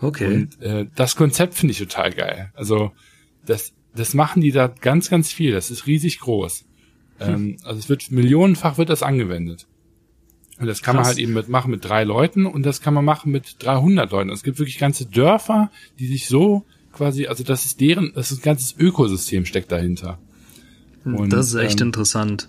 Okay. 0.00 0.34
Und 0.34 0.60
äh, 0.60 0.86
das 0.94 1.16
Konzept 1.16 1.54
finde 1.54 1.72
ich 1.72 1.78
total 1.78 2.12
geil. 2.12 2.52
Also 2.54 2.92
das, 3.44 3.72
das 3.94 4.14
machen 4.14 4.42
die 4.42 4.52
da 4.52 4.68
ganz, 4.68 5.10
ganz 5.10 5.32
viel. 5.32 5.52
Das 5.52 5.70
ist 5.70 5.86
riesig 5.86 6.20
groß. 6.20 6.64
Hm. 7.26 7.34
Ähm, 7.34 7.56
also 7.64 7.78
es 7.78 7.88
wird 7.88 8.10
millionenfach 8.10 8.78
wird 8.78 8.88
das 8.88 9.02
angewendet. 9.02 9.66
Und 10.58 10.66
das 10.66 10.82
kann 10.82 10.96
Krass. 10.96 11.06
man 11.06 11.14
halt 11.14 11.18
eben 11.18 11.32
mitmachen 11.32 11.70
mit 11.70 11.84
drei 11.84 12.04
Leuten 12.04 12.46
und 12.46 12.64
das 12.64 12.80
kann 12.80 12.94
man 12.94 13.04
machen 13.04 13.32
mit 13.32 13.56
300 13.60 14.10
Leuten. 14.12 14.30
Es 14.30 14.42
gibt 14.42 14.58
wirklich 14.58 14.78
ganze 14.78 15.06
Dörfer, 15.06 15.70
die 15.98 16.06
sich 16.06 16.28
so 16.28 16.64
quasi, 16.92 17.26
also 17.26 17.42
das 17.42 17.64
ist 17.64 17.80
deren, 17.80 18.12
das 18.14 18.30
ist 18.30 18.40
ein 18.40 18.42
ganzes 18.42 18.76
Ökosystem 18.78 19.44
steckt 19.44 19.72
dahinter. 19.72 20.18
Und, 21.04 21.32
das 21.32 21.48
ist 21.48 21.54
echt 21.54 21.80
ähm, 21.80 21.88
interessant. 21.88 22.48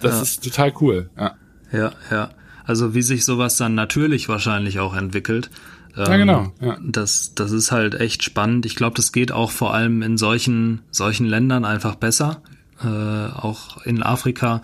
Das 0.00 0.14
ja. 0.14 0.22
ist 0.22 0.44
total 0.44 0.72
cool. 0.80 1.10
Ja. 1.18 1.36
ja, 1.72 1.92
ja. 2.10 2.30
Also 2.64 2.94
wie 2.94 3.02
sich 3.02 3.24
sowas 3.24 3.56
dann 3.56 3.74
natürlich 3.74 4.28
wahrscheinlich 4.28 4.78
auch 4.78 4.94
entwickelt. 4.94 5.50
ja, 5.96 6.16
genau. 6.16 6.52
Ähm, 6.60 6.68
ja. 6.68 6.78
Das, 6.82 7.34
das 7.34 7.52
ist 7.52 7.72
halt 7.72 7.94
echt 7.94 8.22
spannend. 8.22 8.64
Ich 8.64 8.76
glaube, 8.76 8.96
das 8.96 9.12
geht 9.12 9.32
auch 9.32 9.50
vor 9.50 9.74
allem 9.74 10.02
in 10.02 10.16
solchen, 10.16 10.80
solchen 10.90 11.26
Ländern 11.26 11.64
einfach 11.64 11.96
besser. 11.96 12.42
Äh, 12.82 12.86
auch 12.86 13.84
in 13.84 14.02
Afrika 14.02 14.62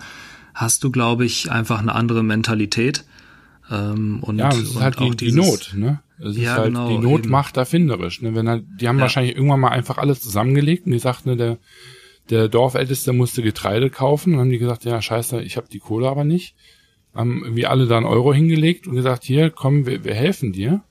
hast 0.53 0.83
du, 0.83 0.91
glaube 0.91 1.25
ich, 1.25 1.51
einfach 1.51 1.79
eine 1.79 1.93
andere 1.93 2.23
Mentalität. 2.23 3.05
Ähm, 3.69 4.19
und, 4.21 4.39
ja, 4.39 4.49
es 4.49 4.59
ist 4.59 4.79
halt 4.79 4.99
die, 4.99 5.11
dieses, 5.11 5.33
die 5.33 5.39
Not, 5.39 5.73
ne? 5.75 6.01
Es 6.19 6.35
ja, 6.35 6.53
ist 6.53 6.57
halt, 6.57 6.65
genau, 6.67 6.89
die 6.89 6.97
Not 6.97 7.21
eben. 7.21 7.29
macht 7.29 7.57
erfinderisch. 7.57 8.21
Ne? 8.21 8.33
Wenn 8.33 8.49
halt, 8.49 8.65
die 8.81 8.87
haben 8.87 8.97
ja. 8.97 9.03
wahrscheinlich 9.03 9.35
irgendwann 9.35 9.59
mal 9.59 9.69
einfach 9.69 9.99
alles 9.99 10.21
zusammengelegt 10.21 10.87
und 10.87 10.93
die 10.93 10.99
sagt, 10.99 11.27
ne, 11.27 11.37
der, 11.37 11.57
der 12.29 12.47
Dorfälteste 12.47 13.13
musste 13.13 13.43
Getreide 13.43 13.89
kaufen 13.89 14.33
und 14.33 14.39
haben 14.39 14.49
die 14.49 14.57
gesagt, 14.57 14.83
ja, 14.85 14.99
scheiße, 15.01 15.41
ich 15.41 15.57
habe 15.57 15.67
die 15.71 15.79
Kohle 15.79 16.09
aber 16.09 16.23
nicht. 16.23 16.55
Haben 17.13 17.41
irgendwie 17.43 17.67
alle 17.67 17.85
da 17.85 17.97
einen 17.97 18.05
Euro 18.05 18.33
hingelegt 18.33 18.87
und 18.87 18.95
gesagt, 18.95 19.23
hier, 19.23 19.51
komm, 19.51 19.85
wir, 19.85 20.03
wir 20.03 20.15
helfen 20.15 20.53
dir. 20.53 20.81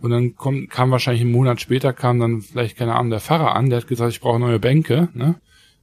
Und 0.00 0.10
dann 0.10 0.36
kommt, 0.36 0.70
kam 0.70 0.90
wahrscheinlich 0.90 1.22
einen 1.22 1.32
Monat 1.32 1.60
später, 1.60 1.92
kam 1.92 2.20
dann 2.20 2.40
vielleicht, 2.40 2.76
keine 2.76 2.94
Ahnung, 2.94 3.10
der 3.10 3.20
Pfarrer 3.20 3.54
an, 3.54 3.70
der 3.70 3.80
hat 3.80 3.88
gesagt, 3.88 4.12
ich 4.12 4.20
brauche 4.20 4.38
neue 4.38 4.58
Bänke, 4.58 5.08
ne? 5.14 5.40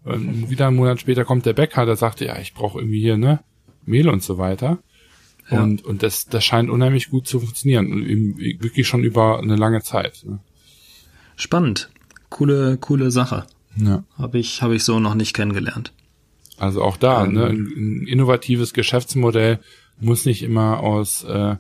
Und 0.07 0.49
wieder 0.49 0.67
einen 0.67 0.77
Monat 0.77 0.99
später 0.99 1.25
kommt 1.25 1.45
der 1.45 1.53
Bäcker, 1.53 1.85
der 1.85 1.95
sagte, 1.95 2.25
ja, 2.25 2.39
ich 2.39 2.53
brauche 2.53 2.79
irgendwie 2.79 3.01
hier, 3.01 3.17
ne, 3.17 3.39
Mehl 3.85 4.09
und 4.09 4.23
so 4.23 4.37
weiter. 4.37 4.79
Ja. 5.49 5.63
Und, 5.63 5.83
und 5.85 6.03
das, 6.03 6.25
das 6.25 6.43
scheint 6.43 6.69
unheimlich 6.69 7.09
gut 7.09 7.27
zu 7.27 7.39
funktionieren. 7.39 7.91
Und 7.91 8.07
wirklich 8.61 8.87
schon 8.87 9.03
über 9.03 9.39
eine 9.39 9.55
lange 9.55 9.81
Zeit. 9.81 10.23
Ne? 10.25 10.39
Spannend. 11.35 11.89
coole, 12.29 12.77
coole 12.77 13.11
Sache. 13.11 13.45
Ja. 13.77 14.03
Habe 14.17 14.39
ich, 14.39 14.61
habe 14.61 14.75
ich 14.75 14.83
so 14.83 14.99
noch 14.99 15.15
nicht 15.15 15.33
kennengelernt. 15.33 15.93
Also 16.57 16.81
auch 16.81 16.97
da, 16.97 17.23
ähm, 17.23 17.33
ne, 17.33 17.45
ein, 17.45 17.67
ein, 17.75 18.07
innovatives 18.07 18.73
Geschäftsmodell 18.73 19.59
muss 19.99 20.25
nicht 20.25 20.43
immer 20.43 20.79
aus 20.79 21.23
äh, 21.23 21.55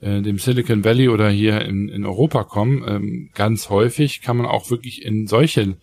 äh, 0.00 0.22
dem 0.22 0.38
Silicon 0.38 0.84
Valley 0.84 1.08
oder 1.08 1.28
hier 1.28 1.62
in, 1.62 1.88
in 1.88 2.06
Europa 2.06 2.44
kommen. 2.44 2.84
Ähm, 2.86 3.30
ganz 3.34 3.68
häufig 3.68 4.22
kann 4.22 4.36
man 4.36 4.46
auch 4.46 4.70
wirklich 4.70 5.04
in 5.04 5.26
solche 5.26 5.76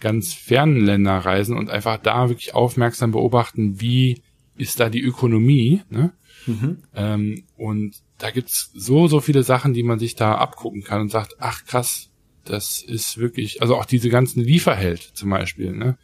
ganz 0.00 0.34
fernen 0.34 0.84
Länder 0.84 1.18
reisen 1.18 1.56
und 1.56 1.70
einfach 1.70 1.98
da 1.98 2.28
wirklich 2.28 2.54
aufmerksam 2.54 3.12
beobachten, 3.12 3.80
wie 3.80 4.22
ist 4.56 4.80
da 4.80 4.88
die 4.88 5.02
Ökonomie. 5.02 5.82
Ne? 5.90 6.12
Mhm. 6.46 6.78
Ähm, 6.94 7.44
und 7.56 7.96
da 8.18 8.30
gibt's 8.30 8.70
so, 8.74 9.08
so 9.08 9.20
viele 9.20 9.42
Sachen, 9.42 9.74
die 9.74 9.82
man 9.82 9.98
sich 9.98 10.14
da 10.14 10.36
abgucken 10.36 10.82
kann 10.82 11.00
und 11.00 11.10
sagt, 11.10 11.36
ach 11.38 11.64
krass, 11.64 12.10
das 12.44 12.82
ist 12.82 13.18
wirklich, 13.18 13.60
also 13.60 13.76
auch 13.76 13.84
diese 13.84 14.08
ganzen 14.08 14.42
Lieferheld 14.42 15.00
zum 15.00 15.30
Beispiel, 15.30 15.72
ne? 15.72 15.98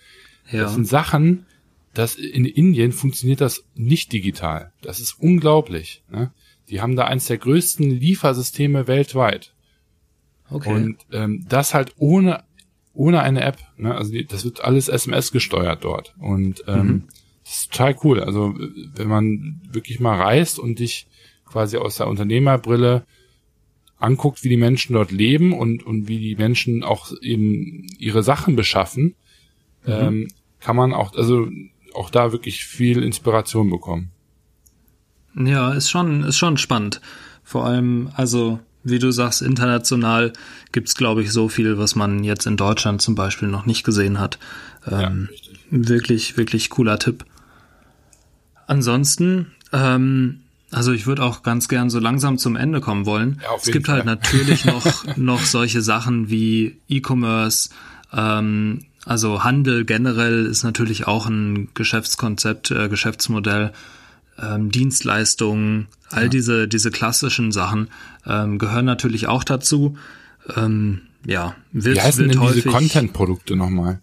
Ja. 0.51 0.63
Das 0.63 0.75
sind 0.75 0.89
Sachen, 0.89 1.47
dass 1.95 2.17
in 2.17 2.45
Indien 2.45 2.93
funktioniert 2.93 3.41
das 3.41 3.65
nicht 3.75 4.13
digital. 4.13 4.73
Das 4.83 4.99
ist 4.99 5.13
unglaublich. 5.13 6.03
Ne? 6.11 6.33
Die 6.69 6.81
haben 6.81 6.97
da 6.97 7.05
eins 7.05 7.27
der 7.27 7.39
größten 7.39 7.91
Liefersysteme 7.91 8.87
weltweit. 8.87 9.55
Okay. 10.51 10.75
Und 10.75 10.99
ähm, 11.13 11.47
das 11.49 11.75
halt 11.75 11.95
ohne 11.97 12.45
ohne 12.95 13.23
eine 13.23 13.43
App. 13.43 13.59
Ne? 13.77 13.95
Also 13.95 14.13
die, 14.13 14.27
das 14.27 14.45
wird 14.45 14.63
alles 14.63 14.89
SMS 14.89 15.33
gesteuert 15.33 15.85
dort. 15.85 16.15
Und 16.19 16.65
ähm, 16.67 16.87
mhm. 16.87 17.05
das 17.45 17.55
ist 17.55 17.73
total 17.73 17.97
cool. 18.05 18.21
Also 18.21 18.55
wenn 18.95 19.09
man 19.09 19.61
wirklich 19.71 20.01
mal 20.01 20.21
reist 20.21 20.59
und 20.59 20.79
dich 20.79 21.07
quasi 21.47 21.77
aus 21.77 21.97
der 21.97 22.09
Unternehmerbrille 22.09 23.05
anguckt, 23.99 24.43
wie 24.43 24.49
die 24.49 24.57
Menschen 24.57 24.95
dort 24.95 25.13
leben 25.13 25.53
und, 25.53 25.85
und 25.85 26.09
wie 26.09 26.19
die 26.19 26.37
Menschen 26.37 26.83
auch 26.83 27.13
eben 27.21 27.87
ihre 27.99 28.23
Sachen 28.23 28.57
beschaffen, 28.57 29.15
mhm. 29.85 29.93
ähm, 29.93 30.29
kann 30.61 30.77
man 30.77 30.93
auch, 30.93 31.15
also 31.15 31.49
auch 31.95 32.11
da 32.11 32.33
wirklich 32.33 32.65
viel 32.65 33.03
Inspiration 33.03 33.71
bekommen. 33.71 34.11
Ja, 35.35 35.73
ist 35.73 35.91
schon, 35.91 36.25
ist 36.25 36.37
schon 36.37 36.59
spannend. 36.59 37.01
Vor 37.43 37.65
allem, 37.65 38.11
also, 38.15 38.61
wie 38.85 38.99
du 38.99 39.11
sagst, 39.11 39.43
international 39.43 40.33
gibt's, 40.73 40.95
glaube 40.95 41.23
ich, 41.23 41.33
so 41.33 41.49
viel, 41.49 41.79
was 41.79 41.95
man 41.95 42.25
jetzt 42.25 42.47
in 42.47 42.57
Deutschland 42.57 43.03
zum 43.03 43.15
Beispiel 43.15 43.49
noch 43.49 43.67
nicht 43.67 43.85
gesehen 43.85 44.19
hat. 44.19 44.39
Ähm, 44.91 45.29
ja, 45.31 45.89
wirklich, 45.89 46.37
wirklich 46.37 46.71
cooler 46.71 46.99
Tipp. 46.99 47.25
Ansonsten, 48.67 49.53
ähm, 49.73 50.41
also 50.71 50.93
ich 50.93 51.07
würde 51.07 51.23
auch 51.23 51.43
ganz 51.43 51.69
gern 51.69 51.91
so 51.91 51.99
langsam 51.99 52.39
zum 52.39 52.57
Ende 52.57 52.81
kommen 52.81 53.07
wollen. 53.07 53.41
Ja, 53.43 53.57
es 53.57 53.71
gibt 53.71 53.89
halt 53.89 54.05
Fall. 54.05 54.11
halt 54.11 54.23
natürlich 54.23 54.65
noch, 54.65 55.05
noch 55.17 55.45
solche 55.45 55.83
Sachen 55.83 56.31
wie 56.31 56.79
E-Commerce, 56.89 57.71
ähm, 58.13 58.87
also 59.05 59.43
Handel 59.43 59.85
generell 59.85 60.47
ist 60.47 60.63
natürlich 60.63 61.07
auch 61.07 61.27
ein 61.27 61.69
Geschäftskonzept, 61.75 62.71
äh, 62.71 62.89
Geschäftsmodell, 62.89 63.73
ähm, 64.41 64.71
Dienstleistungen, 64.71 65.89
all 66.11 66.25
ja. 66.25 66.29
diese, 66.29 66.69
diese 66.69 66.91
klassischen 66.91 67.53
Sachen 67.53 67.89
ähm, 68.27 68.59
gehören 68.59 68.85
natürlich 68.85 69.27
auch 69.27 69.45
dazu. 69.45 69.97
Ähm, 70.57 71.03
ja, 71.27 71.55
wird, 71.73 71.97
Wie 71.97 72.01
heißen 72.01 72.29
wird 72.29 72.35
denn 72.35 72.53
diese 72.53 72.69
Content-Produkte 72.69 73.57
nochmal? 73.57 74.01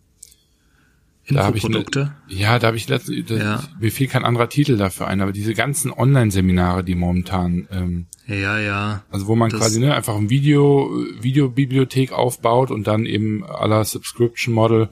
Infoprodukte? 1.26 2.00
Da 2.28 2.34
ne, 2.34 2.40
ja, 2.40 2.60
da 2.60 2.68
habe 2.68 2.78
ich 2.78 2.88
letztens, 2.88 3.30
ja. 3.30 3.62
mir 3.80 3.92
fiel 3.92 4.08
kein 4.08 4.26
anderer 4.26 4.50
Titel 4.50 4.78
dafür 4.78 5.08
ein, 5.08 5.22
aber 5.22 5.32
diese 5.32 5.54
ganzen 5.54 5.92
Online-Seminare, 5.92 6.84
die 6.84 6.96
momentan, 6.96 7.68
ähm, 7.72 8.06
ja, 8.26 8.60
ja. 8.60 9.04
Also 9.12 9.28
wo 9.28 9.36
man 9.36 9.52
quasi 9.52 9.80
ne, 9.80 9.94
einfach 9.94 10.16
ein 10.16 10.30
Video, 10.30 10.92
Videobibliothek 11.22 12.14
aufbaut 12.14 12.72
und 12.72 12.88
dann 12.88 13.06
eben 13.06 13.44
aller 13.44 13.84
Subscription 13.86 14.54
Model 14.54 14.90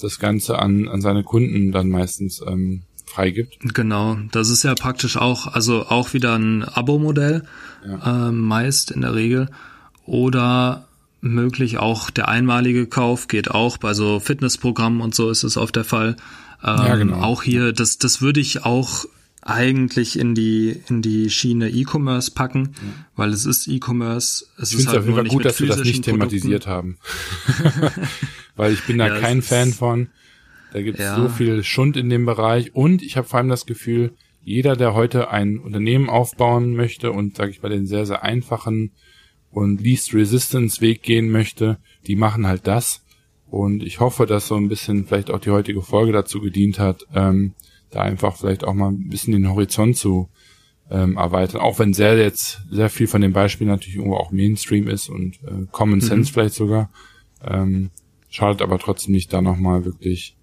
das 0.00 0.18
Ganze 0.18 0.58
an, 0.58 0.88
an 0.88 1.00
seine 1.00 1.22
Kunden 1.22 1.72
dann 1.72 1.88
meistens 1.88 2.42
ähm, 2.46 2.82
freigibt. 3.14 3.58
Genau, 3.74 4.18
das 4.32 4.50
ist 4.50 4.64
ja 4.64 4.74
praktisch 4.74 5.16
auch, 5.16 5.46
also 5.46 5.86
auch 5.86 6.12
wieder 6.14 6.36
ein 6.36 6.64
Abo-Modell, 6.64 7.44
ja. 7.86 8.28
ähm, 8.28 8.40
meist 8.40 8.90
in 8.90 9.02
der 9.02 9.14
Regel. 9.14 9.48
Oder 10.04 10.86
möglich 11.20 11.78
auch 11.78 12.10
der 12.10 12.28
einmalige 12.28 12.86
Kauf 12.86 13.28
geht 13.28 13.50
auch 13.50 13.78
bei 13.78 13.94
so 13.94 14.20
Fitnessprogrammen 14.20 15.00
und 15.00 15.14
so 15.14 15.30
ist 15.30 15.44
es 15.44 15.56
oft 15.56 15.76
der 15.76 15.84
Fall. 15.84 16.16
Ähm, 16.62 16.76
ja, 16.76 16.96
genau. 16.96 17.20
Auch 17.20 17.42
hier, 17.42 17.72
das, 17.72 17.98
das 17.98 18.20
würde 18.20 18.40
ich 18.40 18.64
auch 18.64 19.06
eigentlich 19.40 20.18
in 20.18 20.34
die 20.34 20.80
in 20.88 21.02
die 21.02 21.28
Schiene 21.28 21.68
E-Commerce 21.70 22.30
packen, 22.30 22.70
ja. 22.76 22.82
weil 23.16 23.30
es 23.30 23.44
ist 23.44 23.68
E-Commerce. 23.68 24.46
Es 24.58 24.72
ich 24.72 24.80
ist 24.80 24.88
halt 24.88 24.98
auf 24.98 25.04
jeden 25.04 25.16
Fall 25.16 25.28
gut, 25.28 25.44
dass 25.44 25.60
wir 25.60 25.68
das 25.68 25.80
nicht 25.80 26.04
thematisiert 26.04 26.66
haben, 26.66 26.96
weil 28.56 28.72
ich 28.72 28.82
bin 28.84 28.98
da 28.98 29.08
ja, 29.08 29.20
kein 29.20 29.42
Fan 29.42 29.72
von. 29.72 30.08
Da 30.74 30.82
gibt 30.82 30.98
es 30.98 31.04
ja. 31.04 31.14
so 31.14 31.28
viel 31.28 31.62
Schund 31.62 31.96
in 31.96 32.10
dem 32.10 32.26
Bereich 32.26 32.74
und 32.74 33.00
ich 33.00 33.16
habe 33.16 33.28
vor 33.28 33.38
allem 33.38 33.48
das 33.48 33.64
Gefühl, 33.64 34.10
jeder, 34.42 34.74
der 34.74 34.92
heute 34.92 35.30
ein 35.30 35.60
Unternehmen 35.60 36.10
aufbauen 36.10 36.74
möchte 36.74 37.12
und 37.12 37.36
sage 37.36 37.52
ich 37.52 37.60
bei 37.60 37.68
den 37.68 37.86
sehr 37.86 38.06
sehr 38.06 38.24
einfachen 38.24 38.90
und 39.52 39.80
Least 39.80 40.12
Resistance 40.12 40.80
Weg 40.80 41.04
gehen 41.04 41.30
möchte, 41.30 41.78
die 42.08 42.16
machen 42.16 42.48
halt 42.48 42.66
das. 42.66 43.04
Und 43.46 43.84
ich 43.84 44.00
hoffe, 44.00 44.26
dass 44.26 44.48
so 44.48 44.56
ein 44.56 44.68
bisschen 44.68 45.06
vielleicht 45.06 45.30
auch 45.30 45.38
die 45.38 45.52
heutige 45.52 45.80
Folge 45.80 46.10
dazu 46.10 46.40
gedient 46.40 46.80
hat, 46.80 47.06
ähm, 47.14 47.54
da 47.92 48.00
einfach 48.00 48.36
vielleicht 48.36 48.64
auch 48.64 48.74
mal 48.74 48.88
ein 48.88 49.08
bisschen 49.08 49.32
den 49.32 49.48
Horizont 49.48 49.96
zu 49.96 50.28
ähm, 50.90 51.16
erweitern. 51.18 51.60
Auch 51.60 51.78
wenn 51.78 51.94
sehr 51.94 52.18
jetzt 52.18 52.62
sehr 52.68 52.90
viel 52.90 53.06
von 53.06 53.20
den 53.20 53.32
Beispielen 53.32 53.70
natürlich 53.70 53.94
irgendwo 53.94 54.16
auch 54.16 54.32
Mainstream 54.32 54.88
ist 54.88 55.08
und 55.08 55.36
äh, 55.44 55.66
Common 55.70 55.98
mhm. 55.98 56.02
Sense 56.02 56.32
mhm. 56.32 56.34
vielleicht 56.34 56.54
sogar. 56.56 56.90
Ähm, 57.46 57.90
schadet 58.28 58.60
aber 58.60 58.80
trotzdem 58.80 59.14
nicht, 59.14 59.32
da 59.32 59.40
nochmal 59.40 59.84
wirklich 59.84 60.33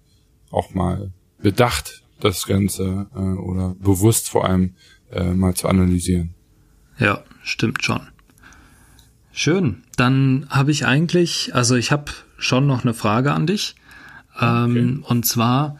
auch 0.52 0.74
mal 0.74 1.10
bedacht 1.38 2.02
das 2.20 2.46
Ganze 2.46 3.06
äh, 3.14 3.18
oder 3.18 3.74
bewusst 3.80 4.28
vor 4.30 4.44
allem 4.44 4.74
äh, 5.10 5.32
mal 5.32 5.54
zu 5.54 5.68
analysieren. 5.68 6.34
Ja, 6.98 7.22
stimmt 7.42 7.82
schon. 7.82 8.00
Schön. 9.32 9.82
Dann 9.96 10.46
habe 10.50 10.70
ich 10.70 10.86
eigentlich, 10.86 11.54
also 11.54 11.74
ich 11.74 11.90
habe 11.90 12.12
schon 12.36 12.66
noch 12.66 12.84
eine 12.84 12.94
Frage 12.94 13.32
an 13.32 13.46
dich. 13.46 13.74
Ähm, 14.40 15.00
okay. 15.02 15.12
Und 15.12 15.26
zwar, 15.26 15.78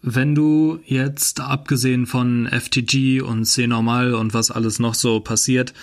wenn 0.00 0.34
du 0.34 0.78
jetzt 0.84 1.40
abgesehen 1.40 2.06
von 2.06 2.48
FTG 2.50 3.20
und 3.20 3.44
C-Normal 3.44 4.14
und 4.14 4.32
was 4.32 4.50
alles 4.50 4.78
noch 4.78 4.94
so 4.94 5.20
passiert, 5.20 5.74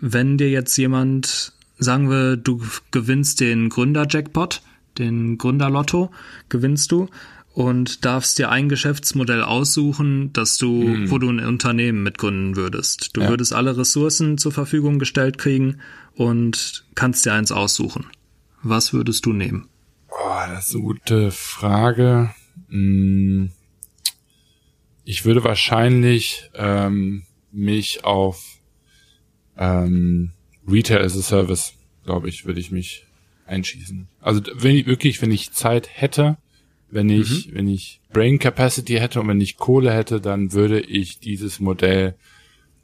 wenn 0.00 0.38
dir 0.38 0.50
jetzt 0.50 0.76
jemand, 0.76 1.52
sagen 1.78 2.08
wir, 2.08 2.36
du 2.36 2.62
gewinnst 2.92 3.40
den 3.40 3.68
Gründer-Jackpot, 3.68 4.62
den 4.98 5.38
Gründer-Lotto, 5.38 6.10
gewinnst 6.48 6.92
du 6.92 7.08
und 7.54 8.04
darfst 8.04 8.38
dir 8.38 8.50
ein 8.50 8.68
Geschäftsmodell 8.68 9.42
aussuchen, 9.42 10.32
dass 10.32 10.58
du, 10.58 10.72
mhm. 10.72 11.10
wo 11.10 11.18
du 11.18 11.30
ein 11.30 11.38
Unternehmen 11.38 12.02
mitgründen 12.02 12.56
würdest. 12.56 13.16
Du 13.16 13.22
ja. 13.22 13.28
würdest 13.28 13.52
alle 13.52 13.76
Ressourcen 13.76 14.38
zur 14.38 14.50
Verfügung 14.50 14.98
gestellt 14.98 15.38
kriegen 15.38 15.80
und 16.14 16.84
kannst 16.96 17.24
dir 17.24 17.32
eins 17.32 17.52
aussuchen. 17.52 18.06
Was 18.62 18.92
würdest 18.92 19.24
du 19.24 19.32
nehmen? 19.32 19.68
Oh, 20.08 20.40
das 20.48 20.68
ist 20.68 20.74
eine 20.74 20.84
gute 20.84 21.30
Frage. 21.30 22.34
Hm. 22.68 23.52
Ich 25.04 25.24
würde 25.24 25.44
wahrscheinlich 25.44 26.50
ähm, 26.54 27.22
mich 27.52 28.04
auf 28.04 28.42
ähm, 29.56 30.32
Retail 30.66 31.02
as 31.02 31.16
a 31.16 31.22
Service, 31.22 31.74
glaube 32.04 32.28
ich, 32.28 32.46
würde 32.46 32.58
ich 32.58 32.72
mich 32.72 33.06
einschießen. 33.46 34.08
Also 34.20 34.40
wenn 34.54 34.74
ich 34.74 34.86
wirklich, 34.86 35.22
wenn 35.22 35.30
ich 35.30 35.52
Zeit 35.52 35.88
hätte, 35.92 36.36
wenn 36.94 37.10
ich, 37.10 37.48
mhm. 37.48 37.54
wenn 37.56 37.68
ich 37.68 38.00
Brain 38.12 38.38
Capacity 38.38 38.94
hätte 38.94 39.20
und 39.20 39.26
wenn 39.26 39.40
ich 39.40 39.56
Kohle 39.56 39.92
hätte, 39.92 40.20
dann 40.20 40.52
würde 40.52 40.80
ich 40.80 41.18
dieses 41.18 41.58
Modell, 41.58 42.14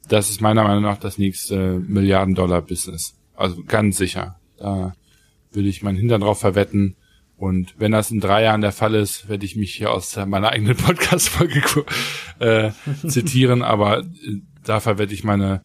das 0.08 0.30
ist 0.30 0.40
meiner 0.40 0.64
Meinung 0.64 0.82
nach 0.82 0.98
das 0.98 1.16
nächste 1.16 1.78
Milliarden-Dollar-Business. 1.78 3.14
Also 3.36 3.62
ganz 3.62 3.98
sicher. 3.98 4.40
Da 4.58 4.94
würde 5.52 5.68
ich 5.68 5.84
meinen 5.84 5.96
Hintern 5.96 6.22
drauf 6.22 6.40
verwetten. 6.40 6.96
Und 7.36 7.76
wenn 7.78 7.92
das 7.92 8.10
in 8.10 8.18
drei 8.18 8.42
Jahren 8.42 8.62
der 8.62 8.72
Fall 8.72 8.96
ist, 8.96 9.28
werde 9.28 9.46
ich 9.46 9.54
mich 9.54 9.76
hier 9.76 9.92
aus 9.92 10.16
meiner 10.26 10.50
eigenen 10.50 10.76
Podcast-Folge 10.76 11.62
äh, 12.40 12.72
zitieren, 13.06 13.62
aber 13.62 14.00
äh, 14.00 14.40
da 14.64 14.80
verwette 14.80 15.14
ich 15.14 15.22
meine 15.22 15.62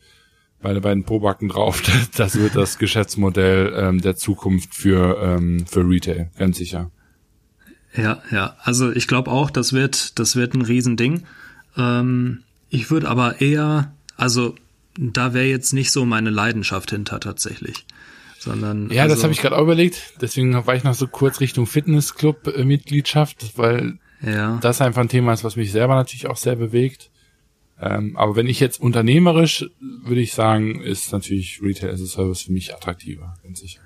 meine 0.62 0.82
beiden 0.82 1.04
Probacken 1.04 1.50
drauf. 1.50 1.82
Das 2.16 2.36
wird 2.40 2.56
das 2.56 2.78
Geschäftsmodell 2.78 3.74
ähm, 3.76 4.02
der 4.02 4.16
Zukunft 4.16 4.74
für 4.74 5.20
ähm, 5.22 5.66
für 5.68 5.82
Retail, 5.82 6.30
ganz 6.38 6.58
sicher. 6.58 6.92
Ja, 7.98 8.22
ja. 8.32 8.56
Also 8.62 8.92
ich 8.92 9.08
glaube 9.08 9.32
auch, 9.32 9.50
das 9.50 9.74
wird, 9.74 10.20
das 10.20 10.36
wird 10.36 10.54
ein 10.54 10.62
Riesending. 10.62 11.24
Ähm, 11.78 12.44
ich 12.70 12.92
würde 12.92 13.08
aber 13.08 13.42
eher, 13.42 13.94
also 14.18 14.56
da 14.98 15.34
wäre 15.34 15.46
jetzt 15.46 15.74
nicht 15.74 15.92
so 15.92 16.06
meine 16.06 16.30
Leidenschaft 16.30 16.92
hinter 16.92 17.20
tatsächlich. 17.20 17.86
Sondern, 18.40 18.92
ja, 18.92 19.04
also, 19.04 19.16
das 19.16 19.24
habe 19.24 19.34
ich 19.34 19.42
gerade 19.42 19.58
auch 19.58 19.64
überlegt. 19.64 20.14
Deswegen 20.22 20.54
war 20.68 20.76
ich 20.76 20.84
noch 20.84 20.94
so 20.94 21.08
kurz 21.08 21.40
Richtung 21.40 21.66
Fitnessclub-Mitgliedschaft, 21.66 23.58
weil 23.58 23.98
ja. 24.22 24.60
das 24.62 24.82
einfach 24.82 25.02
ein 25.02 25.10
Thema 25.10 25.34
ist, 25.34 25.44
was 25.44 25.56
mich 25.56 25.72
selber 25.72 25.96
natürlich 25.96 26.28
auch 26.28 26.38
sehr 26.38 26.56
bewegt. 26.56 27.10
Ähm, 27.82 28.16
aber 28.16 28.36
wenn 28.36 28.48
ich 28.48 28.60
jetzt 28.60 28.80
unternehmerisch, 28.80 29.66
würde 29.80 30.22
ich 30.22 30.34
sagen, 30.34 30.82
ist 30.82 31.12
natürlich 31.12 31.60
Retail 31.62 31.90
as 31.90 32.02
a 32.02 32.06
Service 32.06 32.44
für 32.44 32.52
mich 32.52 32.74
attraktiver, 32.74 33.34
ganz 33.44 33.60
sicher. 33.60 33.82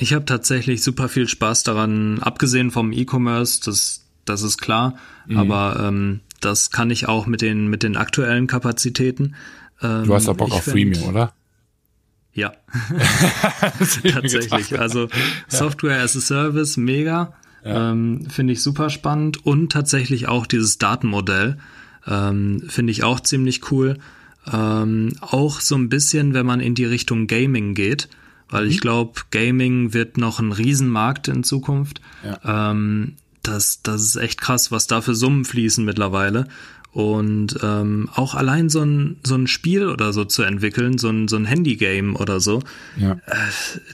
Ich 0.00 0.14
habe 0.14 0.24
tatsächlich 0.24 0.82
super 0.82 1.10
viel 1.10 1.28
Spaß 1.28 1.62
daran, 1.62 2.20
abgesehen 2.20 2.70
vom 2.70 2.90
E-Commerce, 2.90 3.60
das, 3.62 4.06
das 4.24 4.42
ist 4.42 4.58
klar, 4.58 4.94
mhm. 5.26 5.36
aber 5.36 5.84
ähm, 5.86 6.20
das 6.40 6.70
kann 6.70 6.90
ich 6.90 7.06
auch 7.06 7.26
mit 7.26 7.42
den, 7.42 7.68
mit 7.68 7.82
den 7.82 7.98
aktuellen 7.98 8.46
Kapazitäten. 8.46 9.34
Ähm, 9.82 10.06
du 10.06 10.14
hast 10.14 10.26
ja 10.26 10.32
Bock 10.32 10.52
auf 10.52 10.64
Freemium, 10.64 11.10
oder? 11.10 11.34
Ja, 12.32 12.52
tatsächlich. 14.12 14.78
Also 14.78 15.08
Software 15.48 16.00
as 16.00 16.16
a 16.16 16.20
Service, 16.20 16.78
mega. 16.78 17.34
Ja. 17.62 17.90
Ähm, 17.90 18.24
Finde 18.30 18.54
ich 18.54 18.62
super 18.62 18.88
spannend. 18.88 19.44
Und 19.44 19.70
tatsächlich 19.70 20.28
auch 20.28 20.46
dieses 20.46 20.78
Datenmodell. 20.78 21.58
Ähm, 22.06 22.62
Finde 22.68 22.92
ich 22.92 23.04
auch 23.04 23.20
ziemlich 23.20 23.70
cool. 23.70 23.98
Ähm, 24.50 25.12
auch 25.20 25.60
so 25.60 25.74
ein 25.74 25.90
bisschen, 25.90 26.32
wenn 26.32 26.46
man 26.46 26.60
in 26.60 26.74
die 26.74 26.86
Richtung 26.86 27.26
Gaming 27.26 27.74
geht, 27.74 28.08
weil 28.50 28.64
mhm. 28.64 28.70
ich 28.70 28.80
glaube, 28.80 29.20
Gaming 29.30 29.94
wird 29.94 30.16
noch 30.16 30.40
ein 30.40 30.52
Riesenmarkt 30.52 31.28
in 31.28 31.44
Zukunft. 31.44 32.00
Ja. 32.24 32.70
Ähm, 32.70 33.16
das, 33.42 33.82
das 33.82 34.02
ist 34.02 34.16
echt 34.16 34.40
krass, 34.40 34.70
was 34.70 34.86
da 34.86 35.00
für 35.00 35.14
Summen 35.14 35.44
fließen 35.44 35.84
mittlerweile. 35.84 36.46
Und 36.92 37.56
ähm, 37.62 38.08
auch 38.14 38.34
allein 38.34 38.68
so 38.68 38.80
ein, 38.80 39.16
so 39.24 39.36
ein 39.36 39.46
Spiel 39.46 39.86
oder 39.86 40.12
so 40.12 40.24
zu 40.24 40.42
entwickeln, 40.42 40.98
so 40.98 41.08
ein, 41.08 41.28
so 41.28 41.36
ein 41.36 41.44
Handygame 41.44 42.14
oder 42.14 42.40
so, 42.40 42.62
ja. 42.96 43.12
äh, 43.12 43.36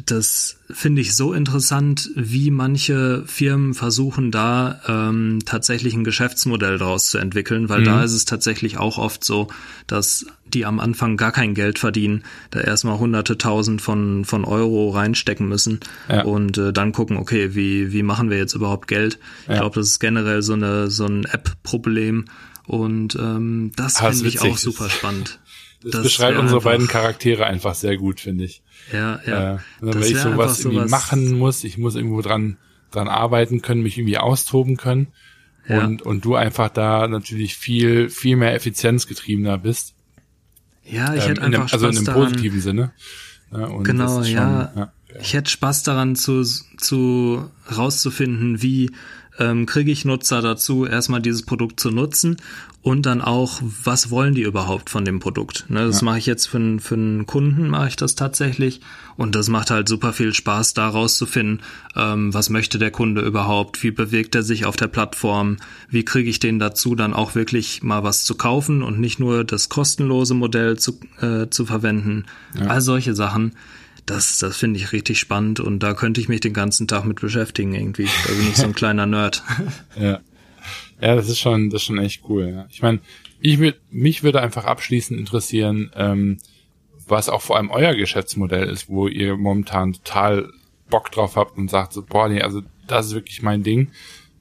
das 0.06 0.56
finde 0.70 1.02
ich 1.02 1.14
so 1.14 1.34
interessant, 1.34 2.10
wie 2.16 2.50
manche 2.50 3.22
Firmen 3.26 3.74
versuchen, 3.74 4.30
da 4.30 4.80
ähm, 4.88 5.40
tatsächlich 5.44 5.94
ein 5.94 6.04
Geschäftsmodell 6.04 6.78
daraus 6.78 7.10
zu 7.10 7.18
entwickeln, 7.18 7.68
weil 7.68 7.80
mhm. 7.80 7.84
da 7.84 8.02
ist 8.02 8.12
es 8.12 8.24
tatsächlich 8.24 8.78
auch 8.78 8.96
oft 8.96 9.24
so, 9.24 9.48
dass 9.86 10.26
die 10.46 10.64
am 10.64 10.80
Anfang 10.80 11.18
gar 11.18 11.32
kein 11.32 11.54
Geld 11.54 11.78
verdienen, 11.78 12.24
da 12.50 12.60
erstmal 12.60 12.98
hunderte 12.98 13.36
tausend 13.36 13.82
von, 13.82 14.24
von 14.24 14.44
Euro 14.44 14.90
reinstecken 14.90 15.46
müssen 15.46 15.80
ja. 16.08 16.22
und 16.22 16.56
äh, 16.56 16.72
dann 16.72 16.92
gucken, 16.92 17.18
okay, 17.18 17.54
wie, 17.54 17.92
wie 17.92 18.02
machen 18.02 18.30
wir 18.30 18.38
jetzt 18.38 18.54
überhaupt 18.54 18.88
Geld? 18.88 19.18
Ja. 19.46 19.54
Ich 19.54 19.60
glaube, 19.60 19.74
das 19.74 19.88
ist 19.88 19.98
generell 19.98 20.42
so 20.42 20.54
eine 20.54 20.90
so 20.90 21.04
ein 21.04 21.24
App-Problem 21.24 22.24
und 22.66 23.16
ähm, 23.16 23.72
das 23.76 23.96
ah, 23.96 24.10
finde 24.10 24.28
ich 24.28 24.40
auch 24.40 24.56
super 24.58 24.88
spannend. 24.90 25.40
Das, 25.82 25.92
das 25.92 26.02
beschreibt 26.04 26.38
unsere 26.38 26.58
einfach, 26.58 26.70
beiden 26.70 26.88
Charaktere 26.88 27.46
einfach 27.46 27.74
sehr 27.74 27.96
gut, 27.98 28.18
finde 28.18 28.44
ich. 28.44 28.62
Ja, 28.92 29.20
ja. 29.24 29.54
Äh, 29.54 29.58
wenn 29.80 30.02
ich 30.02 30.18
sowas 30.18 30.60
irgendwie 30.60 30.78
sowas 30.78 30.90
machen 30.90 31.38
muss, 31.38 31.62
ich 31.64 31.76
muss 31.78 31.94
irgendwo 31.94 32.22
dran 32.22 32.56
dran 32.90 33.08
arbeiten 33.08 33.62
können, 33.62 33.82
mich 33.82 33.98
irgendwie 33.98 34.18
austoben 34.18 34.76
können. 34.76 35.08
Ja. 35.68 35.84
Und, 35.84 36.02
und 36.02 36.24
du 36.24 36.34
einfach 36.34 36.70
da 36.70 37.08
natürlich 37.08 37.56
viel, 37.56 38.08
viel 38.08 38.36
mehr 38.36 38.54
effizienzgetriebener 38.54 39.58
bist. 39.58 39.94
Ja, 40.84 41.14
ich 41.14 41.24
ähm, 41.24 41.28
hätte 41.28 41.42
einfach 41.42 41.66
dem, 41.66 41.72
Also 41.72 41.88
in 41.88 41.96
einem 41.96 42.06
positiven 42.06 42.60
Sinne. 42.60 42.92
Ja, 43.52 43.66
genau, 43.82 44.22
schon, 44.22 44.32
ja. 44.32 44.72
ja. 44.74 44.92
Ich 45.20 45.34
hätte 45.34 45.50
Spaß 45.50 45.82
daran 45.82 46.14
zu, 46.14 46.42
zu 46.42 47.50
rauszufinden, 47.76 48.62
wie 48.62 48.90
ähm, 49.38 49.66
kriege 49.66 49.90
ich 49.90 50.04
Nutzer 50.04 50.42
dazu, 50.42 50.86
erstmal 50.86 51.20
dieses 51.20 51.42
Produkt 51.42 51.80
zu 51.80 51.90
nutzen 51.90 52.36
und 52.82 53.04
dann 53.04 53.20
auch, 53.20 53.60
was 53.82 54.10
wollen 54.10 54.34
die 54.34 54.42
überhaupt 54.42 54.90
von 54.90 55.04
dem 55.04 55.18
Produkt. 55.18 55.66
Ne, 55.68 55.84
das 55.86 56.00
ja. 56.00 56.04
mache 56.04 56.18
ich 56.18 56.26
jetzt 56.26 56.46
für, 56.46 56.78
für 56.78 56.94
einen 56.94 57.26
Kunden, 57.26 57.68
mache 57.68 57.88
ich 57.88 57.96
das 57.96 58.14
tatsächlich 58.14 58.80
und 59.16 59.34
das 59.34 59.48
macht 59.48 59.70
halt 59.70 59.88
super 59.88 60.12
viel 60.12 60.32
Spaß, 60.32 60.74
da 60.74 60.88
rauszufinden, 60.88 61.62
ähm, 61.96 62.32
was 62.32 62.48
möchte 62.48 62.78
der 62.78 62.90
Kunde 62.90 63.22
überhaupt, 63.22 63.82
wie 63.82 63.90
bewegt 63.90 64.34
er 64.34 64.42
sich 64.42 64.66
auf 64.66 64.76
der 64.76 64.88
Plattform, 64.88 65.56
wie 65.88 66.04
kriege 66.04 66.30
ich 66.30 66.38
den 66.38 66.58
dazu, 66.58 66.94
dann 66.94 67.12
auch 67.12 67.34
wirklich 67.34 67.82
mal 67.82 68.04
was 68.04 68.24
zu 68.24 68.36
kaufen 68.36 68.82
und 68.82 69.00
nicht 69.00 69.18
nur 69.18 69.42
das 69.42 69.68
kostenlose 69.68 70.34
Modell 70.34 70.78
zu, 70.78 71.00
äh, 71.20 71.48
zu 71.50 71.66
verwenden. 71.66 72.26
Ja. 72.54 72.66
All 72.68 72.80
solche 72.80 73.14
Sachen 73.14 73.52
das, 74.06 74.38
das 74.38 74.56
finde 74.56 74.78
ich 74.78 74.92
richtig 74.92 75.18
spannend 75.18 75.60
und 75.60 75.80
da 75.80 75.92
könnte 75.92 76.20
ich 76.20 76.28
mich 76.28 76.40
den 76.40 76.54
ganzen 76.54 76.86
Tag 76.86 77.04
mit 77.04 77.20
beschäftigen 77.20 77.74
irgendwie. 77.74 78.08
Da 78.26 78.32
bin 78.32 78.48
ich 78.48 78.56
so 78.56 78.64
ein 78.64 78.74
kleiner 78.74 79.06
Nerd. 79.06 79.42
ja. 79.98 80.20
Ja, 81.00 81.14
das 81.14 81.28
ist 81.28 81.38
schon, 81.38 81.68
das 81.68 81.82
ist 81.82 81.86
schon 81.86 81.98
echt 81.98 82.22
cool. 82.28 82.48
Ja. 82.48 82.66
Ich 82.70 82.80
meine, 82.80 83.00
ich 83.40 83.58
würd, 83.58 83.78
mich 83.90 84.22
würde 84.22 84.40
einfach 84.40 84.64
abschließend 84.64 85.18
interessieren, 85.18 85.90
ähm, 85.94 86.38
was 87.06 87.28
auch 87.28 87.42
vor 87.42 87.56
allem 87.56 87.70
euer 87.70 87.94
Geschäftsmodell 87.94 88.68
ist, 88.68 88.88
wo 88.88 89.06
ihr 89.06 89.36
momentan 89.36 89.92
total 89.92 90.50
Bock 90.88 91.10
drauf 91.12 91.36
habt 91.36 91.58
und 91.58 91.70
sagt 91.70 91.92
so, 91.92 92.02
boah, 92.02 92.28
nee, 92.28 92.40
also 92.40 92.62
das 92.86 93.06
ist 93.06 93.14
wirklich 93.14 93.42
mein 93.42 93.62
Ding. 93.62 93.90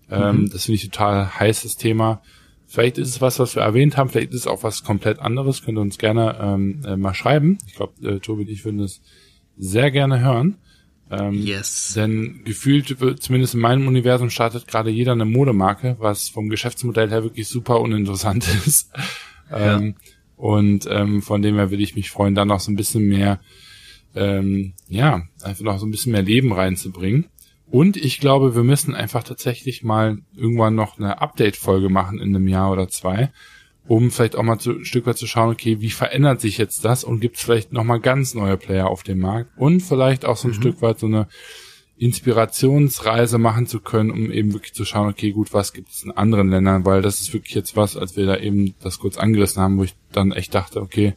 Ähm, 0.09 0.41
mhm. 0.41 0.49
Das 0.49 0.65
finde 0.65 0.75
ich 0.75 0.89
total 0.89 1.39
heißes 1.39 1.77
Thema. 1.77 2.21
Vielleicht 2.67 2.97
ist 2.97 3.09
es 3.09 3.21
was, 3.21 3.39
was 3.39 3.55
wir 3.55 3.63
erwähnt 3.63 3.97
haben, 3.97 4.09
vielleicht 4.09 4.31
ist 4.31 4.41
es 4.41 4.47
auch 4.47 4.63
was 4.63 4.83
komplett 4.83 5.19
anderes. 5.19 5.63
Könnt 5.63 5.77
ihr 5.77 5.81
uns 5.81 5.97
gerne 5.97 6.37
ähm, 6.41 6.81
äh, 6.85 6.95
mal 6.95 7.13
schreiben. 7.13 7.57
Ich 7.67 7.75
glaube, 7.75 7.93
äh, 8.07 8.19
Tobi 8.19 8.43
und 8.43 8.49
ich 8.49 8.65
würden 8.65 8.79
es 8.79 9.01
sehr 9.57 9.91
gerne 9.91 10.19
hören. 10.21 10.57
Ähm, 11.11 11.33
yes. 11.33 11.93
Denn 11.95 12.41
gefühlt, 12.45 12.97
zumindest 13.19 13.53
in 13.53 13.59
meinem 13.59 13.87
Universum, 13.87 14.29
startet 14.29 14.67
gerade 14.67 14.89
jeder 14.89 15.11
eine 15.11 15.25
Modemarke, 15.25 15.97
was 15.99 16.29
vom 16.29 16.49
Geschäftsmodell 16.49 17.09
her 17.09 17.23
wirklich 17.23 17.47
super 17.47 17.79
uninteressant 17.79 18.47
ist. 18.65 18.91
Ja. 19.51 19.77
Ähm, 19.77 19.95
und 20.35 20.87
ähm, 20.89 21.21
von 21.21 21.41
dem 21.41 21.55
her 21.55 21.71
würde 21.71 21.83
ich 21.83 21.95
mich 21.95 22.09
freuen, 22.09 22.35
da 22.35 22.43
noch 22.43 22.59
so 22.59 22.71
ein 22.71 22.75
bisschen 22.75 23.07
mehr, 23.07 23.39
ähm, 24.15 24.73
ja, 24.89 25.23
einfach 25.43 25.63
noch 25.63 25.79
so 25.79 25.85
ein 25.85 25.91
bisschen 25.91 26.11
mehr 26.11 26.23
Leben 26.23 26.51
reinzubringen. 26.51 27.27
Und 27.67 27.97
ich 27.97 28.19
glaube, 28.19 28.55
wir 28.55 28.63
müssen 28.63 28.95
einfach 28.95 29.23
tatsächlich 29.23 29.83
mal 29.83 30.19
irgendwann 30.35 30.75
noch 30.75 30.97
eine 30.97 31.21
Update-Folge 31.21 31.89
machen 31.89 32.19
in 32.19 32.35
einem 32.35 32.47
Jahr 32.47 32.71
oder 32.71 32.87
zwei, 32.89 33.31
um 33.87 34.11
vielleicht 34.11 34.35
auch 34.35 34.43
mal 34.43 34.59
zu, 34.59 34.71
ein 34.71 34.85
Stück 34.85 35.05
weit 35.05 35.17
zu 35.17 35.27
schauen, 35.27 35.51
okay, 35.51 35.81
wie 35.81 35.91
verändert 35.91 36.41
sich 36.41 36.57
jetzt 36.57 36.85
das 36.85 37.03
und 37.03 37.19
gibt 37.19 37.37
es 37.37 37.43
vielleicht 37.43 37.71
nochmal 37.71 37.99
ganz 37.99 38.33
neue 38.33 38.57
Player 38.57 38.87
auf 38.87 39.03
dem 39.03 39.19
Markt 39.19 39.51
und 39.57 39.81
vielleicht 39.81 40.25
auch 40.25 40.37
so 40.37 40.47
ein 40.47 40.51
mhm. 40.51 40.55
Stück 40.55 40.81
weit 40.81 40.99
so 40.99 41.07
eine 41.07 41.27
Inspirationsreise 41.97 43.37
machen 43.37 43.67
zu 43.67 43.79
können, 43.79 44.11
um 44.11 44.31
eben 44.31 44.53
wirklich 44.53 44.73
zu 44.73 44.83
schauen, 44.83 45.07
okay, 45.07 45.31
gut, 45.31 45.53
was 45.53 45.71
gibt 45.71 45.91
es 45.91 46.03
in 46.03 46.11
anderen 46.11 46.49
Ländern, 46.49 46.85
weil 46.85 47.01
das 47.01 47.21
ist 47.21 47.33
wirklich 47.33 47.55
jetzt 47.55 47.77
was, 47.77 47.95
als 47.95 48.17
wir 48.17 48.25
da 48.25 48.37
eben 48.37 48.75
das 48.81 48.99
kurz 48.99 49.17
angerissen 49.17 49.61
haben, 49.61 49.77
wo 49.77 49.83
ich 49.83 49.95
dann 50.11 50.31
echt 50.31 50.53
dachte, 50.53 50.81
okay, 50.81 51.13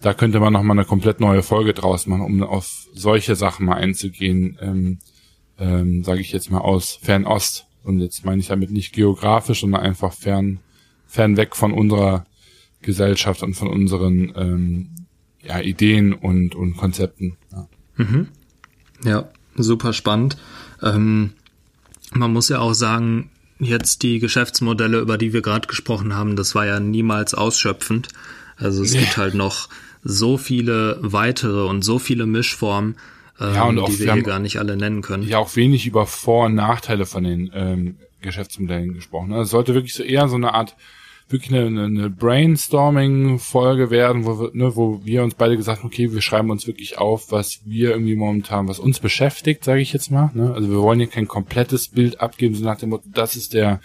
da 0.00 0.12
könnte 0.12 0.40
man 0.40 0.52
nochmal 0.52 0.76
eine 0.76 0.86
komplett 0.86 1.20
neue 1.20 1.42
Folge 1.42 1.72
draus 1.72 2.06
machen, 2.06 2.22
um 2.22 2.42
auf 2.42 2.86
solche 2.92 3.36
Sachen 3.36 3.64
mal 3.64 3.76
einzugehen, 3.76 4.58
ähm, 4.60 4.98
ähm, 5.58 6.04
sage 6.04 6.20
ich 6.20 6.32
jetzt 6.32 6.50
mal 6.50 6.60
aus 6.60 6.98
Fernost. 7.00 7.66
Und 7.82 8.00
jetzt 8.00 8.24
meine 8.24 8.40
ich 8.40 8.48
damit 8.48 8.70
nicht 8.70 8.92
geografisch, 8.92 9.60
sondern 9.60 9.80
einfach 9.80 10.12
fern 10.12 10.60
fernweg 11.14 11.54
von 11.54 11.72
unserer 11.72 12.26
Gesellschaft 12.82 13.42
und 13.44 13.54
von 13.54 13.68
unseren 13.68 14.32
ähm, 14.36 14.90
ja, 15.40 15.60
Ideen 15.60 16.12
und, 16.12 16.56
und 16.56 16.76
Konzepten. 16.76 17.36
Ja. 17.52 17.68
Mhm. 17.96 18.28
ja, 19.04 19.28
super 19.54 19.92
spannend. 19.92 20.36
Ähm, 20.82 21.34
man 22.12 22.32
muss 22.32 22.48
ja 22.48 22.58
auch 22.58 22.74
sagen, 22.74 23.30
jetzt 23.60 24.02
die 24.02 24.18
Geschäftsmodelle, 24.18 24.98
über 24.98 25.16
die 25.16 25.32
wir 25.32 25.40
gerade 25.40 25.68
gesprochen 25.68 26.16
haben, 26.16 26.34
das 26.34 26.56
war 26.56 26.66
ja 26.66 26.80
niemals 26.80 27.32
ausschöpfend. 27.32 28.08
Also 28.56 28.82
es 28.82 28.92
ja. 28.94 29.00
gibt 29.00 29.16
halt 29.16 29.34
noch 29.34 29.68
so 30.02 30.36
viele 30.36 30.98
weitere 31.00 31.64
und 31.64 31.82
so 31.82 32.00
viele 32.00 32.26
Mischformen, 32.26 32.96
ähm, 33.40 33.54
ja, 33.54 33.64
und 33.64 33.76
die 33.76 33.98
wir, 34.00 34.06
wir 34.06 34.14
hier 34.14 34.22
gar 34.24 34.40
nicht 34.40 34.58
alle 34.58 34.76
nennen 34.76 35.00
können. 35.00 35.22
Ja, 35.22 35.38
auch 35.38 35.54
wenig 35.54 35.86
über 35.86 36.06
Vor- 36.06 36.46
und 36.46 36.56
Nachteile 36.56 37.06
von 37.06 37.22
den 37.22 37.50
ähm, 37.54 37.96
Geschäftsmodellen 38.20 38.94
gesprochen. 38.94 39.32
Also 39.32 39.42
es 39.42 39.50
sollte 39.50 39.74
wirklich 39.74 39.94
so 39.94 40.02
eher 40.02 40.28
so 40.28 40.36
eine 40.36 40.54
Art 40.54 40.74
wirklich 41.28 41.54
eine, 41.54 41.84
eine 41.84 42.10
Brainstorming-Folge 42.10 43.90
werden, 43.90 44.26
wo 44.26 44.40
wir, 44.40 44.50
ne, 44.52 44.76
wo 44.76 45.00
wir 45.04 45.22
uns 45.22 45.34
beide 45.34 45.56
gesagt 45.56 45.80
haben, 45.80 45.86
okay, 45.86 46.12
wir 46.12 46.20
schreiben 46.20 46.50
uns 46.50 46.66
wirklich 46.66 46.98
auf, 46.98 47.32
was 47.32 47.60
wir 47.64 47.90
irgendwie 47.90 48.16
momentan, 48.16 48.68
was 48.68 48.78
uns 48.78 49.00
beschäftigt, 49.00 49.64
sage 49.64 49.80
ich 49.80 49.92
jetzt 49.92 50.10
mal. 50.10 50.30
Ne? 50.34 50.52
Also 50.54 50.70
wir 50.70 50.78
wollen 50.78 50.98
hier 50.98 51.08
kein 51.08 51.28
komplettes 51.28 51.88
Bild 51.88 52.20
abgeben, 52.20 52.54
so 52.54 52.64
nach 52.64 52.78
dem 52.78 52.90
Motto, 52.90 53.08
das 53.12 53.36
ist 53.36 53.54
der 53.54 53.80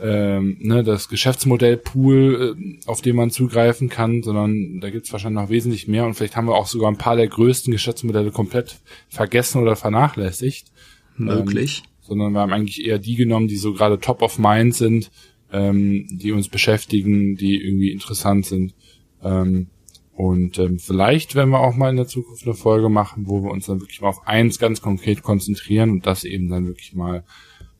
ähm, 0.00 0.56
ne, 0.60 0.82
das 0.82 1.08
Geschäftsmodellpool, 1.08 2.56
äh, 2.58 2.80
auf 2.86 3.00
den 3.00 3.14
man 3.14 3.30
zugreifen 3.30 3.88
kann, 3.88 4.22
sondern 4.22 4.80
da 4.80 4.90
gibt's 4.90 5.12
wahrscheinlich 5.12 5.42
noch 5.42 5.50
wesentlich 5.50 5.86
mehr 5.86 6.04
und 6.04 6.14
vielleicht 6.14 6.36
haben 6.36 6.48
wir 6.48 6.56
auch 6.56 6.66
sogar 6.66 6.90
ein 6.90 6.98
paar 6.98 7.16
der 7.16 7.28
größten 7.28 7.72
Geschäftsmodelle 7.72 8.32
komplett 8.32 8.80
vergessen 9.08 9.62
oder 9.62 9.76
vernachlässigt. 9.76 10.72
Möglich. 11.16 11.82
Ähm, 11.84 11.90
sondern 12.06 12.32
wir 12.32 12.40
haben 12.40 12.52
eigentlich 12.52 12.84
eher 12.84 12.98
die 12.98 13.14
genommen, 13.14 13.48
die 13.48 13.56
so 13.56 13.72
gerade 13.72 13.98
top 13.98 14.20
of 14.20 14.38
mind 14.38 14.74
sind, 14.74 15.10
ähm, 15.54 16.06
die 16.10 16.32
uns 16.32 16.48
beschäftigen, 16.48 17.36
die 17.36 17.62
irgendwie 17.62 17.92
interessant 17.92 18.44
sind. 18.44 18.74
Ähm, 19.22 19.68
und 20.12 20.58
ähm, 20.58 20.78
vielleicht 20.78 21.34
werden 21.34 21.50
wir 21.50 21.60
auch 21.60 21.76
mal 21.76 21.90
in 21.90 21.96
der 21.96 22.08
Zukunft 22.08 22.44
eine 22.44 22.54
Folge 22.54 22.88
machen, 22.88 23.26
wo 23.26 23.42
wir 23.42 23.50
uns 23.50 23.66
dann 23.66 23.80
wirklich 23.80 24.00
mal 24.00 24.08
auf 24.08 24.26
eins 24.26 24.58
ganz 24.58 24.80
konkret 24.80 25.22
konzentrieren 25.22 25.90
und 25.90 26.06
das 26.06 26.24
eben 26.24 26.48
dann 26.48 26.66
wirklich 26.66 26.94
mal 26.94 27.24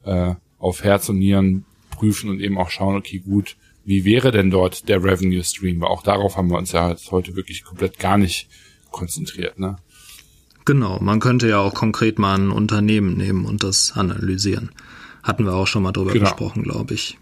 äh, 0.05 0.35
auf 0.59 0.85
Herz 0.85 1.09
und 1.09 1.19
Nieren 1.19 1.65
prüfen 1.91 2.31
und 2.31 2.41
eben 2.41 2.59
auch 2.59 2.71
schauen, 2.71 2.97
okay, 2.97 3.19
gut, 3.19 3.57
wie 3.85 4.05
wäre 4.05 4.31
denn 4.31 4.51
dort 4.51 4.89
der 4.89 5.03
Revenue 5.03 5.45
Stream? 5.45 5.81
Weil 5.81 5.89
auch 5.89 6.03
darauf 6.03 6.37
haben 6.37 6.51
wir 6.51 6.59
uns 6.59 6.73
ja 6.73 6.91
jetzt 6.91 7.11
heute 7.11 7.37
wirklich 7.37 7.65
komplett 7.65 7.99
gar 7.99 8.19
nicht 8.19 8.49
konzentriert, 8.91 9.59
ne? 9.59 9.77
Genau, 10.65 10.99
man 11.01 11.21
könnte 11.21 11.47
ja 11.47 11.59
auch 11.59 11.75
konkret 11.75 12.19
mal 12.19 12.39
ein 12.39 12.51
Unternehmen 12.51 13.19
nehmen 13.19 13.45
und 13.45 13.63
das 13.63 13.93
analysieren. 13.93 14.71
Hatten 15.23 15.45
wir 15.45 15.55
auch 15.55 15.67
schon 15.67 15.83
mal 15.83 15.93
drüber 15.93 16.13
genau. 16.13 16.25
gesprochen, 16.25 16.63
glaube 16.63 16.95
ich. 16.95 17.19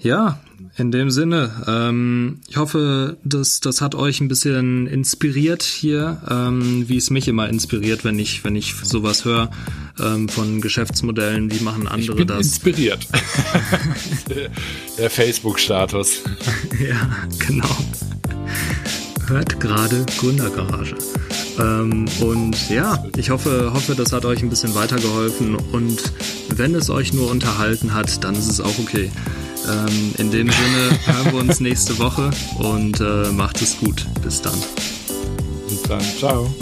Ja, 0.00 0.40
in 0.76 0.90
dem 0.90 1.10
Sinne, 1.10 1.50
ähm, 1.66 2.40
ich 2.48 2.56
hoffe, 2.56 3.16
das, 3.24 3.60
das 3.60 3.80
hat 3.80 3.94
euch 3.94 4.20
ein 4.20 4.28
bisschen 4.28 4.86
inspiriert 4.86 5.62
hier, 5.62 6.20
ähm, 6.28 6.88
wie 6.88 6.96
es 6.96 7.10
mich 7.10 7.28
immer 7.28 7.48
inspiriert, 7.48 8.04
wenn 8.04 8.18
ich, 8.18 8.44
wenn 8.44 8.56
ich 8.56 8.74
sowas 8.82 9.24
höre 9.24 9.50
ähm, 9.98 10.28
von 10.28 10.60
Geschäftsmodellen, 10.60 11.50
wie 11.50 11.62
machen 11.62 11.86
andere 11.86 12.12
ich 12.12 12.16
bin 12.16 12.26
das. 12.26 12.46
Inspiriert. 12.46 13.06
Der 14.98 15.10
Facebook-Status. 15.10 16.22
ja, 16.86 17.10
genau. 17.38 17.76
Hört 19.28 19.58
gerade 19.58 20.04
Gründergarage. 20.18 20.96
Ähm, 21.58 22.06
und 22.20 22.70
ja, 22.70 23.02
ich 23.16 23.30
hoffe, 23.30 23.70
hoffe, 23.72 23.94
das 23.94 24.12
hat 24.12 24.24
euch 24.24 24.42
ein 24.42 24.50
bisschen 24.50 24.74
weitergeholfen 24.74 25.56
und 25.72 26.12
wenn 26.48 26.74
es 26.74 26.90
euch 26.90 27.12
nur 27.12 27.30
unterhalten 27.30 27.94
hat, 27.94 28.22
dann 28.24 28.34
ist 28.34 28.48
es 28.48 28.60
auch 28.60 28.78
okay. 28.78 29.10
Ähm, 29.68 30.14
in 30.18 30.30
dem 30.30 30.50
Sinne 30.50 30.98
hören 31.06 31.32
wir 31.32 31.40
uns 31.40 31.60
nächste 31.60 31.98
Woche 31.98 32.30
und 32.58 33.00
äh, 33.00 33.32
macht 33.32 33.60
es 33.62 33.78
gut. 33.78 34.06
Bis 34.22 34.40
dann. 34.42 34.58
Bis 35.68 35.82
dann. 35.82 36.00
Ciao. 36.18 36.54